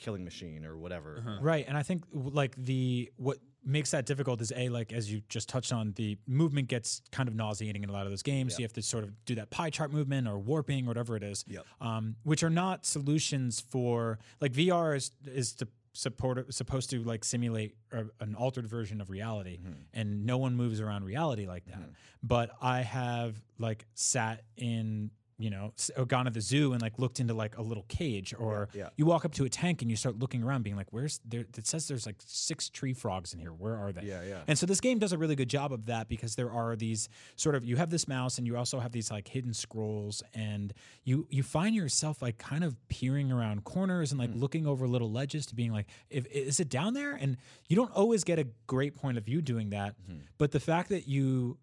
killing 0.00 0.24
machine 0.24 0.64
or 0.64 0.76
whatever 0.76 1.18
uh-huh. 1.18 1.38
Right, 1.40 1.64
and 1.68 1.76
I 1.76 1.82
think 1.82 2.04
like 2.12 2.56
the 2.56 3.12
what 3.16 3.38
makes 3.64 3.90
that 3.90 4.06
difficult 4.06 4.40
is 4.40 4.52
a 4.56 4.68
like 4.70 4.92
as 4.92 5.12
you 5.12 5.20
just 5.28 5.48
touched 5.48 5.72
on 5.72 5.92
the 5.96 6.16
movement 6.26 6.68
gets 6.68 7.02
kind 7.12 7.28
of 7.28 7.34
nauseating 7.34 7.82
in 7.82 7.90
a 7.90 7.92
lot 7.92 8.06
of 8.06 8.10
those 8.10 8.22
games. 8.22 8.58
You 8.58 8.64
have 8.64 8.72
to 8.72 8.82
sort 8.82 9.04
of 9.04 9.24
do 9.24 9.34
that 9.34 9.50
pie 9.50 9.70
chart 9.70 9.92
movement 9.92 10.26
or 10.26 10.38
warping 10.38 10.86
or 10.86 10.88
whatever 10.88 11.16
it 11.16 11.22
is, 11.22 11.44
Yep. 11.46 11.64
um, 11.80 12.16
which 12.22 12.42
are 12.42 12.50
not 12.50 12.86
solutions 12.86 13.60
for 13.60 14.18
like 14.40 14.52
VR 14.52 14.96
is 14.96 15.12
is 15.26 15.52
to 15.54 15.68
support 15.92 16.52
supposed 16.54 16.88
to 16.90 17.02
like 17.02 17.24
simulate 17.24 17.74
a, 17.92 18.04
an 18.20 18.34
altered 18.34 18.66
version 18.66 19.00
of 19.00 19.10
reality, 19.10 19.58
mm-hmm. 19.58 19.72
and 19.92 20.24
no 20.24 20.38
one 20.38 20.56
moves 20.56 20.80
around 20.80 21.04
reality 21.04 21.46
like 21.46 21.66
that. 21.66 21.80
Mm-hmm. 21.80 21.90
But 22.22 22.50
I 22.62 22.80
have 22.82 23.36
like 23.58 23.86
sat 23.94 24.42
in. 24.56 25.10
You 25.40 25.48
know, 25.48 25.72
or 25.96 26.04
gone 26.04 26.26
to 26.26 26.30
the 26.30 26.42
zoo 26.42 26.74
and 26.74 26.82
like 26.82 26.98
looked 26.98 27.18
into 27.18 27.32
like 27.32 27.56
a 27.56 27.62
little 27.62 27.84
cage, 27.88 28.34
or 28.38 28.68
yeah. 28.74 28.90
you 28.96 29.06
walk 29.06 29.24
up 29.24 29.32
to 29.34 29.44
a 29.44 29.48
tank 29.48 29.80
and 29.80 29.90
you 29.90 29.96
start 29.96 30.18
looking 30.18 30.42
around, 30.42 30.64
being 30.64 30.76
like, 30.76 30.92
"Where's 30.92 31.18
there?" 31.24 31.46
It 31.56 31.66
says 31.66 31.88
there's 31.88 32.04
like 32.04 32.16
six 32.26 32.68
tree 32.68 32.92
frogs 32.92 33.32
in 33.32 33.40
here. 33.40 33.52
Where 33.52 33.74
are 33.76 33.90
they? 33.90 34.02
Yeah, 34.02 34.22
yeah. 34.22 34.40
And 34.46 34.58
so 34.58 34.66
this 34.66 34.80
game 34.80 34.98
does 34.98 35.12
a 35.14 35.18
really 35.18 35.34
good 35.36 35.48
job 35.48 35.72
of 35.72 35.86
that 35.86 36.08
because 36.08 36.34
there 36.36 36.50
are 36.50 36.76
these 36.76 37.08
sort 37.36 37.54
of 37.54 37.64
you 37.64 37.76
have 37.76 37.88
this 37.88 38.06
mouse 38.06 38.36
and 38.36 38.46
you 38.46 38.56
also 38.56 38.80
have 38.80 38.92
these 38.92 39.10
like 39.10 39.28
hidden 39.28 39.54
scrolls 39.54 40.22
and 40.34 40.74
you 41.04 41.26
you 41.30 41.42
find 41.42 41.74
yourself 41.74 42.20
like 42.20 42.36
kind 42.36 42.62
of 42.62 42.76
peering 42.88 43.32
around 43.32 43.64
corners 43.64 44.12
and 44.12 44.18
like 44.20 44.30
Hmm. 44.32 44.40
looking 44.40 44.66
over 44.66 44.86
little 44.86 45.10
ledges 45.10 45.46
to 45.46 45.54
being 45.54 45.72
like, 45.72 45.86
if 46.10 46.26
is 46.26 46.60
it 46.60 46.68
down 46.68 46.92
there? 46.92 47.14
And 47.14 47.38
you 47.68 47.76
don't 47.76 47.92
always 47.92 48.24
get 48.24 48.38
a 48.38 48.46
great 48.66 48.94
point 48.94 49.16
of 49.16 49.24
view 49.24 49.40
doing 49.40 49.70
that, 49.70 49.94
Hmm. 50.06 50.18
but 50.36 50.50
the 50.52 50.60
fact 50.60 50.90
that 50.90 51.08
you 51.08 51.56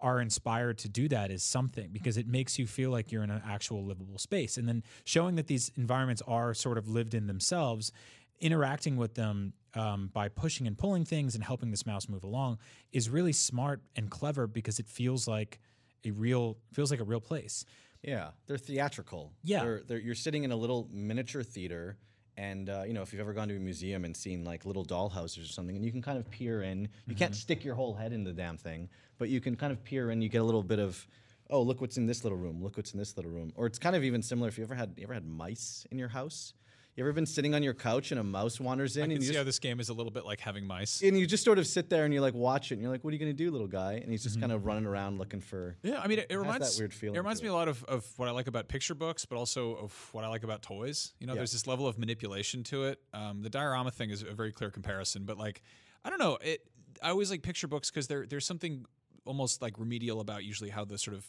are 0.00 0.20
inspired 0.20 0.78
to 0.78 0.88
do 0.88 1.08
that 1.08 1.30
is 1.30 1.42
something 1.42 1.90
because 1.92 2.16
it 2.16 2.26
makes 2.26 2.58
you 2.58 2.66
feel 2.66 2.90
like 2.90 3.12
you're 3.12 3.22
in 3.22 3.30
an 3.30 3.42
actual 3.46 3.84
livable 3.84 4.18
space. 4.18 4.56
And 4.56 4.68
then 4.68 4.82
showing 5.04 5.36
that 5.36 5.46
these 5.46 5.70
environments 5.76 6.22
are 6.26 6.54
sort 6.54 6.78
of 6.78 6.88
lived 6.88 7.14
in 7.14 7.26
themselves, 7.26 7.92
interacting 8.40 8.96
with 8.96 9.14
them 9.14 9.52
um, 9.74 10.10
by 10.12 10.28
pushing 10.28 10.66
and 10.66 10.76
pulling 10.76 11.04
things 11.04 11.34
and 11.34 11.44
helping 11.44 11.70
this 11.70 11.86
mouse 11.86 12.08
move 12.08 12.24
along 12.24 12.58
is 12.92 13.08
really 13.08 13.32
smart 13.32 13.82
and 13.94 14.10
clever 14.10 14.46
because 14.46 14.78
it 14.78 14.88
feels 14.88 15.28
like 15.28 15.60
a 16.04 16.10
real 16.10 16.56
feels 16.72 16.90
like 16.90 17.00
a 17.00 17.04
real 17.04 17.20
place. 17.20 17.64
Yeah, 18.02 18.30
they're 18.46 18.56
theatrical. 18.58 19.32
Yeah. 19.44 19.60
they're, 19.60 19.82
they're, 19.86 19.98
you're 19.98 20.14
sitting 20.14 20.44
in 20.44 20.52
a 20.52 20.56
little 20.56 20.88
miniature 20.90 21.42
theater, 21.42 21.98
and 22.40 22.70
uh, 22.70 22.84
you 22.86 22.94
know 22.94 23.02
if 23.02 23.12
you've 23.12 23.20
ever 23.20 23.34
gone 23.34 23.48
to 23.48 23.56
a 23.56 23.58
museum 23.58 24.06
and 24.06 24.16
seen 24.16 24.44
like 24.44 24.64
little 24.64 24.84
dollhouses 24.84 25.44
or 25.44 25.46
something, 25.46 25.76
and 25.76 25.84
you 25.84 25.92
can 25.92 26.00
kind 26.00 26.18
of 26.18 26.28
peer 26.30 26.62
in. 26.62 26.88
You 27.06 27.14
can't 27.14 27.34
stick 27.34 27.62
your 27.64 27.74
whole 27.74 27.92
head 27.92 28.14
in 28.14 28.24
the 28.24 28.32
damn 28.32 28.56
thing, 28.56 28.88
but 29.18 29.28
you 29.28 29.40
can 29.40 29.56
kind 29.56 29.72
of 29.72 29.84
peer 29.84 30.10
in. 30.10 30.22
You 30.22 30.30
get 30.30 30.40
a 30.40 30.44
little 30.44 30.62
bit 30.62 30.78
of, 30.78 31.06
oh 31.50 31.60
look 31.60 31.82
what's 31.82 31.98
in 31.98 32.06
this 32.06 32.24
little 32.24 32.38
room. 32.38 32.62
Look 32.62 32.78
what's 32.78 32.94
in 32.94 32.98
this 32.98 33.14
little 33.16 33.30
room. 33.30 33.52
Or 33.56 33.66
it's 33.66 33.78
kind 33.78 33.94
of 33.94 34.04
even 34.04 34.22
similar. 34.22 34.48
If 34.48 34.56
you 34.56 34.64
ever 34.64 34.74
had 34.74 34.94
you 34.96 35.04
ever 35.04 35.12
had 35.12 35.26
mice 35.26 35.86
in 35.90 35.98
your 35.98 36.08
house, 36.08 36.54
you 37.00 37.06
ever 37.06 37.12
been 37.14 37.24
sitting 37.24 37.54
on 37.54 37.62
your 37.62 37.72
couch 37.72 38.10
and 38.10 38.20
a 38.20 38.22
mouse 38.22 38.60
wanders 38.60 38.96
in 38.98 39.02
I 39.02 39.04
and 39.04 39.12
you 39.14 39.20
see 39.20 39.26
just 39.28 39.38
how 39.38 39.42
this 39.44 39.58
game 39.58 39.80
is 39.80 39.88
a 39.88 39.94
little 39.94 40.12
bit 40.12 40.26
like 40.26 40.38
having 40.38 40.66
mice. 40.66 41.00
and 41.02 41.18
you 41.18 41.26
just 41.26 41.44
sort 41.44 41.58
of 41.58 41.66
sit 41.66 41.88
there 41.88 42.04
and 42.04 42.12
you 42.12 42.20
like 42.20 42.34
watch 42.34 42.70
it 42.70 42.74
and 42.74 42.82
you're 42.82 42.90
like, 42.92 43.02
what 43.02 43.10
are 43.10 43.14
you 43.14 43.18
gonna 43.18 43.32
do, 43.32 43.50
little 43.50 43.66
guy? 43.66 43.94
And 43.94 44.10
he's 44.10 44.22
just 44.22 44.34
Mm-hmm. 44.36 44.42
kind 44.42 44.52
of 44.52 44.66
running 44.66 44.84
around 44.86 45.18
looking 45.18 45.40
for. 45.40 45.76
Yeah, 45.82 45.98
I 46.00 46.06
mean, 46.08 46.18
it, 46.18 46.26
it 46.30 46.36
reminds 46.36 46.76
that 46.76 46.80
weird 46.80 46.92
feeling 46.92 47.14
It 47.16 47.18
reminds 47.18 47.42
me 47.42 47.48
it. 47.48 47.52
a 47.52 47.54
lot 47.54 47.68
of, 47.68 47.82
of 47.84 48.06
what 48.18 48.28
I 48.28 48.32
like 48.32 48.46
about 48.48 48.68
picture 48.68 48.94
books, 48.94 49.24
but 49.24 49.36
also 49.36 49.76
of 49.76 50.08
what 50.12 50.24
I 50.24 50.28
like 50.28 50.42
about 50.44 50.60
toys. 50.62 51.12
You 51.20 51.26
know, 51.26 51.32
Yeah. 51.32 51.38
there's 51.38 51.52
this 51.52 51.66
level 51.66 51.86
of 51.86 51.98
manipulation 51.98 52.62
to 52.64 52.84
it. 52.84 53.00
Um, 53.14 53.40
the 53.42 53.50
diorama 53.50 53.90
thing 53.90 54.10
is 54.10 54.22
a 54.22 54.32
very 54.34 54.52
clear 54.52 54.70
comparison, 54.70 55.24
but 55.24 55.38
like, 55.38 55.62
I 56.04 56.10
don't 56.10 56.18
know. 56.20 56.36
It. 56.42 56.60
I 57.02 57.08
always 57.10 57.30
like 57.30 57.40
picture 57.42 57.66
books 57.66 57.90
because 57.90 58.08
there 58.08 58.26
there's 58.26 58.44
something 58.44 58.84
almost 59.24 59.62
like 59.62 59.78
remedial 59.78 60.20
about 60.20 60.44
usually 60.44 60.68
how 60.70 60.84
the 60.84 60.98
sort 60.98 61.16
of 61.16 61.24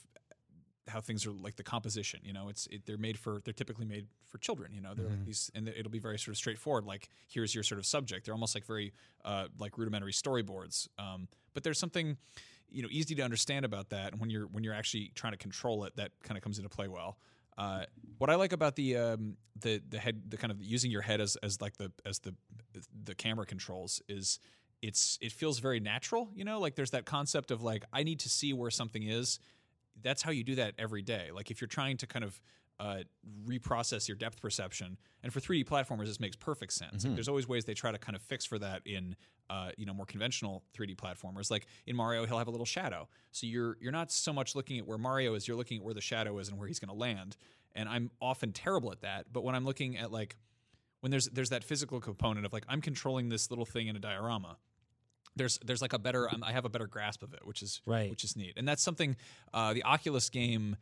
how 0.88 1.00
things 1.02 1.26
are 1.26 1.32
like 1.32 1.56
the 1.56 1.64
composition. 1.64 2.20
You 2.24 2.34
know, 2.34 2.50
it's 2.50 2.68
it, 2.68 2.86
they're 2.86 2.98
made 2.98 3.18
for 3.18 3.42
they're 3.44 3.54
typically 3.54 3.86
made 3.86 4.08
for 4.26 4.38
children. 4.38 4.74
You 4.74 4.82
know, 4.82 4.94
they're 4.94 5.08
like 5.08 5.26
these, 5.26 5.52
and 5.54 5.68
it'll 5.68 5.92
be 5.92 6.00
very 6.00 6.18
sort 6.18 6.34
of 6.34 6.38
straightforward. 6.38 6.86
Like 6.86 7.10
here's 7.28 7.54
your 7.54 7.64
sort 7.64 7.80
of 7.80 7.86
subject. 7.86 8.26
They're 8.26 8.34
almost 8.34 8.56
like 8.56 8.66
very 8.66 8.94
uh, 9.24 9.48
like 9.60 9.78
rudimentary 9.78 10.14
storyboards. 10.14 10.88
Um, 10.98 11.28
but 11.54 11.64
there's 11.64 11.80
something 11.80 12.18
you 12.70 12.82
know 12.82 12.90
easy 12.92 13.16
to 13.16 13.22
understand 13.22 13.66
about 13.66 13.90
that. 13.90 14.12
And 14.12 14.22
when 14.22 14.30
you're 14.30 14.48
when 14.48 14.64
you're 14.64 14.74
actually 14.74 15.12
trying 15.16 15.34
to 15.34 15.38
control 15.38 15.84
it, 15.84 15.96
that 15.98 16.12
kind 16.24 16.38
of 16.38 16.44
comes 16.44 16.58
into 16.58 16.70
play 16.70 16.88
well. 16.88 17.18
Uh, 17.58 17.84
what 18.18 18.30
I 18.30 18.36
like 18.36 18.54
about 18.54 18.76
the 18.76 18.98
um, 18.98 19.38
the 19.60 19.82
the 19.90 20.00
head 20.00 20.22
the 20.30 20.38
kind 20.38 20.52
of 20.52 20.64
using 20.64 20.90
your 20.90 21.02
head 21.02 21.22
as 21.22 21.36
as 21.38 21.62
like 21.62 21.78
the 21.78 21.92
as 22.06 22.20
the 22.20 22.34
the 23.04 23.14
camera 23.14 23.46
controls 23.46 24.02
is 24.08 24.40
it's 24.82 25.20
it 25.22 25.32
feels 25.32 25.60
very 25.60 25.80
natural. 25.80 26.30
You 26.34 26.46
know, 26.46 26.60
like 26.60 26.76
there's 26.76 26.92
that 26.92 27.06
concept 27.06 27.52
of 27.52 27.62
like 27.62 27.84
I 27.94 28.04
need 28.04 28.20
to 28.22 28.30
see 28.30 28.54
where 28.54 28.72
something 28.72 29.04
is 29.04 29.40
that's 30.04 30.22
how 30.22 30.32
you 30.32 30.44
do 30.44 30.56
that 30.56 30.74
every 30.78 31.02
day. 31.02 31.30
Like 31.34 31.52
if 31.52 31.62
you're 31.62 31.68
trying 31.68 31.98
to 31.98 32.08
kind 32.08 32.24
of 32.26 32.42
uh, 32.80 33.04
reprocess 33.46 34.08
your 34.08 34.18
depth 34.18 34.42
perception, 34.42 34.98
and 35.24 35.32
for 35.32 35.40
3D 35.40 35.66
platformers, 35.68 36.08
this 36.08 36.20
makes 36.20 36.36
perfect 36.36 36.74
sense. 36.74 37.04
Like, 37.04 37.16
there's 37.16 37.28
always 37.28 37.48
ways 37.48 37.66
they 37.66 37.76
try 37.76 37.92
to 37.92 37.98
kind 38.00 38.16
of 38.16 38.22
fix 38.24 38.44
for 38.46 38.58
that 38.60 38.82
in 38.86 39.16
uh, 39.50 39.70
you 39.78 39.86
know 39.86 39.94
more 39.94 40.06
conventional 40.06 40.64
3D 40.76 40.96
platformers. 40.96 41.52
Like 41.52 41.68
in 41.86 41.96
Mario, 41.96 42.26
he'll 42.26 42.38
have 42.40 42.48
a 42.48 42.52
little 42.52 42.66
shadow, 42.66 43.08
so 43.32 43.46
you're 43.46 43.78
you're 43.80 43.92
not 43.92 44.12
so 44.12 44.34
much 44.34 44.56
looking 44.56 44.80
at 44.80 44.88
where 44.88 44.98
Mario 44.98 45.34
is, 45.36 45.48
you're 45.48 45.58
looking 45.58 45.78
at 45.80 45.84
where 45.84 45.94
the 45.94 46.02
shadow 46.02 46.38
is 46.40 46.50
and 46.50 46.58
where 46.58 46.68
he's 46.68 46.80
going 46.80 46.90
to 46.90 46.96
land. 47.00 47.38
and 47.76 47.88
I'm 47.88 48.10
often 48.20 48.52
terrible 48.52 48.92
at 48.92 49.02
that. 49.02 49.32
But 49.32 49.44
when 49.44 49.54
I'm 49.56 49.66
looking 49.66 49.98
at 49.98 50.12
like 50.12 50.38
when 51.02 51.12
there's 51.12 51.28
there's 51.28 51.50
that 51.50 51.64
physical 51.64 52.00
component 52.00 52.46
of 52.46 52.54
like 52.54 52.66
I'm 52.68 52.82
controlling 52.82 53.30
this 53.30 53.50
little 53.52 53.66
thing 53.66 53.88
in 53.88 53.96
a 53.96 54.00
diorama. 54.00 54.58
There's 55.36 55.58
there's 55.64 55.82
like 55.82 55.94
a 55.94 56.00
better 56.00 56.30
um, 56.34 56.44
I 56.44 56.52
have 56.52 56.66
a 56.66 56.70
better 56.70 56.88
grasp 56.88 57.24
of 57.24 57.34
it, 57.34 57.46
which 57.46 57.62
is 57.62 57.82
Right. 57.86 58.10
which 58.10 58.24
is 58.24 58.36
neat, 58.36 58.54
and 58.58 58.68
that's 58.68 58.84
something 58.84 59.16
uh, 59.54 59.74
the 59.74 59.84
Oculus 59.84 60.30
game 60.30 60.76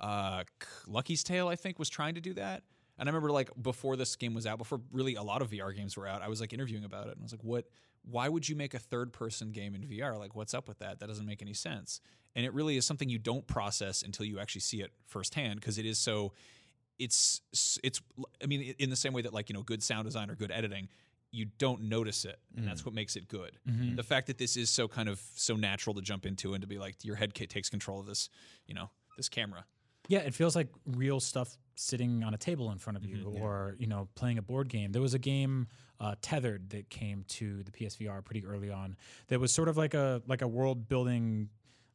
uh, 0.00 0.44
Lucky's 0.86 1.24
Tale 1.24 1.48
I 1.48 1.56
think 1.56 1.78
was 1.78 1.88
trying 1.88 2.14
to 2.14 2.20
do 2.20 2.34
that. 2.34 2.62
And 2.98 3.08
I 3.08 3.12
remember 3.12 3.30
like 3.32 3.50
before 3.60 3.96
this 3.96 4.16
game 4.16 4.32
was 4.32 4.46
out, 4.46 4.58
before 4.58 4.80
really 4.92 5.16
a 5.16 5.22
lot 5.22 5.42
of 5.42 5.50
VR 5.50 5.74
games 5.74 5.96
were 5.96 6.06
out, 6.06 6.22
I 6.22 6.28
was 6.28 6.40
like 6.40 6.52
interviewing 6.52 6.84
about 6.84 7.08
it, 7.08 7.12
and 7.12 7.20
I 7.20 7.24
was 7.24 7.32
like, 7.32 7.44
"What? 7.44 7.66
Why 8.08 8.28
would 8.28 8.48
you 8.48 8.54
make 8.56 8.72
a 8.72 8.78
third 8.78 9.12
person 9.12 9.50
game 9.50 9.74
in 9.74 9.82
VR? 9.82 10.16
Like, 10.18 10.36
what's 10.36 10.54
up 10.54 10.68
with 10.68 10.78
that? 10.78 11.00
That 11.00 11.08
doesn't 11.08 11.26
make 11.26 11.42
any 11.42 11.52
sense." 11.54 12.00
And 12.36 12.46
it 12.46 12.54
really 12.54 12.76
is 12.76 12.86
something 12.86 13.08
you 13.08 13.18
don't 13.18 13.46
process 13.46 14.02
until 14.02 14.24
you 14.26 14.38
actually 14.38 14.60
see 14.60 14.80
it 14.80 14.92
firsthand 15.06 15.58
because 15.60 15.78
it 15.78 15.84
is 15.86 15.98
so 15.98 16.32
it's 16.98 17.42
it's 17.84 18.00
i 18.42 18.46
mean 18.46 18.74
in 18.78 18.88
the 18.88 18.96
same 18.96 19.12
way 19.12 19.20
that 19.20 19.34
like 19.34 19.50
you 19.50 19.54
know 19.54 19.62
good 19.62 19.82
sound 19.82 20.06
design 20.06 20.30
or 20.30 20.34
good 20.34 20.50
editing 20.50 20.88
you 21.36 21.46
don't 21.58 21.82
notice 21.82 22.24
it 22.24 22.38
and 22.56 22.66
that's 22.66 22.82
mm. 22.82 22.86
what 22.86 22.94
makes 22.94 23.14
it 23.16 23.28
good. 23.28 23.58
Mm-hmm. 23.68 23.96
The 23.96 24.02
fact 24.02 24.26
that 24.28 24.38
this 24.38 24.56
is 24.56 24.70
so 24.70 24.88
kind 24.88 25.08
of 25.08 25.20
so 25.34 25.54
natural 25.54 25.94
to 25.94 26.02
jump 26.02 26.24
into 26.24 26.54
and 26.54 26.62
to 26.62 26.66
be 26.66 26.78
like 26.78 27.04
your 27.04 27.16
head 27.16 27.34
takes 27.34 27.68
control 27.68 28.00
of 28.00 28.06
this 28.06 28.30
you 28.66 28.74
know 28.74 28.90
this 29.16 29.28
camera. 29.28 29.64
Yeah, 30.08 30.20
it 30.20 30.34
feels 30.34 30.54
like 30.54 30.68
real 30.86 31.20
stuff 31.20 31.56
sitting 31.74 32.22
on 32.22 32.32
a 32.32 32.38
table 32.38 32.70
in 32.70 32.78
front 32.78 32.96
of 32.96 33.04
you, 33.04 33.16
mm-hmm. 33.16 33.42
or 33.42 33.74
you 33.78 33.86
know, 33.86 34.08
playing 34.14 34.38
a 34.38 34.42
board 34.42 34.68
game. 34.68 34.92
There 34.92 35.02
was 35.02 35.14
a 35.14 35.18
game, 35.18 35.66
uh, 36.00 36.14
Tethered, 36.22 36.70
that 36.70 36.88
came 36.90 37.24
to 37.28 37.62
the 37.62 37.70
PSVR 37.70 38.24
pretty 38.24 38.44
early 38.44 38.70
on. 38.70 38.96
That 39.28 39.40
was 39.40 39.52
sort 39.52 39.68
of 39.68 39.76
like 39.76 39.94
a 39.94 40.22
like 40.26 40.42
a 40.42 40.48
world 40.48 40.88
building, 40.88 41.48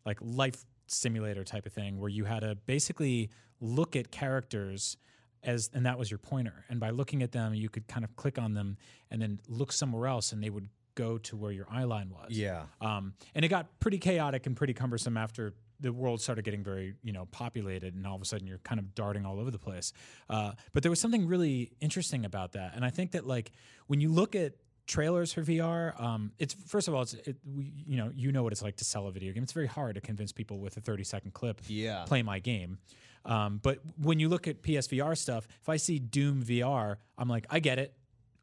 like 0.06 0.18
life 0.22 0.66
simulator 0.88 1.44
type 1.44 1.66
of 1.66 1.74
thing, 1.74 2.00
where 2.00 2.10
you 2.10 2.26
had 2.26 2.42
to 2.42 2.56
basically 2.66 3.30
look 3.62 3.96
at 3.96 4.12
characters 4.12 4.98
as 5.44 5.70
and 5.74 5.86
that 5.86 5.98
was 5.98 6.10
your 6.12 6.18
pointer, 6.18 6.66
and 6.70 6.80
by 6.80 6.90
looking 6.92 7.24
at 7.24 7.32
them, 7.32 7.54
you 7.54 7.70
could 7.70 7.88
kind 7.88 8.04
of 8.06 8.16
click 8.16 8.38
on 8.38 8.54
them 8.54 8.78
and 9.10 9.22
then 9.22 9.40
look 9.48 9.72
somewhere 9.72 10.08
else, 10.08 10.32
and 10.32 10.44
they 10.44 10.50
would 10.50 10.70
go 10.96 11.18
to 11.18 11.36
where 11.38 11.52
your 11.52 11.66
eye 11.72 11.86
line 11.86 12.10
was. 12.10 12.32
Yeah. 12.32 12.64
Um, 12.82 13.14
and 13.34 13.46
it 13.46 13.48
got 13.48 13.80
pretty 13.80 13.98
chaotic 13.98 14.46
and 14.46 14.56
pretty 14.58 14.74
cumbersome 14.74 15.16
after 15.18 15.54
the 15.80 15.92
world 15.94 16.22
started 16.22 16.44
getting 16.44 16.64
very, 16.64 16.94
you 17.02 17.12
know, 17.14 17.26
populated, 17.32 17.96
and 17.96 18.06
all 18.06 18.16
of 18.16 18.22
a 18.22 18.26
sudden 18.26 18.46
you're 18.46 18.60
kind 18.60 18.80
of 18.80 18.94
darting 18.94 19.26
all 19.26 19.40
over 19.40 19.50
the 19.50 19.58
place. 19.58 19.94
Uh, 20.30 20.52
but 20.74 20.84
there 20.84 20.90
was 20.92 21.00
something 21.00 21.26
really 21.28 21.72
interesting 21.80 22.24
about 22.26 22.52
that, 22.52 22.74
and 22.76 22.86
I 22.86 22.90
think 22.90 23.12
that 23.12 23.26
like 23.26 23.52
when 23.88 24.00
you 24.02 24.10
look 24.10 24.36
at 24.36 24.54
trailers 24.86 25.32
for 25.32 25.42
VR, 25.44 26.00
um, 26.02 26.34
it's 26.38 26.54
first 26.68 26.88
of 26.88 26.94
all, 26.94 27.04
it's 27.04 27.14
it, 27.14 27.38
we, 27.46 27.72
you 27.88 27.98
know, 27.98 28.12
you 28.14 28.32
know 28.32 28.44
what 28.44 28.52
it's 28.52 28.62
like 28.62 28.76
to 28.78 28.84
sell 28.86 29.08
a 29.08 29.12
video 29.12 29.32
game. 29.32 29.44
It's 29.44 29.54
very 29.54 29.68
hard 29.68 29.96
to 29.96 30.02
convince 30.02 30.32
people 30.34 30.60
with 30.60 30.76
a 30.78 30.82
30 30.82 31.04
second 31.06 31.34
clip, 31.34 31.62
Yeah. 31.68 32.04
play 32.06 32.22
my 32.22 32.40
game. 32.40 32.78
Um, 33.26 33.60
but 33.62 33.80
when 34.02 34.20
you 34.20 34.30
look 34.30 34.48
at 34.48 34.62
PSVR 34.62 35.18
stuff, 35.18 35.48
if 35.62 35.70
I 35.70 35.78
see 35.78 36.00
Doom 36.00 36.44
VR, 36.44 36.98
I'm 37.18 37.28
like, 37.30 37.46
I 37.50 37.60
get 37.60 37.78
it. 37.80 37.94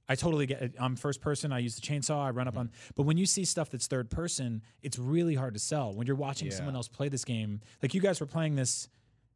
I 0.08 0.14
totally 0.14 0.46
get 0.46 0.62
it. 0.62 0.74
I'm 0.80 0.96
first 0.96 1.20
person. 1.20 1.52
I 1.52 1.58
use 1.58 1.74
the 1.74 1.82
chainsaw. 1.82 2.24
I 2.26 2.30
run 2.30 2.48
up 2.48 2.56
on. 2.56 2.70
But 2.94 3.02
when 3.02 3.18
you 3.18 3.26
see 3.26 3.44
stuff 3.44 3.68
that's 3.70 3.86
third 3.86 4.08
person, 4.10 4.62
it's 4.82 4.98
really 4.98 5.34
hard 5.34 5.52
to 5.54 5.60
sell. 5.60 5.92
When 5.94 6.06
you're 6.06 6.16
watching 6.16 6.50
someone 6.50 6.74
else 6.76 6.88
play 6.88 7.08
this 7.10 7.24
game, 7.24 7.60
like 7.82 7.92
you 7.92 8.00
guys 8.00 8.18
were 8.20 8.26
playing 8.26 8.56
this 8.56 8.88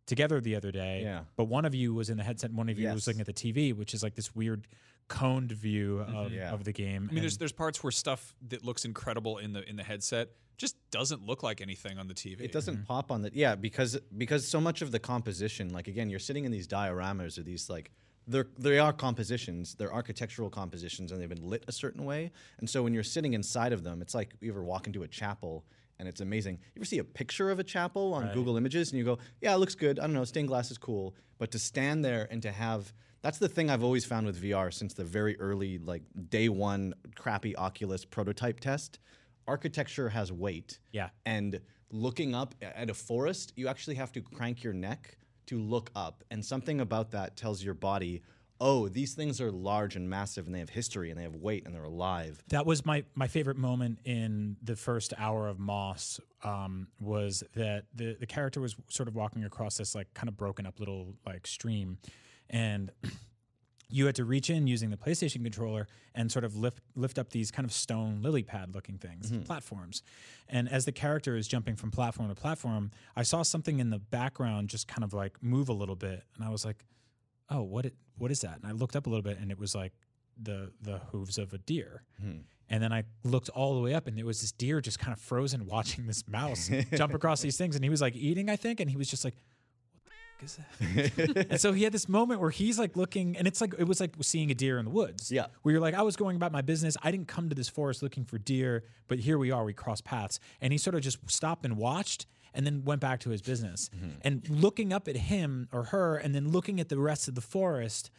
together 0.07 0.41
the 0.41 0.57
other 0.57 0.73
day. 0.73 1.03
Yeah. 1.03 1.21
But 1.37 1.45
one 1.45 1.65
of 1.67 1.75
you 1.75 1.93
was 1.93 2.09
in 2.09 2.17
the 2.17 2.25
headset, 2.25 2.51
and 2.51 2.57
one 2.59 2.69
of 2.71 2.79
you 2.79 2.89
was 2.91 3.07
looking 3.07 3.21
at 3.21 3.27
the 3.27 3.35
TV, 3.35 3.75
which 3.77 3.93
is 3.93 4.03
like 4.03 4.15
this 4.15 4.35
weird 4.35 4.67
coned 5.09 5.53
view 5.53 6.01
of, 6.01 6.33
Yeah. 6.33 6.53
of 6.53 6.65
the 6.65 6.73
game. 6.73 7.09
i 7.11 7.13
mean 7.15 7.23
there's 7.23 7.37
there's 7.37 7.53
parts 7.53 7.83
where 7.83 7.91
stuff 7.91 8.35
that 8.49 8.65
looks 8.65 8.85
incredible 8.87 9.37
in 9.39 9.53
the 9.53 9.69
in 9.69 9.77
the 9.77 9.83
headset 9.83 10.31
just 10.57 10.77
doesn't 10.91 11.27
look 11.27 11.43
like 11.43 11.61
anything 11.61 11.99
on 11.99 12.09
the 12.09 12.15
tv 12.15 12.41
It 12.41 12.53
doesn't 12.53 12.75
mm-hmm. 12.75 12.85
pop 12.85 13.11
on 13.11 13.23
the 13.23 13.31
yeah 13.33 13.55
because 13.55 13.99
because 14.17 14.47
so 14.47 14.61
much 14.61 14.83
of 14.83 14.91
the 14.91 14.99
composition 14.99 15.73
like 15.73 15.89
again 15.89 16.11
you're 16.11 16.19
sitting 16.19 16.45
in 16.45 16.53
these 16.53 16.67
dioramas 16.67 17.39
or 17.39 17.43
these 17.43 17.69
like 17.69 17.91
they're 18.27 18.47
they 18.59 18.79
are 18.79 18.93
compositions 18.93 19.75
they're 19.75 19.93
architectural 19.93 20.51
compositions 20.51 21.11
and 21.11 21.21
they've 21.21 21.29
been 21.29 21.49
lit 21.49 21.65
a 21.69 21.73
certain 21.73 22.05
way. 22.05 22.31
And 22.59 22.69
so 22.69 22.83
when 22.83 22.95
you're 22.95 23.03
sitting 23.03 23.35
inside 23.35 23.73
of 23.73 23.83
them 23.83 24.03
it's 24.03 24.15
like 24.15 24.35
you 24.41 24.51
ever 24.51 24.63
walk 24.63 24.87
into 24.87 25.03
a 25.03 25.09
chapel 25.09 25.65
and 25.99 26.09
it's 26.09 26.21
amazing. 26.21 26.55
You 26.75 26.81
ever 26.81 26.85
see 26.85 26.99
a 26.99 27.05
picture 27.05 27.51
of 27.51 27.59
a 27.59 27.65
chapel 27.65 28.15
on 28.15 28.33
Google 28.33 28.57
Images 28.57 28.91
and 28.91 28.99
you 28.99 29.05
go 29.05 29.19
yeah 29.41 29.55
it 29.55 29.59
looks 29.59 29.75
good. 29.75 29.99
I 29.99 30.03
don't 30.03 30.15
know 30.15 30.25
stained 30.25 30.49
glass 30.49 30.71
is 30.71 30.79
cool. 30.79 31.15
But 31.39 31.51
to 31.53 31.59
stand 31.59 32.05
there 32.05 32.29
and 32.31 32.41
to 32.43 32.53
have 32.53 32.93
that's 33.23 33.39
the 33.39 33.49
thing 33.49 33.71
I've 33.71 33.85
always 33.85 34.05
found 34.05 34.27
with 34.27 34.43
VR 34.43 34.73
since 34.73 34.95
the 34.95 35.05
very 35.05 35.39
early 35.41 35.79
like 35.79 36.03
day 36.29 36.49
one 36.49 36.95
crappy 37.15 37.57
Oculus 37.57 38.05
prototype 38.05 38.61
test 38.61 38.99
architecture 39.47 40.09
has 40.11 40.33
weight 40.33 40.79
Yeah. 40.93 41.11
and 41.27 41.61
looking 41.91 42.35
up 42.35 42.55
at 42.63 42.89
a 42.91 42.95
forest, 42.95 43.53
you 43.57 43.69
actually 43.69 43.97
have 43.97 44.13
to 44.13 44.23
crank 44.23 44.63
your 44.63 44.73
neck 44.73 45.17
to 45.47 45.59
look 45.61 45.91
up. 45.95 46.25
And 46.31 46.45
something 46.45 46.81
about 46.81 47.11
that 47.11 47.37
tells 47.37 47.63
your 47.63 47.75
body, 47.75 48.23
oh, 48.61 48.89
these 48.89 49.15
things 49.15 49.41
are 49.41 49.51
large 49.51 49.97
and 49.97 50.09
massive 50.09 50.47
and 50.47 50.55
they 50.55 50.61
have 50.61 50.71
history 50.71 51.11
and 51.11 51.19
they 51.19 51.25
have 51.25 51.35
weight 51.35 51.67
and 51.67 51.75
they're 51.75 51.83
alive. 51.83 52.43
That 52.49 52.65
was 52.65 52.87
my 52.87 53.05
my 53.15 53.27
favorite 53.27 53.57
moment 53.57 53.99
in 54.05 54.57
the 54.63 54.77
first 54.77 55.13
hour 55.19 55.49
of 55.49 55.59
Moss. 55.59 56.21
Um, 56.45 56.87
was 57.01 57.43
that 57.57 57.87
the 57.95 58.17
the 58.21 58.27
character 58.27 58.61
was 58.61 58.77
sort 58.89 59.09
of 59.09 59.15
walking 59.17 59.45
across 59.45 59.77
this 59.77 59.95
like 59.95 60.15
kind 60.15 60.29
of 60.29 60.37
broken 60.37 60.65
up 60.65 60.79
little 60.79 61.15
like 61.27 61.47
stream, 61.47 61.99
and 62.49 62.91
you 63.93 64.07
had 64.07 64.15
to 64.17 64.25
reach 64.25 64.49
in 64.49 64.67
using 64.67 64.91
the 64.91 64.97
PlayStation 64.97 65.43
controller 65.43 65.87
and 66.15 66.33
sort 66.33 66.45
of 66.45 66.57
lift 66.57 66.81
lift 66.97 67.19
up 67.19 67.31
these 67.31 67.51
kind 67.51 67.65
of 67.65 67.73
stone 67.73 68.21
lily 68.23 68.43
pad 68.43 68.75
looking 68.75 68.99
things, 68.99 69.31
mm-hmm. 69.31 69.43
platforms. 69.43 70.03
And 70.49 70.69
as 70.69 70.85
the 70.85 70.93
character 70.93 71.37
is 71.37 71.47
jumping 71.47 71.77
from 71.77 71.91
platform 71.91 72.29
to 72.29 72.35
platform, 72.35 72.91
I 73.17 73.23
saw 73.23 73.43
something 73.43 73.79
in 73.79 73.91
the 73.91 73.99
background 73.99 74.69
just 74.69 74.89
kind 74.89 75.05
of 75.05 75.13
like 75.13 75.43
move 75.43 75.69
a 75.69 75.73
little 75.73 75.97
bit, 75.97 76.25
and 76.35 76.45
I 76.45 76.49
was 76.49 76.65
like, 76.65 76.85
"Oh, 77.51 77.63
what 77.63 77.85
it 77.85 77.95
what 78.17 78.31
is 78.31 78.41
that?" 78.41 78.57
And 78.57 78.67
I 78.67 78.73
looked 78.73 78.97
up 78.97 79.07
a 79.07 79.11
little 79.11 79.23
bit, 79.23 79.39
and 79.39 79.51
it 79.51 79.59
was 79.59 79.75
like 79.75 79.93
the 80.41 80.73
the 80.81 80.99
hooves 81.11 81.39
of 81.39 81.53
a 81.53 81.59
deer. 81.59 82.03
Hmm. 82.21 82.39
And 82.71 82.83
then 82.83 82.93
I 82.93 83.05
looked 83.23 83.51
all 83.51 83.75
the 83.75 83.83
way 83.83 83.93
up, 83.93 84.07
and 84.07 84.17
there 84.17 84.25
was 84.25 84.41
this 84.41 84.53
deer 84.53 84.81
just 84.81 84.99
kind 84.99 85.13
of 85.13 85.21
frozen, 85.21 85.67
watching 85.67 86.07
this 86.07 86.27
mouse 86.27 86.71
jump 86.95 87.13
across 87.13 87.43
these 87.43 87.59
things, 87.59 87.77
and 87.77 87.85
he 87.85 87.91
was 87.91 88.01
like 88.01 88.17
eating, 88.17 88.49
I 88.49 88.57
think, 88.57 88.81
and 88.81 88.89
he 88.89 88.97
was 88.97 89.09
just 89.09 89.25
like, 89.25 89.35
"What 89.35 89.51
the 89.51 89.52
fuck 90.43 90.59
is 90.81 91.15
that?" 91.17 91.47
and 91.51 91.61
so 91.61 91.73
he 91.73 91.85
had 91.85 91.93
this 91.93 92.09
moment 92.09 92.41
where 92.41 92.51
he's 92.51 92.79
like 92.79 92.97
looking, 92.97 93.37
and 93.37 93.47
it's 93.47 93.61
like 93.61 93.75
it 93.79 93.85
was 93.85 94.01
like 94.01 94.15
seeing 94.21 94.51
a 94.51 94.55
deer 94.55 94.79
in 94.79 94.85
the 94.85 94.91
woods. 94.91 95.31
Yeah. 95.31 95.47
where 95.63 95.73
you're 95.73 95.81
like, 95.81 95.95
I 95.95 96.03
was 96.03 96.17
going 96.17 96.37
about 96.37 96.53
my 96.53 96.63
business. 96.63 96.97
I 97.03 97.11
didn't 97.11 97.29
come 97.29 97.49
to 97.49 97.55
this 97.55 97.69
forest 97.69 98.03
looking 98.03 98.25
for 98.25 98.39
deer, 98.39 98.85
but 99.09 99.19
here 99.21 99.39
we 99.39 99.51
are. 99.51 99.65
We 99.65 99.73
crossed 99.73 100.05
paths, 100.05 100.41
and 100.61 100.73
he 100.73 100.79
sort 100.79 100.95
of 100.95 101.03
just 101.03 101.19
stopped 101.31 101.65
and 101.65 101.77
watched. 101.77 102.27
And 102.55 102.67
then 102.67 102.85
went 102.85 103.01
back 103.01 103.21
to 103.21 103.31
his 103.31 103.41
business. 103.41 103.89
Mm-hmm. 103.97 104.11
And 104.21 104.47
looking 104.51 104.93
up 104.93 105.09
at 105.09 105.17
him 105.17 105.69
or 105.73 105.85
her, 105.85 106.17
and 106.17 106.35
then 106.35 106.51
looking 106.51 106.81
at 106.81 106.91
the 106.91 106.99
rest 106.99 107.27
of 107.27 107.35
the 107.35 107.41
forest, 107.41 108.11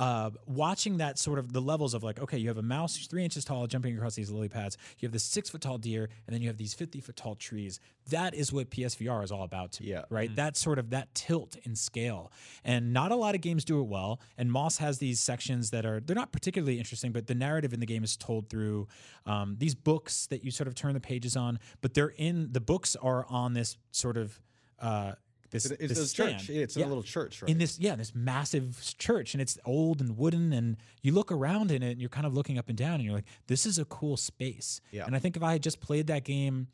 uh, 0.00 0.30
watching 0.46 0.96
that 0.96 1.18
sort 1.18 1.38
of 1.38 1.52
the 1.52 1.60
levels 1.60 1.92
of 1.92 2.02
like, 2.02 2.18
okay, 2.18 2.38
you 2.38 2.48
have 2.48 2.56
a 2.56 2.62
mouse 2.62 2.96
who's 2.96 3.06
three 3.06 3.22
inches 3.22 3.44
tall 3.44 3.66
jumping 3.66 3.94
across 3.94 4.14
these 4.14 4.30
lily 4.30 4.48
pads. 4.48 4.78
You 4.98 5.06
have 5.06 5.12
this 5.12 5.22
six 5.22 5.50
foot 5.50 5.60
tall 5.60 5.76
deer, 5.76 6.08
and 6.26 6.34
then 6.34 6.40
you 6.40 6.48
have 6.48 6.56
these 6.56 6.72
50 6.72 7.00
foot 7.02 7.16
tall 7.16 7.34
trees. 7.34 7.80
That 8.08 8.32
is 8.34 8.50
what 8.50 8.70
PSVR 8.70 9.22
is 9.22 9.30
all 9.30 9.42
about 9.42 9.72
to 9.72 9.82
me, 9.82 9.90
Yeah. 9.90 10.04
right? 10.08 10.34
That 10.34 10.56
sort 10.56 10.78
of 10.78 10.88
that 10.90 11.14
tilt 11.14 11.56
in 11.64 11.76
scale. 11.76 12.32
And 12.64 12.94
not 12.94 13.12
a 13.12 13.14
lot 13.14 13.34
of 13.34 13.42
games 13.42 13.62
do 13.62 13.78
it 13.78 13.88
well. 13.88 14.20
And 14.38 14.50
Moss 14.50 14.78
has 14.78 14.98
these 14.98 15.20
sections 15.20 15.68
that 15.70 15.84
are, 15.84 16.00
they're 16.00 16.16
not 16.16 16.32
particularly 16.32 16.78
interesting, 16.78 17.12
but 17.12 17.26
the 17.26 17.34
narrative 17.34 17.74
in 17.74 17.80
the 17.80 17.86
game 17.86 18.02
is 18.02 18.16
told 18.16 18.48
through 18.48 18.88
um, 19.26 19.56
these 19.58 19.74
books 19.74 20.26
that 20.28 20.42
you 20.42 20.50
sort 20.50 20.66
of 20.66 20.74
turn 20.74 20.94
the 20.94 21.00
pages 21.00 21.36
on, 21.36 21.58
but 21.82 21.92
they're 21.92 22.14
in, 22.16 22.50
the 22.52 22.60
books 22.60 22.96
are 22.96 23.26
on 23.28 23.52
this 23.52 23.76
sort 23.92 24.16
of, 24.16 24.40
uh, 24.80 25.12
this, 25.50 25.66
It's, 25.66 25.80
it's 25.80 25.98
this 25.98 26.12
a 26.12 26.14
church. 26.14 26.50
It's 26.50 26.76
in 26.76 26.82
a 26.82 26.86
little 26.86 27.02
church, 27.02 27.42
right? 27.42 27.50
In 27.50 27.58
this, 27.58 27.78
yeah, 27.78 27.96
this 27.96 28.14
massive 28.14 28.80
church, 28.98 29.34
and 29.34 29.40
it's 29.40 29.58
old 29.64 30.00
and 30.00 30.16
wooden, 30.16 30.52
and 30.52 30.76
you 31.02 31.12
look 31.12 31.32
around 31.32 31.70
in 31.70 31.82
it, 31.82 31.92
and 31.92 32.00
you're 32.00 32.08
kind 32.08 32.26
of 32.26 32.34
looking 32.34 32.58
up 32.58 32.68
and 32.68 32.78
down, 32.78 32.94
and 32.94 33.04
you're 33.04 33.14
like, 33.14 33.26
"This 33.46 33.66
is 33.66 33.78
a 33.78 33.84
cool 33.84 34.16
space." 34.16 34.80
Yeah. 34.90 35.06
And 35.06 35.16
I 35.16 35.18
think 35.18 35.36
if 35.36 35.42
I 35.42 35.52
had 35.52 35.62
just 35.62 35.80
played 35.80 36.06
that 36.06 36.24
game, 36.24 36.68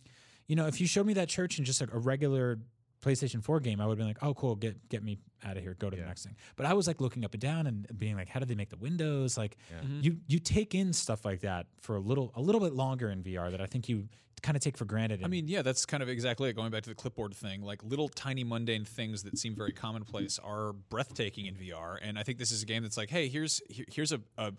you 0.47 0.57
know, 0.57 0.67
if 0.67 0.81
you 0.81 0.87
showed 0.87 1.07
me 1.07 1.15
that 1.15 1.29
church 1.29 1.59
in 1.59 1.65
just 1.65 1.81
like 1.81 1.93
a 1.93 1.99
regular 1.99 2.59
PlayStation 3.03 3.43
4 3.43 3.61
game, 3.61 3.81
I 3.81 3.87
would 3.87 3.93
have 3.93 3.99
been 3.99 4.07
like, 4.07 4.23
"Oh, 4.23 4.35
cool, 4.35 4.57
get 4.57 4.89
get 4.89 5.03
me 5.03 5.19
out 5.45 5.57
of 5.57 5.63
here, 5.63 5.77
go 5.79 5.91
to 5.91 5.97
the 5.97 6.03
next 6.03 6.25
thing." 6.25 6.37
But 6.57 6.67
I 6.67 6.75
was 6.75 6.87
like 6.87 7.01
looking 7.01 7.25
up 7.25 7.35
and 7.35 7.41
down 7.41 7.67
and 7.67 7.87
being 7.99 8.17
like, 8.17 8.29
"How 8.29 8.41
did 8.41 8.49
they 8.49 8.55
make 8.55 8.71
the 8.71 8.77
windows?" 8.77 9.37
Like, 9.37 9.57
mm-hmm. 9.75 10.01
you 10.03 10.19
you 10.27 10.39
take 10.39 10.75
in 10.75 10.93
stuff 10.93 11.25
like 11.25 11.41
that 11.41 11.67
for 11.81 11.97
a 11.97 12.01
little 12.01 12.33
a 12.35 12.41
little 12.41 12.61
bit 12.61 12.73
longer 12.73 13.11
in 13.11 13.23
VR 13.23 13.51
that 13.51 13.61
I 13.61 13.67
think 13.67 13.89
you 13.89 14.09
kind 14.43 14.57
of 14.57 14.63
take 14.63 14.77
for 14.77 14.85
granted. 14.85 15.23
I 15.25 15.29
mean, 15.29 15.49
yeah, 15.49 15.63
that's 15.63 15.87
kind 15.87 16.03
of 16.03 16.09
exactly 16.09 16.49
it. 16.49 16.55
Going 16.55 16.71
back 16.71 16.83
to 16.85 16.91
the 16.91 16.95
clipboard 16.95 17.35
thing, 17.35 17.63
like 17.63 17.83
little 17.83 18.09
tiny 18.09 18.45
mundane 18.45 18.85
things 18.85 19.23
that 19.25 19.39
seem 19.39 19.55
very 19.55 19.73
commonplace 19.73 20.39
are 20.39 20.73
breathtaking 20.73 21.47
in 21.47 21.55
VR. 21.55 21.99
And 22.01 22.19
I 22.19 22.23
think 22.23 22.39
this 22.39 22.53
is 22.53 22.63
a 22.63 22.67
game 22.67 22.83
that's 22.83 22.97
like, 22.97 23.11
hey, 23.11 23.29
here's 23.29 23.61
here- 23.69 23.87
here's 23.91 24.13
a, 24.13 24.21
a, 24.39 24.53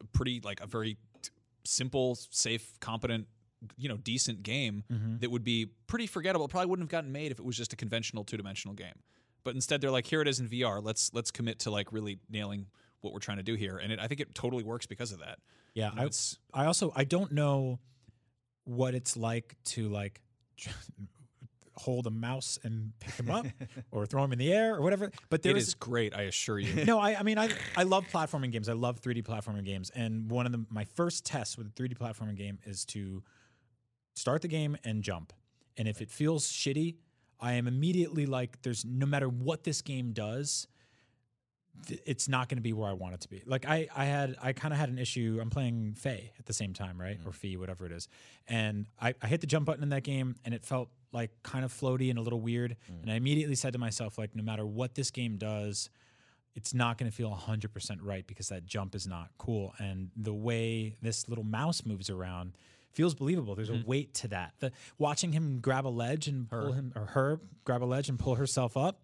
a 0.00 0.04
pretty 0.12 0.40
like 0.42 0.60
a 0.60 0.66
very 0.66 0.96
t- 1.22 1.30
simple, 1.64 2.16
safe, 2.30 2.78
competent, 2.80 3.26
you 3.76 3.88
know, 3.88 3.96
decent 3.96 4.42
game 4.42 4.84
mm-hmm. 4.92 5.18
that 5.18 5.30
would 5.30 5.44
be 5.44 5.66
pretty 5.86 6.06
forgettable. 6.06 6.46
It 6.46 6.50
probably 6.50 6.68
wouldn't 6.68 6.84
have 6.84 6.90
gotten 6.90 7.12
made 7.12 7.32
if 7.32 7.38
it 7.38 7.44
was 7.44 7.56
just 7.56 7.72
a 7.72 7.76
conventional 7.76 8.24
two 8.24 8.36
dimensional 8.36 8.74
game. 8.74 8.94
But 9.44 9.54
instead, 9.54 9.80
they're 9.80 9.90
like, 9.90 10.06
here 10.06 10.22
it 10.22 10.28
is 10.28 10.40
in 10.40 10.48
VR. 10.48 10.82
Let's 10.82 11.12
let's 11.12 11.30
commit 11.30 11.60
to 11.60 11.70
like 11.70 11.92
really 11.92 12.18
nailing 12.30 12.66
what 13.00 13.12
we're 13.12 13.20
trying 13.20 13.38
to 13.38 13.42
do 13.42 13.54
here. 13.54 13.78
And 13.78 13.92
it, 13.92 13.98
I 13.98 14.06
think 14.06 14.20
it 14.20 14.34
totally 14.34 14.62
works 14.62 14.86
because 14.86 15.12
of 15.12 15.18
that. 15.20 15.38
Yeah, 15.74 15.90
You 15.90 15.96
know, 15.96 16.10
I, 16.54 16.62
I 16.62 16.66
also 16.66 16.92
I 16.94 17.04
don't 17.04 17.32
know 17.32 17.80
what 18.64 18.94
it's 18.94 19.16
like 19.16 19.56
to 19.64 19.88
like 19.88 20.20
hold 21.74 22.06
a 22.06 22.10
mouse 22.10 22.58
and 22.62 22.92
pick 23.00 23.14
him 23.14 23.30
up 23.30 23.46
or 23.90 24.06
throw 24.06 24.22
him 24.24 24.32
in 24.32 24.38
the 24.38 24.52
air 24.52 24.76
or 24.76 24.82
whatever. 24.82 25.10
But 25.30 25.42
there 25.42 25.52
It 25.52 25.58
is 25.58 25.68
is 25.68 25.74
great, 25.74 26.14
I 26.14 26.22
assure 26.22 26.58
you. 26.58 26.84
no, 26.84 26.98
I, 26.98 27.14
I 27.18 27.22
mean, 27.22 27.38
I, 27.38 27.48
I 27.76 27.82
love 27.84 28.06
platforming 28.12 28.52
games. 28.52 28.68
I 28.68 28.74
love 28.74 29.00
3D 29.00 29.24
platforming 29.24 29.64
games. 29.64 29.90
And 29.90 30.30
one 30.30 30.46
of 30.46 30.52
the, 30.52 30.64
my 30.70 30.84
first 30.84 31.24
tests 31.24 31.56
with 31.56 31.66
a 31.66 31.70
3D 31.70 31.96
platforming 31.96 32.36
game 32.36 32.58
is 32.64 32.84
to 32.86 33.22
start 34.22 34.40
the 34.40 34.48
game 34.48 34.76
and 34.84 35.02
jump. 35.02 35.32
And 35.76 35.88
if 35.88 36.00
it 36.00 36.08
feels 36.08 36.46
shitty, 36.46 36.94
I 37.40 37.54
am 37.54 37.66
immediately 37.66 38.24
like, 38.24 38.62
there's 38.62 38.84
no 38.84 39.04
matter 39.04 39.28
what 39.28 39.64
this 39.64 39.82
game 39.82 40.12
does, 40.12 40.68
th- 41.88 42.00
it's 42.06 42.28
not 42.28 42.48
going 42.48 42.56
to 42.58 42.62
be 42.62 42.72
where 42.72 42.88
I 42.88 42.92
want 42.92 43.14
it 43.14 43.20
to 43.22 43.28
be. 43.28 43.42
Like 43.44 43.66
I, 43.66 43.88
I 43.94 44.04
had, 44.04 44.36
I 44.40 44.52
kind 44.52 44.72
of 44.72 44.78
had 44.78 44.90
an 44.90 44.98
issue. 44.98 45.40
I'm 45.42 45.50
playing 45.50 45.94
Faye 45.98 46.32
at 46.38 46.46
the 46.46 46.52
same 46.52 46.72
time, 46.72 47.00
right? 47.00 47.20
Mm. 47.20 47.26
Or 47.26 47.32
Fee, 47.32 47.56
whatever 47.56 47.84
it 47.84 47.90
is. 47.90 48.06
And 48.46 48.86
I, 49.00 49.14
I 49.20 49.26
hit 49.26 49.40
the 49.40 49.48
jump 49.48 49.66
button 49.66 49.82
in 49.82 49.88
that 49.88 50.04
game, 50.04 50.36
and 50.44 50.54
it 50.54 50.64
felt 50.64 50.88
like 51.10 51.32
kind 51.42 51.64
of 51.64 51.72
floaty 51.72 52.08
and 52.08 52.18
a 52.18 52.22
little 52.22 52.40
weird. 52.40 52.76
Mm. 52.90 53.02
And 53.02 53.12
I 53.12 53.16
immediately 53.16 53.56
said 53.56 53.72
to 53.72 53.80
myself, 53.80 54.18
like, 54.18 54.36
no 54.36 54.44
matter 54.44 54.64
what 54.64 54.94
this 54.94 55.10
game 55.10 55.36
does, 55.36 55.90
it's 56.54 56.72
not 56.72 56.96
going 56.96 57.10
to 57.10 57.16
feel 57.16 57.30
100% 57.34 57.98
right 58.02 58.24
because 58.24 58.50
that 58.50 58.66
jump 58.66 58.94
is 58.94 59.08
not 59.08 59.30
cool. 59.38 59.74
And 59.80 60.10
the 60.16 60.34
way 60.34 60.96
this 61.02 61.28
little 61.28 61.44
mouse 61.44 61.84
moves 61.84 62.08
around 62.08 62.52
feels 62.92 63.14
believable. 63.14 63.54
There's 63.54 63.70
a 63.70 63.82
weight 63.86 64.14
to 64.14 64.28
that. 64.28 64.54
The 64.60 64.72
watching 64.98 65.32
him 65.32 65.60
grab 65.60 65.86
a 65.86 65.88
ledge 65.88 66.28
and 66.28 66.48
pull 66.48 66.72
him 66.72 66.92
or 66.96 67.06
her 67.06 67.40
grab 67.64 67.82
a 67.82 67.86
ledge 67.86 68.08
and 68.08 68.18
pull 68.18 68.34
herself 68.36 68.76
up 68.76 69.00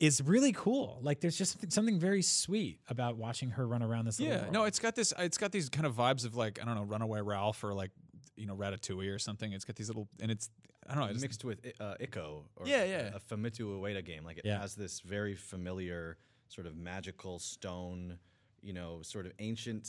is 0.00 0.20
really 0.22 0.52
cool. 0.52 0.98
Like 1.02 1.20
there's 1.20 1.36
just 1.38 1.52
something- 1.52 1.70
something 1.70 1.98
very 2.00 2.22
sweet 2.22 2.80
about 2.88 3.16
watching 3.16 3.50
her 3.50 3.66
run 3.66 3.82
around 3.82 4.06
this. 4.06 4.18
little 4.18 4.34
Yeah, 4.34 4.42
world. 4.42 4.52
no, 4.52 4.64
it's 4.64 4.78
got 4.78 4.94
this. 4.96 5.12
It's 5.18 5.38
got 5.38 5.52
these 5.52 5.68
kind 5.68 5.86
of 5.86 5.94
vibes 5.94 6.24
of 6.24 6.34
like 6.34 6.60
I 6.60 6.64
don't 6.64 6.74
know, 6.74 6.82
Runaway 6.84 7.20
Ralph 7.20 7.62
or 7.64 7.74
like 7.74 7.90
you 8.36 8.46
know 8.46 8.56
Ratatouille 8.56 9.14
or 9.14 9.18
something. 9.18 9.52
It's 9.52 9.64
got 9.64 9.76
these 9.76 9.88
little 9.88 10.08
and 10.20 10.30
it's 10.30 10.50
I 10.88 10.94
don't 10.94 11.04
know. 11.04 11.10
It's, 11.10 11.22
mixed 11.22 11.44
with 11.44 11.64
uh, 11.80 11.94
Ico 12.00 12.42
or 12.56 12.66
Yeah, 12.66 12.82
a- 12.82 12.88
yeah. 12.88 13.10
a 13.14 13.20
Fumito 13.20 13.60
Ueda 13.80 14.04
game. 14.04 14.24
Like 14.24 14.38
it 14.38 14.44
Yeah. 14.44 14.60
has 14.60 14.74
this 14.74 15.00
very 15.00 15.34
familiar 15.36 16.18
sort 16.48 16.66
of 16.66 16.76
magical 16.76 17.38
stone, 17.38 18.18
you 18.64 18.72
know, 18.72 19.02
sort 19.02 19.26
of 19.26 19.32
ancient, 19.38 19.84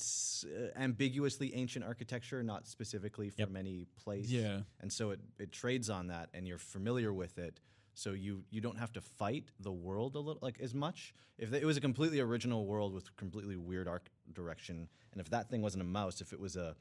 uh, 0.45 0.77
ambiguously 0.79 1.55
ancient 1.55 1.85
architecture, 1.85 2.43
not 2.43 2.67
specifically 2.67 3.29
from 3.29 3.55
Yep. 3.55 3.59
any 3.59 3.85
place. 4.03 4.29
Yeah. 4.29 4.61
and 4.81 4.91
so 4.91 5.11
it 5.11 5.19
it 5.39 5.51
trades 5.51 5.89
on 5.89 6.07
that, 6.07 6.29
and 6.33 6.47
you're 6.47 6.57
familiar 6.75 7.11
with 7.13 7.37
it. 7.37 7.59
So 7.93 8.11
you 8.11 8.43
you 8.49 8.59
don't 8.61 8.77
have 8.77 8.91
to 8.93 9.01
fight 9.01 9.51
the 9.59 9.71
world 9.71 10.15
a 10.15 10.19
little 10.19 10.41
like 10.41 10.59
as 10.59 10.73
much. 10.73 11.13
If 11.37 11.53
it 11.53 11.65
was 11.65 11.77
a 11.77 11.81
completely 11.81 12.19
original 12.19 12.65
world 12.65 12.93
with 12.93 13.15
completely 13.15 13.55
weird 13.55 13.87
art 13.87 14.09
direction, 14.33 14.89
and 15.11 15.21
if 15.21 15.29
that 15.29 15.49
thing 15.49 15.61
wasn't 15.61 15.81
a 15.81 15.87
mouse, 15.87 16.19
if 16.21 16.33
it 16.33 16.39
was 16.39 16.55
a, 16.57 16.75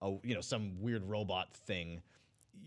a 0.00 0.08
you 0.22 0.34
know 0.36 0.40
some 0.40 0.80
weird 0.80 1.02
robot 1.04 1.48
thing, 1.66 2.02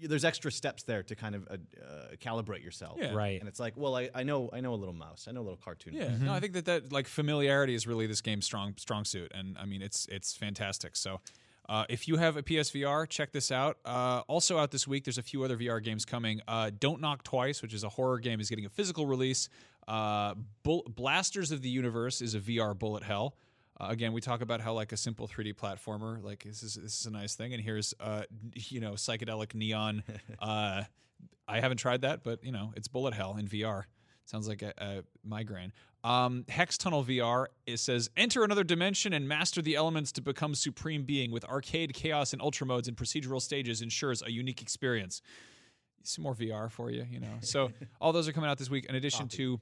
there's 0.01 0.25
extra 0.25 0.51
steps 0.51 0.83
there 0.83 1.03
to 1.03 1.15
kind 1.15 1.35
of 1.35 1.47
uh, 1.49 1.53
uh, 1.53 2.15
calibrate 2.21 2.63
yourself. 2.63 2.97
Yeah. 2.99 3.13
Right. 3.13 3.39
And 3.39 3.47
it's 3.47 3.59
like, 3.59 3.73
well, 3.75 3.95
I, 3.95 4.09
I 4.13 4.23
know 4.23 4.49
I 4.53 4.61
know 4.61 4.73
a 4.73 4.75
little 4.75 4.93
mouse, 4.93 5.27
I 5.29 5.31
know 5.31 5.41
a 5.41 5.43
little 5.43 5.59
cartoon. 5.63 5.93
Yeah, 5.93 6.09
mouse. 6.09 6.19
no, 6.21 6.33
I 6.33 6.39
think 6.39 6.53
that 6.53 6.65
that 6.65 6.91
like 6.91 7.07
familiarity 7.07 7.75
is 7.75 7.87
really 7.87 8.07
this 8.07 8.21
game's 8.21 8.45
strong 8.45 8.73
strong 8.77 9.05
suit, 9.05 9.31
and 9.33 9.57
I 9.57 9.65
mean 9.65 9.81
it's 9.81 10.07
it's 10.11 10.35
fantastic. 10.35 10.95
So. 10.95 11.21
Uh, 11.67 11.83
if 11.89 12.07
you 12.07 12.17
have 12.17 12.37
a 12.37 12.43
PSVR, 12.43 13.09
check 13.09 13.31
this 13.31 13.51
out. 13.51 13.79
Uh, 13.83 14.21
also 14.27 14.59
out 14.59 14.69
this 14.69 14.87
week, 14.87 15.03
there's 15.03 15.17
a 15.17 15.23
few 15.23 15.43
other 15.43 15.57
VR 15.57 15.83
games 15.83 16.05
coming. 16.05 16.39
Uh, 16.47 16.69
Don't 16.79 17.01
Knock 17.01 17.23
Twice, 17.23 17.63
which 17.63 17.73
is 17.73 17.83
a 17.83 17.89
horror 17.89 18.19
game, 18.19 18.39
is 18.39 18.51
getting 18.51 18.67
a 18.67 18.69
physical 18.69 19.07
release. 19.07 19.49
Uh, 19.87 20.35
Bull- 20.61 20.85
Blasters 20.87 21.51
of 21.51 21.63
the 21.63 21.69
Universe 21.69 22.21
is 22.21 22.35
a 22.35 22.39
VR 22.39 22.77
bullet 22.77 23.01
hell. 23.01 23.35
Uh, 23.79 23.87
again, 23.89 24.13
we 24.13 24.21
talk 24.21 24.41
about 24.41 24.61
how 24.61 24.73
like 24.73 24.91
a 24.91 24.97
simple 24.97 25.27
3D 25.27 25.55
platformer, 25.55 26.23
like 26.23 26.43
this 26.43 26.63
is 26.63 26.75
this 26.75 26.99
is 26.99 27.05
a 27.05 27.11
nice 27.11 27.35
thing. 27.35 27.53
And 27.53 27.61
here's 27.61 27.93
uh, 27.99 28.23
you 28.53 28.79
know 28.79 28.93
psychedelic 28.93 29.53
neon. 29.53 30.03
uh, 30.39 30.83
I 31.47 31.59
haven't 31.59 31.77
tried 31.77 32.01
that, 32.01 32.23
but 32.23 32.43
you 32.43 32.51
know 32.51 32.71
it's 32.75 32.87
bullet 32.87 33.13
hell 33.13 33.35
in 33.37 33.47
VR. 33.47 33.83
Sounds 34.25 34.47
like 34.47 34.63
a, 34.63 34.73
a 34.77 35.03
migraine. 35.23 35.71
Um, 36.03 36.45
Hex 36.49 36.77
Tunnel 36.77 37.03
VR 37.03 37.47
it 37.65 37.77
says 37.77 38.09
enter 38.15 38.43
another 38.43 38.63
dimension 38.63 39.13
and 39.13 39.27
master 39.27 39.61
the 39.61 39.75
elements 39.75 40.11
to 40.13 40.21
become 40.21 40.55
supreme 40.55 41.03
being 41.03 41.31
with 41.31 41.43
arcade 41.45 41.93
chaos 41.93 42.33
and 42.33 42.41
ultra 42.41 42.65
modes 42.65 42.87
and 42.87 42.95
procedural 42.95 43.41
stages 43.41 43.81
ensures 43.81 44.21
a 44.21 44.31
unique 44.31 44.61
experience. 44.61 45.21
Some 46.03 46.23
more 46.23 46.35
VR 46.35 46.71
for 46.71 46.91
you, 46.91 47.05
you 47.09 47.19
know. 47.19 47.33
So 47.41 47.71
all 48.01 48.13
those 48.13 48.27
are 48.27 48.33
coming 48.33 48.49
out 48.49 48.57
this 48.57 48.69
week. 48.69 48.85
In 48.85 48.95
addition 48.95 49.27
to 49.29 49.59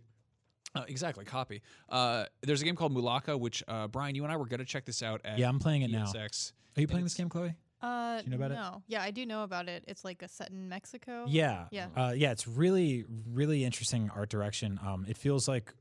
uh, 0.76 0.84
exactly 0.88 1.26
copy. 1.26 1.62
Uh, 1.90 2.26
there's 2.42 2.62
a 2.62 2.66
game 2.66 2.76
called 2.76 2.94
Mulaka, 2.94 3.40
which 3.40 3.64
uh, 3.68 3.88
Brian, 3.88 4.16
you 4.16 4.24
and 4.24 4.32
I 4.32 4.38
were 4.38 4.46
going 4.46 4.60
to 4.60 4.66
check 4.66 4.86
this 4.86 5.04
out. 5.04 5.22
At 5.24 5.38
Yeah, 5.40 5.50
I'm 5.50 5.60
playing 5.60 5.84
it 5.84 5.92
now. 5.92 6.06
PSX. 6.06 6.52
Are 6.76 6.82
you 6.82 6.84
And 6.84 6.90
playing 6.90 7.04
this 7.06 7.14
game, 7.14 7.30
Chloi? 7.30 7.54
Uh, 7.82 8.22
you 8.24 8.30
know 8.32 8.38
about 8.38 8.52
it? 8.52 8.56
no. 8.56 8.82
Yeah, 8.88 9.02
I 9.04 9.12
do 9.12 9.26
know 9.26 9.44
about 9.44 9.68
it. 9.68 9.84
It's 9.88 10.06
like 10.06 10.22
a 10.22 10.28
set 10.28 10.50
in 10.52 10.70
Mexico. 10.70 11.26
Yeah, 11.28 11.66
Yeah. 11.72 11.88
uh, 11.96 12.14
yeah. 12.16 12.32
It's 12.32 12.48
really, 12.48 13.04
really 13.32 13.66
interesting 13.66 14.10
art 14.16 14.30
direction. 14.30 14.80
Um, 14.86 15.06
it 15.08 15.18
feels 15.18 15.48
like 15.48 15.74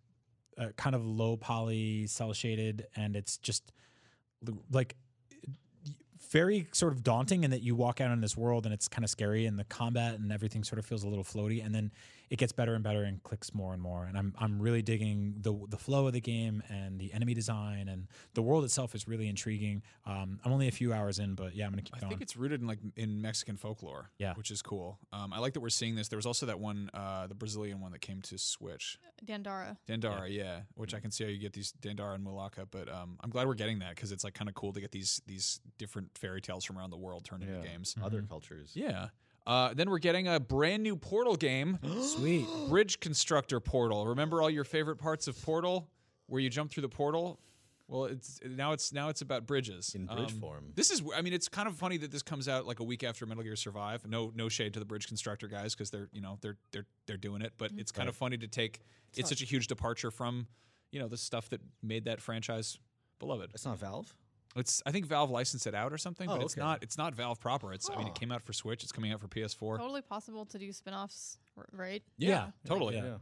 uh, 0.58 0.68
kind 0.76 0.94
of 0.96 1.06
low 1.06 1.36
poly, 1.36 2.06
cell 2.08 2.32
shaded, 2.32 2.86
and 2.96 3.14
it's 3.16 3.38
just 3.38 3.72
l- 4.46 4.58
like 4.70 4.96
very 6.30 6.66
sort 6.72 6.92
of 6.92 7.02
daunting 7.02 7.44
in 7.44 7.50
that 7.50 7.62
you 7.62 7.74
walk 7.74 8.00
out 8.00 8.10
in 8.10 8.20
this 8.20 8.36
world 8.36 8.64
and 8.64 8.72
it's 8.74 8.88
kind 8.88 9.04
of 9.04 9.10
scary 9.10 9.44
and 9.46 9.58
the 9.58 9.64
combat 9.64 10.14
and 10.14 10.32
everything 10.32 10.64
sort 10.64 10.78
of 10.78 10.86
feels 10.86 11.04
a 11.04 11.08
little 11.08 11.24
floaty 11.24 11.64
and 11.64 11.74
then 11.74 11.92
it 12.32 12.38
gets 12.38 12.50
better 12.50 12.74
and 12.74 12.82
better 12.82 13.02
and 13.02 13.22
clicks 13.22 13.52
more 13.52 13.74
and 13.74 13.82
more 13.82 14.06
and 14.06 14.16
I'm 14.16 14.34
I'm 14.38 14.58
really 14.58 14.80
digging 14.80 15.34
the 15.42 15.54
the 15.68 15.76
flow 15.76 16.06
of 16.06 16.14
the 16.14 16.20
game 16.20 16.62
and 16.70 16.98
the 16.98 17.12
enemy 17.12 17.34
design 17.34 17.88
and 17.88 18.08
the 18.32 18.40
world 18.40 18.64
itself 18.64 18.94
is 18.94 19.06
really 19.06 19.28
intriguing. 19.28 19.82
Um, 20.06 20.40
I'm 20.42 20.50
only 20.50 20.66
a 20.66 20.72
few 20.72 20.94
hours 20.94 21.18
in, 21.18 21.34
but 21.34 21.54
yeah, 21.54 21.66
I'm 21.66 21.72
gonna 21.72 21.82
keep 21.82 21.94
I 21.96 22.00
going. 22.00 22.08
think 22.08 22.22
it's 22.22 22.34
rooted 22.34 22.62
in 22.62 22.66
like 22.66 22.78
in 22.96 23.20
Mexican 23.20 23.58
folklore. 23.58 24.10
Yeah. 24.16 24.32
which 24.32 24.50
is 24.50 24.62
cool. 24.62 24.98
Um, 25.12 25.34
I 25.34 25.40
like 25.40 25.52
that 25.52 25.60
we're 25.60 25.68
seeing 25.68 25.94
this. 25.94 26.08
There 26.08 26.16
was 26.16 26.24
also 26.24 26.46
that 26.46 26.58
one, 26.58 26.88
uh, 26.94 27.26
the 27.26 27.34
Brazilian 27.34 27.80
one 27.80 27.92
that 27.92 28.00
came 28.00 28.22
to 28.22 28.38
Switch, 28.38 28.98
Dandara. 29.24 29.76
Dandara, 29.86 30.34
yeah. 30.34 30.60
which 30.74 30.94
I 30.94 31.00
can 31.00 31.10
see 31.10 31.24
how 31.24 31.30
you 31.30 31.38
get 31.38 31.52
these 31.52 31.74
Dandara 31.82 32.14
and 32.14 32.26
Mulaka. 32.26 32.66
But 32.70 32.88
um, 32.88 33.18
I'm 33.20 33.28
glad 33.28 33.46
we're 33.46 33.54
getting 33.54 33.80
that 33.80 33.94
because 33.94 34.10
it's 34.10 34.24
like 34.24 34.32
kind 34.32 34.48
of 34.48 34.54
cool 34.54 34.72
to 34.72 34.80
get 34.80 34.90
these 34.90 35.20
these 35.26 35.60
different 35.76 36.16
fairy 36.16 36.40
tales 36.40 36.64
from 36.64 36.78
around 36.78 36.90
the 36.90 36.96
world 36.96 37.24
turned 37.24 37.42
into 37.42 37.60
games. 37.60 37.94
Other 38.02 38.22
cultures. 38.22 38.70
Yeah. 38.74 39.08
Uh, 39.46 39.74
then 39.74 39.90
we're 39.90 39.98
getting 39.98 40.28
a 40.28 40.38
brand 40.38 40.82
new 40.82 40.96
Portal 40.96 41.36
game, 41.36 41.78
Sweet. 42.00 42.46
Bridge 42.68 43.00
Constructor 43.00 43.58
Portal. 43.60 44.06
Remember 44.06 44.40
all 44.40 44.50
your 44.50 44.64
favorite 44.64 44.96
parts 44.96 45.26
of 45.28 45.40
Portal, 45.42 45.88
where 46.26 46.40
you 46.40 46.48
jump 46.48 46.70
through 46.70 46.82
the 46.82 46.88
portal? 46.88 47.40
Well, 47.88 48.04
it's 48.04 48.40
now 48.42 48.72
it's 48.72 48.90
now 48.92 49.10
it's 49.10 49.20
about 49.20 49.46
bridges 49.46 49.94
In 49.94 50.06
bridge 50.06 50.32
Um, 50.32 50.40
form. 50.40 50.72
This 50.74 50.90
is, 50.90 51.02
I 51.14 51.20
mean, 51.20 51.34
it's 51.34 51.48
kind 51.48 51.68
of 51.68 51.76
funny 51.76 51.98
that 51.98 52.10
this 52.10 52.22
comes 52.22 52.48
out 52.48 52.66
like 52.66 52.80
a 52.80 52.84
week 52.84 53.04
after 53.04 53.26
Metal 53.26 53.42
Gear 53.42 53.56
Survive. 53.56 54.06
No, 54.06 54.32
no 54.34 54.48
shade 54.48 54.72
to 54.74 54.78
the 54.80 54.86
Bridge 54.86 55.06
Constructor 55.08 55.46
guys 55.46 55.74
because 55.74 55.90
they're, 55.90 56.08
you 56.12 56.22
know, 56.22 56.38
they're 56.40 56.56
they're 56.70 56.86
they're 57.06 57.18
doing 57.18 57.42
it. 57.42 57.52
But 57.58 57.72
it's 57.76 57.92
kind 57.92 58.08
of 58.08 58.16
funny 58.16 58.38
to 58.38 58.46
take. 58.46 58.80
It's, 59.14 59.28
such 59.28 59.42
a 59.42 59.44
huge 59.44 59.66
departure 59.66 60.10
from, 60.10 60.46
you 60.90 61.00
know, 61.00 61.08
the 61.08 61.18
stuff 61.18 61.50
that 61.50 61.60
made 61.82 62.06
that 62.06 62.22
franchise 62.22 62.78
beloved. 63.18 63.50
It's 63.52 63.66
not 63.66 63.78
Valve. 63.78 64.16
It's 64.56 64.82
I 64.84 64.90
think 64.92 65.06
Valve 65.06 65.30
licensed 65.30 65.66
it 65.66 65.74
out 65.74 65.92
or 65.92 65.98
something, 65.98 66.28
Oh, 66.28 66.36
but 66.36 66.42
it's 66.42 66.54
okay. 66.54 66.60
not 66.60 66.82
it's 66.82 66.98
not 66.98 67.14
Valve 67.14 67.40
proper. 67.40 67.72
It's 67.72 67.88
I 67.90 67.96
mean, 67.96 68.06
it 68.06 68.14
came 68.14 68.30
out 68.30 68.42
for 68.42 68.52
Switch. 68.52 68.82
It's 68.82 68.92
coming 68.92 69.12
out 69.12 69.20
for 69.20 69.28
PS4. 69.28 69.78
Totally 69.78 70.02
possible 70.02 70.44
to 70.46 70.58
do 70.58 70.72
spin-offs, 70.72 71.38
right? 71.72 72.02
Yeah, 72.18 72.48
totally. 72.66 72.96
Yeah. 72.96 73.16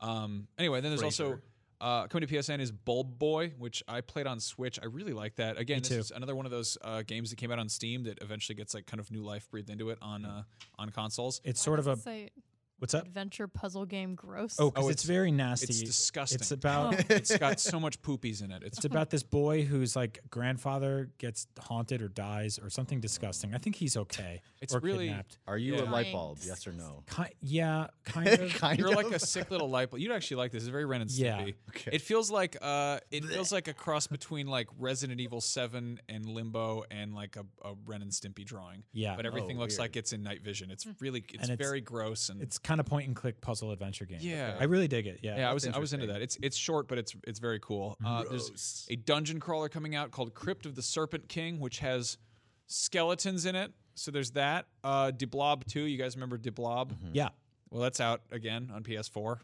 Um, 0.00 0.46
anyway, 0.58 0.80
then 0.80 0.90
there's 0.90 1.02
also 1.02 1.40
uh, 1.80 2.06
coming 2.08 2.26
to 2.26 2.34
PSN 2.34 2.60
is 2.60 2.70
Bulb 2.72 3.18
Boy, 3.18 3.52
which 3.58 3.82
I 3.88 4.00
played 4.00 4.26
on 4.26 4.40
Switch. 4.40 4.78
I 4.82 4.86
really 4.86 5.12
like 5.12 5.36
that. 5.36 5.58
Again, 5.58 5.78
this 5.78 5.88
too. 5.88 5.98
is 5.98 6.10
another 6.10 6.34
one 6.34 6.44
of 6.44 6.50
those 6.50 6.76
uh, 6.82 7.02
games 7.02 7.30
that 7.30 7.36
came 7.36 7.50
out 7.52 7.58
on 7.58 7.68
Steam 7.68 8.04
that 8.04 8.18
eventually 8.22 8.56
gets 8.56 8.74
like 8.74 8.86
kind 8.86 9.00
of 9.00 9.10
new 9.10 9.22
life 9.22 9.48
breathed 9.50 9.70
into 9.70 9.90
it 9.90 9.98
on 10.02 10.24
uh, 10.24 10.42
on 10.78 10.90
consoles. 10.90 11.40
It's 11.44 11.60
Why 11.60 11.64
sort 11.64 11.78
of 11.78 11.86
a 11.86 11.96
say 11.96 12.30
what's 12.78 12.94
up? 12.94 13.04
adventure 13.06 13.46
puzzle 13.48 13.84
game 13.86 14.14
gross. 14.14 14.56
Oh, 14.58 14.70
'cause 14.70 14.84
Oh, 14.84 14.88
it's, 14.88 15.02
it's- 15.02 15.06
very 15.06 15.30
nasty. 15.30 15.66
It's 15.66 15.82
disgusting. 15.82 16.36
It's 16.40 16.50
about 16.50 17.10
it's 17.10 17.36
got 17.36 17.60
so 17.60 17.78
much 17.80 18.00
poopies 18.02 18.42
in 18.42 18.50
it. 18.50 18.62
It's 18.62 18.78
it's 18.78 18.84
about 18.84 19.10
this 19.10 19.22
boy 19.22 19.64
whose 19.64 19.96
like 19.96 20.20
grandfather 20.30 21.10
gets 21.18 21.46
haunted 21.60 22.02
or 22.02 22.08
dies 22.08 22.58
or 22.58 22.70
something 22.70 23.00
disgusting. 23.00 23.54
I 23.54 23.58
think 23.58 23.76
he's 23.76 23.96
okay. 23.96 24.40
It's 24.60 24.74
or 24.74 24.80
really- 24.80 25.06
kidnapped. 25.06 25.38
Are 25.46 25.56
you 25.56 25.76
Yeah. 25.76 25.82
a 25.82 25.84
light 25.90 26.12
bulb? 26.12 26.38
Yes 26.44 26.66
or 26.66 26.72
no? 26.72 27.04
Ki- 27.14 27.32
yeah, 27.42 27.86
kind 28.04 28.26
of. 28.28 28.52
kind 28.54 28.78
You're 28.78 28.88
of. 28.88 28.96
like 28.96 29.12
a 29.12 29.18
sick 29.20 29.50
little 29.52 29.70
light 29.70 29.90
bulb. 29.90 30.00
You'd 30.02 30.10
actually 30.12 30.38
like 30.38 30.50
this. 30.50 30.64
It's 30.64 30.70
very 30.70 30.84
Ren 30.84 31.00
and 31.02 31.08
Stimpy. 31.10 31.18
Yeah. 31.20 31.38
Stimpy. 31.38 31.54
Okay. 31.70 31.90
It 31.92 32.02
feels 32.02 32.28
like 32.30 32.56
uh, 32.60 32.98
it 33.12 33.24
feels 33.24 33.52
like 33.52 33.68
a 33.68 33.74
cross 33.74 34.08
between 34.08 34.48
like 34.48 34.66
Resident 34.78 35.20
Evil 35.20 35.40
Seven 35.40 36.00
and 36.08 36.26
Limbo 36.26 36.84
and 36.90 37.14
like 37.14 37.36
a, 37.36 37.44
a 37.66 37.74
Ren 37.86 38.02
and 38.02 38.10
Stimpy 38.10 38.44
drawing. 38.44 38.82
Yeah. 38.92 39.14
but 39.16 39.26
everything 39.26 39.56
Oh, 39.58 39.60
looks 39.60 39.74
weird. 39.74 39.80
like 39.90 39.96
it's 39.96 40.12
in 40.12 40.22
night 40.24 40.42
vision. 40.42 40.70
It's 40.72 40.86
really 41.00 41.20
it's, 41.32 41.42
And 41.44 41.52
it's- 41.52 41.58
very 41.68 41.80
gross 41.80 42.28
and 42.30 42.42
It's 42.42 42.58
kind 42.68 42.80
of 42.80 42.86
point 42.86 43.06
and 43.06 43.16
click 43.16 43.40
puzzle 43.40 43.72
adventure 43.72 44.04
game. 44.04 44.18
Yeah. 44.20 44.54
I 44.60 44.64
really 44.64 44.88
dig 44.88 45.06
it. 45.06 45.20
Yeah. 45.22 45.38
yeah. 45.38 45.50
I 45.50 45.54
was 45.54 45.66
I 45.66 45.78
was 45.78 45.94
into 45.94 46.06
that. 46.08 46.20
It's 46.20 46.36
it's 46.42 46.56
short, 46.56 46.86
but 46.86 46.98
it's 46.98 47.14
it's 47.26 47.38
very 47.38 47.58
cool. 47.60 47.96
Uh, 48.04 48.24
there's 48.28 48.86
a 48.90 48.96
dungeon 48.96 49.40
crawler 49.40 49.70
coming 49.70 49.94
out 49.94 50.10
called 50.10 50.34
Crypt 50.34 50.66
of 50.66 50.74
the 50.74 50.82
Serpent 50.82 51.28
King, 51.28 51.60
which 51.60 51.78
has 51.78 52.18
skeletons 52.66 53.46
in 53.46 53.56
it. 53.56 53.72
So 53.94 54.10
there's 54.10 54.32
that. 54.32 54.66
Uh, 54.84 55.10
Deblob 55.10 55.64
2. 55.64 55.80
You 55.80 55.96
guys 55.98 56.14
remember 56.14 56.36
Deblob? 56.38 56.92
Yeah. 57.12 57.30
Well, 57.70 57.82
that's 57.82 58.00
out 58.00 58.20
again 58.30 58.70
on 58.72 58.82
PS4 58.82 59.10
for 59.12 59.40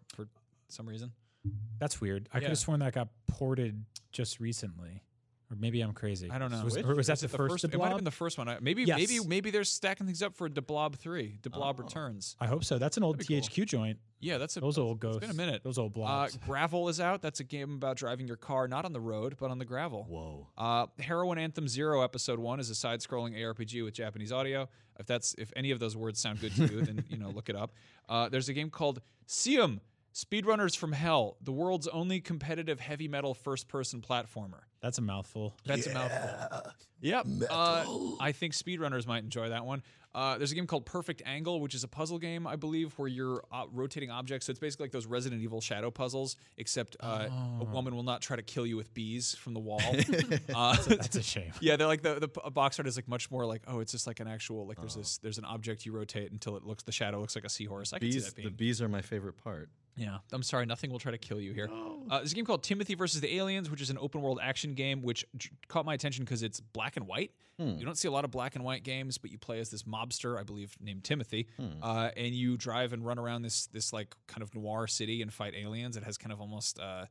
some 0.69 0.87
reason. 0.87 1.13
That's 1.79 2.01
weird. 2.01 2.29
I 2.31 2.39
could 2.39 2.43
Yeah. 2.45 2.49
have 2.51 2.59
sworn 2.59 2.81
that 2.81 2.93
got 2.93 3.09
ported 3.27 3.85
just 4.13 4.39
recently. 4.39 5.03
Or 5.51 5.57
maybe 5.57 5.83
I'm 5.83 5.93
crazy. 5.93 6.31
I 6.31 6.39
don't 6.39 6.51
know. 6.51 6.65
Was, 6.65 6.77
or 6.79 6.95
was 6.95 7.07
that 7.09 7.23
it 7.23 7.31
the 7.31 7.37
first? 7.37 7.65
It 7.65 7.77
might 7.77 7.89
have 7.89 7.97
been 7.97 8.05
the 8.05 8.11
first 8.11 8.39
one. 8.39 8.49
Maybe, 8.63 8.85
Yes. 8.85 8.99
maybe, 8.99 9.25
maybe 9.27 9.51
they're 9.51 9.63
stacking 9.65 10.07
things 10.07 10.23
up 10.23 10.35
for 10.35 10.49
De 10.49 10.63
Blob 10.63 10.97
Three. 10.97 11.39
De 11.43 11.51
Blob 11.51 11.77
Oh. 11.79 11.83
returns. 11.83 12.35
I 12.41 12.47
hope 12.47 12.65
so. 12.65 12.79
That's 12.79 12.97
an 12.97 13.03
old 13.05 13.17
That'd 13.19 13.29
cool. 13.29 13.37
THQ 13.37 13.67
joint. 13.67 13.99
Yeah, 14.21 14.39
that's 14.39 14.57
a 14.57 14.61
Those 14.61 14.79
old 14.79 14.97
It's 14.97 15.03
ghosts. 15.03 15.21
been 15.21 15.31
a 15.31 15.35
minute. 15.35 15.63
Those 15.63 15.77
old 15.77 15.93
Uh, 15.93 15.95
blobs. 15.97 16.39
Gravel 16.39 16.89
is 16.89 16.99
out. 16.99 17.21
That's 17.21 17.41
a 17.41 17.45
game 17.45 17.75
about 17.75 17.99
driving 17.99 18.27
your 18.27 18.39
car 18.39 18.67
not 18.69 18.87
on 18.87 18.95
the 18.95 19.01
road 19.01 19.37
but 19.39 19.51
on 19.51 19.59
the 19.59 19.67
gravel. 19.67 20.05
Whoa. 20.09 20.49
Uh, 20.57 20.87
Heroine 20.99 21.37
Anthem 21.39 21.69
Zero 21.69 22.03
Episode 22.03 22.39
One 22.39 22.59
is 22.59 22.71
a 22.71 22.75
side-scrolling 22.75 23.37
ARPG 23.39 23.85
with 23.85 23.93
Japanese 23.93 24.33
audio. 24.33 24.67
If 24.99 25.05
that's 25.07 25.35
if 25.37 25.53
any 25.57 25.73
of 25.73 25.79
those 25.79 25.95
words 25.95 26.21
sound 26.21 26.41
good 26.41 26.55
to 26.57 26.63
you, 26.67 26.81
then 26.83 27.05
you 27.11 27.19
know 27.19 27.29
look 27.29 27.51
it 27.51 27.57
up. 27.57 27.73
Uh, 28.09 28.31
there's 28.31 28.49
a 28.49 28.55
game 28.55 28.71
called 28.71 29.03
Seum 29.27 29.81
Speedrunners 30.15 30.77
from 30.77 30.93
Hell, 30.93 31.37
the 31.43 31.51
world's 31.51 31.89
only 31.89 32.21
competitive 32.21 32.79
heavy 32.79 33.09
metal 33.09 33.35
first-person 33.35 34.01
platformer. 34.01 34.61
That's 34.81 34.99
a 34.99 35.03
mouthful. 35.03 35.57
That's 35.65 35.87
a 35.87 35.95
mouthful. 35.95 36.73
Yep. 37.01 37.27
Uh, 37.51 37.85
I 38.21 38.33
think 38.33 38.53
speedrunners 38.53 39.07
might 39.07 39.25
enjoy 39.25 39.49
that 39.49 39.65
one. 39.67 39.83
Uh, 40.15 40.39
there's 40.39 40.53
a 40.53 40.55
game 40.55 40.67
called 40.67 40.87
Perfect 40.87 41.23
Angle, 41.27 41.61
which 41.61 41.75
is 41.75 41.83
a 41.83 41.89
puzzle 41.89 42.19
game, 42.19 42.47
I 42.47 42.55
believe, 42.55 42.93
where 42.99 43.09
you're 43.09 43.43
uh, 43.51 43.65
rotating 43.73 44.11
objects. 44.11 44.47
So 44.47 44.53
it's 44.53 44.61
basically 44.61 44.85
like 44.85 44.93
those 44.93 45.07
Resident 45.07 45.43
Evil 45.43 45.61
shadow 45.61 45.91
puzzles, 45.91 46.37
except 46.57 46.97
uh, 47.01 47.29
a 47.61 47.65
woman 47.65 47.97
will 47.97 48.05
not 48.05 48.21
try 48.23 48.37
to 48.37 48.43
kill 48.43 48.65
you 48.65 48.77
with 48.77 48.95
bees 48.95 49.35
from 49.35 49.55
the 49.55 49.61
wall. 49.61 49.81
uh, 50.55 50.77
That's 50.87 51.17
a 51.17 51.23
shame. 51.23 51.53
yeah, 51.61 51.75
they're 51.77 51.89
like 51.89 52.03
the 52.03 52.21
the 52.21 52.29
p- 52.29 52.51
box 52.51 52.79
art 52.79 52.87
is 52.87 52.97
like 52.97 53.09
much 53.09 53.31
more 53.31 53.45
like 53.45 53.63
oh, 53.67 53.81
it's 53.81 53.91
just 53.91 54.07
like 54.07 54.21
an 54.21 54.29
actual 54.29 54.67
like 54.67 54.79
there's 54.79 54.95
this 54.95 55.19
there's 55.19 55.39
an 55.39 55.45
object 55.45 55.85
you 55.85 55.93
rotate 55.93 56.31
until 56.31 56.57
it 56.57 56.63
looks 56.65 56.85
the 56.85 56.93
shadow 56.93 57.21
looks 57.21 57.35
like 57.35 57.45
a 57.45 57.49
seahorse. 57.51 57.93
I 57.93 57.99
can 57.99 58.13
see 58.13 58.19
Bees. 58.19 58.33
that 58.33 58.43
The 58.45 58.51
bees 58.51 58.81
are 58.81 58.89
my 58.89 59.03
favorite 59.03 59.43
part. 59.43 59.69
Yeah, 59.97 60.19
I'm 60.33 60.43
sorry, 60.43 60.67
nothing 60.67 60.91
will 60.91 60.99
try 60.99 61.13
to 61.13 61.19
kill 61.19 61.41
you 61.41 61.53
here. 61.53 61.71
Uh, 62.11 62.19
there's 62.19 62.33
a 62.33 62.35
game 62.35 62.45
called 62.45 62.63
Timothy 62.65 62.95
versus 62.95 63.21
the 63.21 63.37
Aliens, 63.37 63.71
which 63.71 63.81
is 63.81 63.91
an 63.91 63.99
open 63.99 64.23
world 64.23 64.41
action 64.43 64.75
game, 64.75 65.03
which 65.03 65.25
j- 65.37 65.51
caught 65.69 65.85
my 65.87 65.95
attention 65.95 66.25
because 66.25 66.43
it's 66.43 66.59
black 66.61 66.97
and 66.97 67.07
white. 67.07 67.31
You 67.57 67.85
don't 67.85 67.97
see 67.97 68.09
a 68.09 68.11
lot 68.11 68.25
of 68.25 68.33
black 68.33 68.57
and 68.57 68.65
white 68.65 68.83
games, 68.83 69.17
but 69.17 69.31
you 69.31 69.39
play 69.39 69.61
as 69.61 69.71
this 69.71 69.85
mobster, 69.85 70.37
I 70.37 70.43
believe, 70.43 70.75
named 70.81 71.05
Timothy, 71.05 71.47
uh, 71.83 72.11
and 72.17 72.35
you 72.35 72.57
drive 72.57 72.93
and 72.93 73.07
run 73.07 73.17
around 73.17 73.43
this 73.43 73.69
this 73.69 73.93
like 73.93 74.17
kind 74.27 74.43
of 74.43 74.53
noir 74.57 74.89
city 74.89 75.23
and 75.23 75.33
fight 75.33 75.55
aliens. 75.55 75.97
It 75.97 76.03
has 76.03 76.19
kind 76.19 76.33
of 76.33 76.41
almost 76.41 76.81
uh, 76.81 77.07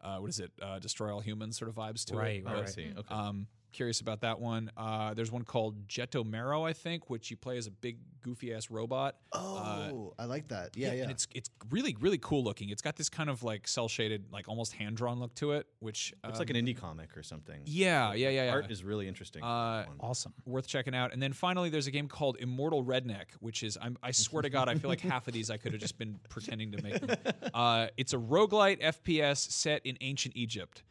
uh, 0.00 0.18
what 0.18 0.30
is 0.30 0.40
it, 0.40 0.50
uh, 0.60 0.80
destroy 0.80 1.14
all 1.14 1.20
humans 1.20 1.56
sort 1.56 1.68
of 1.68 1.76
vibes 1.76 2.04
to 2.06 2.16
Right, 2.16 2.40
it. 2.40 2.44
right, 2.44 2.56
I 2.56 2.60
right. 2.62 2.68
see. 2.68 2.90
Okay. 2.98 3.14
Um, 3.14 3.46
curious 3.74 4.00
about 4.00 4.22
that 4.22 4.40
one. 4.40 4.70
Uh, 4.76 5.12
there's 5.14 5.30
one 5.30 5.42
called 5.42 5.86
Jettomero, 5.88 6.66
I 6.66 6.72
think, 6.72 7.10
which 7.10 7.30
you 7.30 7.36
play 7.36 7.58
as 7.58 7.66
a 7.66 7.70
big 7.70 7.98
goofy 8.22 8.54
ass 8.54 8.70
robot. 8.70 9.16
Oh, 9.32 10.14
I 10.18 10.24
like 10.24 10.48
that. 10.48 10.76
Yeah, 10.76 10.92
yeah. 10.92 11.02
And 11.02 11.10
it's 11.10 11.26
it's 11.34 11.50
really 11.70 11.96
really 12.00 12.18
cool 12.18 12.42
looking. 12.42 12.70
It's 12.70 12.82
got 12.82 12.96
this 12.96 13.08
kind 13.08 13.28
of 13.28 13.42
like 13.42 13.68
cell 13.68 13.88
shaded, 13.88 14.24
like 14.32 14.48
almost 14.48 14.72
hand 14.72 14.96
drawn 14.96 15.20
look 15.20 15.34
to 15.36 15.52
it, 15.52 15.66
which 15.80 16.14
it's 16.24 16.38
like 16.38 16.50
um, 16.50 16.56
an 16.56 16.64
indie 16.64 16.76
comic 16.76 17.16
or 17.16 17.22
something. 17.22 17.60
yeah 17.66 18.14
yeah 18.14 18.30
yeah 18.30 18.44
yeah. 18.44 18.52
Art 18.52 18.70
is 18.70 18.82
really 18.84 19.08
interesting. 19.08 19.42
Uh. 19.42 19.84
Awesome. 20.00 20.32
worth 20.46 20.66
checking 20.66 20.94
out. 20.94 21.12
And 21.12 21.22
then 21.22 21.32
finally, 21.32 21.70
there's 21.70 21.86
a 21.86 21.90
game 21.90 22.08
called 22.08 22.36
Immortal 22.38 22.84
Redneck, 22.84 23.26
which 23.40 23.62
is 23.62 23.76
I'm, 23.80 23.96
I 24.02 24.10
swear 24.12 24.42
to 24.42 24.50
God, 24.50 24.68
I 24.68 24.74
feel 24.76 24.90
like 24.90 25.00
half 25.14 25.26
of 25.26 25.34
these 25.34 25.50
I 25.50 25.56
could 25.56 25.72
have 25.72 25.80
just 25.80 25.98
been 25.98 26.18
pretending 26.28 26.72
to 26.72 26.82
make 26.82 27.00
them. 27.00 27.16
Uh, 27.52 27.88
it's 27.96 28.12
a 28.12 28.18
roguelite 28.18 28.80
FPS 28.82 29.50
set 29.50 29.84
in 29.84 29.96
ancient 30.00 30.36
Egypt, 30.36 30.82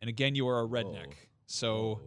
and 0.00 0.08
again, 0.08 0.34
you 0.34 0.48
are 0.48 0.60
a 0.62 0.66
redneck. 0.66 1.12
So. 1.46 2.00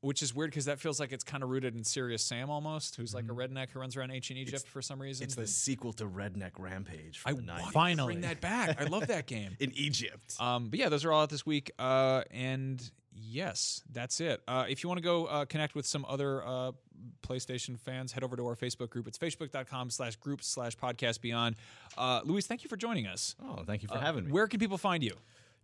Whoa. 0.00 0.08
Which 0.08 0.22
is 0.22 0.34
weird 0.34 0.50
because 0.50 0.66
that 0.66 0.78
feels 0.78 1.00
like 1.00 1.12
it's 1.12 1.24
kind 1.24 1.42
of 1.42 1.48
rooted 1.48 1.74
in 1.74 1.82
Serious 1.84 2.22
Sam 2.22 2.50
almost, 2.50 2.96
who's 2.96 3.14
like 3.14 3.24
a 3.24 3.28
redneck 3.28 3.70
who 3.70 3.80
runs 3.80 3.96
around 3.96 4.10
ancient 4.10 4.38
Egypt 4.38 4.66
for 4.68 4.82
some 4.82 5.00
reason. 5.00 5.24
It's 5.24 5.34
the 5.34 5.46
sequel 5.46 5.92
to 5.94 6.04
Redneck 6.04 6.52
Rampage 6.58 7.22
I 7.24 7.32
the 7.32 7.36
want 7.36 7.48
90s. 7.48 7.72
Finally. 7.72 8.14
bring 8.14 8.20
that 8.22 8.40
back. 8.40 8.80
I 8.80 8.84
love 8.84 9.06
that 9.08 9.26
game. 9.26 9.56
in 9.60 9.72
Egypt. 9.74 10.34
Um, 10.40 10.68
but 10.68 10.78
yeah, 10.78 10.88
those 10.88 11.04
are 11.04 11.12
all 11.12 11.22
out 11.22 11.30
this 11.30 11.44
week. 11.46 11.70
Uh, 11.78 12.22
and 12.30 12.88
yes, 13.14 13.82
that's 13.92 14.20
it. 14.20 14.42
Uh, 14.46 14.66
if 14.68 14.82
you 14.82 14.88
want 14.88 14.98
to 14.98 15.04
go 15.04 15.26
uh, 15.26 15.44
connect 15.46 15.74
with 15.74 15.86
some 15.86 16.04
other 16.08 16.44
uh, 16.46 16.72
PlayStation 17.22 17.78
fans, 17.78 18.12
head 18.12 18.22
over 18.22 18.36
to 18.36 18.46
our 18.46 18.56
Facebook 18.56 18.90
group. 18.90 19.08
It's 19.08 19.18
facebook.com 19.18 19.90
slash 19.90 20.16
groups 20.16 20.46
slash 20.46 20.76
podcast 20.76 21.20
beyond. 21.20 21.56
Uh, 21.96 22.20
Luis, 22.24 22.46
thank 22.46 22.62
you 22.62 22.68
for 22.68 22.76
joining 22.76 23.06
us. 23.06 23.34
oh, 23.42 23.62
thank 23.66 23.82
you 23.82 23.88
for 23.88 23.98
having 23.98 24.26
me. 24.26 24.32
Where 24.32 24.46
can 24.46 24.60
people 24.60 24.78
find 24.78 25.02
you? 25.02 25.14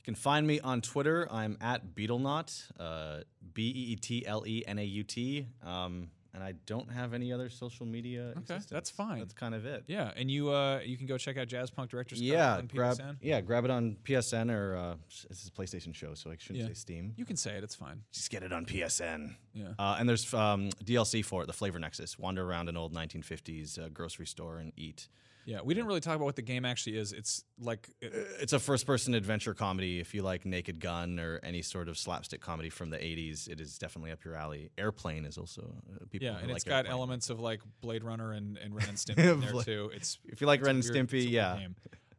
You 0.03 0.05
can 0.07 0.15
find 0.17 0.45
me 0.49 0.59
on 0.59 0.81
Twitter. 0.81 1.29
I'm 1.31 1.57
at 1.61 1.95
Beetlenaut, 1.95 2.73
uh, 2.81 3.21
B 3.55 3.69
E 3.69 3.93
E 3.93 3.97
T 3.97 4.27
L 4.27 4.43
E 4.45 4.65
N 4.67 4.81
A 4.81 4.83
U 4.85 5.05
T. 5.05 5.47
Um, 5.65 6.09
and 6.35 6.43
I 6.43 6.55
don't 6.67 6.91
have 6.91 7.15
any 7.15 7.33
other 7.33 7.49
social 7.49 7.87
media. 7.87 8.23
Okay, 8.31 8.41
existence. 8.41 8.67
that's 8.71 8.91
fine. 8.91 9.21
That's 9.21 9.35
kind 9.35 9.55
of 9.55 9.65
it. 9.65 9.85
Yeah, 9.87 10.11
and 10.17 10.29
you 10.29 10.51
uh, 10.51 10.81
you 10.85 10.97
can 10.97 11.07
go 11.07 11.17
check 11.19 11.37
out 11.37 11.47
Jazzpunk 11.47 11.89
Director's 11.91 12.19
Cut 12.19 12.27
Yeah, 12.27 12.57
on 12.57 12.67
grab 12.67 12.97
PSN. 12.99 13.17
yeah, 13.21 13.41
grab 13.43 13.65
it 13.65 13.71
on 13.71 13.97
PSN 14.03 14.51
or 14.51 14.75
uh, 14.77 14.95
this 15.29 15.41
is 15.43 15.47
a 15.49 15.51
PlayStation 15.53 15.95
show, 15.95 16.15
so 16.15 16.31
I 16.33 16.37
shouldn't 16.37 16.63
Yeah. 16.65 16.69
say 16.69 16.75
Steam. 16.75 17.13
You 17.17 17.25
can 17.25 17.37
say 17.37 17.53
it. 17.57 17.63
It's 17.63 17.77
fine. 17.77 18.03
Just 18.11 18.29
get 18.31 18.43
it 18.43 18.53
on 18.53 18.67
PSN. 18.67 19.37
Yeah. 19.55 19.69
Uh, 19.79 19.97
and 20.01 20.09
there's 20.09 20.35
um, 20.35 20.71
DLC 20.83 21.25
for 21.25 21.43
it, 21.45 21.47
the 21.47 21.53
Flavor 21.53 21.79
Nexus. 21.79 22.19
Wander 22.19 22.43
around 22.45 22.69
an 22.69 22.77
old 22.77 22.93
1950s 22.93 23.79
uh, 23.79 23.89
grocery 23.91 24.27
store 24.27 24.57
and 24.59 24.73
eat. 24.77 25.07
Yeah, 25.45 25.61
we 25.65 25.75
didn't 25.75 25.87
really 25.89 26.01
talk 26.01 26.17
about 26.17 26.25
what 26.25 26.37
the 26.37 26.43
game 26.43 26.65
actually 26.65 26.97
is. 26.99 27.13
It's 27.13 27.45
like 27.59 27.89
uh, 28.05 28.09
It's 28.41 28.53
a 28.53 28.59
first-person 28.59 29.15
adventure 29.15 29.55
comedy. 29.55 29.99
If 30.01 30.15
you 30.15 30.23
like 30.23 30.45
Naked 30.47 30.79
Gun 30.81 31.19
or 31.19 31.41
any 31.43 31.63
sort 31.63 31.89
of 31.89 31.99
slapstick 31.99 32.41
comedy 32.41 32.71
from 32.71 32.91
the 32.91 32.99
'80s, 32.99 33.49
it 33.49 33.61
is 33.61 33.79
definitely 33.79 34.13
up 34.13 34.25
your 34.25 34.35
alley. 34.37 34.71
Airplane 34.79 35.25
is 35.25 35.39
also 35.39 35.75
uh, 35.95 36.05
people. 36.11 36.27
yeah, 36.27 36.35
who 36.35 36.39
and 36.41 36.49
like 36.49 36.57
it's 36.57 36.65
got 36.65 36.77
Airplane. 36.79 36.93
elements 36.93 37.31
of 37.31 37.41
like 37.41 37.61
Blade 37.81 38.05
Runner 38.05 38.33
and, 38.33 38.57
and 38.59 38.75
Ren 38.75 38.89
and 38.91 38.97
Stimpy 38.99 39.33
in 39.33 39.41
there 39.41 39.63
too. 39.63 39.91
It's 39.95 40.19
If 40.27 40.41
you 40.41 40.47
like 40.47 40.63
Ren 40.63 40.77
and 40.77 40.85
weird- 40.85 41.09
Stimpy, 41.09 41.13
weird 41.13 41.31
yeah. 41.31 41.67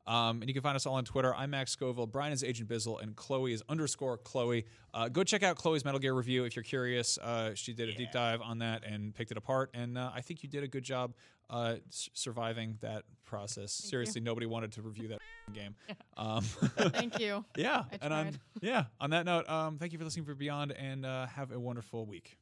Um, 0.05 0.41
and 0.41 0.49
you 0.49 0.53
can 0.53 0.61
find 0.63 0.75
us 0.75 0.85
all 0.85 0.95
on 0.95 1.05
Twitter. 1.05 1.33
I'm 1.33 1.51
Max 1.51 1.71
Scoville. 1.71 2.07
Brian 2.07 2.33
is 2.33 2.43
Agent 2.43 2.67
Bizzle, 2.67 3.01
and 3.01 3.15
Chloi 3.15 3.53
is 3.53 3.63
underscore 3.69 4.17
Chloi. 4.17 4.65
Uh, 4.93 5.07
go 5.07 5.23
check 5.23 5.43
out 5.43 5.55
Chloi's 5.57 5.85
Metal 5.85 5.97
Gear 5.99 6.13
review 6.13 6.43
if 6.43 6.57
you're 6.57 6.63
curious. 6.63 7.17
Uh, 7.17 7.55
she 7.55 7.71
did 7.71 7.87
a 7.87 7.93
deep 7.93 8.11
dive 8.11 8.41
on 8.41 8.59
that 8.59 8.83
and 8.83 9.15
picked 9.15 9.31
it 9.31 9.37
apart, 9.37 9.69
and 9.73 9.97
uh, 9.97 10.11
I 10.13 10.19
think 10.19 10.43
you 10.43 10.49
did 10.49 10.61
a 10.61 10.67
good 10.67 10.83
job 10.83 11.13
uh, 11.49 11.75
s- 11.89 12.09
surviving 12.13 12.77
that 12.81 13.03
process. 13.25 13.71
Seriously, 13.71 14.21
nobody 14.21 14.45
wanted 14.45 14.71
to 14.73 14.81
review 14.81 15.07
that 15.09 15.19
game. 15.53 15.75
Um, 16.17 16.41
Thank 16.77 17.19
you. 17.19 17.43
yeah, 17.57 17.83
I 17.91 17.97
and 18.01 18.13
on 18.13 18.23
tried. 18.25 18.39
yeah, 18.61 18.83
on 18.99 19.09
that 19.11 19.25
note, 19.25 19.49
um, 19.49 19.77
thank 19.77 19.91
you 19.93 19.97
for 19.99 20.05
listening 20.05 20.25
for 20.25 20.35
Beyond, 20.35 20.71
and 20.73 21.05
uh, 21.05 21.27
have 21.27 21.51
a 21.51 21.59
wonderful 21.59 22.05
week. 22.05 22.37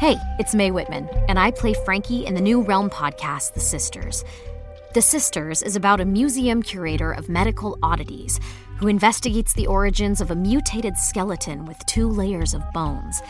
Hey, 0.00 0.16
it's 0.38 0.54
Mae 0.54 0.70
Whitman, 0.70 1.08
and 1.28 1.38
I 1.38 1.50
play 1.50 1.72
Frankie 1.72 2.26
in 2.26 2.34
the 2.34 2.40
new 2.40 2.60
Realm 2.62 2.90
podcast, 2.90 3.54
The 3.54 3.60
Sisters. 3.60 4.24
The 4.92 5.00
Sisters 5.00 5.62
is 5.62 5.76
about 5.76 6.00
a 6.00 6.04
museum 6.04 6.62
curator 6.62 7.12
of 7.12 7.28
medical 7.28 7.78
oddities 7.82 8.38
who 8.78 8.88
investigates 8.88 9.54
the 9.54 9.66
origins 9.66 10.20
of 10.20 10.30
a 10.30 10.34
mutated 10.34 10.96
skeleton 10.98 11.64
with 11.64 11.78
two 11.86 12.08
layers 12.08 12.54
of 12.54 12.62
bones. 12.72 13.22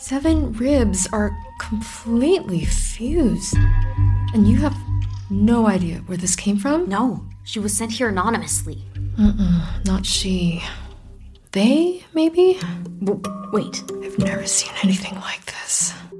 Seven 0.00 0.52
ribs 0.54 1.06
are 1.12 1.36
completely 1.58 2.64
fused. 2.64 3.54
And 4.32 4.48
you 4.48 4.56
have 4.56 4.74
no 5.28 5.66
idea 5.66 5.98
where 6.06 6.16
this 6.16 6.34
came 6.36 6.56
from? 6.58 6.88
No, 6.88 7.24
she 7.44 7.58
was 7.60 7.76
sent 7.76 7.92
here 7.92 8.08
anonymously. 8.08 8.82
Mm-mm, 9.18 9.84
Not 9.86 10.06
she. 10.06 10.62
They, 11.52 12.04
maybe? 12.14 12.58
W- 13.04 13.20
wait. 13.52 13.82
I've 14.02 14.18
never 14.18 14.46
seen 14.46 14.72
anything 14.82 15.14
like 15.16 15.44
this. 15.46 15.92